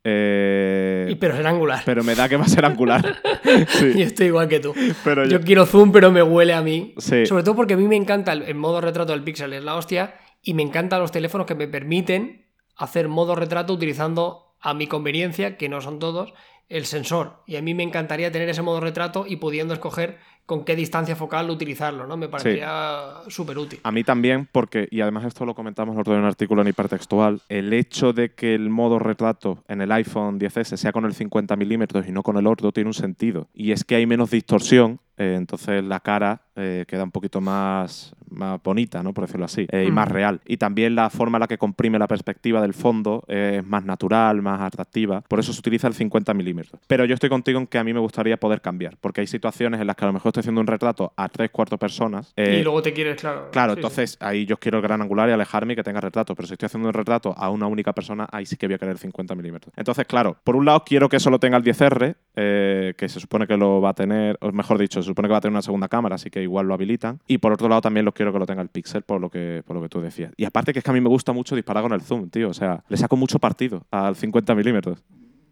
Eh, 0.07 1.07
Y- 1.09 1.15
pero 1.15 1.35
será 1.35 1.49
angular. 1.49 1.81
pero 1.83 2.03
me 2.03 2.13
da 2.13 2.29
que 2.29 2.37
va 2.37 2.45
a 2.45 2.47
ser 2.47 2.63
angular. 2.63 3.03
Sí, 3.69 3.93
Yo 3.95 4.03
estoy 4.05 4.27
igual 4.27 4.47
que 4.47 4.59
tú. 4.59 4.73
pero 5.03 5.23
Yo 5.25 5.31
yo- 5.39 5.41
quiero 5.41 5.65
zoom, 5.65 5.91
pero 5.91 6.11
me 6.11 6.21
huele 6.21 6.53
a 6.53 6.61
mí. 6.61 6.93
Sí. 6.97 7.25
Sobre 7.25 7.43
todo 7.43 7.55
porque 7.55 7.73
a 7.73 7.77
mí 7.77 7.87
me 7.87 7.95
encanta 7.95 8.33
el, 8.33 8.43
el 8.43 8.55
modo 8.55 8.81
retrato 8.81 9.11
del 9.13 9.23
Pixel, 9.23 9.53
es 9.53 9.63
la 9.63 9.75
hostia. 9.75 10.15
Y 10.41 10.53
me 10.53 10.61
encantan 10.63 10.99
los 10.99 11.11
teléfonos 11.11 11.47
que 11.47 11.55
me 11.55 11.67
permiten 11.67 12.45
hacer 12.77 13.07
modo 13.07 13.35
retrato 13.35 13.73
utilizando 13.73 14.55
a 14.61 14.73
mi 14.73 14.87
conveniencia, 14.87 15.57
que 15.57 15.69
no 15.69 15.81
son 15.81 15.97
todos, 15.99 16.33
el 16.69 16.85
sensor. 16.85 17.43
Y 17.47 17.55
a 17.55 17.61
mí 17.61 17.73
me 17.73 17.83
encantaría 17.83 18.31
tener 18.31 18.49
ese 18.49 18.61
modo 18.61 18.79
retrato 18.79 19.25
y 19.27 19.37
pudiendo 19.37 19.73
escoger 19.73 20.17
con 20.45 20.63
qué 20.63 20.75
distancia 20.75 21.15
focal 21.15 21.49
utilizarlo, 21.49 22.05
¿no? 22.05 22.17
Me 22.17 22.27
parecería 22.29 23.21
súper 23.27 23.57
útil. 23.57 23.79
A 23.83 23.91
mí 23.91 24.03
también, 24.03 24.47
porque, 24.51 24.87
y 24.91 25.01
además 25.01 25.25
esto 25.25 25.45
lo 25.45 25.55
comentamos 25.55 25.95
en 25.95 26.13
un 26.13 26.25
artículo 26.25 26.61
en 26.61 26.67
hipertextual, 26.67 27.41
el 27.49 27.73
hecho 27.73 28.13
de 28.13 28.33
que 28.33 28.53
el 28.53 28.69
modo 28.69 28.99
retrato 28.99 29.63
en 29.67 29.81
el 29.81 29.91
iPhone 29.91 30.39
10S 30.39 30.77
sea 30.77 30.91
con 30.91 31.05
el 31.05 31.13
50 31.13 31.55
milímetros 31.55 32.07
y 32.07 32.11
no 32.11 32.21
con 32.21 32.37
el 32.37 32.45
orto 32.45 32.71
tiene 32.71 32.89
un 32.89 32.93
sentido. 32.93 33.47
Y 33.53 33.71
es 33.71 33.83
que 33.83 33.95
hay 33.95 34.05
menos 34.05 34.31
distorsión, 34.31 34.99
eh, 35.17 35.35
entonces 35.37 35.83
la 35.83 35.99
cara 35.99 36.41
eh, 36.57 36.85
queda 36.87 37.03
un 37.03 37.11
poquito 37.11 37.41
más, 37.41 38.13
más 38.29 38.61
bonita, 38.63 39.03
¿no? 39.03 39.13
por 39.13 39.25
decirlo 39.25 39.45
así, 39.45 39.67
eh, 39.71 39.85
y 39.87 39.91
más 39.91 40.07
Mm. 40.09 40.11
real. 40.13 40.41
Y 40.45 40.55
también 40.57 40.95
la 40.95 41.09
forma 41.09 41.37
en 41.37 41.41
la 41.41 41.47
que 41.47 41.57
comprime 41.57 41.99
la 41.99 42.07
perspectiva 42.07 42.61
del 42.61 42.73
fondo 42.73 43.23
es 43.27 43.65
más 43.65 43.83
natural, 43.83 44.41
más 44.41 44.61
atractiva. 44.61 45.21
Por 45.21 45.39
eso 45.39 45.51
se 45.51 45.59
utiliza 45.59 45.87
el 45.87 45.93
50 45.93 46.33
milímetros. 46.33 46.79
Pero 46.87 47.03
yo 47.05 47.13
estoy 47.13 47.29
contigo 47.29 47.59
en 47.59 47.67
que 47.67 47.77
a 47.77 47.83
mí 47.83 47.93
me 47.93 47.99
gustaría 47.99 48.37
poder 48.37 48.61
cambiar, 48.61 48.95
porque 49.01 49.19
hay 49.21 49.27
situaciones 49.27 49.81
en 49.81 49.87
las 49.87 49.95
que 49.97 50.05
a 50.05 50.07
lo 50.07 50.13
mejor 50.13 50.29
estoy 50.29 50.41
haciendo 50.41 50.61
un 50.61 50.67
retrato 50.67 51.11
a 51.17 51.27
tres 51.29 51.49
cuartos 51.51 51.77
personas. 51.79 52.33
y 52.37 52.61
luego 52.63 52.81
te 52.81 52.93
quieres, 52.93 53.19
claro. 53.19 53.49
Claro, 53.51 53.73
sí, 53.73 53.75
sí. 53.75 53.79
entonces 53.81 54.17
ahí 54.21 54.45
yo 54.45 54.57
quiero 54.57 54.77
el 54.77 54.81
gran 54.83 55.01
angular 55.01 55.27
y 55.29 55.33
alejarme 55.33 55.73
y 55.73 55.75
que 55.75 55.83
tenga 55.83 55.99
retrato. 55.99 56.35
Pero 56.35 56.47
si 56.47 56.53
estoy 56.53 56.67
haciendo 56.67 56.87
un 56.87 56.93
retrato 56.93 57.33
a 57.37 57.49
una 57.49 57.67
única 57.67 57.91
persona, 57.93 58.27
ahí 58.31 58.45
sí 58.45 58.55
que 58.55 58.67
voy 58.67 58.75
a 58.75 58.77
querer 58.77 58.97
50 58.97 59.35
milímetros. 59.35 59.73
Entonces, 59.75 60.05
claro, 60.05 60.37
por 60.43 60.55
un 60.55 60.63
lado 60.65 60.83
quiero 60.85 61.09
que 61.09 61.19
solo 61.19 61.37
tenga 61.39 61.57
el 61.57 61.63
10R, 61.63 62.15
eh, 62.37 62.93
que 62.97 63.09
se 63.09 63.19
supone 63.19 63.45
que 63.47 63.57
lo 63.57 63.81
va 63.81 63.89
a 63.89 63.93
tener, 63.93 64.37
o 64.41 64.51
mejor 64.53 64.77
dicho, 64.77 65.01
se 65.05 65.11
supone 65.11 65.27
que 65.27 65.31
va 65.31 65.37
a 65.37 65.41
tener 65.41 65.53
una 65.53 65.61
segunda 65.61 65.87
cámara, 65.87 66.15
así 66.15 66.29
que 66.29 66.41
igual 66.41 66.67
lo 66.67 66.73
habilitan. 66.73 67.19
Y 67.27 67.37
por 67.37 67.53
otro 67.53 67.69
lado 67.69 67.81
también 67.81 68.05
lo 68.05 68.11
quiero 68.13 68.33
que 68.33 68.39
lo 68.39 68.45
tenga 68.45 68.61
el 68.61 68.69
Pixel, 68.69 69.03
por 69.03 69.21
lo 69.21 69.29
que, 69.29 69.63
por 69.65 69.75
lo 69.75 69.81
que 69.81 69.89
tú 69.89 70.01
decías. 70.01 70.31
Y 70.37 70.45
aparte 70.45 70.73
que 70.73 70.79
es 70.79 70.85
que 70.85 70.91
a 70.91 70.93
mí 70.93 71.01
me 71.01 71.09
gusta 71.09 71.31
mucho 71.31 71.55
disparar 71.55 71.83
con 71.83 71.93
el 71.93 72.01
zoom, 72.01 72.29
tío. 72.29 72.49
O 72.49 72.53
sea, 72.53 72.83
le 72.89 72.97
saco 72.97 73.15
mucho 73.15 73.39
partido 73.39 73.85
al 73.91 74.15
50 74.15 74.53
milímetros. 74.55 75.03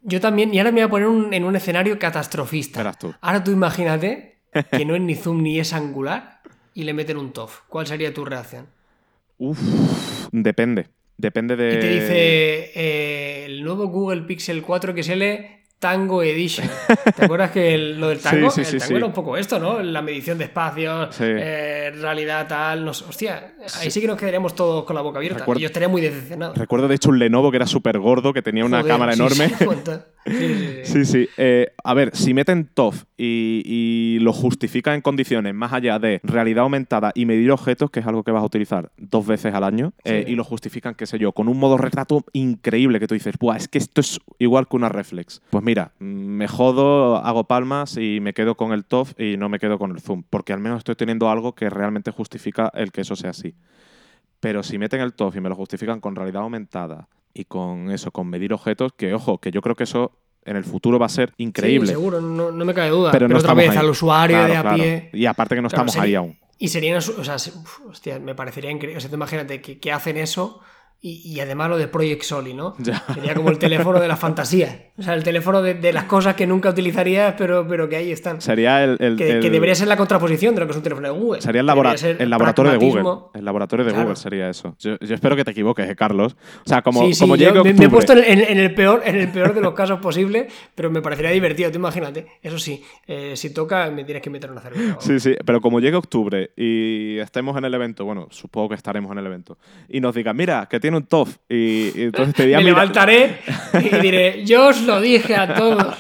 Yo 0.02 0.20
también, 0.20 0.54
y 0.54 0.58
ahora 0.60 0.72
me 0.72 0.82
voy 0.82 0.88
a 0.88 0.90
poner 0.90 1.08
un- 1.08 1.34
en 1.34 1.44
un 1.46 1.56
escenario 1.56 1.98
catastrofista. 1.98 2.80
Verás 2.80 3.00
tú. 3.00 3.14
Ahora 3.22 3.44
tú 3.44 3.52
imagínate 3.52 4.40
que 4.72 4.84
no 4.86 4.96
es 4.96 5.02
ni 5.02 5.16
zoom 5.16 5.42
ni 5.42 5.60
es 5.60 5.72
angular 5.74 6.42
y 6.74 6.84
le 6.84 6.94
meten 6.94 7.18
un 7.18 7.32
TOF. 7.32 7.62
¿Cuál 7.70 7.88
sería 7.88 8.14
tu 8.14 8.26
reacción? 8.26 8.66
Uf, 9.38 9.60
depende. 10.32 10.88
Depende 11.18 11.56
de... 11.56 11.76
Y 11.76 11.80
te 11.80 11.90
dice 11.90 12.72
eh, 12.76 13.46
el 13.46 13.64
nuevo 13.64 13.88
Google 13.88 14.24
Pixel 14.24 14.62
4 14.62 14.94
XL 15.02 15.24
Tango 15.84 16.24
Edition. 16.24 16.66
¿Te 17.16 17.26
acuerdas 17.26 17.52
que 17.52 17.76
el- 17.76 18.00
lo 18.00 18.08
del 18.08 18.20
tango? 18.20 18.50
Sí, 18.50 18.64
sí, 18.64 18.76
el 18.78 18.80
tango 18.82 18.88
sí. 18.90 18.96
era 18.96 19.06
un 19.06 19.12
poco 19.12 19.36
esto, 19.36 19.60
¿no? 19.60 19.82
La 19.84 20.02
medición 20.02 20.38
de 20.38 20.46
espacios, 20.46 21.14
eh, 21.20 21.92
realidad 22.00 22.48
tal. 22.48 22.86
Nos, 22.86 23.02
hostia, 23.02 23.56
ahí 23.82 23.92
sí 23.92 24.00
que 24.00 24.08
nos 24.08 24.18
quedaríamos 24.18 24.56
todos 24.56 24.86
con 24.86 24.96
la 24.96 25.02
boca 25.02 25.18
abierta. 25.20 25.40
Recuerdo- 25.40 25.60
Y 25.60 25.64
yo 25.64 25.68
estaría 25.68 25.90
muy 25.90 26.02
decepcionado. 26.02 26.54
Recuerdo 26.56 26.88
de 26.88 26.96
hecho 26.96 27.10
un 27.10 27.20
Lenovo 27.20 27.52
que 27.52 27.58
era 27.58 27.68
súper 27.68 28.00
gordo, 28.00 28.32
que 28.32 28.42
tenía 28.42 28.64
una 28.64 28.78
Joder, 28.80 28.94
cámara 28.94 29.14
enorme. 29.14 29.52
Sí. 30.26 31.06
Sí. 31.06 31.30
Eh, 31.38 31.72
a 31.84 31.94
ver, 31.94 32.16
si 32.16 32.34
meten 32.34 32.70
TOF 32.74 33.04
y, 33.18 33.62
y 33.66 34.20
lo 34.20 34.34
justifican 34.34 34.96
en 34.96 35.02
condiciones 35.02 35.54
más 35.54 35.74
allá 35.74 36.00
de 36.00 36.20
realidad 36.24 36.64
aumentada 36.64 37.12
y 37.16 37.26
medir 37.26 37.52
objetos, 37.52 37.90
que 37.90 38.00
es 38.00 38.08
algo 38.08 38.24
que 38.24 38.32
vas 38.32 38.42
a 38.42 38.46
utilizar 38.46 38.92
dos 38.98 39.26
veces 39.26 39.54
al 39.54 39.64
año, 39.64 39.94
eh, 40.04 40.26
y 40.28 40.36
lo 40.36 40.44
justifican, 40.44 40.96
qué 40.96 41.06
sé 41.06 41.20
yo, 41.20 41.32
con 41.32 41.48
un 41.48 41.58
modo 41.58 41.78
retrato 41.78 42.24
increíble 42.34 43.00
que 43.00 43.08
tú 43.08 43.14
dices, 43.14 43.36
Buah, 43.40 43.58
es 43.58 43.68
que 43.68 43.78
esto 43.78 44.02
es 44.02 44.20
igual 44.40 44.68
que 44.68 44.76
una 44.76 44.90
reflex. 44.90 45.42
Pues 45.50 45.64
mira, 45.64 45.94
mm, 46.00 46.06
me 46.06 46.48
jodo, 46.48 47.18
hago 47.18 47.46
palmas 47.46 47.98
y 47.98 48.20
me 48.22 48.34
quedo 48.34 48.56
con 48.56 48.72
el 48.72 48.86
TOF 48.86 49.20
y 49.20 49.38
no 49.38 49.50
me 49.50 49.60
quedo 49.60 49.78
con 49.78 49.92
el 49.92 50.00
zoom, 50.00 50.24
porque 50.30 50.54
al 50.54 50.60
menos 50.60 50.80
estoy 50.80 50.96
teniendo 50.96 51.30
algo 51.30 51.54
que 51.54 51.70
realmente 51.70 52.12
justifica 52.12 52.72
el 52.74 52.92
que 52.92 53.02
eso 53.02 53.16
sea 53.16 53.32
así. 53.32 53.56
Pero 54.40 54.62
si 54.62 54.78
meten 54.78 55.00
el 55.00 55.14
TOF 55.14 55.38
y 55.38 55.42
me 55.42 55.50
lo 55.50 55.56
justifican 55.56 56.02
con 56.02 56.16
realidad 56.16 56.42
aumentada 56.42 57.08
y 57.34 57.46
con 57.46 57.92
eso, 57.92 58.12
con 58.12 58.28
medir 58.28 58.54
objetos, 58.54 58.94
que 58.94 59.14
ojo, 59.14 59.40
que 59.40 59.52
yo 59.52 59.62
creo 59.62 59.76
que 59.76 59.84
eso 59.86 60.12
en 60.46 60.58
el 60.58 60.64
futuro 60.66 61.00
va 61.00 61.06
a 61.06 61.10
ser 61.10 61.34
increíble. 61.38 61.88
Sí, 61.88 61.94
seguro, 61.94 62.20
no, 62.22 62.52
no 62.52 62.66
me 62.66 62.74
cabe 62.74 62.90
duda. 62.90 63.12
pero, 63.12 63.28
Pero, 63.28 63.34
no 63.36 63.40
otra 63.40 63.54
vez, 63.54 63.70
ahí. 63.72 63.78
al 63.78 63.90
usuario 63.90 64.36
Claro, 64.38 64.52
de 64.54 64.58
a 64.58 64.62
claro. 64.62 64.78
pie. 64.78 65.10
Y 65.14 65.26
aparte 65.26 65.56
que 65.56 65.62
no 65.62 65.70
Claro, 65.70 65.86
estamos 65.86 66.04
ahí 66.04 66.16
aún. 66.16 66.38
Y 66.60 66.68
serían, 66.68 66.98
o 66.98 67.02
sea, 67.02 67.36
uf, 67.36 67.80
hostia, 67.90 68.20
me 68.20 68.36
parecería 68.36 68.70
increíble. 68.72 68.98
O 68.98 69.02
sea, 69.02 69.10
tú 69.10 69.16
imagínate 69.16 69.62
que, 69.62 69.80
que 69.80 69.92
hacen 69.92 70.18
eso 70.18 70.60
y, 71.02 71.22
y 71.30 71.40
además 71.40 71.70
lo 71.70 71.78
de 71.78 71.88
Project 71.88 72.24
Soli, 72.24 72.54
¿no? 72.54 72.76
Ya. 72.80 73.04
Sería 73.14 73.34
como 73.36 73.50
el 73.50 73.58
teléfono 73.58 74.00
de 74.00 74.08
la 74.08 74.16
fantasía. 74.18 74.92
O 74.96 75.02
sea, 75.02 75.16
el 75.16 75.24
teléfono 75.24 75.64
de, 75.64 75.74
de 75.74 75.92
las 75.92 76.04
cosas 76.04 76.36
que 76.36 76.46
nunca 76.46 76.70
utilizarías, 76.70 77.34
pero, 77.36 77.68
pero 77.68 77.90
que 77.90 77.96
ahí 77.96 78.12
están. 78.12 78.40
Sería 78.42 78.84
el, 78.84 78.98
el- 79.00 79.16
que, 79.18 79.50
debería 79.50 79.74
ser 79.74 79.88
la 79.88 79.98
contraposición 79.98 80.54
de 80.54 80.62
lo 80.62 80.68
que 80.68 80.72
es 80.72 80.78
un 80.78 80.84
teléfono 80.84 81.12
de 81.12 81.20
Google. 81.20 81.42
Sería 81.42 81.62
el, 81.62 81.66
labora- 81.68 81.96
laboratorio 82.28 82.72
de 82.74 82.78
Google. 82.78 83.04
El 83.34 83.44
laboratorio 83.44 83.86
de 83.86 83.92
Claro. 83.92 84.04
Google 84.06 84.16
sería 84.22 84.50
eso. 84.52 84.76
Yo, 84.80 84.98
yo 85.00 85.16
espero 85.16 85.36
que 85.36 85.44
te 85.44 85.50
equivoques, 85.50 85.90
¿eh, 85.90 85.96
Carlos. 85.96 86.36
O 86.64 86.70
sea, 86.70 86.84
como, 86.84 87.06
sí, 87.08 87.14
sí, 87.16 87.20
como 87.22 87.36
yo 87.36 87.48
llegue 87.50 87.64
me, 87.64 87.64
me 87.64 87.70
he 87.86 87.88
octubre- 87.88 87.90
puesto 87.90 88.14
en, 88.14 88.40
en 88.42 88.58
el 88.60 88.76
peor, 88.76 89.02
en 89.04 89.16
el 89.16 89.30
peor 89.30 89.56
de 89.56 89.62
los 89.62 89.74
casos 89.74 90.00
posible, 90.00 90.48
pero 90.76 90.92
me 90.92 91.02
parecería 91.02 91.32
divertido, 91.32 91.72
tú 91.72 91.80
imagínate. 91.80 92.28
Eso 92.44 92.60
sí, 92.60 92.84
eh, 93.08 93.34
si 93.36 93.52
toca, 93.52 93.90
me 93.90 94.04
tienes 94.04 94.22
que 94.22 94.30
meter 94.30 94.52
una 94.52 94.62
cerveza. 94.62 94.98
Sí, 95.00 95.20
sí, 95.20 95.36
pero 95.44 95.60
como 95.60 95.80
llegue 95.80 95.96
octubre 95.98 96.52
y 96.56 97.18
estemos 97.18 97.58
en 97.58 97.66
el 97.66 97.74
evento, 97.74 98.06
bueno, 98.06 98.28
supongo 98.30 98.70
que 98.70 98.76
estaremos 98.76 99.12
en 99.12 99.18
el 99.18 99.26
evento, 99.26 99.58
y 99.90 100.00
nos 100.02 100.14
digan, 100.14 100.38
mira, 100.38 100.68
que 100.70 100.80
tiene 100.80 100.98
un 100.98 101.04
TOF, 101.08 101.36
y, 101.50 101.92
y 102.00 102.04
entonces 102.04 102.36
te 102.36 102.44
Me 102.44 102.48
digan, 102.48 102.64
mira- 102.64 102.74
levantaré 102.76 103.38
y 103.84 103.96
diré, 104.00 104.46
yo 104.46 104.72
lo 104.86 105.02
dije 105.02 105.36
a 105.36 105.54
todos. 105.54 105.96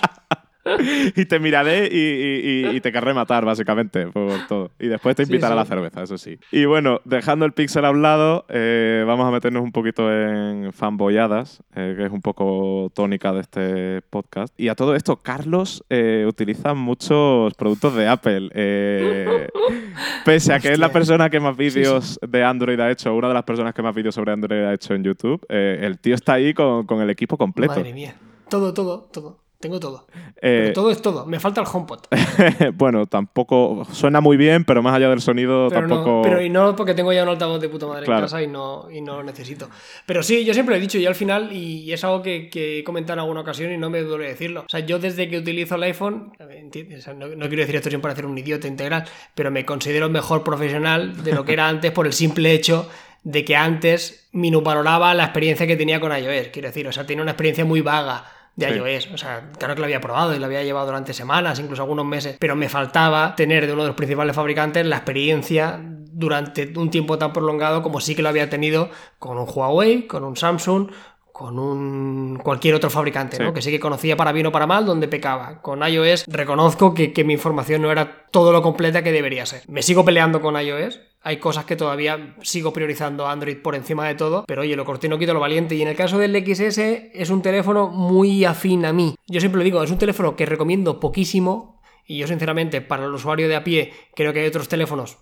y 1.17 1.25
te 1.25 1.39
miraré 1.39 1.89
y, 1.91 1.97
y- 1.97 2.69
y- 2.71 2.75
y 2.77 2.79
te 2.79 2.93
querré 2.93 3.13
matar, 3.13 3.43
básicamente, 3.43 4.07
por 4.07 4.31
todo. 4.47 4.71
Y 4.79 4.88
después 4.88 5.13
te 5.13 5.25
Sí, 5.25 5.31
invitaré 5.34 5.51
a 5.53 5.57
la 5.57 5.65
cerveza, 5.65 6.03
eso 6.03 6.17
sí. 6.17 6.39
Y 6.53 6.63
bueno, 6.63 7.01
dejando 7.03 7.45
el 7.45 7.51
pixel 7.51 7.84
a 7.84 7.91
un 7.91 8.01
lado, 8.01 8.45
eh, 8.47 9.03
vamos 9.05 9.27
a 9.27 9.31
meternos 9.31 9.61
un 9.61 9.73
poquito 9.73 10.09
en 10.09 10.71
fanboyadas, 10.71 11.61
eh, 11.75 11.95
que 11.97 12.05
es 12.05 12.11
un 12.13 12.21
poco 12.21 12.89
tónica 12.95 13.34
de 13.34 13.41
este 13.41 14.01
podcast. 14.09 14.53
Y 14.57 14.69
a 14.69 14.75
todo 14.75 14.95
esto, 14.95 15.17
Carlos 15.17 15.84
eh, 15.89 16.23
utiliza 16.25 16.73
muchos 16.73 17.53
productos 17.55 17.93
de 17.95 18.07
Apple. 18.07 18.49
eh, 18.53 19.49
pese 20.25 20.53
a 20.53 20.59
que 20.61 20.71
es 20.71 20.79
la 20.79 20.93
persona 20.93 21.29
que 21.29 21.41
más 21.41 21.57
vídeos 21.57 22.17
de 22.25 22.41
Android 22.41 22.79
ha 22.79 22.89
hecho, 22.89 23.13
una 23.13 23.27
de 23.27 23.34
las 23.34 23.43
personas 23.43 23.73
que 23.73 23.81
más 23.81 23.93
vídeos 23.93 24.15
sobre 24.15 24.31
Android 24.31 24.61
ha 24.63 24.73
hecho 24.73 24.93
en 24.93 25.03
YouTube, 25.03 25.45
eh, 25.49 25.79
el 25.81 25.99
tío 25.99 26.15
está 26.15 26.36
ahí 26.36 26.53
con, 26.53 26.86
con 26.86 27.01
el 27.01 27.09
equipo 27.09 27.36
completo. 27.38 27.73
Madre 27.75 27.91
mía. 27.93 28.15
Todo, 28.54 28.72
todo, 28.72 29.10
todo. 29.12 29.39
Tengo 29.60 29.80
todo. 29.80 30.06
Eh, 30.14 30.60
Pero 30.62 30.74
todo 30.74 30.91
es 30.91 31.01
todo. 31.01 31.26
Me 31.26 31.39
falta 31.39 31.60
el 31.62 31.66
HomePod. 31.72 32.01
bueno, 32.76 33.08
tampoco 33.08 33.84
suena 33.91 34.22
muy 34.22 34.38
bien, 34.38 34.64
pero 34.64 34.84
más 34.84 34.93
allá 34.93 35.10
del 35.10 35.22
sonido 35.22 35.70
Pero, 35.70 35.88
tampoco. 35.88 36.12
no, 36.18 36.22
pero 36.22 36.39
y 36.39 36.51
no 36.51 36.76
porque 36.76 36.93
tengo 36.93 37.12
ya 37.12 37.24
un 37.24 37.30
altavoz 37.30 37.60
de 37.60 37.68
puta 37.70 37.88
madre 37.88 38.06
Claro. 38.06 38.20
en 38.20 38.26
casa 38.26 38.43
y 38.43 38.47
no, 38.47 38.91
y 38.91 39.01
no 39.01 39.18
lo 39.18 39.24
necesito. 39.24 39.72
Pero 40.06 40.22
sí, 40.22 40.45
yo 40.45 40.54
siempre 40.54 40.76
lo 40.76 40.78
he 40.78 40.82
dicho 40.82 40.99
y 40.99 41.08
al 41.08 41.16
final, 41.16 41.51
y 41.51 41.91
es 41.91 42.04
algo 42.04 42.22
que, 42.22 42.47
que 42.47 42.78
he 42.80 42.84
comentado 42.84 43.16
en 43.16 43.20
alguna 43.22 43.41
ocasión 43.41 43.72
y 43.72 43.78
no 43.80 43.89
me 43.89 44.01
duele 44.04 44.28
decirlo. 44.28 44.62
O 44.68 44.70
sea, 44.70 44.82
yo 44.82 44.99
desde 44.99 45.28
que 45.28 45.39
utilizo 45.39 45.74
el 45.74 45.84
iPhone, 45.84 46.32
o 46.39 47.01
sea, 47.01 47.14
no, 47.16 47.26
no 47.30 47.47
quiero 47.47 47.62
decir 47.62 47.76
esto 47.78 47.89
siempre 47.89 48.04
para 48.04 48.14
hacer 48.14 48.28
un 48.28 48.38
idiota 48.38 48.68
integral, 48.68 49.06
pero 49.34 49.49
me 49.49 49.66
considero 49.66 50.10
mejor 50.10 50.43
profesional 50.43 51.24
de 51.24 51.32
lo 51.32 51.43
que 51.43 51.54
era 51.54 51.68
antes 51.70 51.91
por 51.91 52.06
el 52.06 52.14
simple 52.14 52.51
hecho 52.51 52.88
de 53.24 53.43
que 53.45 53.56
antes 53.56 54.28
minusvaloraba 54.34 55.14
la 55.16 55.24
experiencia 55.24 55.66
que 55.66 55.76
tenía 55.76 55.99
con 55.99 56.12
iOS. 56.12 56.49
Quiero 56.51 56.68
decir, 56.68 56.88
o 56.88 56.91
sea, 56.91 57.06
tenía 57.08 57.24
una 57.24 57.32
experiencia 57.32 57.66
muy 57.66 57.82
vaga 57.82 58.26
de 58.56 58.68
Sí. 58.70 58.74
iOS. 58.76 59.10
O 59.14 59.18
sea, 59.18 59.49
claro 59.58 59.74
que 59.76 59.80
lo 59.80 59.86
había 59.86 60.01
probado 60.01 60.36
y 60.36 60.39
lo 60.39 60.45
había 60.45 60.64
llevado 60.64 60.86
durante 60.88 61.14
semanas, 61.14 61.60
incluso 61.60 61.82
algunos 61.82 62.06
meses, 62.06 62.38
pero 62.39 62.56
me 62.56 62.70
faltaba 62.70 63.36
tener 63.36 63.66
de 63.68 63.74
uno 63.74 63.82
de 63.84 63.88
los 63.89 63.95
principales 63.97 64.36
fabricantes 64.36 64.86
la 64.86 64.97
experiencia 64.97 65.80
durante 66.16 66.72
un 66.78 66.89
tiempo 66.91 67.18
tan 67.18 67.34
prolongado 67.34 67.82
como 67.82 67.99
sí 67.99 68.14
que 68.16 68.22
lo 68.22 68.30
había 68.30 68.49
tenido 68.49 68.89
con 69.20 69.38
un 69.38 69.47
Huawei, 69.51 70.06
con 70.06 70.24
un 70.24 70.38
Samsung, 70.38 70.91
con 71.32 71.58
un 71.58 72.39
cualquier 72.43 72.76
otro 72.76 72.91
fabricante, 72.91 73.38
Sí. 73.38 73.43
¿no? 73.43 73.54
Que 73.56 73.64
sí 73.64 73.72
que 73.72 73.80
conocía 73.80 74.16
para 74.16 74.32
bien 74.32 74.45
o 74.45 74.51
para 74.51 74.68
mal 74.68 74.86
donde 74.86 75.08
pecaba. 75.08 75.64
Con 75.64 75.82
iOS 75.82 76.26
reconozco 76.28 76.93
que, 76.93 77.12
que 77.12 77.24
mi 77.24 77.34
información 77.34 77.82
no 77.82 77.91
era 77.91 78.28
todo 78.30 78.51
lo 78.51 78.62
completa 78.62 79.01
que 79.04 79.12
debería 79.12 79.47
ser. 79.47 79.64
Me 79.68 79.82
sigo 79.82 80.06
peleando 80.06 80.41
con 80.41 80.56
iOS. 80.56 80.99
Hay 81.26 81.38
cosas 81.38 81.65
que 81.65 81.76
todavía 81.78 82.36
sigo 82.41 82.74
priorizando 82.74 83.28
Android 83.28 83.57
por 83.57 83.76
encima 83.76 84.07
de 84.07 84.15
todo, 84.15 84.43
pero 84.45 84.61
oye, 84.61 84.76
lo 84.76 84.84
corté 84.84 85.07
no 85.07 85.17
quito 85.17 85.34
lo 85.34 85.39
valiente. 85.39 85.74
Y 85.76 85.82
en 85.82 85.88
el 85.88 85.95
caso 85.95 86.17
del 86.17 86.36
XS 86.36 86.78
es 87.13 87.30
un 87.30 87.41
teléfono 87.41 87.88
muy 87.89 88.43
afín 88.43 88.86
a 88.86 88.91
mí. 88.91 89.15
Yo 89.28 89.39
siempre 89.39 89.59
lo 89.59 89.63
digo, 89.63 89.82
es 89.82 89.91
un 89.91 89.97
teléfono 89.97 90.36
que 90.36 90.45
recomiendo 90.45 90.99
poquísimo. 90.99 91.82
Y 92.05 92.17
yo, 92.17 92.28
sinceramente, 92.28 92.82
para 92.82 93.05
el 93.05 93.13
usuario 93.13 93.47
de 93.47 93.55
a 93.55 93.63
pie, 93.63 93.93
creo 94.13 94.34
que 94.34 94.41
hay 94.41 94.47
otros 94.47 94.67
teléfonos 94.67 95.17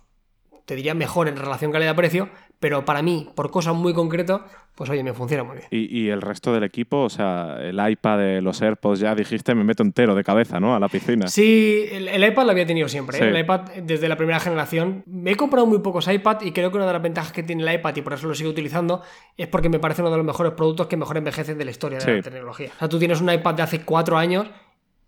te 0.64 0.76
diría 0.76 0.94
mejor 0.94 1.28
en 1.28 1.36
relación 1.36 1.72
calidad-precio, 1.72 2.30
pero 2.62 2.84
para 2.86 3.02
mí, 3.02 3.28
por 3.34 3.50
cosas 3.50 3.74
muy 3.74 3.92
concretas, 3.92 4.40
pues 4.76 4.88
oye, 4.88 5.02
me 5.02 5.12
funciona 5.12 5.42
muy 5.42 5.56
bien. 5.56 5.68
¿Y, 5.70 5.98
y 6.04 6.08
el 6.10 6.22
resto 6.22 6.54
del 6.54 6.62
equipo, 6.62 7.00
o 7.02 7.10
sea, 7.10 7.58
el 7.60 7.78
iPad, 7.90 8.18
de 8.18 8.40
los 8.40 8.62
AirPods, 8.62 9.00
ya 9.00 9.14
dijiste, 9.14 9.54
me 9.54 9.64
meto 9.64 9.82
entero 9.82 10.14
de 10.14 10.22
cabeza, 10.24 10.60
¿no? 10.60 10.74
A 10.74 10.80
la 10.80 10.88
piscina. 10.88 11.26
Sí, 11.26 11.84
el, 11.90 12.06
el 12.08 12.24
iPad 12.24 12.44
lo 12.46 12.52
había 12.52 12.64
tenido 12.64 12.88
siempre. 12.88 13.18
¿eh? 13.18 13.28
El 13.28 13.38
iPad 13.38 13.62
desde 13.82 14.08
la 14.08 14.16
primera 14.16 14.38
generación. 14.40 15.02
Me 15.06 15.32
he 15.32 15.36
comprado 15.36 15.66
muy 15.66 15.80
pocos 15.80 16.06
iPad 16.08 16.40
y 16.42 16.52
creo 16.52 16.70
que 16.70 16.76
una 16.76 16.86
de 16.86 16.92
las 16.92 17.02
ventajas 17.02 17.32
que 17.32 17.42
tiene 17.42 17.62
el 17.68 17.74
iPad 17.74 17.96
y 17.96 18.00
por 18.02 18.12
eso 18.14 18.28
lo 18.28 18.34
sigo 18.34 18.48
utilizando 18.50 19.02
es 19.36 19.48
porque 19.48 19.68
me 19.68 19.78
parece 19.80 20.00
uno 20.00 20.10
de 20.12 20.16
los 20.18 20.24
mejores 20.26 20.52
productos 20.54 20.86
que 20.86 20.96
mejor 20.96 21.16
envejecen 21.18 21.58
de 21.58 21.64
la 21.66 21.70
historia 21.72 21.98
de 21.98 22.04
Sí. 22.04 22.10
la 22.12 22.22
tecnología. 22.22 22.70
O 22.74 22.78
sea, 22.78 22.88
tú 22.88 22.98
tienes 22.98 23.20
un 23.20 23.30
iPad 23.30 23.54
de 23.54 23.62
hace 23.64 23.80
cuatro 23.82 24.16
años 24.16 24.46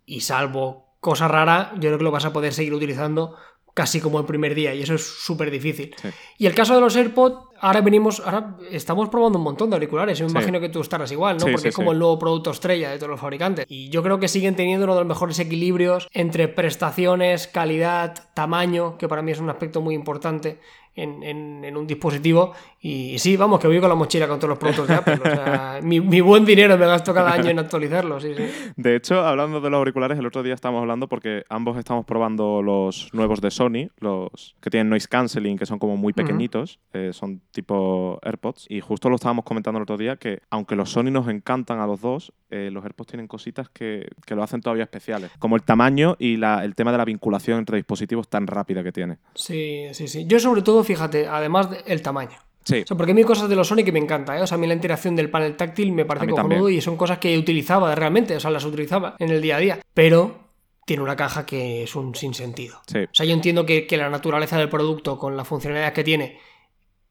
y 0.05 0.19
salvo 0.21 0.85
cosa 0.99 1.27
rara, 1.27 1.71
yo 1.75 1.81
creo 1.89 1.97
que 1.99 2.03
lo 2.03 2.11
vas 2.11 2.25
a 2.25 2.33
poder 2.33 2.51
seguir 2.53 2.73
utilizando 2.73 3.35
casi 3.75 3.99
como 3.99 4.17
el 4.19 4.25
primer 4.25 4.55
día 4.55 4.73
y 4.73 4.81
eso 4.81 4.95
es 4.95 5.05
súper 5.05 5.51
difícil. 5.51 5.93
Sí. 6.01 6.07
Y 6.39 6.45
el 6.47 6.55
caso 6.55 6.73
de 6.73 6.79
los 6.81 6.95
AirPods, 6.95 7.49
ahora 7.59 7.81
venimos, 7.81 8.21
ahora 8.21 8.55
estamos 8.71 9.09
probando 9.09 9.37
un 9.37 9.43
montón 9.43 9.69
de 9.69 9.75
auriculares. 9.75 10.17
Yo 10.17 10.25
me 10.25 10.29
Sí. 10.29 10.37
imagino 10.37 10.59
que 10.61 10.69
tú 10.69 10.79
estarás 10.79 11.11
igual, 11.11 11.35
¿no? 11.37 11.45
Sí, 11.45 11.51
Porque 11.51 11.67
es 11.69 11.75
como 11.75 11.91
el 11.91 11.99
nuevo 11.99 12.17
producto 12.17 12.51
estrella 12.51 12.89
de 12.89 12.97
todos 12.97 13.09
los 13.11 13.19
fabricantes. 13.19 13.65
Y 13.67 13.89
yo 13.89 14.01
creo 14.01 14.17
que 14.17 14.29
siguen 14.29 14.55
teniendo 14.55 14.85
uno 14.85 14.93
de 14.95 15.01
los 15.01 15.07
mejores 15.09 15.37
equilibrios 15.39 16.07
entre 16.13 16.47
prestaciones, 16.47 17.47
calidad, 17.47 18.29
tamaño, 18.33 18.97
que 18.97 19.07
para 19.09 19.21
mí 19.21 19.31
es 19.33 19.39
un 19.39 19.49
aspecto 19.49 19.81
muy 19.81 19.93
importante 19.93 20.57
en, 20.95 21.21
en- 21.23 21.63
en 21.65 21.77
un 21.77 21.85
dispositivo. 21.87 22.53
Y, 22.81 23.17
sí, 23.19 23.35
vamos, 23.35 23.59
que 23.59 23.67
voy 23.67 23.79
con 23.79 23.89
la 23.89 23.95
mochila 23.95 24.27
con 24.27 24.37
todos 24.39 24.49
los 24.49 24.59
productos 24.59 24.87
de 24.87 24.93
Apple. 24.95 25.15
O 25.19 25.23
sea, 25.23 25.79
mi, 25.83 25.99
mi 25.99 26.21
buen 26.21 26.45
dinero 26.45 26.77
me 26.77 26.85
gasto 26.85 27.13
cada 27.13 27.33
año 27.33 27.49
en 27.49 27.59
actualizarlos. 27.59 28.21
Sí, 28.23 28.33
sí. 28.35 28.43
De 28.75 28.95
hecho, 28.95 29.19
hablando 29.25 29.59
de 29.59 29.69
los 29.69 29.77
auriculares, 29.79 30.17
el 30.19 30.25
otro 30.25 30.43
día 30.43 30.53
estábamos 30.53 30.81
hablando 30.81 31.07
porque 31.07 31.43
ambos 31.49 31.77
estamos 31.77 32.05
probando 32.05 32.61
los 32.61 33.09
nuevos 33.13 33.41
de 33.41 33.49
Sony, 33.51 33.89
los 33.99 34.55
que 34.61 34.69
tienen 34.69 34.89
noise 34.89 35.07
cancelling, 35.07 35.57
que 35.57 35.65
son 35.65 35.79
como 35.79 35.97
muy 35.97 36.13
pequeñitos, 36.13 36.79
eh, 36.93 37.09
son 37.11 37.41
tipo 37.51 38.19
AirPods. 38.23 38.67
Y 38.69 38.81
justo 38.81 39.09
lo 39.09 39.15
estábamos 39.15 39.45
comentando 39.45 39.79
el 39.79 39.83
otro 39.83 39.97
día 39.97 40.17
que, 40.17 40.39
aunque 40.51 40.75
los 40.75 40.91
Sony 40.91 41.05
nos 41.11 41.27
encantan 41.27 41.79
a 41.79 41.87
los 41.87 42.01
dos, 42.01 42.31
eh, 42.51 42.69
los 42.71 42.83
AirPods 42.83 43.07
tienen 43.09 43.27
cositas 43.27 43.67
que, 43.69 44.07
que 44.25 44.35
lo 44.35 44.43
hacen 44.43 44.61
todavía 44.61 44.83
especiales, 44.83 45.31
como 45.39 45.55
el 45.55 45.63
tamaño 45.63 46.15
y 46.19 46.37
la- 46.37 46.63
el 46.63 46.75
tema 46.75 46.91
de 46.91 46.99
la 46.99 47.05
vinculación 47.05 47.57
entre 47.59 47.77
dispositivos 47.77 48.29
tan 48.29 48.45
rápida 48.47 48.83
que 48.83 48.91
tiene. 48.91 49.17
Sí, 49.33 49.87
sí, 49.93 50.07
sí. 50.07 50.25
Yo 50.27 50.39
sobre 50.39 50.61
todo, 50.61 50.83
fíjate, 50.85 51.27
además 51.27 51.69
del 51.85 52.01
tamaño. 52.01 52.37
Sí, 52.63 52.81
O 52.81 52.87
sea, 52.87 52.97
porque 52.97 53.11
a 53.11 53.15
mí 53.15 53.21
hay 53.21 53.27
cosas 53.27 53.47
de 53.47 53.55
los 53.55 53.67
Sony 53.67 53.83
que 53.83 53.91
me 53.91 53.99
encanta, 53.99 54.35
¿eh? 54.37 54.41
O 54.41 54.47
sea, 54.47 54.55
a 54.55 54.59
mí 54.59 54.65
la 54.65 54.73
interacción 54.73 55.15
del 55.15 55.29
panel 55.29 55.55
táctil 55.55 55.91
me 55.91 56.03
parece 56.03 56.27
cojonudo 56.27 56.69
y 56.69 56.81
son 56.81 56.97
cosas 56.97 57.19
que 57.19 57.37
utilizaba 57.37 57.93
realmente, 57.93 58.35
o 58.35 58.39
sea, 58.39 58.49
las 58.49 58.65
utilizaba 58.65 59.15
en 59.19 59.29
el 59.29 59.41
día 59.41 59.57
a 59.57 59.59
día. 59.59 59.79
Pero 59.93 60.39
tiene 60.83 61.03
una 61.03 61.15
caja 61.15 61.45
que 61.45 61.83
es 61.83 61.95
un 61.95 62.15
sinsentido. 62.15 62.81
sí. 62.87 62.99
O 62.99 63.09
sea, 63.11 63.25
yo 63.25 63.33
entiendo 63.33 63.65
que, 63.65 63.85
que 63.85 63.97
la 63.97 64.09
naturaleza 64.09 64.57
del 64.57 64.69
producto 64.69 65.19
con 65.19 65.37
las 65.37 65.47
funcionalidades 65.47 65.93
que 65.93 66.03
tiene 66.03 66.39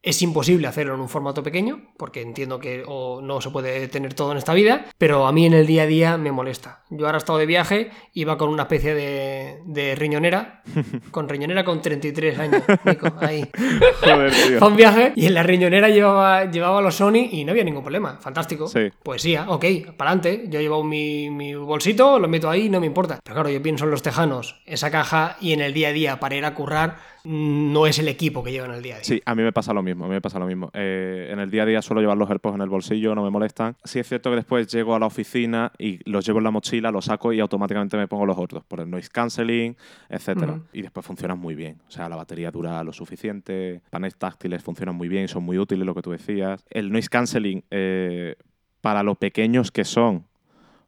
es 0.05 0.21
imposible 0.21 0.67
hacerlo 0.67 0.93
en 0.93 1.01
un 1.01 1.09
formato 1.09 1.41
pequeño, 1.41 1.81
porque 1.97 2.21
entiendo 2.21 2.59
que 2.59 2.83
o 2.85 3.21
no 3.21 3.41
se 3.41 3.49
puede 3.49 3.87
tener 3.87 4.13
todo 4.13 4.31
en 4.31 4.37
esta 4.37 4.53
vida, 4.53 4.85
pero 4.99 5.25
a 5.25 5.31
mí 5.31 5.47
en 5.47 5.53
el 5.53 5.65
día 5.65 5.83
a 5.83 5.87
día 5.87 6.17
me 6.17 6.31
molesta. 6.31 6.83
Yo 6.91 7.07
ahora 7.07 7.17
he 7.17 7.19
estado 7.19 7.39
de 7.39 7.47
viaje, 7.47 7.89
iba 8.13 8.37
con 8.37 8.49
una 8.49 8.63
especie 8.63 8.93
de, 8.93 9.61
de 9.65 9.95
riñonera, 9.95 10.61
con 11.11 11.27
riñonera 11.27 11.65
con 11.65 11.81
33 11.81 12.37
años, 12.37 12.61
Nico, 12.83 13.07
ahí. 13.19 13.49
Joder, 14.01 14.31
tío. 14.31 14.59
Fue 14.59 14.67
un 14.67 14.75
viaje 14.75 15.11
y 15.15 15.25
en 15.25 15.33
la 15.33 15.41
riñonera 15.41 15.89
llevaba, 15.89 16.45
llevaba 16.51 16.81
los 16.81 16.93
Sony 16.93 17.27
y 17.31 17.43
no 17.43 17.51
había 17.51 17.63
ningún 17.63 17.81
problema. 17.81 18.19
Fantástico. 18.21 18.67
Sí. 18.67 18.91
Poesía, 19.01 19.45
ok, 19.49 19.65
para 19.97 20.11
adelante. 20.11 20.45
Yo 20.49 20.61
llevo 20.61 20.83
mi, 20.83 21.31
mi 21.31 21.55
bolsito, 21.55 22.19
lo 22.19 22.27
meto 22.27 22.47
ahí, 22.47 22.69
no 22.69 22.79
me 22.79 22.85
importa. 22.85 23.19
Pero 23.23 23.33
claro, 23.33 23.49
yo 23.49 23.61
pienso 23.61 23.85
en 23.85 23.91
los 23.91 24.03
tejanos, 24.03 24.61
esa 24.67 24.91
caja 24.91 25.37
y 25.41 25.53
en 25.53 25.61
el 25.61 25.73
día 25.73 25.87
a 25.87 25.93
día 25.93 26.19
para 26.19 26.35
ir 26.35 26.45
a 26.45 26.53
currar 26.53 27.14
no 27.25 27.87
es 27.87 27.99
el 27.99 28.07
equipo 28.07 28.43
que 28.43 28.51
llevan 28.51 28.71
el 28.71 28.81
día 28.81 28.95
a 28.95 28.97
día. 28.97 29.03
Sí, 29.03 29.21
a 29.25 29.35
mí 29.35 29.43
me 29.43 29.51
pasa 29.51 29.73
lo 29.73 29.81
mismo, 29.81 30.05
a 30.05 30.07
mí 30.07 30.13
me 30.13 30.21
pasa 30.21 30.39
lo 30.39 30.45
mismo. 30.45 30.69
Eh, 30.73 31.29
en 31.31 31.39
el 31.39 31.49
día 31.49 31.63
a 31.63 31.65
día 31.65 31.81
suelo 31.81 32.01
llevar 32.01 32.17
los 32.17 32.29
AirPods 32.29 32.55
en 32.55 32.61
el 32.61 32.69
bolsillo, 32.69 33.15
no 33.15 33.23
me 33.23 33.29
molestan. 33.29 33.75
Sí 33.83 33.99
es 33.99 34.07
cierto 34.07 34.29
que 34.29 34.37
después 34.37 34.67
llego 34.67 34.95
a 34.95 34.99
la 34.99 35.07
oficina 35.07 35.71
y 35.77 35.99
los 36.09 36.25
llevo 36.25 36.39
en 36.39 36.43
la 36.43 36.51
mochila, 36.51 36.91
los 36.91 37.05
saco 37.05 37.33
y 37.33 37.39
automáticamente 37.39 37.97
me 37.97 38.07
pongo 38.07 38.25
los 38.25 38.37
otros, 38.37 38.63
por 38.63 38.79
el 38.79 38.89
noise 38.89 39.09
cancelling, 39.09 39.75
etcétera. 40.09 40.53
Ujú. 40.53 40.63
Y 40.73 40.81
después 40.83 41.05
funcionan 41.05 41.39
muy 41.39 41.55
bien. 41.55 41.81
O 41.87 41.91
sea, 41.91 42.07
la 42.09 42.15
batería 42.15 42.51
dura 42.51 42.83
lo 42.83 42.93
suficiente, 42.93 43.81
paneles 43.89 44.15
táctiles 44.17 44.63
funcionan 44.63 44.95
muy 44.95 45.07
bien, 45.07 45.27
son 45.27 45.43
muy 45.43 45.57
útiles, 45.57 45.85
lo 45.85 45.95
que 45.95 46.01
tú 46.01 46.11
decías. 46.11 46.63
El 46.69 46.91
noise 46.91 47.09
cancelling, 47.09 47.63
eh, 47.71 48.35
para 48.81 49.01
lo 49.01 49.15
pequeños 49.15 49.71
que 49.71 49.83
son, 49.83 50.25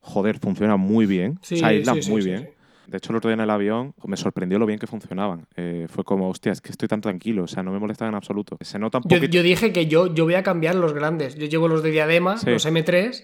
joder, 0.01 0.37
funciona 0.39 0.77
muy 0.77 1.05
bien. 1.05 1.39
Sí, 1.41 1.57
se 1.57 1.65
aíslan 1.65 1.95
sí, 1.95 2.03
sí, 2.03 2.11
muy 2.11 2.21
sí, 2.21 2.29
bien. 2.29 2.49
De 2.87 2.97
hecho, 2.97 3.11
el 3.11 3.17
otro 3.17 3.29
día 3.29 3.35
en 3.35 3.41
el 3.41 3.49
avión 3.49 3.93
me 4.05 4.15
sorprendió 4.17 4.57
lo 4.59 4.65
bien 4.65 4.79
que 4.79 4.87
funcionaban. 4.87 5.45
Eh, 5.55 5.87
fue 5.89 6.03
como, 6.03 6.29
hostia, 6.29 6.51
es 6.53 6.61
que 6.61 6.71
estoy 6.71 6.87
tan 6.87 7.01
tranquilo, 7.01 7.43
o 7.43 7.47
sea, 7.47 7.61
no 7.63 7.71
me 7.71 7.79
molestan 7.79 8.07
en 8.09 8.15
absoluto. 8.15 8.57
Se 8.61 8.79
nota 8.79 8.99
Yo, 9.05 9.17
yo 9.17 9.43
dije 9.43 9.73
que 9.73 9.87
yo, 9.87 10.13
yo 10.13 10.23
voy 10.23 10.35
a 10.35 10.43
cambiar 10.43 10.75
los 10.75 10.93
grandes. 10.93 11.35
Yo 11.35 11.47
llevo 11.47 11.67
los 11.67 11.83
de 11.83 11.91
diadema, 11.91 12.37
Sí. 12.37 12.49
los 12.49 12.65
M3, 12.65 13.23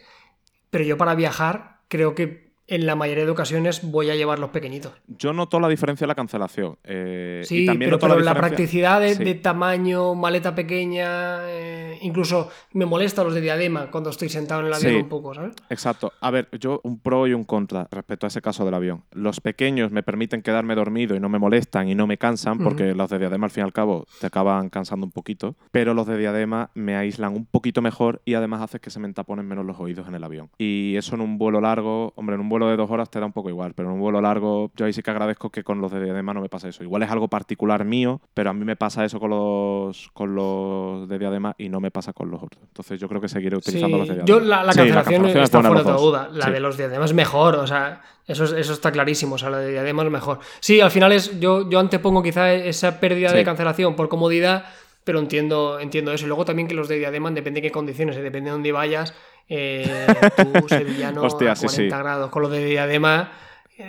pero 0.70 0.84
yo 0.84 0.98
para 0.98 1.16
viajar 1.16 1.78
creo 1.88 2.14
que 2.16 2.53
en 2.76 2.86
la 2.86 2.96
mayoría 2.96 3.26
de 3.26 3.32
ocasiones 3.32 3.82
voy 3.90 4.10
a 4.10 4.16
llevar 4.16 4.40
los 4.40 4.50
pequeñitos. 4.50 4.92
Yo 5.08 5.34
noto 5.34 5.60
la 5.60 5.68
diferencia 5.70 6.06
en 6.06 6.10
la 6.10 6.16
cancelación. 6.16 6.78
eh, 6.84 7.42
Sí, 7.46 7.64
y 7.64 7.66
también 7.66 7.90
pero, 7.90 7.98
noto 7.98 8.08
pero 8.08 8.20
la, 8.20 8.34
la, 8.34 8.40
practicidad 8.40 9.00
de, 9.02 9.16
Sí. 9.16 9.24
de 9.24 9.36
tamaño, 9.36 10.16
maleta 10.16 10.56
pequeña, 10.56 11.40
eh, 11.50 11.98
incluso 12.02 12.50
me 12.74 12.86
molesta 12.86 13.24
los 13.24 13.34
de 13.34 13.42
diadema 13.42 13.90
cuando 13.92 14.10
estoy 14.10 14.30
sentado 14.30 14.62
en 14.62 14.68
el 14.68 14.74
avión 14.74 14.92
Sí. 14.94 15.00
un 15.02 15.10
poco, 15.10 15.34
¿sabes? 15.34 15.54
Exacto. 15.70 16.14
A 16.22 16.32
ver, 16.32 16.48
yo 16.60 16.82
un 16.84 17.00
pro 17.00 17.28
y 17.28 17.34
un 17.34 17.44
contra 17.44 17.88
respecto 17.92 18.26
a 18.26 18.30
ese 18.30 18.42
caso 18.42 18.66
del 18.66 18.74
avión. 18.74 19.04
Los 19.12 19.40
pequeños 19.40 19.92
me 19.92 20.04
permiten 20.04 20.42
quedarme 20.42 20.76
dormido 20.76 21.16
y 21.16 21.20
no 21.20 21.30
me 21.30 21.40
molestan 21.40 21.88
y 21.90 21.96
no 21.96 22.08
me 22.08 22.18
cansan, 22.18 22.58
porque 22.60 22.94
los 22.96 23.10
de 23.10 23.20
diadema 23.20 23.46
al 23.46 23.52
fin 23.52 23.62
y 23.62 23.66
al 23.66 23.74
cabo 23.74 24.06
te 24.20 24.28
acaban 24.28 24.70
cansando 24.70 25.06
un 25.06 25.12
poquito. 25.12 25.56
Pero 25.72 25.94
los 25.94 26.08
de 26.08 26.18
diadema 26.18 26.70
me 26.74 26.96
aíslan 26.96 27.34
un 27.36 27.46
poquito 27.46 27.82
mejor 27.82 28.22
y 28.26 28.34
además 28.36 28.62
hace 28.62 28.80
que 28.80 28.90
se 28.90 29.00
me 29.00 29.08
entaponen 29.08 29.46
menos 29.48 29.66
los 29.66 29.80
oídos 29.80 30.08
en 30.08 30.16
el 30.16 30.24
avión. 30.24 30.50
Y 30.58 30.96
eso 30.98 31.16
en 31.16 31.22
un 31.22 31.38
vuelo 31.38 31.62
largo, 31.62 32.14
hombre, 32.16 32.36
en 32.36 32.42
un 32.42 32.50
vuelo 32.50 32.63
de 32.70 32.78
dos 32.78 32.90
horas 32.92 33.10
te 33.10 33.20
da 33.20 33.26
un 33.26 33.32
poco 33.34 33.50
igual, 33.50 33.74
pero 33.76 33.90
en 33.90 33.96
un 33.96 34.02
vuelo 34.02 34.22
largo 34.22 34.72
yo 34.76 34.86
ahí 34.86 34.94
sí 34.94 35.02
que 35.02 35.12
agradezco 35.12 35.50
que 35.50 35.64
con 35.64 35.82
los 35.82 35.92
de 35.92 36.04
diadema 36.04 36.34
no 36.34 36.42
me 36.42 36.50
pasa 36.50 36.70
eso. 36.70 36.84
Igual 36.84 37.04
es 37.04 37.12
algo 37.12 37.28
particular 37.28 37.86
mío, 37.86 38.22
pero 38.34 38.50
a 38.50 38.54
mí 38.54 38.66
me 38.66 38.76
pasa 38.76 39.04
eso 39.06 39.20
con 39.20 39.30
los, 39.30 40.10
con 40.14 40.36
los 40.36 41.08
de 41.08 41.20
diadema 41.20 41.56
y 41.58 41.70
no 41.70 41.80
me 41.80 41.92
pasa 41.92 42.14
con 42.14 42.30
los 42.32 42.42
otros. 42.44 42.64
Entonces 42.68 43.00
yo 43.00 43.08
creo 43.08 43.22
que 43.22 43.28
seguiré 43.30 43.58
utilizando 43.58 43.98
Sí, 43.98 44.00
los 44.00 44.08
de 44.10 44.14
diadema. 44.16 44.26
yo 44.28 44.40
la, 44.40 44.64
la 44.64 44.72
Sí, 44.74 44.80
cancelación 44.80 45.26
es 45.28 45.36
está 45.36 45.60
buena 45.60 45.82
fuera 45.84 45.98
de 45.98 46.02
duda. 46.04 46.30
La 46.34 46.46
Sí. 46.46 46.52
de 46.52 46.60
los 46.60 46.78
diademas 46.78 47.10
es 47.12 47.16
mejor, 47.16 47.56
o 47.56 47.68
sea, 47.68 48.02
eso, 48.28 48.44
es- 48.46 48.54
eso 48.54 48.74
está 48.74 48.92
clarísimo. 48.92 49.36
O 49.36 49.38
sea, 49.38 49.50
la 49.50 49.58
de 49.60 49.72
diadema 49.72 50.04
es 50.04 50.10
mejor. 50.12 50.40
Sí, 50.60 50.80
al 50.82 50.92
final 50.92 51.12
es. 51.12 51.40
Yo, 51.40 51.70
yo 51.70 51.80
antepongo 51.80 52.24
quizá 52.24 52.54
esa 52.54 53.00
pérdida 53.00 53.30
Sí. 53.30 53.36
de 53.36 53.44
cancelación 53.44 53.96
por 53.96 54.10
comodidad, 54.10 54.66
pero 55.04 55.20
entiendo, 55.20 55.80
entiendo 55.82 56.14
eso. 56.14 56.24
Y 56.26 56.28
luego 56.28 56.46
también 56.46 56.68
que 56.68 56.74
los 56.76 56.88
de 56.88 56.98
diadema, 56.98 57.30
depende 57.32 57.60
de 57.60 57.68
qué 57.68 57.72
condiciones, 57.72 58.16
y 58.18 58.22
depende 58.22 58.50
de 58.50 58.54
dónde 58.54 58.72
vayas. 58.72 59.14
Eh, 59.50 60.06
tú, 60.38 60.68
sevillano, 60.68 61.24
Hostia, 61.24 61.52
a 61.52 61.56
sí, 61.56 61.66
40 61.68 61.96
sí. 61.96 62.02
grados, 62.02 62.30
con 62.30 62.42
los 62.44 62.52
de 62.52 62.66
diadema. 62.66 63.32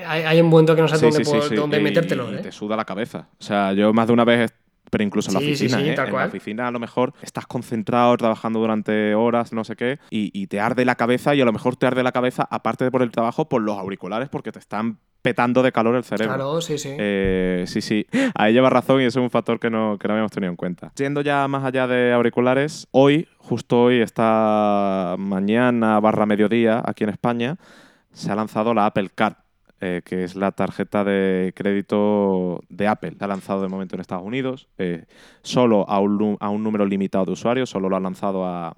Hay, 0.06 0.22
hay 0.22 0.40
un 0.40 0.48
momento 0.48 0.74
que 0.74 0.82
no 0.82 0.88
sabes 0.88 1.14
Sí, 1.14 1.22
dónde, 1.54 1.56
dónde 1.56 1.80
y 1.82 2.38
¿eh? 2.38 2.42
te 2.42 2.52
suda 2.52 2.76
la 2.76 2.84
cabeza. 2.84 3.28
O 3.38 3.42
sea, 3.42 3.72
yo 3.74 3.92
más 3.92 4.06
de 4.06 4.12
una 4.14 4.24
vez, 4.24 4.54
pero 4.90 5.04
incluso 5.04 5.30
en 5.30 5.34
la 5.34 5.40
Sí, 5.40 5.46
sí, 5.56 5.66
oficina, 5.66 5.82
sí, 5.82 5.90
¿eh? 5.90 5.94
tal 5.94 6.06
en 6.06 6.10
cual. 6.12 6.22
la 6.24 6.28
oficina 6.28 6.68
a 6.68 6.70
lo 6.70 6.78
mejor 6.78 7.12
estás 7.22 7.46
concentrado 7.46 8.16
trabajando 8.16 8.60
durante 8.60 9.14
horas, 9.14 9.52
no 9.52 9.62
sé 9.64 9.76
qué, 9.76 9.98
y, 10.10 10.30
y 10.32 10.46
te 10.46 10.60
arde 10.60 10.84
la 10.84 10.94
cabeza 10.94 11.34
y 11.34 11.40
a 11.40 11.44
lo 11.44 11.52
mejor 11.52 11.76
te 11.76 11.86
arde 11.86 12.02
la 12.02 12.12
cabeza, 12.12 12.46
aparte 12.50 12.84
de 12.84 12.90
por 12.90 13.02
el 13.02 13.10
trabajo, 13.10 13.48
por 13.48 13.60
los 13.62 13.76
auriculares, 13.78 14.28
porque 14.30 14.52
te 14.52 14.58
están 14.58 14.98
petando 15.24 15.62
de 15.62 15.72
calor 15.72 15.96
el 15.96 16.04
cerebro. 16.04 16.34
Claro, 16.34 16.60
sí, 16.60 16.76
sí. 16.76 16.90
Eh, 16.98 17.64
sí, 17.66 17.80
sí, 17.80 18.06
ahí 18.34 18.52
lleva 18.52 18.68
razón 18.68 19.00
y 19.00 19.04
eso 19.04 19.20
es 19.20 19.24
un 19.24 19.30
factor 19.30 19.58
que 19.58 19.70
no, 19.70 19.96
que 19.98 20.06
no 20.06 20.12
habíamos 20.12 20.30
tenido 20.30 20.50
en 20.50 20.56
cuenta. 20.56 20.92
Yendo 20.96 21.22
ya 21.22 21.48
más 21.48 21.64
allá 21.64 21.86
de 21.86 22.12
auriculares, 22.12 22.86
hoy, 22.90 23.26
justo 23.38 23.84
hoy, 23.84 24.02
esta 24.02 25.16
mañana 25.18 25.98
barra 25.98 26.26
mediodía, 26.26 26.82
aquí 26.84 27.04
en 27.04 27.10
España, 27.10 27.56
se 28.12 28.30
ha 28.30 28.34
lanzado 28.34 28.74
la 28.74 28.84
Apple 28.84 29.08
Card, 29.14 29.36
eh, 29.80 30.02
que 30.04 30.24
es 30.24 30.36
la 30.36 30.52
tarjeta 30.52 31.04
de 31.04 31.54
crédito 31.56 32.60
de 32.68 32.86
Apple. 32.86 33.16
La 33.18 33.24
ha 33.24 33.28
lanzado 33.28 33.62
de 33.62 33.68
momento 33.68 33.96
en 33.96 34.02
Estados 34.02 34.26
Unidos, 34.26 34.68
eh, 34.76 35.06
solo 35.40 35.88
a 35.88 36.00
un, 36.00 36.36
a 36.38 36.50
un 36.50 36.62
número 36.62 36.84
limitado 36.84 37.24
de 37.24 37.32
usuarios, 37.32 37.70
solo 37.70 37.88
lo 37.88 37.96
ha 37.96 38.00
lanzado 38.00 38.44
a, 38.44 38.74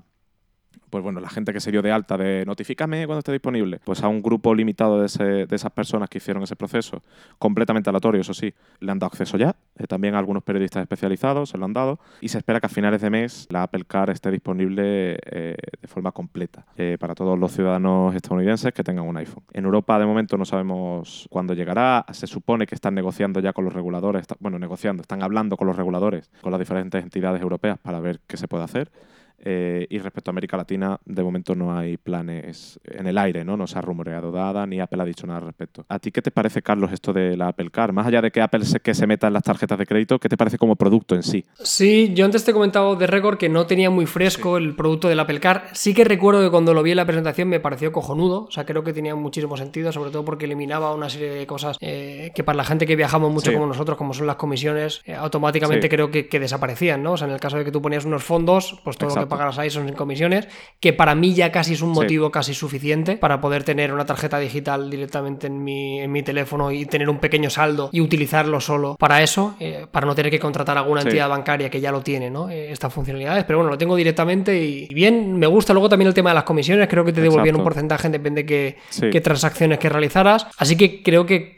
pues 0.96 1.04
bueno, 1.04 1.20
la 1.20 1.28
gente 1.28 1.52
que 1.52 1.60
se 1.60 1.70
dio 1.70 1.82
de 1.82 1.92
alta 1.92 2.16
de 2.16 2.46
notifícame 2.46 3.04
cuando 3.04 3.18
esté 3.18 3.30
disponible, 3.30 3.80
pues 3.84 4.02
a 4.02 4.08
un 4.08 4.22
grupo 4.22 4.54
limitado 4.54 4.98
de, 4.98 5.46
esas 5.50 5.70
personas 5.72 6.08
que 6.08 6.16
hicieron 6.16 6.42
ese 6.42 6.56
proceso, 6.56 7.02
completamente 7.38 7.90
aleatorio, 7.90 8.22
eso 8.22 8.32
sí, 8.32 8.54
le 8.80 8.92
han 8.92 8.98
dado 8.98 9.08
acceso 9.08 9.36
ya, 9.36 9.56
eh, 9.76 9.86
también 9.86 10.14
a 10.14 10.18
algunos 10.18 10.42
periodistas 10.42 10.80
especializados 10.80 11.50
se 11.50 11.58
lo 11.58 11.66
han 11.66 11.74
dado, 11.74 12.00
y 12.22 12.30
se 12.30 12.38
espera 12.38 12.60
que 12.60 12.66
a 12.66 12.70
finales 12.70 13.02
de 13.02 13.10
mes 13.10 13.46
la 13.50 13.64
Apple 13.64 13.84
Car 13.86 14.08
esté 14.08 14.30
disponible 14.30 15.18
eh, 15.26 15.56
de 15.82 15.86
forma 15.86 16.12
completa 16.12 16.64
eh, 16.78 16.96
para 16.98 17.14
todos 17.14 17.38
los 17.38 17.52
ciudadanos 17.52 18.14
estadounidenses 18.14 18.72
que 18.72 18.82
tengan 18.82 19.06
un 19.06 19.18
iPhone. 19.18 19.44
En 19.52 19.66
Europa 19.66 19.98
de 19.98 20.06
momento 20.06 20.38
no 20.38 20.46
sabemos 20.46 21.28
cuándo 21.28 21.52
llegará, 21.52 22.06
se 22.10 22.26
supone 22.26 22.66
que 22.66 22.74
están 22.74 22.94
negociando 22.94 23.40
ya 23.40 23.52
con 23.52 23.66
los 23.66 23.74
reguladores, 23.74 24.24
bueno, 24.40 24.58
negociando, 24.58 25.02
están 25.02 25.22
hablando 25.22 25.58
con 25.58 25.66
los 25.66 25.76
reguladores, 25.76 26.30
con 26.40 26.52
las 26.52 26.58
diferentes 26.58 27.02
entidades 27.02 27.42
europeas 27.42 27.78
para 27.80 28.00
ver 28.00 28.20
qué 28.26 28.38
se 28.38 28.48
puede 28.48 28.64
hacer. 28.64 28.90
Eh, 29.38 29.86
y 29.90 29.98
respecto 29.98 30.30
a 30.30 30.32
América 30.32 30.56
Latina, 30.56 30.98
de 31.04 31.22
momento 31.22 31.54
no 31.54 31.76
hay 31.76 31.96
planes 31.96 32.80
en 32.84 33.06
el 33.06 33.18
aire, 33.18 33.44
¿no? 33.44 33.56
No 33.56 33.66
se 33.66 33.78
ha 33.78 33.82
rumoreado 33.82 34.32
nada, 34.32 34.66
ni 34.66 34.80
Apple 34.80 35.02
ha 35.02 35.04
dicho 35.04 35.26
nada 35.26 35.40
al 35.40 35.46
respecto. 35.46 35.84
¿A 35.88 35.98
ti 35.98 36.10
qué 36.10 36.22
te 36.22 36.30
parece, 36.30 36.62
Carlos, 36.62 36.92
esto 36.92 37.12
de 37.12 37.36
la 37.36 37.48
Apple 37.48 37.70
Car? 37.70 37.92
Más 37.92 38.06
allá 38.06 38.22
de 38.22 38.30
que 38.30 38.40
Apple 38.40 38.64
se, 38.64 38.80
que 38.80 38.94
se 38.94 39.06
meta 39.06 39.26
en 39.26 39.32
las 39.32 39.42
tarjetas 39.42 39.78
de 39.78 39.86
crédito, 39.86 40.18
¿qué 40.18 40.28
te 40.28 40.36
parece 40.36 40.58
como 40.58 40.76
producto 40.76 41.14
en 41.14 41.22
sí? 41.22 41.44
Sí, 41.58 42.12
yo 42.14 42.24
antes 42.24 42.44
te 42.44 42.50
he 42.50 42.54
comentado 42.54 42.96
de 42.96 43.06
récord 43.06 43.38
que 43.38 43.48
no 43.48 43.66
tenía 43.66 43.90
muy 43.90 44.06
fresco 44.06 44.56
el 44.56 44.74
producto 44.74 45.08
del 45.08 45.20
Apple 45.20 45.40
Car. 45.40 45.68
Sí 45.72 45.94
que 45.94 46.04
recuerdo 46.04 46.42
que 46.42 46.50
cuando 46.50 46.74
lo 46.74 46.82
vi 46.82 46.92
en 46.92 46.96
la 46.96 47.06
presentación 47.06 47.48
me 47.48 47.60
pareció 47.60 47.92
cojonudo, 47.92 48.44
o 48.44 48.50
sea, 48.50 48.64
creo 48.64 48.82
que 48.82 48.92
tenía 48.92 49.14
muchísimo 49.14 49.56
sentido, 49.56 49.92
sobre 49.92 50.10
todo 50.10 50.24
porque 50.24 50.46
eliminaba 50.46 50.94
una 50.94 51.10
serie 51.10 51.30
de 51.30 51.46
cosas 51.46 51.76
eh, 51.80 52.32
que 52.34 52.44
para 52.44 52.56
la 52.56 52.64
gente 52.64 52.86
que 52.86 52.96
viajamos 52.96 53.32
mucho 53.32 53.52
como 53.52 53.66
nosotros, 53.66 53.96
como 53.96 54.14
son 54.14 54.26
las 54.26 54.36
comisiones, 54.36 55.02
eh, 55.04 55.14
automáticamente 55.14 55.88
creo 55.88 56.10
que, 56.10 56.36
desaparecían, 56.36 57.02
¿no? 57.02 57.12
O 57.12 57.16
sea, 57.16 57.26
en 57.26 57.32
el 57.32 57.40
caso 57.40 57.56
de 57.56 57.64
que 57.64 57.72
tú 57.72 57.80
ponías 57.80 58.04
unos 58.04 58.22
fondos, 58.22 58.78
pues 58.84 58.98
todo 58.98 59.14
lo 59.14 59.22
que 59.22 59.25
pagaras 59.28 59.58
ahí 59.58 59.70
son 59.70 59.86
sin 59.86 59.94
comisiones, 59.96 60.48
que 60.80 60.92
para 60.92 61.14
mí 61.14 61.34
ya 61.34 61.52
casi 61.52 61.74
es 61.74 61.82
un 61.82 61.90
motivo 61.90 62.30
casi 62.30 62.54
suficiente 62.54 63.16
para 63.16 63.40
poder 63.40 63.64
tener 63.64 63.92
una 63.92 64.06
tarjeta 64.06 64.38
digital 64.38 64.90
directamente 64.90 65.46
en 65.46 65.62
mi, 65.62 66.00
en 66.00 66.12
mi 66.12 66.22
teléfono 66.22 66.70
y 66.70 66.86
tener 66.86 67.08
un 67.08 67.18
pequeño 67.18 67.50
saldo 67.50 67.90
y 67.92 68.00
utilizarlo 68.00 68.60
solo. 68.60 68.96
Para 68.98 69.22
eso, 69.22 69.54
eh, 69.60 69.86
para 69.90 70.06
no 70.06 70.14
tener 70.14 70.30
que 70.30 70.38
contratar 70.38 70.76
a 70.76 70.80
alguna 70.80 71.02
entidad 71.02 71.28
bancaria 71.28 71.70
que 71.70 71.80
ya 71.80 71.92
lo 71.92 72.02
tiene, 72.02 72.30
¿no? 72.30 72.48
estas 72.48 72.92
funcionalidades, 72.92 73.44
pero 73.44 73.58
bueno, 73.58 73.70
lo 73.70 73.78
tengo 73.78 73.96
directamente 73.96 74.56
y 74.58 74.86
bien, 74.94 75.36
me 75.38 75.46
gusta. 75.46 75.72
Luego 75.72 75.88
también 75.88 76.08
el 76.08 76.14
tema 76.14 76.30
de 76.30 76.34
las 76.34 76.44
comisiones, 76.44 76.88
creo 76.88 77.04
que 77.04 77.12
te 77.12 77.20
devolvían 77.20 77.56
un 77.56 77.64
porcentaje, 77.64 78.08
depende 78.08 78.44
de 78.44 78.76
qué 79.10 79.20
transacciones 79.20 79.78
que 79.78 79.88
realizaras, 79.88 80.46
así 80.58 80.76
que 80.76 81.02
creo 81.02 81.26
que 81.26 81.56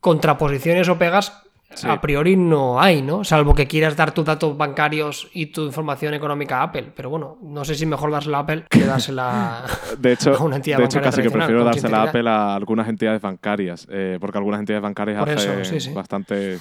contraposiciones 0.00 0.88
o 0.88 0.98
pegas 0.98 1.42
a 1.84 2.00
priori 2.00 2.36
no 2.36 2.80
hay, 2.80 3.02
¿no? 3.02 3.24
Salvo 3.24 3.54
que 3.54 3.66
quieras 3.66 3.96
dar 3.96 4.12
tus 4.12 4.24
datos 4.24 4.56
bancarios 4.56 5.28
y 5.32 5.46
tu 5.46 5.64
información 5.64 6.14
económica 6.14 6.58
a 6.58 6.64
Apple. 6.64 6.92
Pero 6.94 7.10
bueno, 7.10 7.38
no 7.42 7.64
sé 7.64 7.74
si 7.74 7.86
mejor 7.86 8.10
dársela 8.10 8.38
a 8.38 8.40
Apple 8.40 8.64
que 8.68 8.84
dársela 8.84 9.64
de 9.98 10.12
hecho, 10.12 10.34
a 10.38 10.42
una 10.42 10.56
entidad 10.56 10.78
de 10.78 10.84
hecho, 10.84 11.00
casi 11.00 11.22
que 11.22 11.30
prefiero 11.30 11.64
dársela 11.64 12.02
a 12.02 12.02
Apple 12.04 12.28
a 12.28 12.54
algunas 12.54 12.88
entidades 12.88 13.20
bancarias, 13.20 13.86
eh, 13.90 14.18
porque 14.20 14.38
algunas 14.38 14.60
entidades 14.60 14.82
bancarias 14.82 15.22
hacen 15.22 15.94
bastante 15.94 16.58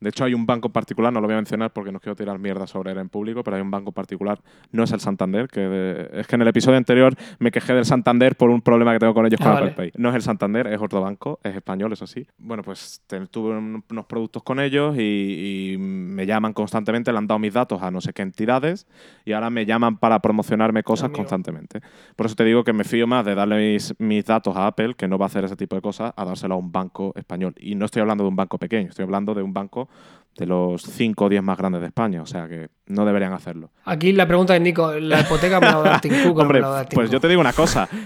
de 0.00 0.10
hecho, 0.10 0.24
hay 0.24 0.34
un 0.34 0.46
banco 0.46 0.68
particular, 0.68 1.12
no 1.12 1.20
lo 1.20 1.26
voy 1.26 1.34
a 1.34 1.38
mencionar 1.38 1.72
porque 1.72 1.90
no 1.90 1.98
quiero 1.98 2.14
tirar 2.14 2.38
mierda 2.38 2.66
sobre 2.66 2.92
él 2.92 2.98
en 2.98 3.08
público, 3.08 3.42
pero 3.42 3.56
hay 3.56 3.62
un 3.62 3.70
banco 3.70 3.90
particular, 3.90 4.40
no 4.70 4.84
es 4.84 4.92
el 4.92 5.00
Santander, 5.00 5.48
que 5.48 6.08
es 6.12 6.26
que 6.26 6.36
en 6.36 6.42
el 6.42 6.48
episodio 6.48 6.78
anterior 6.78 7.14
me 7.38 7.50
quejé 7.50 7.74
del 7.74 7.84
Santander 7.84 8.36
por 8.36 8.50
un 8.50 8.62
problema 8.62 8.92
que 8.92 9.00
tengo 9.00 9.14
con 9.14 9.26
ellos 9.26 9.40
con 9.40 9.48
ah, 9.48 9.58
Apple 9.58 9.70
Pay. 9.72 9.92
No 9.96 10.10
es 10.10 10.14
el 10.14 10.22
Santander, 10.22 10.68
es 10.68 10.80
otro 10.80 11.00
banco, 11.00 11.40
es 11.42 11.56
español, 11.56 11.92
eso 11.92 12.06
sí. 12.06 12.26
Bueno, 12.38 12.62
pues 12.62 13.02
tuve 13.30 13.56
unos 13.56 14.06
productos 14.06 14.42
con 14.42 14.60
ellos 14.60 14.96
y, 14.98 15.76
me 15.78 16.26
llaman 16.26 16.52
constantemente, 16.52 17.12
le 17.12 17.18
han 17.18 17.26
dado 17.26 17.38
mis 17.38 17.54
datos 17.54 17.82
a 17.82 17.90
no 17.90 18.00
sé 18.00 18.12
qué 18.12 18.22
entidades 18.22 18.86
y 19.24 19.32
ahora 19.32 19.50
me 19.50 19.66
llaman 19.66 19.98
para 19.98 20.20
promocionarme 20.20 20.82
cosas 20.82 21.10
constantemente. 21.10 21.80
Por 22.16 22.26
eso 22.26 22.34
te 22.34 22.44
digo 22.44 22.64
que 22.64 22.72
me 22.72 22.84
fío 22.84 23.06
más 23.06 23.24
de 23.24 23.34
darle 23.34 23.72
mis, 23.72 23.94
mis 23.98 24.24
datos 24.24 24.56
a 24.56 24.66
Apple, 24.66 24.94
que 24.94 25.08
no 25.08 25.18
va 25.18 25.26
a 25.26 25.28
hacer 25.28 25.44
ese 25.44 25.56
tipo 25.56 25.76
de 25.76 25.82
cosas, 25.82 26.12
a 26.16 26.24
dárselo 26.24 26.54
a 26.54 26.58
un 26.58 26.70
banco 26.70 27.12
español. 27.16 27.54
Y 27.58 27.74
no 27.74 27.84
estoy 27.84 28.02
hablando 28.02 28.24
de 28.24 28.28
un 28.28 28.36
banco 28.36 28.58
pequeño, 28.58 28.88
estoy 28.88 29.04
hablando 29.04 29.34
de 29.34 29.42
un 29.42 29.52
banco 29.52 29.87
de 30.36 30.46
los 30.46 30.82
5 30.82 31.24
o 31.24 31.28
10 31.28 31.42
más 31.42 31.58
grandes 31.58 31.80
de 31.80 31.88
España, 31.88 32.22
o 32.22 32.26
sea 32.26 32.46
que 32.48 32.68
no 32.86 33.04
deberían 33.04 33.32
hacerlo. 33.32 33.70
Aquí 33.84 34.12
la 34.12 34.26
pregunta 34.26 34.54
es, 34.54 34.62
Nico, 34.62 34.92
¿la 34.92 35.20
hipoteca 35.20 35.58
me 35.60 35.66
la 35.66 35.76
va 35.76 35.80
a 35.80 35.90
dar 35.90 36.00
Tim 36.00 36.22
Cook 36.22 36.38
Hombre, 36.38 36.62
pues 36.94 37.10
yo 37.10 37.20
te 37.20 37.28
digo 37.28 37.40
una 37.40 37.52
cosa. 37.52 37.88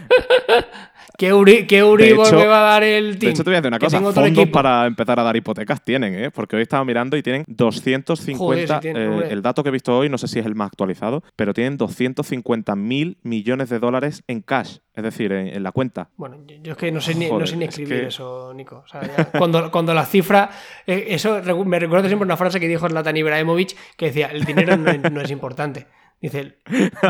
¿Qué, 1.18 1.32
Uri, 1.32 1.66
qué 1.66 1.84
Uribor 1.84 2.34
me 2.34 2.46
va 2.46 2.60
a 2.60 2.72
dar 2.72 2.82
el 2.84 3.18
team? 3.18 3.20
De 3.20 3.30
hecho, 3.30 3.44
te 3.44 3.50
voy 3.50 3.56
a 3.56 3.60
decir 3.60 3.68
una 3.68 3.78
cosa. 3.78 4.00
Fondos 4.00 4.48
para 4.48 4.86
empezar 4.86 5.20
a 5.20 5.22
dar 5.22 5.36
hipotecas 5.36 5.84
tienen, 5.84 6.14
¿eh? 6.14 6.30
Porque 6.30 6.56
hoy 6.56 6.62
estaba 6.62 6.84
mirando 6.84 7.16
y 7.16 7.22
tienen 7.22 7.44
250... 7.46 8.80
Eh, 8.82 9.28
el 9.30 9.42
dato 9.42 9.62
que 9.62 9.68
he 9.68 9.72
visto 9.72 9.96
hoy, 9.96 10.08
no 10.08 10.18
sé 10.18 10.28
si 10.28 10.38
es 10.38 10.46
el 10.46 10.54
más 10.54 10.68
actualizado, 10.68 11.22
pero 11.36 11.54
tienen 11.54 11.76
250 11.76 12.76
mil 12.76 13.18
millones 13.22 13.68
de 13.70 13.78
dólares 13.78 14.22
en 14.26 14.40
cash. 14.40 14.78
Es 14.94 15.02
decir, 15.02 15.32
en, 15.32 15.62
la 15.62 15.72
cuenta. 15.72 16.10
Bueno, 16.16 16.38
yo 16.62 16.72
es 16.72 16.78
que 16.78 16.92
no 16.92 17.00
sé 17.00 17.14
ni, 17.14 17.30
no 17.30 17.46
sé 17.46 17.56
ni 17.56 17.64
escribir 17.64 18.04
eso, 18.04 18.52
Nico. 18.54 18.82
O 18.84 18.88
sea, 18.88 19.00
cuando, 19.38 19.70
cuando 19.70 19.94
la 19.94 20.04
cifra... 20.04 20.50
Eh, 20.86 21.06
eso 21.08 21.40
me 21.64 21.78
recuerdo 21.78 22.08
siempre 22.08 22.26
una 22.26 22.36
frase 22.36 22.60
que 22.60 22.68
dijo 22.68 22.88
Zlatan 22.88 23.16
Ibrahimovic 23.16 23.76
que 23.96 24.06
decía, 24.06 24.26
el 24.26 24.44
dinero 24.44 24.76
no 24.76 25.20
es 25.20 25.30
importante. 25.30 25.86
Dice, 26.22 26.54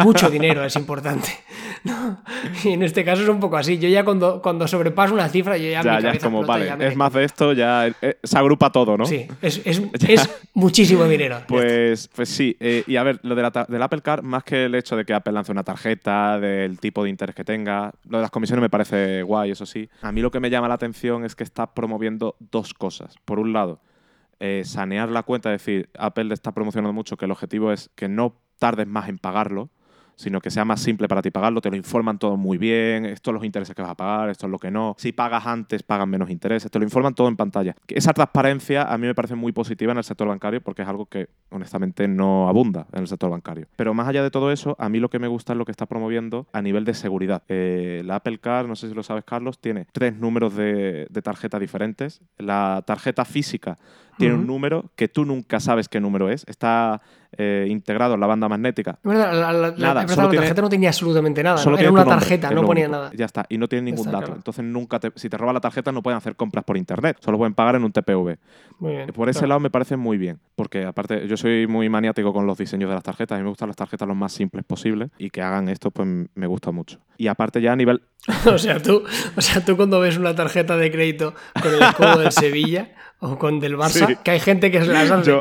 mucho 0.03 0.31
dinero 0.31 0.65
es 0.65 0.75
importante. 0.77 1.29
Y 2.65 2.69
en 2.71 2.83
este 2.83 3.05
caso 3.05 3.23
es 3.23 3.29
un 3.29 3.41
poco 3.41 3.57
así. 3.57 3.77
Yo 3.77 3.89
ya 3.89 4.05
cuando, 4.05 4.41
cuando 4.41 4.69
sobrepaso 4.69 5.13
una 5.15 5.29
cifra, 5.29 5.57
yo 5.57 5.69
ya, 5.69 5.83
ya, 5.83 6.01
ya 6.01 6.11
es 6.13 6.23
como, 6.23 6.45
vale, 6.45 6.73
es 6.79 6.97
más 6.97 7.13
de 7.13 7.25
esto, 7.25 7.53
ya 7.53 7.89
eh, 7.89 8.19
se 8.23 8.39
agrupa 8.39 8.71
todo, 8.71 8.97
¿no? 8.97 9.05
Sí, 9.05 9.27
es, 9.43 9.61
es, 9.65 9.83
es 10.09 10.31
muchísimo 10.55 11.05
dinero. 11.05 11.41
Pues, 11.49 12.09
pues 12.15 12.29
sí. 12.29 12.57
Eh, 12.61 12.85
y 12.87 12.97
a 12.97 13.03
ver, 13.03 13.19
lo 13.23 13.35
de 13.35 13.43
la, 13.43 13.67
del 13.69 13.83
Apple 13.83 14.01
Card, 14.01 14.23
más 14.23 14.45
que 14.45 14.67
el 14.67 14.75
hecho 14.77 14.97
de 14.97 15.05
que 15.05 15.13
Apple 15.13 15.33
lance 15.33 15.51
una 15.51 15.65
tarjeta, 15.65 16.39
del 16.39 16.79
tipo 16.79 17.03
de 17.03 17.11
interés 17.11 17.35
que 17.35 17.45
tenga, 17.45 17.93
lo 18.09 18.19
de 18.19 18.23
las 18.23 18.31
comisiones 18.31 18.63
me 18.63 18.71
parece 18.71 19.23
guay, 19.23 19.51
eso 19.51 19.67
sí. 19.67 19.91
A 20.03 20.13
mí 20.13 20.21
lo 20.21 20.31
que 20.31 20.41
me 20.41 20.51
llama 20.51 20.69
la 20.69 20.75
atención 20.75 21.25
es 21.25 21.35
que 21.35 21.45
está 21.45 21.75
promoviendo 21.75 22.37
dos 22.39 22.75
cosas. 22.75 23.17
Por 23.25 23.41
un 23.41 23.53
lado, 23.53 23.81
eh, 24.45 24.63
sanear 24.65 25.09
la 25.09 25.23
cuenta, 25.23 25.53
es 25.55 25.61
decir, 25.61 25.89
Apple 25.99 26.33
está 26.35 26.53
promocionando 26.53 26.93
mucho 26.93 27.17
que 27.17 27.27
el 27.27 27.31
objetivo 27.31 27.73
es 27.73 27.91
que 27.95 28.09
no 28.09 28.35
tardes 28.63 28.87
más 28.87 29.09
en 29.09 29.19
pagarlo, 29.19 29.71
sino 30.15 30.41
que 30.41 30.53
sea 30.53 30.65
más 30.65 30.81
simple 30.81 31.09
para 31.09 31.21
ti 31.21 31.33
pagarlo, 31.33 31.61
te 31.61 31.69
lo 31.69 31.75
informan 31.75 32.17
todo 32.17 32.37
muy 32.37 32.57
bien, 32.57 33.05
esto 33.07 33.31
es 33.31 33.35
los 33.35 33.45
intereses 33.45 33.75
que 33.75 33.83
vas 33.83 33.91
a 33.91 33.97
pagar, 33.97 34.31
esto 34.31 34.47
es 34.47 34.53
lo 34.53 34.59
que 34.59 34.71
no, 34.71 34.95
si 34.97 35.11
pagas 35.11 35.47
antes 35.47 35.83
pagan 35.83 36.09
menos 36.09 36.31
intereses, 36.31 36.71
te 36.71 36.79
lo 36.79 36.85
informan 36.85 37.13
todo 37.13 37.27
en 37.27 37.37
pantalla. 37.37 37.75
Esa 37.89 38.13
transparencia 38.13 38.85
a 38.85 38.97
mí 38.99 39.07
me 39.09 39.17
parece 39.17 39.35
muy 39.35 39.51
positiva 39.51 39.91
en 39.91 39.99
el 39.99 40.05
sector 40.05 40.29
bancario 40.29 40.61
porque 40.61 40.83
es 40.83 40.89
algo 40.89 41.07
que 41.07 41.29
honestamente 41.51 42.07
no 42.07 42.49
abunda 42.49 42.87
en 42.93 43.01
el 43.01 43.09
sector 43.09 43.31
bancario. 43.31 43.67
Pero 43.75 43.95
más 43.95 44.07
allá 44.07 44.23
de 44.23 44.31
todo 44.31 44.53
eso, 44.53 44.77
a 44.79 44.89
mí 44.89 45.01
lo 45.01 45.11
que 45.11 45.19
me 45.19 45.27
gusta 45.27 45.55
es 45.55 45.59
lo 45.59 45.65
que 45.65 45.73
está 45.73 45.87
promoviendo 45.87 46.47
a 46.53 46.63
nivel 46.63 46.85
de 46.85 46.95
seguridad. 46.95 47.43
Eh, 47.49 48.03
la 48.05 48.17
Apple 48.17 48.39
Card, 48.39 48.69
no 48.69 48.77
sé 48.77 48.89
si 48.89 48.95
lo 48.95 49.03
sabes 49.03 49.25
Carlos, 49.25 49.59
tiene 49.59 49.89
tres 49.91 50.17
números 50.17 50.55
de, 50.55 51.09
de 51.11 51.23
tarjeta 51.23 51.59
diferentes. 51.59 52.21
La 52.39 52.85
tarjeta 52.87 53.25
física 53.25 53.79
tiene 54.19 54.35
un 54.35 54.47
número 54.47 54.91
que 54.97 55.09
tú 55.09 55.25
nunca 55.25 55.61
sabes 55.61 55.89
qué 55.89 56.01
número 56.01 56.31
es. 56.31 56.45
Está 56.47 57.01
eh, 57.39 57.67
integrado 57.71 58.15
en 58.15 58.21
la 58.21 58.27
banda 58.27 58.47
magnética. 58.49 58.99
la, 59.05 59.33
nada, 59.33 60.05
la 60.05 60.05
tarjeta 60.05 60.61
no 60.61 60.69
tenía 60.69 60.91
absolutamente 60.91 61.43
nada. 61.43 61.57
Solo 61.57 61.79
Era 61.79 61.91
una 61.91 62.05
tarjeta, 62.05 62.51
no 62.51 62.63
ponía 62.63 62.89
nada. 62.89 63.11
Ya 63.15 63.25
está, 63.25 63.47
y 63.49 63.57
no 63.57 63.69
tiene 63.69 63.91
ningún 63.91 64.11
dato. 64.11 64.35
Entonces, 64.35 64.65
nunca 64.65 65.01
si 65.15 65.29
te 65.29 65.37
roba 65.39 65.53
la 65.53 65.61
tarjeta, 65.61 65.93
no 65.93 66.03
pueden 66.03 66.19
hacer 66.19 66.37
compras 66.37 66.65
por 66.65 66.77
internet. 66.77 67.17
Solo 67.21 67.39
pueden 67.39 67.55
pagar 67.55 67.77
en 67.77 67.85
un 67.85 67.93
TPV. 67.93 68.39
Muy 68.79 68.93
bien, 68.93 69.07
por 69.09 69.29
ese 69.29 69.47
lado 69.47 69.61
me 69.61 69.71
parece 69.71 69.97
muy 69.97 70.19
bien. 70.19 70.41
Porque, 70.55 70.85
aparte, 70.85 71.27
yo 71.27 71.37
soy 71.37 71.67
muy 71.67 71.89
maniático 71.89 72.33
con 72.33 72.47
los 72.47 72.59
diseños 72.59 72.91
de 72.91 72.95
las 72.95 73.05
tarjetas. 73.05 73.37
A 73.37 73.39
mí 73.39 73.45
me 73.45 73.51
gustan 73.51 73.69
las 73.69 73.77
tarjetas 73.77 74.07
lo 74.07 74.15
más 74.15 74.33
simples 74.33 74.65
posible. 74.65 75.09
Y 75.17 75.31
que 75.31 75.41
hagan 75.41 75.69
esto, 75.69 75.91
pues 75.91 76.07
me 76.35 76.47
gusta 76.47 76.71
mucho. 76.71 76.99
Y 77.17 77.29
aparte, 77.29 77.63
ya 77.63 77.73
a 77.73 77.77
nivel. 77.77 78.03
o, 78.47 78.59
sea, 78.59 78.81
tú, 78.81 79.05
o 79.37 79.41
sea, 79.41 79.65
tú 79.65 79.77
cuando 79.77 80.01
ves 80.01 80.19
una 80.19 80.35
tarjeta 80.35 80.77
de 80.77 80.93
crédito 80.93 81.35
con 81.61 81.75
el 81.75 81.83
escudo 81.83 82.19
de 82.19 82.31
Sevilla 82.31 82.93
o 83.23 83.39
con 83.39 83.61
del 83.61 83.77
Barça, 83.77 84.21
que 84.23 84.31
hay 84.33 84.41
gente 84.41 84.71
que 84.71 84.81
se 84.81 84.93
las 84.93 85.11
hace. 85.11 85.41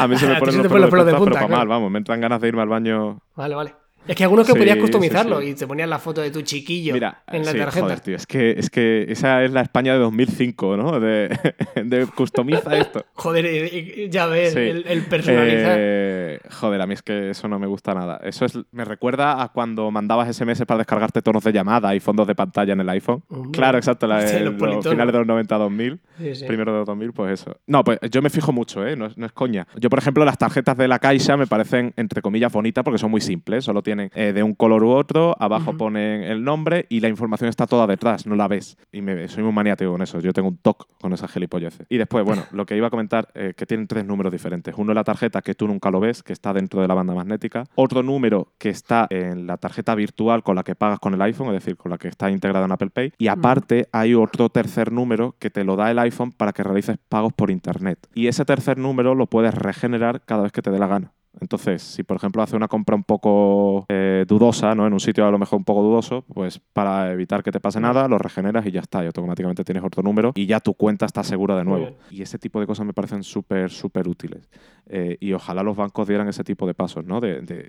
a 0.00 0.08
mí 0.08 0.16
se 0.18 0.26
me 0.26 0.36
ponen 0.40 0.58
los, 0.58 0.66
pelos 0.66 1.06
de 1.06 1.14
punta, 1.14 1.30
pero 1.30 1.46
para 1.46 1.48
mal, 1.48 1.68
vamos, 1.68 1.90
me 1.90 1.98
entran 1.98 2.20
ganas 2.20 2.40
de 2.40 2.48
irme 2.48 2.62
al 2.62 2.68
baño. 2.68 3.20
Vale, 3.36 3.54
vale. 3.54 3.74
Es 4.06 4.16
que 4.16 4.24
algunos 4.24 4.46
que 4.46 4.54
podías 4.54 4.76
customizarlo 4.76 5.42
y 5.42 5.54
te 5.54 5.66
ponían 5.66 5.90
la 5.90 5.98
foto 5.98 6.20
de 6.20 6.30
tu 6.30 6.42
chiquillo 6.42 6.94
en 6.94 7.00
la 7.00 7.22
tarjeta. 7.26 7.80
Joder, 7.80 8.00
tío, 8.00 8.16
es 8.16 8.26
que, 8.26 8.52
es 8.52 8.70
que 8.70 9.06
esa 9.08 9.42
es 9.44 9.50
la 9.52 9.62
España 9.62 9.92
de 9.92 9.98
2005, 9.98 10.76
¿no? 10.76 11.00
De, 11.00 11.36
de 11.84 12.06
customiza 12.06 12.76
esto. 12.76 13.04
joder, 13.14 14.10
ya 14.10 14.26
ves, 14.26 14.54
el, 14.54 15.02
personalizar. 15.02 15.76
Eh, 15.78 16.40
joder, 16.50 16.80
a 16.80 16.86
mí 16.86 16.94
es 16.94 17.02
que 17.02 17.30
eso 17.30 17.48
no 17.48 17.58
me 17.58 17.66
gusta 17.66 17.94
nada. 17.94 18.20
Eso 18.22 18.44
es, 18.44 18.58
me 18.72 18.84
recuerda 18.84 19.42
a 19.42 19.48
cuando 19.48 19.90
mandabas 19.90 20.34
SMS 20.36 20.64
para 20.66 20.78
descargarte 20.78 21.22
tonos 21.22 21.44
de 21.44 21.52
llamada 21.52 21.94
y 21.94 22.00
fondos 22.00 22.26
de 22.26 22.34
pantalla 22.34 22.72
en 22.72 22.80
el 22.80 22.88
iPhone. 22.88 23.22
claro, 23.52 23.78
exacto, 23.78 24.06
la, 24.06 24.20
los 24.40 24.86
finales 24.86 25.12
de 25.12 25.18
los 25.18 25.26
90 25.26 25.58
2000, 25.58 26.00
primero 26.46 26.72
de 26.72 26.78
los 26.78 26.86
2000, 26.86 27.12
pues 27.12 27.40
eso. 27.40 27.56
No, 27.66 27.82
pues 27.82 27.98
yo 28.10 28.22
me 28.22 28.30
fijo 28.30 28.52
mucho, 28.52 28.86
¿eh? 28.86 28.96
No, 28.96 29.08
no 29.16 29.26
es 29.26 29.32
coña. 29.32 29.66
Yo, 29.76 29.90
por 29.90 29.98
ejemplo, 29.98 30.24
las 30.24 30.38
tarjetas 30.38 30.76
de 30.76 30.88
la 30.88 30.98
Caixa 30.98 31.36
me 31.36 31.46
parecen, 31.46 31.92
entre 31.96 32.22
comillas, 32.22 32.52
bonitas 32.52 32.84
porque 32.84 32.98
son 32.98 33.10
muy 33.10 33.20
simples. 33.20 33.64
Solo 33.64 33.82
tienen 33.82 33.95
eh, 34.00 34.32
de 34.32 34.42
un 34.42 34.54
color 34.54 34.84
u 34.84 34.90
otro, 34.90 35.36
abajo 35.38 35.76
ponen 35.76 36.22
el 36.22 36.44
nombre 36.44 36.86
y 36.88 37.00
la 37.00 37.08
información 37.08 37.48
está 37.48 37.66
toda 37.66 37.86
detrás, 37.86 38.26
no 38.26 38.36
la 38.36 38.48
ves. 38.48 38.76
Y 38.92 39.02
me, 39.02 39.28
soy 39.28 39.42
muy 39.42 39.52
maniático 39.52 39.90
con 39.92 40.02
eso, 40.02 40.20
yo 40.20 40.32
tengo 40.32 40.48
un 40.48 40.58
toque 40.58 40.86
con 41.00 41.12
esas 41.12 41.30
gilipolleces. 41.30 41.86
Y 41.88 41.98
después, 41.98 42.24
bueno, 42.24 42.44
lo 42.52 42.66
que 42.66 42.76
iba 42.76 42.88
a 42.88 42.90
comentar, 42.90 43.28
eh, 43.34 43.54
que 43.56 43.66
tienen 43.66 43.86
tres 43.86 44.04
números 44.04 44.32
diferentes. 44.32 44.74
Uno 44.76 44.92
es 44.92 44.96
la 44.96 45.04
tarjeta 45.04 45.42
que 45.42 45.54
tú 45.54 45.66
nunca 45.66 45.90
lo 45.90 46.00
ves, 46.00 46.22
que 46.22 46.32
está 46.32 46.52
dentro 46.52 46.80
de 46.80 46.88
la 46.88 46.94
banda 46.94 47.14
magnética. 47.14 47.64
Otro 47.74 48.02
número 48.02 48.52
que 48.58 48.70
está 48.70 49.06
en 49.10 49.46
la 49.46 49.56
tarjeta 49.56 49.94
virtual 49.94 50.42
con 50.42 50.56
la 50.56 50.62
que 50.62 50.74
pagas 50.74 50.98
con 50.98 51.14
el 51.14 51.22
iPhone, 51.22 51.48
es 51.48 51.54
decir, 51.54 51.76
con 51.76 51.90
la 51.90 51.98
que 51.98 52.08
está 52.08 52.30
integrada 52.30 52.66
en 52.66 52.72
Apple 52.72 52.90
Pay. 52.90 53.12
Y 53.18 53.28
aparte 53.28 53.88
hay 53.92 54.14
otro 54.14 54.48
tercer 54.48 54.92
número 54.92 55.34
que 55.38 55.50
te 55.50 55.64
lo 55.64 55.76
da 55.76 55.90
el 55.90 55.98
iPhone 55.98 56.32
para 56.32 56.52
que 56.52 56.62
realices 56.62 56.98
pagos 57.08 57.32
por 57.32 57.50
Internet. 57.50 58.06
Y 58.14 58.26
ese 58.28 58.44
tercer 58.44 58.78
número 58.78 59.14
lo 59.14 59.26
puedes 59.26 59.54
regenerar 59.54 60.22
cada 60.24 60.42
vez 60.42 60.52
que 60.52 60.62
te 60.62 60.70
dé 60.70 60.78
la 60.78 60.86
gana. 60.86 61.12
Entonces, 61.40 61.82
si 61.82 62.02
por 62.02 62.16
ejemplo 62.16 62.42
hace 62.42 62.56
una 62.56 62.68
compra 62.68 62.96
un 62.96 63.04
poco 63.04 63.86
eh, 63.88 64.24
dudosa, 64.26 64.74
¿no? 64.74 64.86
En 64.86 64.92
un 64.92 65.00
sitio 65.00 65.26
a 65.26 65.30
lo 65.30 65.38
mejor 65.38 65.58
un 65.58 65.64
poco 65.64 65.82
dudoso, 65.82 66.24
pues 66.32 66.60
para 66.72 67.12
evitar 67.12 67.42
que 67.42 67.52
te 67.52 67.60
pase 67.60 67.80
nada, 67.80 68.08
lo 68.08 68.18
regeneras 68.18 68.64
y 68.66 68.70
ya 68.70 68.80
está. 68.80 69.02
Y 69.02 69.06
automáticamente 69.06 69.64
tienes 69.64 69.84
otro 69.84 70.02
número 70.02 70.32
y 70.34 70.46
ya 70.46 70.60
tu 70.60 70.74
cuenta 70.74 71.06
está 71.06 71.22
segura 71.22 71.56
de 71.56 71.64
nuevo. 71.64 71.96
Y 72.10 72.22
ese 72.22 72.38
tipo 72.38 72.60
de 72.60 72.66
cosas 72.66 72.86
me 72.86 72.92
parecen 72.92 73.22
súper, 73.22 73.70
súper 73.70 74.08
útiles. 74.08 74.48
Eh, 74.86 75.16
y 75.20 75.32
ojalá 75.32 75.62
los 75.62 75.76
bancos 75.76 76.08
dieran 76.08 76.28
ese 76.28 76.44
tipo 76.44 76.66
de 76.66 76.74
pasos, 76.74 77.04
¿no? 77.04 77.20
De, 77.20 77.68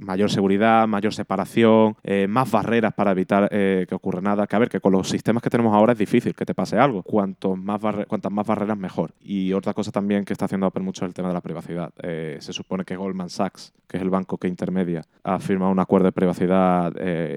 mayor 0.00 0.30
seguridad, 0.30 0.86
mayor 0.86 1.14
separación, 1.14 1.96
eh, 2.02 2.26
más 2.28 2.50
barreras 2.50 2.94
para 2.94 3.12
evitar 3.12 3.48
eh, 3.50 3.86
que 3.88 3.94
ocurra 3.94 4.20
nada. 4.20 4.46
Que 4.46 4.56
a 4.56 4.58
ver, 4.58 4.68
que 4.68 4.80
con 4.80 4.92
los 4.92 5.08
sistemas 5.08 5.42
que 5.42 5.50
tenemos 5.50 5.74
ahora 5.74 5.92
es 5.92 5.98
difícil 5.98 6.34
que 6.34 6.44
te 6.44 6.54
pase 6.54 6.78
algo. 6.78 7.02
Cuanto 7.02 7.56
más 7.56 7.80
cuantas 8.06 8.32
más 8.32 8.46
barreras, 8.46 8.78
mejor. 8.78 9.12
Y 9.20 9.52
otra 9.52 9.74
cosa 9.74 9.90
también 9.90 10.24
que 10.24 10.32
está 10.32 10.46
haciendo 10.46 10.66
Apple 10.66 10.82
mucho 10.82 11.04
es 11.04 11.08
el 11.08 11.14
tema 11.14 11.28
de 11.28 11.34
la 11.34 11.40
privacidad. 11.40 11.92
Eh, 12.02 12.38
se 12.40 12.52
supone 12.52 12.84
que 12.84 12.96
Goldman 12.96 13.30
Sachs, 13.30 13.72
que 13.86 13.96
es 13.96 14.02
el 14.02 14.10
banco 14.10 14.38
que 14.38 14.48
intermedia, 14.48 15.02
ha 15.22 15.38
firmado 15.38 15.72
un 15.72 15.78
acuerdo 15.78 16.06
de 16.06 16.12
privacidad 16.12 16.92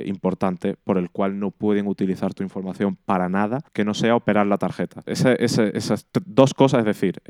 importante 0.05 0.75
por 0.83 0.97
el 0.97 1.09
cual 1.09 1.39
no 1.39 1.51
pueden 1.51 1.87
utilizar 1.87 2.33
tu 2.33 2.43
información 2.43 2.97
para 3.05 3.29
nada 3.29 3.59
que 3.73 3.85
no 3.85 3.93
sea 3.93 4.15
operar 4.15 4.47
la 4.47 4.57
tarjeta. 4.57 5.01
esas 5.05 6.07
dos 6.25 6.53
cosas, 6.53 6.79
es 6.79 6.85
decir, 6.85 7.21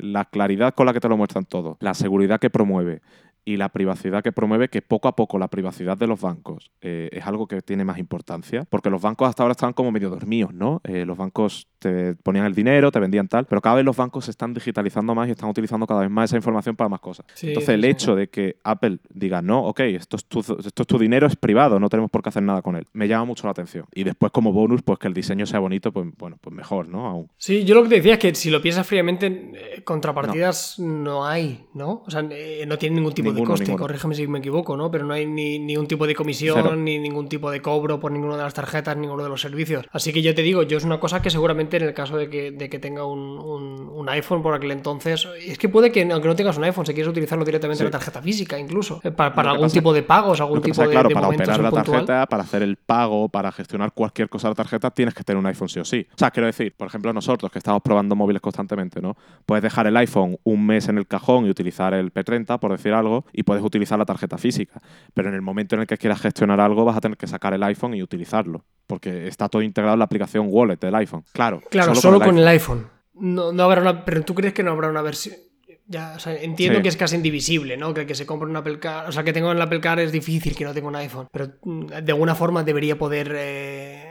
la 0.00 0.24
claridad 0.24 0.74
con 0.74 0.86
la 0.86 0.92
que 0.92 1.00
te 1.00 1.08
lo 1.08 1.16
muestran 1.16 1.44
todo, 1.44 1.76
la 1.80 1.94
seguridad 1.94 2.40
que 2.40 2.50
promueve 2.50 3.00
y 3.48 3.56
la 3.56 3.70
privacidad 3.70 4.07
que 4.22 4.32
promueve, 4.32 4.68
que 4.68 4.82
poco 4.82 5.08
a 5.08 5.16
poco 5.16 5.38
la 5.38 5.48
privacidad 5.48 5.96
de 5.96 6.06
los 6.06 6.20
bancos 6.20 6.70
eh, 6.80 7.08
es 7.12 7.26
algo 7.26 7.46
que 7.46 7.62
tiene 7.62 7.84
más 7.84 7.98
importancia, 7.98 8.64
porque 8.68 8.90
los 8.90 9.00
bancos 9.00 9.28
hasta 9.28 9.42
ahora 9.42 9.52
estaban 9.52 9.72
como 9.72 9.92
medio 9.92 10.10
dormidos, 10.10 10.52
¿no? 10.52 10.80
Eh, 10.84 11.04
los 11.04 11.16
bancos 11.16 11.68
te 11.78 12.14
ponían 12.14 12.46
el 12.46 12.54
dinero, 12.54 12.90
te 12.90 12.98
vendían 12.98 13.28
tal, 13.28 13.46
pero 13.46 13.60
cada 13.60 13.76
vez 13.76 13.84
los 13.84 13.96
bancos 13.96 14.24
se 14.24 14.30
están 14.30 14.52
digitalizando 14.52 15.14
más 15.14 15.28
y 15.28 15.32
están 15.32 15.48
utilizando 15.48 15.86
cada 15.86 16.00
vez 16.00 16.10
más 16.10 16.30
esa 16.30 16.36
información 16.36 16.74
para 16.74 16.88
más 16.88 17.00
cosas. 17.00 17.26
Entonces 17.40 17.68
el 17.68 17.84
hecho 17.84 18.16
de 18.16 18.28
que 18.28 18.56
Apple 18.64 18.98
diga, 19.10 19.42
no, 19.42 19.64
ok, 19.64 19.80
esto 19.80 20.16
es, 20.16 20.24
tu, 20.24 20.40
esto 20.40 20.82
es 20.82 20.86
tu 20.86 20.98
dinero, 20.98 21.26
es 21.26 21.36
privado, 21.36 21.78
no 21.78 21.88
tenemos 21.88 22.10
por 22.10 22.22
qué 22.22 22.30
hacer 22.30 22.42
nada 22.42 22.62
con 22.62 22.76
él, 22.76 22.86
me 22.92 23.06
llama 23.06 23.26
mucho 23.26 23.46
la 23.46 23.52
atención. 23.52 23.86
Y 23.94 24.04
después 24.04 24.32
como 24.32 24.52
bonus, 24.52 24.82
pues 24.82 24.98
que 24.98 25.08
el 25.08 25.14
diseño 25.14 25.46
sea 25.46 25.60
bonito, 25.60 25.92
pues 25.92 26.08
bueno, 26.18 26.36
pues 26.40 26.54
mejor, 26.54 26.88
¿no? 26.88 27.06
Aún. 27.06 27.30
Sí, 27.36 27.64
yo 27.64 27.74
lo 27.74 27.82
que 27.84 27.90
te 27.90 27.94
decía 27.96 28.14
es 28.14 28.18
que 28.18 28.34
si 28.34 28.50
lo 28.50 28.60
piensas 28.60 28.86
fríamente, 28.86 29.26
eh, 29.54 29.82
contrapartidas 29.84 30.78
no. 30.78 31.26
hay, 31.26 31.66
¿no? 31.74 32.02
O 32.06 32.10
sea, 32.10 32.22
no 32.22 32.78
tiene 32.78 32.96
ningún 32.96 33.12
tipo 33.12 33.32
de 33.32 33.44
coste, 33.44 33.76
corrígeme 33.98 34.14
si 34.14 34.26
me 34.28 34.38
equivoco, 34.38 34.76
¿no? 34.76 34.90
Pero 34.90 35.04
no 35.04 35.14
hay 35.14 35.26
ni, 35.26 35.58
ningún 35.58 35.86
tipo 35.86 36.06
de 36.06 36.14
comisión, 36.14 36.84
ni 36.84 36.98
ningún 36.98 37.28
tipo 37.28 37.50
de 37.50 37.60
cobro 37.60 37.98
por 37.98 38.12
ninguna 38.12 38.36
de 38.36 38.42
las 38.42 38.54
tarjetas, 38.54 38.96
ninguno 38.96 39.22
de 39.22 39.28
los 39.28 39.40
servicios. 39.40 39.86
Así 39.92 40.12
que 40.12 40.22
yo 40.22 40.34
te 40.34 40.42
digo, 40.42 40.62
yo 40.62 40.78
es 40.78 40.84
una 40.84 41.00
cosa 41.00 41.20
que 41.20 41.30
seguramente 41.30 41.76
en 41.76 41.84
el 41.84 41.94
caso 41.94 42.16
de 42.16 42.28
que, 42.30 42.50
de 42.52 42.68
que 42.68 42.78
tenga 42.78 43.04
un, 43.04 43.38
un, 43.38 44.08
iPhone 44.08 44.42
por 44.42 44.54
aquel 44.54 44.70
entonces, 44.70 45.28
es 45.44 45.58
que 45.58 45.68
puede 45.68 45.92
que, 45.92 46.00
aunque 46.10 46.28
no 46.28 46.34
tengas 46.34 46.56
un 46.56 46.64
iPhone, 46.64 46.86
si 46.86 46.94
quieres 46.94 47.10
utilizarlo 47.10 47.44
directamente 47.44 47.82
en 47.82 47.88
la 47.88 47.90
tarjeta 47.90 48.22
física, 48.22 48.58
incluso, 48.58 49.00
eh, 49.04 49.10
para, 49.10 49.50
algún 49.50 49.68
tipo 49.68 49.92
de 49.92 50.02
pagos, 50.02 50.40
algún 50.40 50.62
tipo 50.62 50.80
de, 50.82 50.88
claro, 50.88 51.10
para 51.10 51.28
operar 51.28 51.60
la 51.60 51.70
tarjeta, 51.70 52.26
para 52.26 52.42
hacer 52.42 52.62
el 52.62 52.76
pago, 52.76 53.28
para 53.28 53.52
gestionar 53.52 53.92
cualquier 53.92 54.30
cosa 54.30 54.48
de 54.48 54.52
la 54.52 54.54
tarjeta, 54.54 54.90
tienes 54.90 55.14
que 55.14 55.24
tener 55.24 55.38
un 55.38 55.46
iPhone 55.46 55.68
sí 55.68 55.78
o 55.78 55.84
sí. 55.84 56.06
O 56.10 56.18
sea, 56.18 56.30
quiero 56.30 56.46
decir, 56.46 56.72
por 56.74 56.88
ejemplo, 56.88 57.12
nosotros 57.12 57.52
que 57.52 57.58
estamos 57.58 57.82
probando 57.82 58.16
móviles 58.16 58.40
constantemente, 58.40 59.02
¿no? 59.02 59.14
Puedes 59.44 59.62
dejar 59.62 59.86
el 59.86 59.96
iPhone 59.98 60.38
un 60.44 60.64
mes 60.64 60.88
en 60.88 60.96
el 60.96 61.06
cajón 61.06 61.44
y 61.44 61.50
utilizar 61.50 61.92
el 61.92 62.12
P30, 62.12 62.58
por 62.58 62.72
decir 62.72 62.94
algo, 62.94 63.26
y 63.32 63.42
puedes 63.42 63.62
utilizar 63.62 63.87
la 63.96 64.04
tarjeta 64.04 64.38
física. 64.38 64.80
Pero 65.14 65.28
en 65.28 65.34
el 65.34 65.42
momento 65.42 65.74
en 65.74 65.82
el 65.82 65.86
que 65.86 65.96
quieras 65.96 66.20
gestionar 66.20 66.60
algo, 66.60 66.84
vas 66.84 66.96
a 66.96 67.00
tener 67.00 67.16
que 67.16 67.26
sacar 67.26 67.54
el 67.54 67.62
iPhone 67.62 67.94
y 67.94 68.02
utilizarlo. 68.02 68.64
Porque 68.86 69.28
está 69.28 69.48
todo 69.48 69.62
integrado 69.62 69.94
en 69.94 70.00
la 70.00 70.04
aplicación 70.04 70.46
Wallet 70.48 70.78
del 70.78 70.94
iPhone. 70.94 71.24
Claro, 71.32 71.62
claro 71.70 71.94
solo, 71.94 72.20
con, 72.20 72.38
el, 72.38 72.48
iPhone. 72.48 72.86
No, 73.14 73.52
no 73.52 73.62
habrá 73.62 73.80
una, 73.80 74.04
pero 74.04 74.22
tú 74.22 74.34
crees 74.34 74.52
que 74.52 74.62
no 74.62 74.72
habrá 74.72 74.88
una 74.88 75.02
versión. 75.02 75.36
Ya, 75.90 76.18
entiendo 76.42 76.82
que 76.82 76.88
es 76.88 76.98
casi 76.98 77.16
indivisible, 77.16 77.78
¿no? 77.78 77.94
Que 77.94 78.02
el 78.02 78.06
que 78.06 78.14
se 78.14 78.26
compre 78.26 78.46
un 78.46 78.54
Apple 78.54 78.78
Car, 78.78 79.08
o 79.08 79.12
sea, 79.12 79.24
que 79.24 79.32
tenga 79.32 79.50
un 79.50 79.60
Apple 79.60 79.80
Car 79.80 79.98
es 80.00 80.12
difícil 80.12 80.54
que 80.54 80.64
no 80.64 80.74
tenga 80.74 80.88
un 80.88 80.96
iPhone, 80.96 81.28
pero 81.32 81.54
mm, 81.62 81.86
de 82.02 82.12
alguna 82.12 82.34
forma 82.34 82.62
debería 82.62 82.98
poder 82.98 83.34
eh, 83.34 84.07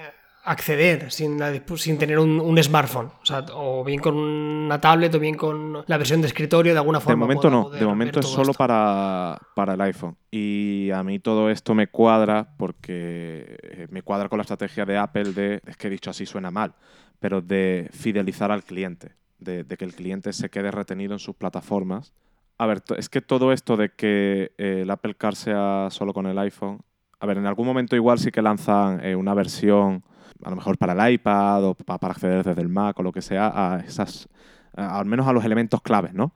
acceder 0.47 1.11
sin, 1.11 1.37
sin 1.75 1.97
tener 1.97 2.17
un, 2.19 2.63
smartphone. 2.63 3.11
O, 3.21 3.25
sea, 3.25 3.45
o 3.53 3.83
bien 3.83 3.99
con 3.99 4.15
una 4.15 4.79
tablet 4.79 5.13
o 5.13 5.19
bien 5.19 5.35
con 5.35 5.83
la 5.85 5.97
versión 5.97 6.21
de 6.21 6.27
escritorio, 6.27 6.71
de 6.71 6.79
alguna 6.79 7.01
forma. 7.01 7.25
De 7.25 7.27
momento 7.27 7.49
no, 7.49 7.69
de 7.69 7.85
momento 7.85 8.21
es 8.21 8.27
solo 8.27 8.53
para, 8.53 9.37
para, 9.53 9.73
el 9.73 9.81
iPhone. 9.81 10.15
Y 10.31 10.89
a 10.91 11.03
mí 11.03 11.19
todo 11.19 11.49
esto 11.49 11.75
me 11.75 11.87
cuadra 11.87 12.55
porque 12.57 13.57
eh, 13.61 13.87
me 13.89 14.01
cuadra 14.01 14.29
con 14.29 14.37
la 14.37 14.43
estrategia 14.43 14.85
de 14.85 14.97
Apple 14.97 15.33
de, 15.33 15.61
es 15.65 15.75
que 15.75 15.87
he 15.87 15.89
dicho 15.89 16.09
así 16.09 16.25
suena 16.25 16.49
mal, 16.49 16.75
pero 17.19 17.41
de 17.41 17.89
fidelizar 17.91 18.49
al 18.49 18.63
cliente, 18.63 19.15
de, 19.39 19.65
que 19.65 19.83
el 19.83 19.93
cliente 19.93 20.31
se 20.31 20.49
quede 20.49 20.71
retenido 20.71 21.11
en 21.11 21.19
sus 21.19 21.35
plataformas. 21.35 22.13
A 22.57 22.65
ver, 22.65 22.81
es 22.97 23.09
que 23.09 23.19
todo 23.21 23.51
esto 23.51 23.75
de 23.75 23.89
que 23.89 24.53
eh, 24.57 24.79
el 24.83 24.89
Apple 24.91 25.15
Car 25.15 25.35
sea 25.35 25.89
solo 25.91 26.13
con 26.13 26.25
el 26.25 26.39
iPhone, 26.39 26.79
a 27.19 27.25
ver, 27.25 27.37
en 27.37 27.47
algún 27.47 27.67
momento 27.67 27.97
igual 27.97 28.17
sí 28.17 28.31
que 28.31 28.41
lanzan 28.41 29.03
eh, 29.03 29.15
una 29.15 29.33
versión 29.33 30.03
a 30.43 30.49
lo 30.49 30.55
mejor 30.55 30.77
para 30.77 30.93
el 30.93 31.13
iPad 31.13 31.63
o 31.63 31.75
para 31.75 32.11
acceder 32.11 32.43
desde 32.43 32.61
el 32.61 32.69
Mac 32.69 32.99
o 32.99 33.03
lo 33.03 33.11
que 33.11 33.21
sea, 33.21 33.51
a 33.53 33.79
esas, 33.79 34.27
al 34.75 35.05
menos 35.05 35.27
a 35.27 35.33
los 35.33 35.43
elementos 35.45 35.81
claves, 35.81 36.13
¿no? 36.13 36.33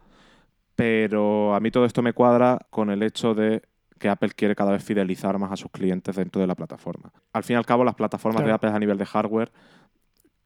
Pero 0.75 1.53
a 1.53 1.59
mí 1.59 1.71
todo 1.71 1.85
esto 1.85 2.01
me 2.01 2.13
cuadra 2.13 2.59
con 2.69 2.89
el 2.89 3.03
hecho 3.03 3.33
de 3.35 3.61
que 3.99 4.09
Apple 4.09 4.31
quiere 4.35 4.55
cada 4.55 4.71
vez 4.71 4.83
fidelizar 4.83 5.37
más 5.37 5.51
a 5.51 5.57
sus 5.57 5.69
clientes 5.71 6.15
dentro 6.15 6.41
de 6.41 6.47
la 6.47 6.55
plataforma. 6.55 7.11
Al 7.33 7.43
fin 7.43 7.53
y 7.53 7.57
al 7.57 7.65
cabo, 7.65 7.83
las 7.83 7.95
plataformas 7.95 8.43
de 8.43 8.51
Apple 8.51 8.71
a 8.71 8.79
nivel 8.79 8.97
de 8.97 9.05
hardware 9.05 9.51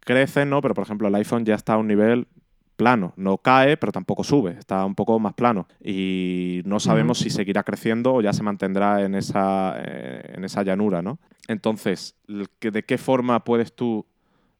crecen, 0.01 0.49
¿no? 0.49 0.61
Pero 0.61 0.73
por 0.73 0.83
ejemplo, 0.83 1.07
el 1.07 1.15
iPhone 1.15 1.45
ya 1.45 1.55
está 1.55 1.73
a 1.75 1.77
un 1.77 1.87
nivel 1.87 2.27
plano. 2.75 3.13
No 3.15 3.37
cae, 3.37 3.77
pero 3.77 3.91
tampoco 3.91 4.23
sube, 4.23 4.51
está 4.59 4.85
un 4.85 4.95
poco 4.95 5.19
más 5.19 5.33
plano. 5.33 5.67
Y 5.83 6.61
no 6.65 6.79
sabemos 6.79 7.19
si 7.19 7.29
seguirá 7.29 7.63
creciendo 7.63 8.13
o 8.13 8.21
ya 8.21 8.33
se 8.33 8.43
mantendrá 8.43 9.03
en 9.03 9.15
esa, 9.15 9.75
eh, 9.77 10.33
en 10.35 10.43
esa 10.43 10.63
llanura, 10.63 11.01
¿no? 11.01 11.19
Entonces, 11.47 12.15
¿de 12.27 12.83
qué 12.83 12.97
forma 12.97 13.43
puedes 13.43 13.73
tú 13.75 14.05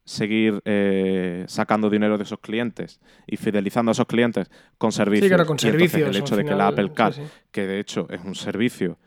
seguir 0.04 0.60
eh, 0.64 1.44
sacando 1.48 1.90
dinero 1.90 2.16
de 2.16 2.22
esos 2.22 2.38
clientes 2.38 3.00
y 3.26 3.36
fidelizando 3.36 3.90
a 3.90 3.92
esos 3.92 4.06
clientes 4.06 4.50
con 4.78 4.92
servicios? 4.92 5.24
Sí, 5.24 5.28
claro, 5.28 5.46
con 5.46 5.58
servicios. 5.58 6.08
el 6.08 6.16
hecho 6.16 6.36
de 6.36 6.44
que 6.44 6.54
la 6.54 6.68
Apple 6.68 6.92
Card, 6.94 7.14
que 7.50 7.66
de 7.66 7.80
hecho 7.80 8.06
es 8.10 8.24
un 8.24 8.34
servicio 8.34 8.98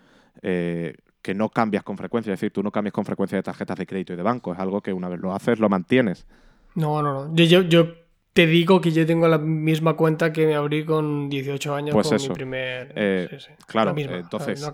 eh, 0.41 0.95
que 1.21 1.33
no 1.33 1.49
cambias 1.49 1.83
con 1.83 1.97
frecuencia, 1.97 2.33
es 2.33 2.39
decir, 2.39 2.51
tú 2.51 2.63
no 2.63 2.71
cambias 2.71 2.93
con 2.93 3.05
frecuencia 3.05 3.37
de 3.37 3.43
tarjetas 3.43 3.77
de 3.77 3.85
crédito 3.85 4.13
y 4.13 4.17
de 4.17 4.23
banco, 4.23 4.53
es 4.53 4.59
algo 4.59 4.81
que 4.81 4.93
una 4.93 5.09
vez 5.09 5.19
lo 5.19 5.33
haces, 5.33 5.59
lo 5.59 5.69
mantienes. 5.69 6.27
No, 6.75 7.01
no, 7.01 7.27
no. 7.27 7.35
yo, 7.35 7.61
yo 7.61 7.93
te 8.33 8.47
digo 8.47 8.79
que 8.81 8.91
yo 8.91 9.05
tengo 9.05 9.27
la 9.27 9.37
misma 9.37 9.95
cuenta 9.95 10.31
que 10.31 10.45
me 10.45 10.55
abrí 10.55 10.85
con 10.85 11.29
18 11.29 11.75
años 11.75 11.93
pues 11.93 12.07
con 12.07 12.21
mi 12.21 12.29
primer. 12.29 12.93
Eh, 12.95 13.37
claro, 13.67 13.93
entonces. 13.97 14.61
No 14.61 14.71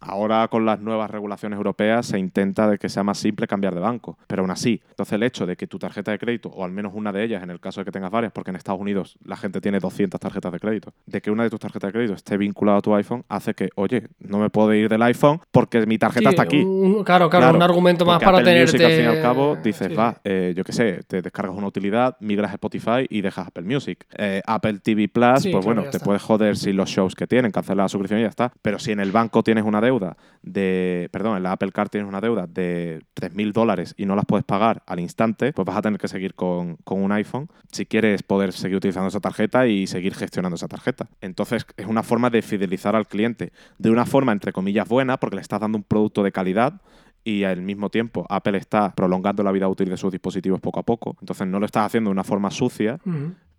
Ahora 0.00 0.46
con 0.48 0.64
las 0.64 0.80
nuevas 0.80 1.10
regulaciones 1.10 1.56
europeas 1.56 2.06
se 2.06 2.18
intenta 2.18 2.68
de 2.68 2.78
que 2.78 2.88
sea 2.88 3.02
más 3.02 3.18
simple 3.18 3.46
cambiar 3.46 3.74
de 3.74 3.80
banco, 3.80 4.18
pero 4.26 4.42
aún 4.42 4.50
así, 4.50 4.80
entonces 4.90 5.14
el 5.14 5.22
hecho 5.22 5.46
de 5.46 5.56
que 5.56 5.66
tu 5.66 5.78
tarjeta 5.78 6.12
de 6.12 6.18
crédito, 6.18 6.48
o 6.50 6.64
al 6.64 6.70
menos 6.70 6.92
una 6.94 7.12
de 7.12 7.24
ellas 7.24 7.42
en 7.42 7.50
el 7.50 7.60
caso 7.60 7.80
de 7.80 7.84
que 7.84 7.90
tengas 7.90 8.10
varias, 8.10 8.32
porque 8.32 8.50
en 8.50 8.56
Estados 8.56 8.80
Unidos 8.80 9.18
la 9.24 9.36
gente 9.36 9.60
tiene 9.60 9.80
200 9.80 10.20
tarjetas 10.20 10.52
de 10.52 10.60
crédito, 10.60 10.92
de 11.06 11.20
que 11.20 11.30
una 11.30 11.42
de 11.42 11.50
tus 11.50 11.60
tarjetas 11.60 11.88
de 11.88 11.92
crédito 11.92 12.14
esté 12.14 12.36
vinculada 12.36 12.78
a 12.78 12.80
tu 12.80 12.94
iPhone, 12.94 13.24
hace 13.28 13.54
que, 13.54 13.70
oye, 13.74 14.08
no 14.20 14.38
me 14.38 14.50
puedo 14.50 14.72
ir 14.74 14.88
del 14.88 15.02
iPhone 15.02 15.40
porque 15.50 15.84
mi 15.86 15.98
tarjeta 15.98 16.30
está 16.30 16.42
aquí. 16.42 16.64
claro, 17.04 17.28
claro, 17.28 17.56
un 17.56 17.62
argumento 17.62 18.04
más 18.04 18.22
para 18.22 18.42
tener 18.42 18.62
al 18.62 18.68
fin 18.68 18.80
y 18.80 19.04
al 19.04 19.22
cabo 19.22 19.56
dices, 19.56 19.96
va, 19.96 20.20
eh, 20.24 20.52
yo 20.56 20.64
qué 20.64 20.72
sé, 20.72 21.00
te 21.06 21.22
descargas 21.22 21.56
una 21.56 21.66
utilidad, 21.66 22.16
migras 22.20 22.50
a 22.50 22.54
Spotify 22.54 23.06
y 23.08 23.20
dejas 23.20 23.48
Apple 23.48 23.64
Music. 23.64 24.06
Eh, 24.16 24.42
Apple 24.46 24.78
TV 24.80 25.08
Plus, 25.08 25.48
pues 25.50 25.64
bueno, 25.64 25.84
te 25.90 26.00
puedes 26.00 26.22
joder 26.22 26.56
sin 26.56 26.76
los 26.76 26.88
shows 26.88 27.14
que 27.14 27.26
tienen, 27.26 27.50
cancelar 27.50 27.84
la 27.84 27.88
suscripción 27.88 28.20
y 28.20 28.22
ya 28.22 28.28
está. 28.28 28.52
Pero 28.62 28.78
si 28.78 28.92
en 28.92 29.00
el 29.00 29.12
banco 29.12 29.42
tienes 29.42 29.64
una 29.64 29.80
deuda 29.88 30.16
de 30.42 31.08
perdón, 31.12 31.36
en 31.36 31.42
la 31.42 31.52
Apple 31.52 31.72
Card 31.72 31.88
tienes 31.88 32.08
una 32.08 32.20
deuda 32.20 32.46
de 32.46 33.02
3.000 33.16 33.52
dólares 33.52 33.94
y 33.96 34.06
no 34.06 34.14
las 34.16 34.24
puedes 34.26 34.44
pagar 34.44 34.82
al 34.86 35.00
instante, 35.00 35.52
pues 35.52 35.66
vas 35.66 35.76
a 35.76 35.82
tener 35.82 35.98
que 35.98 36.08
seguir 36.08 36.34
con, 36.34 36.76
con, 36.84 37.02
un 37.02 37.12
iPhone 37.12 37.48
si 37.72 37.86
quieres 37.86 38.22
poder 38.22 38.52
seguir 38.52 38.76
utilizando 38.76 39.08
esa 39.08 39.20
tarjeta 39.20 39.66
y 39.66 39.86
seguir 39.86 40.14
gestionando 40.14 40.56
esa 40.56 40.68
tarjeta. 40.68 41.08
Entonces 41.20 41.66
es 41.76 41.86
una 41.86 42.02
forma 42.02 42.30
de 42.30 42.42
fidelizar 42.42 42.94
al 42.96 43.06
cliente 43.06 43.52
de 43.78 43.90
una 43.90 44.06
forma 44.06 44.32
entre 44.32 44.52
comillas 44.52 44.88
buena 44.88 45.18
porque 45.18 45.36
le 45.36 45.42
estás 45.42 45.60
dando 45.60 45.78
un 45.78 45.84
producto 45.84 46.22
de 46.22 46.32
calidad 46.32 46.80
y 47.24 47.44
al 47.44 47.60
mismo 47.60 47.90
tiempo 47.90 48.26
Apple 48.28 48.56
está 48.56 48.94
prolongando 48.94 49.42
la 49.42 49.52
vida 49.52 49.68
útil 49.68 49.90
de 49.90 49.96
sus 49.96 50.12
dispositivos 50.12 50.60
poco 50.60 50.80
a 50.80 50.82
poco. 50.82 51.16
Entonces 51.20 51.46
no 51.46 51.60
lo 51.60 51.66
estás 51.66 51.86
haciendo 51.86 52.08
de 52.08 52.12
una 52.12 52.24
forma 52.24 52.50
sucia, 52.50 52.98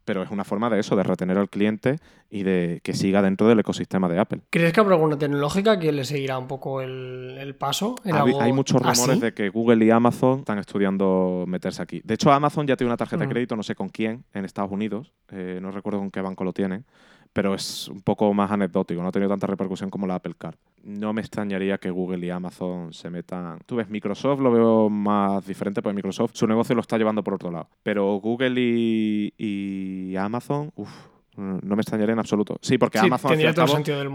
pero 0.10 0.24
es 0.24 0.32
una 0.32 0.44
forma 0.44 0.72
de 0.72 0.80
eso, 0.80 0.96
de 0.96 1.04
retener 1.04 1.38
al 1.38 1.52
cliente 1.52 1.98
y 2.32 2.42
de 2.42 2.82
que 2.84 2.96
siga 2.96 3.22
dentro 3.22 3.48
del 3.48 3.60
ecosistema 3.60 4.10
de 4.10 4.18
Apple. 4.18 4.42
¿Crees 4.50 4.74
que 4.74 4.80
habrá 4.80 4.96
alguna 4.96 5.20
tecnológica 5.20 5.78
que 5.78 5.92
le 5.92 6.04
seguirá 6.04 6.40
un 6.40 6.48
poco 6.48 6.82
el, 6.82 7.56
paso? 7.60 7.94
hay, 8.04 8.52
muchos 8.52 8.82
rumores 8.82 9.22
de 9.22 9.36
que 9.36 9.50
Google 9.50 9.86
y 9.86 9.92
Amazon 9.92 10.40
están 10.40 10.58
estudiando 10.58 11.44
meterse 11.46 11.84
aquí. 11.84 12.02
De 12.04 12.16
hecho, 12.16 12.32
Amazon 12.32 12.66
ya 12.66 12.76
tiene 12.76 12.90
una 12.90 12.98
tarjeta 12.98 13.20
de 13.20 13.28
mm. 13.28 13.30
crédito, 13.30 13.56
no 13.56 13.62
sé 13.62 13.76
con 13.76 13.90
quién, 13.90 14.24
en 14.34 14.46
Estados 14.46 14.72
Unidos, 14.72 15.14
eh, 15.32 15.60
no 15.62 15.70
recuerdo 15.70 16.00
con 16.00 16.10
qué 16.10 16.22
banco 16.22 16.44
lo 16.44 16.54
tienen, 16.54 16.86
pero 17.34 17.54
es 17.54 17.88
un 17.88 18.02
poco 18.02 18.34
más 18.34 18.52
anecdótico, 18.52 19.02
no 19.02 19.10
ha 19.10 19.12
tenido 19.12 19.30
tanta 19.30 19.48
repercusión 19.48 19.90
como 19.90 20.08
la 20.08 20.16
Apple 20.16 20.34
Card. 20.38 20.56
No 20.84 21.14
me 21.14 21.22
extrañaría 21.22 21.78
que 21.78 21.92
Google 21.92 22.26
y 22.26 22.30
Amazon 22.30 22.94
se 22.94 23.10
metan. 23.10 23.60
Tú 23.66 23.76
ves, 23.76 23.90
Microsoft 23.90 24.40
lo 24.40 24.52
veo 24.52 24.90
más 24.90 25.46
diferente, 25.46 25.82
porque 25.82 25.96
Microsoft 25.96 26.32
su 26.34 26.48
negocio 26.48 26.74
lo 26.74 26.82
está 26.82 26.98
llevando 26.98 27.24
por 27.24 27.36
otro 27.36 27.52
lado. 27.52 27.70
Pero 27.84 28.16
Google 28.16 28.54
y, 28.58 30.16
Amazon, 30.18 30.72
uff, 30.76 30.90
no 31.36 31.76
me 31.76 31.82
extrañaría 31.82 32.14
en 32.14 32.20
absoluto. 32.20 32.58
Sí, 32.62 32.78
porque 32.78 32.98
Amazon 33.00 33.38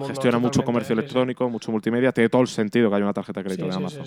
gestiona 0.07 0.39
mucho 0.39 0.65
comercio 0.65 0.95
electrónico, 0.95 1.49
mucho 1.49 1.71
multimedia, 1.71 2.13
tiene 2.13 2.29
todo 2.29 2.43
el 2.43 2.49
sentido 2.49 2.91
que 2.91 2.97
haya 2.97 3.05
una 3.05 3.15
tarjeta 3.15 3.41
de 3.41 3.45
crédito 3.45 3.69
de 3.69 3.75
Amazon. 3.75 4.07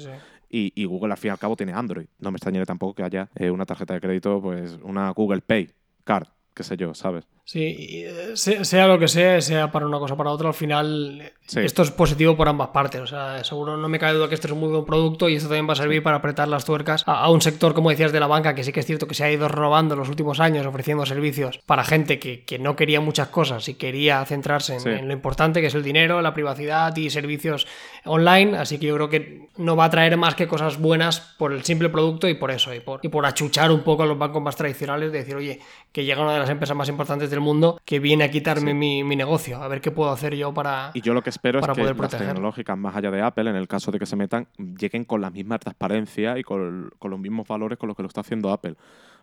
Y, 0.50 0.86
Google 0.86 1.14
al 1.14 1.18
fin 1.18 1.30
y 1.30 1.32
al 1.32 1.40
cabo 1.40 1.56
tiene 1.56 1.74
Android. 1.74 2.08
No 2.20 2.32
me 2.32 2.38
extrañaría 2.38 2.66
tampoco 2.66 2.96
que 2.96 3.04
haya 3.04 3.30
eh, 3.36 3.52
una 3.52 3.66
tarjeta 3.66 3.94
de 3.94 4.02
crédito, 4.02 4.42
pues 4.42 4.78
una 4.84 5.10
Google 5.12 5.42
Pay 5.42 5.70
Card 6.04 6.28
qué 6.58 6.64
sé 6.64 6.76
yo, 6.76 6.92
¿sabes? 6.96 7.26
Sí, 7.46 8.04
eh, 8.04 8.34
sea, 8.36 8.88
lo 8.88 8.98
que 8.98 9.08
sea, 9.08 9.40
sea 9.42 9.72
para 9.72 9.86
una 9.86 10.00
cosa 10.00 10.16
o 10.16 10.18
para 10.18 10.32
otra, 10.32 10.50
al 10.50 10.54
final 10.56 11.32
esto 11.56 11.82
es 11.84 11.92
positivo 11.92 12.36
por 12.36 12.50
ambas 12.50 12.70
partes. 12.70 13.00
O 13.00 13.08
sea, 13.08 13.42
seguro 13.44 13.78
no 13.78 13.88
me 13.88 14.00
cabe 14.00 14.18
duda 14.18 14.28
que 14.28 14.36
esto 14.36 14.48
es 14.48 14.54
un 14.54 14.60
muy 14.60 14.70
buen 14.70 14.84
producto 14.84 15.30
y 15.30 15.36
esto 15.36 15.48
también 15.48 15.70
va 15.70 15.74
a 15.74 15.78
servir 15.78 16.04
para 16.04 16.18
apretar 16.18 16.50
las 16.50 16.66
tuercas 16.66 17.04
a, 17.06 17.30
un 17.30 17.42
sector, 17.42 17.74
como 17.74 17.90
decías, 17.90 18.12
de 18.12 18.20
la 18.20 18.28
banca, 18.28 18.54
que 18.54 18.66
sí 18.66 18.74
que 18.74 18.82
es 18.82 18.86
cierto 18.86 19.08
que 19.08 19.14
se 19.14 19.24
ha 19.24 19.32
ido 19.32 19.48
renovando 19.48 19.94
en 19.94 20.00
los 20.00 20.10
últimos 20.10 20.40
años, 20.40 20.66
ofreciendo 20.66 21.06
servicios 21.06 21.60
para 21.66 21.86
gente 21.86 22.20
que, 22.20 22.58
no 22.60 22.76
quería 22.76 23.00
muchas 23.00 23.28
cosas 23.28 23.70
y 23.70 23.76
quería 23.76 24.26
centrarse 24.26 24.76
en, 24.76 25.08
lo 25.08 25.14
importante, 25.14 25.62
que 25.62 25.68
es 25.68 25.76
el 25.76 25.84
dinero, 25.84 26.22
la 26.22 26.34
privacidad 26.34 26.94
y 26.98 27.12
servicios 27.12 27.68
online. 28.04 28.58
Así 28.58 28.80
que 28.80 28.88
yo 28.88 28.96
creo 28.96 29.10
que 29.10 29.48
no 29.58 29.76
va 29.76 29.86
a 29.86 29.90
traer 29.90 30.18
más 30.18 30.36
que 30.36 30.48
cosas 30.48 30.80
buenas 30.80 31.20
por 31.38 31.54
el 31.54 31.64
simple 31.64 31.88
producto 31.90 32.28
y 32.28 32.34
por 32.34 32.52
eso, 32.52 32.74
y 32.74 32.80
por, 32.80 33.00
y 33.04 33.10
por 33.10 33.26
achuchar 33.26 33.72
un 33.72 33.82
poco 33.82 34.04
a 34.04 34.06
los 34.06 34.18
bancos 34.18 34.42
más 34.42 34.56
tradicionales, 34.56 35.14
de 35.14 35.20
decir, 35.20 35.36
oye, 35.36 35.62
que 35.92 36.04
llega 36.04 36.22
una 36.22 36.34
de 36.34 36.40
las 36.40 36.47
empresas 36.50 36.76
más 36.76 36.90
importantes 36.90 37.30
del 37.30 37.40
mundo 37.40 37.80
que 37.86 38.00
viene 38.00 38.24
a 38.24 38.32
quitarme 38.32 38.74
mi, 38.74 39.04
negocio, 39.04 39.62
a 39.62 39.68
ver 39.68 39.82
qué 39.82 39.92
puedo 39.92 40.12
hacer 40.12 40.36
yo 40.36 40.54
para. 40.54 40.92
Y 40.94 41.02
yo 41.02 41.14
lo 41.14 41.22
que 41.22 41.30
espero 41.30 41.60
es 41.60 41.68
que 41.68 41.84
las 41.84 42.10
tecnológicas, 42.10 42.78
más 42.78 42.96
allá 42.96 43.12
de 43.12 43.22
Apple, 43.22 43.50
en 43.50 43.56
el 43.56 43.68
caso 43.68 43.92
de 43.92 44.00
que 44.00 44.06
se 44.06 44.16
metan, 44.16 44.48
lleguen 44.58 45.06
con 45.06 45.22
la 45.22 45.30
misma 45.30 45.60
transparencia 45.60 46.38
y 46.38 46.44
con, 46.44 46.92
los 47.02 47.20
mismos 47.20 47.48
valores 47.48 47.78
con 47.78 47.88
los 47.88 47.96
que 47.96 48.04
lo 48.04 48.08
está 48.08 48.22
haciendo 48.22 48.52
Apple. 48.52 48.76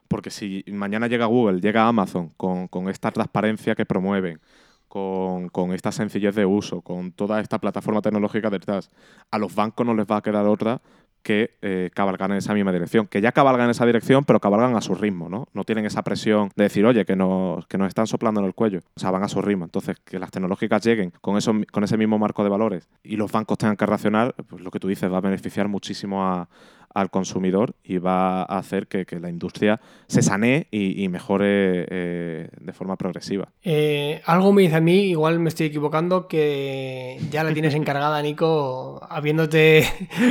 Porque 0.08 0.30
si 0.30 0.64
mañana 0.68 1.06
llega 1.06 1.26
Google, 1.26 1.60
llega 1.60 1.88
Amazon 1.88 2.30
con, 2.36 2.88
esta 2.88 3.10
transparencia 3.10 3.74
que 3.74 3.86
promueven, 3.86 4.40
con, 4.88 5.48
con, 5.48 5.72
esta 5.72 5.92
sencillez 5.92 6.34
de 6.34 6.44
uso, 6.44 6.82
con 6.82 7.12
toda 7.12 7.40
esta 7.40 7.58
plataforma 7.58 8.02
tecnológica 8.02 8.50
detrás, 8.50 8.90
a 9.30 9.38
los 9.38 9.54
bancos 9.54 9.86
no 9.86 9.94
les 9.94 10.06
va 10.06 10.18
a 10.18 10.22
quedar 10.22 10.46
otra 10.46 10.80
que 11.24 11.56
eh, 11.62 11.90
cabalgan 11.94 12.30
en 12.32 12.36
esa 12.36 12.54
misma 12.54 12.70
dirección. 12.70 13.08
Que 13.08 13.20
ya 13.20 13.32
cabalgan 13.32 13.64
en 13.64 13.70
esa 13.70 13.86
dirección, 13.86 14.24
pero 14.24 14.38
cabalgan 14.38 14.76
a 14.76 14.80
su 14.80 14.94
ritmo, 14.94 15.28
¿no? 15.28 15.48
No 15.54 15.64
tienen 15.64 15.86
esa 15.86 16.02
presión 16.02 16.50
de 16.54 16.64
decir, 16.64 16.84
oye, 16.84 17.04
que 17.04 17.16
nos, 17.16 17.66
que 17.66 17.78
nos 17.78 17.88
están 17.88 18.06
soplando 18.06 18.40
en 18.40 18.46
el 18.46 18.54
cuello. 18.54 18.80
O 18.94 19.00
sea, 19.00 19.10
van 19.10 19.24
a 19.24 19.28
su 19.28 19.40
ritmo. 19.42 19.64
Entonces, 19.64 19.96
que 20.04 20.18
las 20.18 20.30
tecnológicas 20.30 20.84
lleguen 20.84 21.12
con, 21.20 21.36
eso, 21.36 21.52
con 21.72 21.82
ese 21.82 21.96
mismo 21.96 22.18
marco 22.18 22.44
de 22.44 22.50
valores 22.50 22.88
y 23.02 23.16
los 23.16 23.32
bancos 23.32 23.58
tengan 23.58 23.76
que 23.76 23.86
racionar, 23.86 24.34
pues 24.48 24.62
lo 24.62 24.70
que 24.70 24.78
tú 24.78 24.86
dices 24.86 25.10
va 25.10 25.16
a 25.16 25.22
beneficiar 25.22 25.66
muchísimo 25.66 26.22
a, 26.22 26.48
al 26.94 27.10
consumidor 27.10 27.74
y 27.82 27.98
va 27.98 28.42
a 28.42 28.58
hacer 28.58 28.86
que, 28.86 29.04
la 29.20 29.28
industria 29.28 29.80
se 30.06 30.22
sanee 30.22 30.68
y, 30.70 31.08
mejore 31.08 31.86
eh, 31.90 32.48
de 32.58 32.72
forma 32.72 32.96
progresiva. 32.96 33.48
Eh, 33.62 34.22
algo 34.24 34.52
me 34.52 34.62
dice 34.62 34.76
a 34.76 34.80
mí, 34.80 35.10
igual 35.10 35.40
me 35.40 35.48
estoy 35.48 35.66
equivocando, 35.66 36.28
que 36.28 37.18
ya 37.30 37.44
la 37.44 37.52
tienes 37.52 37.74
encargada, 37.74 38.22
Nico, 38.22 39.04
habiéndote, 39.10 39.84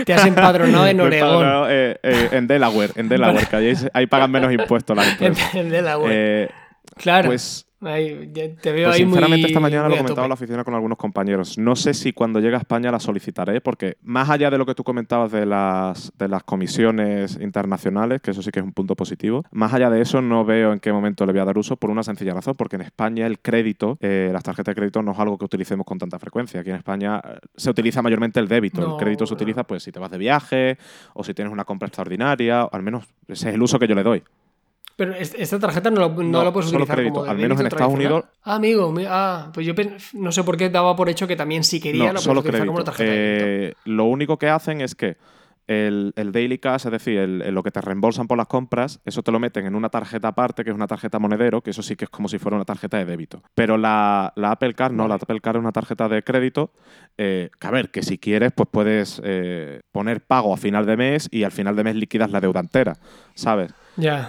te 0.06 0.14
has 0.14 0.26
empadronado 0.26 0.88
en 0.88 1.02
Oregón. 1.02 1.46
Eh, 1.70 1.98
en 2.32 2.48
Delaware, 2.48 2.92
en 2.96 3.10
Delaware, 3.10 3.48
que 3.48 3.90
ahí, 3.94 4.08
pagan 4.08 4.32
menos 4.32 4.52
impuestos 4.52 4.96
la 4.96 5.04
En, 5.54 5.70
Delaware. 5.70 6.50
claro. 6.98 7.28
Pues 7.28 7.68
te 7.84 8.72
veo 8.72 8.88
pues 8.88 8.96
ahí 8.96 9.04
sinceramente 9.04 9.48
esta 9.48 9.60
mañana 9.60 9.90
lo 9.90 9.98
comentaba 9.98 10.26
en 10.26 10.30
la 10.30 10.34
oficina 10.36 10.64
con 10.64 10.74
algunos 10.74 10.98
compañeros. 10.98 11.58
No 11.58 11.76
sé 11.76 11.94
si 11.94 12.14
cuando 12.14 12.40
llegue 12.40 12.56
a 12.56 12.60
España 12.60 12.92
la 12.92 13.00
solicitaré, 13.00 13.62
porque 13.62 13.98
más 14.04 14.30
allá 14.30 14.50
de 14.50 14.58
lo 14.58 14.66
que 14.66 14.76
tú 14.76 14.84
comentabas 14.84 15.32
de 15.32 15.46
las, 15.46 16.12
de 16.18 16.28
las 16.28 16.44
comisiones 16.44 17.38
internacionales, 17.42 18.22
que 18.22 18.32
eso 18.32 18.42
sí 18.42 18.52
que 18.52 18.60
es 18.60 18.66
un 18.66 18.74
punto 18.74 18.96
positivo, 18.96 19.44
más 19.52 19.74
allá 19.74 19.90
de 19.90 20.02
eso 20.02 20.22
no 20.22 20.46
veo 20.46 20.74
en 20.74 20.80
qué 20.80 20.92
momento 20.92 21.26
le 21.26 21.34
voy 21.34 21.42
a 21.42 21.46
dar 21.46 21.58
uso 21.58 21.76
por 21.76 21.90
una 21.90 22.04
sencilla 22.04 22.34
razón, 22.34 22.56
porque 22.56 22.76
en 22.76 22.84
España 22.84 23.28
el 23.28 23.40
crédito, 23.40 23.98
eh, 24.02 24.30
las 24.32 24.44
tarjetas 24.44 24.74
de 24.74 24.76
crédito 24.76 25.02
no 25.02 25.12
es 25.12 25.20
algo 25.20 25.38
que 25.38 25.46
utilicemos 25.46 25.86
con 25.86 25.98
tanta 25.98 26.20
frecuencia. 26.20 26.62
Aquí 26.62 26.70
en 26.70 26.78
España 26.78 27.22
eh, 27.24 27.40
se 27.56 27.70
utiliza 27.70 28.02
mayormente 28.02 28.40
el 28.40 28.48
débito. 28.48 28.96
el 28.96 28.98
crédito 28.98 29.26
se 29.26 29.34
utiliza 29.34 29.64
pues 29.64 29.84
si 29.84 29.92
te 29.92 30.00
vas 30.00 30.12
de 30.12 30.18
viaje 30.18 30.78
o 31.14 31.24
si 31.24 31.34
tienes 31.34 31.52
una 31.52 31.66
compra 31.66 31.88
extraordinaria, 31.88 32.66
o 32.66 32.76
al 32.76 32.84
menos 32.84 33.06
ese 33.28 33.50
es 33.50 33.56
el 33.56 33.62
uso 33.62 33.80
que 33.80 33.88
yo 33.88 33.96
le 33.96 34.04
doy. 34.04 34.24
Pero 34.96 35.14
esta 35.16 35.60
tarjeta 35.60 35.90
no, 35.90 36.10
no, 36.10 36.44
la 36.44 36.54
puedes 36.54 36.72
utilizar 36.72 37.04
como 37.04 37.24
Al 37.24 37.38
menos 37.38 37.60
en 37.60 37.68
Estados 37.68 37.94
Unidos. 37.94 38.26
Ah, 38.44 38.56
amigo, 38.56 38.94
ah, 39.08 39.52
pues 39.54 39.66
yo 39.66 39.74
no 40.14 40.32
sé 40.32 40.44
por 40.44 40.58
qué 40.58 40.70
daba 40.70 40.96
por 40.96 41.10
hecho 41.10 41.28
que 41.28 41.36
también 41.36 41.64
si 41.64 41.80
quería 41.80 42.14
la 42.14 42.20
puedes 42.20 42.40
utilizar 42.40 42.68
como 42.68 42.84
tarjeta. 42.84 43.12
Eh, 43.14 43.74
lo 43.86 44.06
único 44.06 44.38
que 44.38 44.50
hacen 44.50 44.82
es 44.82 44.94
que 44.94 45.18
el, 45.68 46.14
Daily 46.16 46.58
Cash, 46.58 46.86
es 46.86 46.92
decir, 46.92 47.28
lo 47.28 47.64
que 47.64 47.72
te 47.72 47.80
reembolsan 47.80 48.28
por 48.28 48.38
las 48.38 48.48
compras, 48.48 49.00
eso 49.06 49.24
te 49.24 49.32
lo 49.32 49.40
meten 49.40 49.66
en 49.66 49.76
una 49.76 49.90
tarjeta 49.90 50.30
aparte, 50.30 50.64
que 50.64 50.72
es 50.72 50.76
una 50.76 50.88
tarjeta 50.88 51.20
monedero, 51.20 51.62
que 51.62 51.72
eso 51.72 51.82
sí 51.82 51.96
que 51.96 52.06
es 52.06 52.10
como 52.10 52.28
si 52.28 52.38
fuera 52.38 52.56
una 52.56 52.66
tarjeta 52.66 52.98
de 52.98 53.06
débito. 53.06 53.42
Pero 53.56 53.78
la, 53.78 54.34
Apple 54.36 54.74
Card 54.74 54.94
no, 54.94 55.08
la 55.08 55.16
Apple 55.16 55.40
Card 55.40 55.58
es 55.58 55.62
una 55.62 55.72
tarjeta 55.72 56.10
de 56.10 56.24
crédito, 56.24 56.72
eh, 57.18 57.50
que 57.60 57.68
a 57.68 57.72
ver, 57.72 57.92
que 57.92 58.04
si 58.04 58.18
quieres, 58.18 58.52
pues 58.52 58.68
puedes 58.70 59.22
eh, 59.24 59.82
poner 59.92 60.22
pago 60.22 60.54
a 60.54 60.58
final 60.58 60.86
de 60.86 60.98
mes 60.98 61.30
y 61.32 61.44
al 61.44 61.52
final 61.52 61.76
de 61.76 61.84
mes 61.84 61.96
liquidas 61.96 62.30
la 62.30 62.42
deuda 62.42 62.60
entera, 62.60 62.98
¿sabes? 63.34 63.74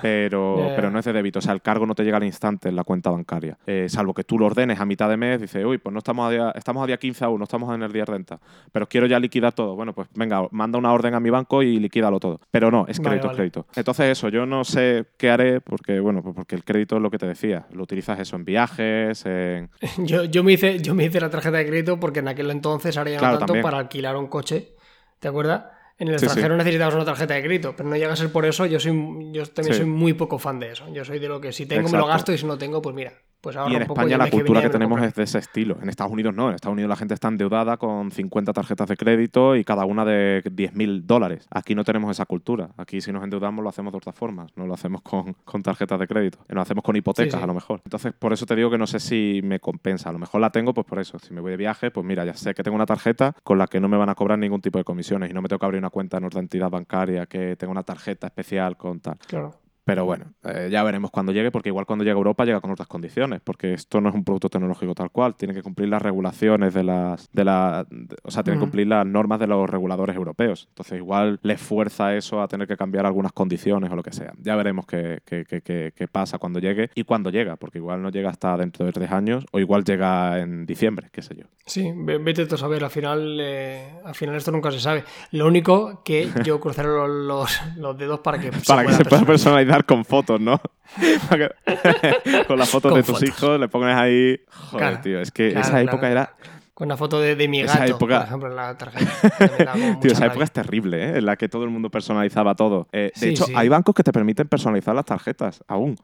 Pero, 0.03 0.73
pero 0.77 0.91
no 0.91 0.99
es 0.99 1.05
de 1.05 1.13
débito. 1.13 1.39
O 1.39 1.43
sea, 1.43 1.53
el 1.53 1.63
cargo 1.63 1.87
no 1.87 1.95
te 1.95 2.05
llega 2.05 2.17
al 2.17 2.25
instante 2.25 2.69
en 2.69 2.77
la 2.77 2.85
cuenta 2.85 3.11
bancaria. 3.11 3.57
Eh, 3.67 3.87
salvo 3.89 4.15
que 4.15 4.25
tú 4.25 4.39
lo 4.39 4.47
ordenes 4.47 4.81
a 4.81 4.85
mitad 4.85 5.09
de 5.09 5.17
mes, 5.17 5.41
dices, 5.41 5.65
uy, 5.65 5.79
pues 5.79 5.93
no 5.93 5.99
estamos 5.99 6.29
a 6.29 6.31
día, 6.31 6.53
estamos 6.55 6.83
a 6.83 6.87
día 6.87 6.97
15 6.97 7.25
aún, 7.25 7.39
no 7.39 7.45
estamos 7.45 7.75
en 7.75 7.83
el 7.83 7.93
día 7.93 8.03
de 8.03 8.13
renta. 8.13 8.41
Pero 8.73 8.87
quiero 8.89 9.07
ya 9.07 9.19
liquidar 9.19 9.53
todo. 9.53 9.75
Bueno, 9.75 9.93
pues 9.93 10.09
venga, 10.15 10.47
manda 10.51 10.79
una 10.79 10.93
orden 10.93 11.15
a 11.15 11.21
mi 11.21 11.31
banco 11.31 11.63
y 11.63 11.79
liquídalo 11.79 12.21
todo. 12.21 12.41
Pero 12.51 12.71
no, 12.71 12.87
es 12.89 13.01
crédito, 13.01 13.31
es 13.31 13.37
crédito. 13.37 13.67
Entonces, 13.75 14.07
eso, 14.07 14.29
yo 14.29 14.47
no 14.47 14.65
sé 14.65 15.07
qué 15.17 15.31
haré, 15.31 15.61
porque, 15.61 16.01
bueno, 16.01 16.23
pues 16.23 16.35
porque 16.35 16.55
el 16.55 16.65
crédito 16.65 16.97
es 16.97 17.03
lo 17.03 17.11
que 17.11 17.19
te 17.19 17.27
decía. 17.27 17.67
Lo 17.73 17.83
utilizas 17.83 18.19
eso 18.21 18.37
en 18.37 18.45
viajes, 18.45 19.25
en. 19.27 19.71
yo, 19.99 20.25
yo, 20.25 20.45
me 20.45 20.53
hice, 20.53 20.79
yo 20.81 20.95
me 20.95 21.05
hice 21.05 21.21
la 21.21 21.31
tarjeta 21.31 21.59
de 21.59 21.67
crédito 21.67 21.99
porque 21.99 22.21
en 22.21 22.29
aquel 22.29 22.51
entonces 22.51 22.97
haría 22.97 23.19
tanto 23.19 23.55
para 23.63 23.79
alquilar 23.79 24.17
un 24.17 24.27
coche. 24.27 24.75
¿Te 25.19 25.29
acuerdas? 25.29 25.74
En 25.99 26.09
el 26.09 26.15
extranjero 26.15 26.57
necesitamos 26.57 26.95
una 26.95 27.05
tarjeta 27.05 27.35
de 27.35 27.43
crédito, 27.43 27.75
pero 27.77 27.89
no 27.89 27.97
llega 27.97 28.13
a 28.13 28.17
ser 28.17 28.33
por 28.33 28.45
eso. 28.45 28.67
Yo 28.67 28.81
soy 28.81 28.93
yo 29.33 29.47
también 29.47 29.77
soy 29.77 29.87
muy 29.87 30.13
poco 30.13 30.39
fan 30.39 30.59
de 30.59 30.73
eso. 30.73 30.93
Yo 30.93 31.05
soy 31.05 31.19
de 31.19 31.29
lo 31.29 31.41
que 31.41 31.53
si 31.53 31.67
tengo 31.67 31.89
me 31.89 31.99
lo 31.99 32.07
gasto 32.07 32.33
y 32.33 32.39
si 32.39 32.47
no 32.47 32.59
tengo, 32.59 32.83
pues 32.83 32.95
mira, 32.95 33.13
pues 33.45 33.57
y 33.69 33.75
en 33.75 33.83
España 33.83 34.17
la 34.17 34.31
cultura 34.31 34.63
que, 34.63 34.71
tenemos 34.71 35.03
es 35.03 35.15
de 35.15 35.23
ese 35.23 35.39
estilo. 35.39 35.77
En 35.83 35.91
Estados 35.91 36.11
Unidos 36.11 36.35
no. 36.35 36.49
En 36.49 36.55
Estados 36.55 36.73
Unidos 36.73 36.89
la 36.89 36.97
gente 36.97 37.13
está 37.13 37.29
endeudada 37.29 37.77
con 37.77 38.11
50 38.11 38.55
tarjetas 38.55 38.89
de 38.89 38.97
crédito 38.97 39.55
y 39.55 39.65
cada 39.65 39.85
una 39.85 40.07
de 40.07 40.43
10.000 40.45 41.03
dólares. 41.03 41.47
Aquí 41.51 41.75
no 41.75 41.85
tenemos 41.85 42.11
esa 42.11 42.25
cultura. 42.25 42.71
Aquí 42.79 43.03
si 43.03 43.13
nos 43.13 43.23
endeudamos 43.23 43.63
lo 43.63 43.69
hacemos 43.69 43.93
de 43.93 43.99
otras 43.99 44.15
formas. 44.15 44.51
No 44.57 44.67
lo 44.67 44.73
hacemos 44.73 45.03
con, 45.03 45.35
con 45.45 45.63
tarjetas 45.63 46.01
de 46.01 46.07
crédito. 46.07 46.39
Lo 46.49 46.63
hacemos 46.63 46.83
con 46.83 46.97
hipotecas 46.97 47.43
a 47.43 47.47
lo 47.47 47.53
mejor. 47.53 47.83
Entonces 47.85 48.15
por 48.19 48.33
eso 48.33 48.47
te 48.47 48.57
digo 48.57 48.71
que 48.71 48.79
no 48.79 48.87
sé 48.87 48.99
si 48.99 49.43
me 49.45 49.61
compensa. 49.61 50.09
A 50.09 50.13
lo 50.13 50.19
mejor 50.19 50.41
la 50.41 50.49
tengo 50.49 50.73
pues 50.73 50.87
por 50.87 50.99
eso. 50.99 51.19
Si 51.19 51.35
me 51.35 51.43
voy 51.43 51.51
de 51.51 51.59
viaje, 51.59 51.91
pues 51.91 52.07
mira, 52.07 52.25
ya 52.25 52.35
sé 52.35 52.55
que 52.55 52.63
tengo 52.63 52.77
una 52.77 52.87
tarjeta 52.87 53.35
con 53.43 53.59
la 53.59 53.67
que 53.67 53.79
no 53.79 53.89
me 53.89 53.99
van 53.99 54.09
a 54.09 54.15
cobrar 54.15 54.39
ningún 54.39 54.63
tipo 54.63 54.79
de 54.79 54.85
comisiones 54.85 55.31
y 55.31 55.35
no 55.35 55.43
me 55.43 55.49
tengo 55.49 55.59
que 55.59 55.67
abrir 55.67 55.81
una 55.81 55.91
cuenta 55.91 56.17
en 56.17 56.25
otra 56.25 56.41
entidad 56.41 56.71
bancaria 56.71 57.27
que 57.27 57.57
tenga 57.57 57.73
una 57.73 57.83
tarjeta 57.83 58.27
especial 58.27 58.79
con 58.79 59.01
tal. 59.01 59.19
Claro. 59.27 59.64
Pero 59.85 60.07
bueno, 60.07 60.33
eh, 60.45 60.69
ya 60.71 60.83
veremos 60.83 61.11
cuando 61.11 61.33
llegue, 61.33 61.51
porque 61.51 61.69
igual 61.69 61.85
cuando 61.85 62.05
llegue 62.05 62.15
a 62.15 62.19
Europa 62.19 62.45
llega 62.45 62.61
con 62.61 62.71
otras 62.71 62.89
condiciones, 62.89 63.41
porque 63.43 63.75
esto 63.75 64.01
no 64.01 64.09
es 64.09 64.15
un 64.15 64.25
producto 64.25 64.49
tecnológico 64.49 64.95
tal 64.95 65.11
cual, 65.11 65.35
tiene 65.35 65.53
que 65.53 65.63
cumplir 65.63 65.89
las 65.91 66.01
regulaciones 66.01 66.73
de 66.73 66.85
las, 66.85 67.31
de 67.33 67.45
la, 67.45 67.87
o 68.23 68.31
sea, 68.31 68.43
tiene 68.43 68.59
que 68.59 68.63
cumplir 68.63 68.87
las 68.87 69.05
normas 69.05 69.41
de 69.41 69.47
los 69.47 69.69
reguladores 69.69 70.17
europeos. 70.17 70.67
Entonces 70.71 70.99
igual 70.99 71.39
le 71.43 71.59
fuerza 71.59 72.15
eso 72.15 72.41
a 72.41 72.49
tener 72.49 72.67
que 72.67 72.77
cambiar 72.77 73.05
algunas 73.05 73.33
condiciones 73.33 73.91
o 73.93 73.97
lo 73.97 74.03
que 74.03 74.13
sea. 74.13 74.33
Ya 74.41 74.57
veremos 74.57 74.87
qué, 74.87 75.21
qué, 75.25 75.45
qué, 75.45 75.93
qué 75.95 76.09
pasa 76.09 76.39
cuando 76.39 76.61
llegue 76.61 76.91
y 76.95 77.05
cuándo 77.05 77.31
llega, 77.31 77.57
porque 77.57 77.79
igual 77.79 78.03
no 78.03 78.11
llega 78.11 78.31
hasta 78.31 78.57
dentro 78.57 78.87
de 78.87 78.93
tres 78.93 79.11
años 79.11 79.45
o 79.53 79.59
igual 79.59 79.85
llega 79.85 80.41
en 80.41 80.65
diciembre, 80.65 81.09
qué 81.13 81.23
sé 81.23 81.35
yo. 81.37 81.45
Sí, 81.67 81.91
vete 81.95 82.43
a 82.43 82.57
saber, 82.59 82.85
al 82.85 82.91
final, 82.91 83.39
eh, 83.41 83.89
al 84.05 84.15
final 84.15 84.35
esto 84.37 84.51
nunca 84.51 84.71
se 84.71 84.81
sabe. 84.81 85.05
Lo 85.31 85.47
único 85.47 86.03
que 86.05 86.29
yo 86.45 86.61
cruzaré 86.61 86.89
los, 86.89 87.61
los, 87.77 87.99
dedos 87.99 88.21
para 88.21 88.39
que, 88.39 88.51
para 88.67 88.85
que 88.85 88.93
se 88.93 89.05
pueda 89.05 89.25
personalizar 89.25 89.74
con 89.83 90.05
fotos, 90.05 90.41
¿no? 90.41 90.61
con 92.47 92.59
las 92.59 92.69
fotos 92.69 92.95
de 92.95 93.03
tus 93.03 93.23
hijos, 93.23 93.59
le 93.59 93.69
pones 93.69 93.97
ahí. 93.97 94.41
Joder, 94.71 95.01
tío, 95.01 95.21
es 95.21 95.31
que 95.31 95.49
esa 95.49 95.81
época 95.81 96.11
era. 96.11 96.35
Con 96.75 96.89
la 96.89 96.97
foto 96.97 97.21
de, 97.21 97.37
mi 97.47 97.63
gato, 97.63 97.99
por 97.99 98.11
ejemplo, 98.11 98.49
en 98.49 98.57
la 98.57 98.77
tarjeta. 98.79 99.75
Tío, 100.01 100.11
esa 100.11 100.27
época 100.27 100.45
es 100.45 100.51
terrible, 100.51 101.05
¿eh? 101.05 101.19
En 101.19 101.27
la 101.27 101.37
que 101.37 101.49
todo 101.49 101.63
el 101.63 101.71
mundo 101.71 101.89
personalizaba 101.89 102.57
todo. 102.57 102.89
Eh, 102.93 103.13
de 103.15 103.29
hecho, 103.29 103.47
hay 103.55 103.69
bancos 103.69 103.95
que 103.95 104.03
te 104.03 104.13
permiten 104.13 104.49
personalizar 104.49 104.95
las 104.95 105.05
tarjetas, 105.05 105.63
aún. 105.69 105.97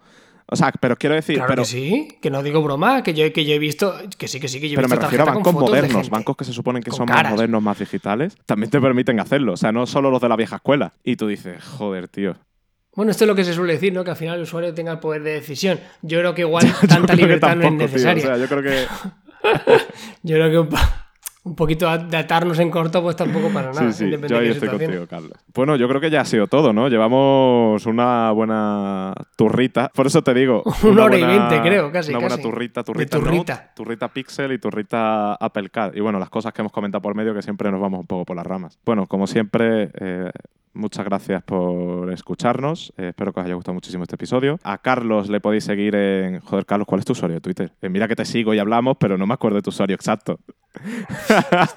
O 0.52 0.56
sea, 0.56 0.72
pero 0.80 0.96
quiero 0.96 1.14
decir. 1.14 1.36
Claro 1.36 1.48
pero, 1.48 1.62
que 1.62 1.68
sí, 1.68 2.18
que 2.20 2.30
no 2.30 2.42
digo 2.42 2.62
broma, 2.62 3.02
que 3.02 3.14
yo, 3.14 3.32
que 3.32 3.44
yo 3.44 3.54
he 3.54 3.58
visto. 3.58 3.94
Que 4.16 4.28
sí, 4.28 4.38
que 4.40 4.48
sí, 4.48 4.60
que 4.60 4.68
yo 4.68 4.74
he 4.74 4.76
pero 4.76 4.88
visto. 4.88 4.96
Pero 4.96 5.00
me 5.00 5.06
refiero 5.06 5.22
a 5.24 5.34
bancos 5.34 5.54
modernos, 5.54 6.10
bancos 6.10 6.36
que 6.36 6.44
se 6.44 6.52
suponen 6.52 6.82
que 6.82 6.90
son 6.90 7.06
más 7.06 7.30
modernos, 7.30 7.62
más 7.62 7.78
digitales. 7.78 8.36
También 8.46 8.70
te 8.70 8.80
permiten 8.80 9.18
hacerlo. 9.20 9.54
O 9.54 9.56
sea, 9.56 9.72
no 9.72 9.86
solo 9.86 10.10
los 10.10 10.20
de 10.20 10.28
la 10.28 10.36
vieja 10.36 10.56
escuela. 10.56 10.92
Y 11.02 11.16
tú 11.16 11.26
dices, 11.26 11.62
joder, 11.64 12.08
tío. 12.08 12.36
Bueno, 12.94 13.12
esto 13.12 13.24
es 13.24 13.28
lo 13.28 13.36
que 13.36 13.44
se 13.44 13.54
suele 13.54 13.74
decir, 13.74 13.92
¿no? 13.92 14.02
Que 14.02 14.10
al 14.10 14.16
final 14.16 14.36
el 14.36 14.42
usuario 14.42 14.74
tenga 14.74 14.92
el 14.92 14.98
poder 14.98 15.22
de 15.22 15.34
decisión. 15.34 15.78
Yo 16.02 16.18
creo 16.18 16.34
que 16.34 16.42
igual 16.42 16.64
tanta 16.88 17.14
libertad 17.14 17.56
no 17.56 17.66
es 17.66 17.72
necesaria. 17.72 18.24
o 18.24 18.26
sea, 18.26 18.36
yo 18.36 18.48
creo 18.48 18.62
que. 18.62 18.86
yo 20.22 20.36
creo 20.36 20.50
que 20.50 20.76
un, 21.44 21.54
poquito 21.54 21.86
de 21.96 22.16
atarnos 22.16 22.58
en 22.58 22.70
corto, 22.70 23.00
pues 23.00 23.14
tampoco 23.14 23.48
para 23.48 23.72
nada. 23.72 23.92
Sí, 23.92 24.10
sí, 24.10 24.28
yo 24.28 24.38
ahí 24.38 24.48
estoy 24.48 24.68
contigo, 24.68 25.06
Carlos. 25.06 25.32
Bueno, 25.54 25.76
yo 25.76 25.88
creo 25.88 26.00
que 26.00 26.10
ya 26.10 26.22
ha 26.22 26.24
sido 26.24 26.48
todo, 26.48 26.72
¿no? 26.72 26.88
Llevamos 26.88 27.86
una 27.86 28.32
buena 28.32 29.14
turrita. 29.36 29.90
Por 29.94 30.08
eso 30.08 30.22
te 30.22 30.34
digo. 30.34 30.64
una, 30.82 31.04
hora 31.04 31.16
y 31.16 31.24
veinte, 31.24 31.60
creo, 31.62 31.92
casi. 31.92 32.10
Una 32.10 32.18
buena 32.18 32.38
turrita, 32.38 32.82
turrita, 32.82 33.18
turrita. 33.18 33.72
turrita 33.74 34.08
Pixel 34.08 34.52
y 34.52 34.58
turrita 34.58 35.34
Apple 35.34 35.70
Card. 35.70 35.96
Y 35.96 36.00
bueno, 36.00 36.18
las 36.18 36.28
cosas 36.28 36.52
que 36.52 36.60
hemos 36.60 36.72
comentado 36.72 37.00
por 37.00 37.14
medio 37.14 37.34
que 37.34 37.42
siempre 37.42 37.70
nos 37.70 37.80
vamos 37.80 38.00
un 38.00 38.06
poco 38.06 38.24
por 38.24 38.36
las 38.36 38.44
ramas. 38.44 38.78
Bueno, 38.84 39.06
como 39.06 39.28
siempre. 39.28 39.90
Eh, 40.00 40.30
muchas 40.74 41.04
gracias 41.04 41.42
por 41.42 42.12
escucharnos. 42.12 42.92
Eh, 42.96 43.08
espero 43.08 43.32
que 43.32 43.40
os 43.40 43.46
haya 43.46 43.54
gustado 43.54 43.74
muchísimo 43.74 44.02
este 44.04 44.14
episodio. 44.14 44.58
A 44.62 44.78
Carlos 44.78 45.28
le 45.28 45.40
podéis 45.40 45.64
seguir 45.64 45.94
en. 45.94 46.40
Joder, 46.40 46.66
Carlos, 46.66 46.86
¿cuál 46.86 47.00
es 47.00 47.04
tu 47.04 47.12
usuario 47.12 47.36
de 47.36 47.40
Twitter? 47.40 47.72
Eh, 47.82 47.88
mira 47.88 48.08
que 48.08 48.16
te 48.16 48.24
sigo 48.24 48.54
y 48.54 48.58
hablamos, 48.58 48.96
pero 48.98 49.16
no 49.18 49.26
me 49.26 49.34
acuerdo 49.34 49.56
de 49.56 49.62
tu 49.62 49.70
usuario 49.70 49.94
exacto. 49.94 50.40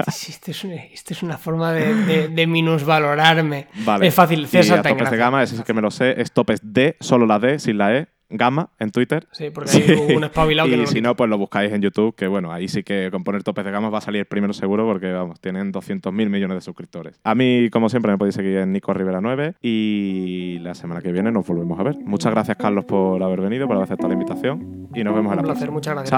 Esto 0.08 0.52
es, 0.52 0.64
una, 0.64 0.76
esto 0.76 1.14
es 1.14 1.24
una 1.24 1.38
forma 1.38 1.72
de, 1.74 1.96
de, 2.06 2.28
de 2.28 2.48
minusvalorarme. 2.48 3.68
Vale. 3.86 4.08
Es 4.08 4.14
fácil, 4.14 4.42
Y 4.42 4.48
César 4.48 4.80
a 4.80 4.84
topes 4.84 5.10
de 5.10 5.18
gama, 5.18 5.42
ese 5.42 5.58
sí 5.58 5.64
que 5.64 5.74
me 5.74 5.82
lo 5.82 5.90
sé. 5.92 6.22
Es 6.22 6.32
topes 6.32 6.60
D, 6.64 6.96
solo 7.00 7.26
la 7.26 7.40
D, 7.40 7.60
sin 7.60 7.78
la 7.78 7.98
E. 7.98 8.08
Gamma 8.34 8.70
en 8.80 8.92
Twitter. 8.92 9.28
Sí, 9.32 9.50
porque 9.54 9.72
hay 9.72 10.16
un 10.16 10.24
espabilado 10.24 10.70
que 10.70 10.76
Y 10.76 10.88
si 10.88 11.02
no, 11.02 11.16
pues 11.16 11.30
lo 11.30 11.38
buscáis 11.38 11.72
en 11.72 11.82
YouTube, 11.82 12.16
que 12.16 12.28
bueno, 12.28 12.52
ahí 12.52 12.68
sí 12.68 12.84
que 12.84 13.10
con 13.12 13.24
poner 13.24 13.44
topes 13.44 13.64
de 13.64 13.72
gamas 13.72 13.94
va 13.94 14.00
a 14.00 14.02
salir 14.02 14.26
primero 14.26 14.54
seguro 14.54 14.86
porque, 14.86 15.12
vamos, 15.12 15.40
tienen 15.40 15.72
200.000 15.72 16.12
millones 16.12 16.56
de 16.56 16.62
suscriptores. 16.62 17.20
A 17.24 17.36
mí, 17.36 17.70
como 17.72 17.90
siempre, 17.90 18.12
me 18.12 18.18
podéis 18.18 18.36
seguir 18.36 18.58
en 18.58 18.74
Nico 18.74 18.94
Rivera 18.94 19.22
9 19.22 19.54
y 19.62 20.60
la 20.60 20.74
semana 20.74 21.02
que 21.02 21.12
viene 21.12 21.32
nos 21.32 21.46
volvemos 21.46 21.80
a 21.80 21.84
ver. 21.84 21.96
Muchas 22.00 22.32
gracias, 22.32 22.58
Carlos, 22.58 22.86
por 22.86 23.22
haber 23.22 23.42
venido, 23.42 23.68
por 23.68 23.76
haber 23.76 23.86
aceptado 23.86 24.10
la 24.10 24.16
invitación 24.16 24.90
y 24.94 25.04
nos 25.04 25.16
vemos 25.16 25.32
en 25.32 25.38
la 25.38 25.44
próxima. 25.44 25.72
Un 25.72 25.82
placer, 25.82 25.94
muchas 25.94 25.94
gracias. 25.94 26.10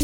Chao. 0.00 0.03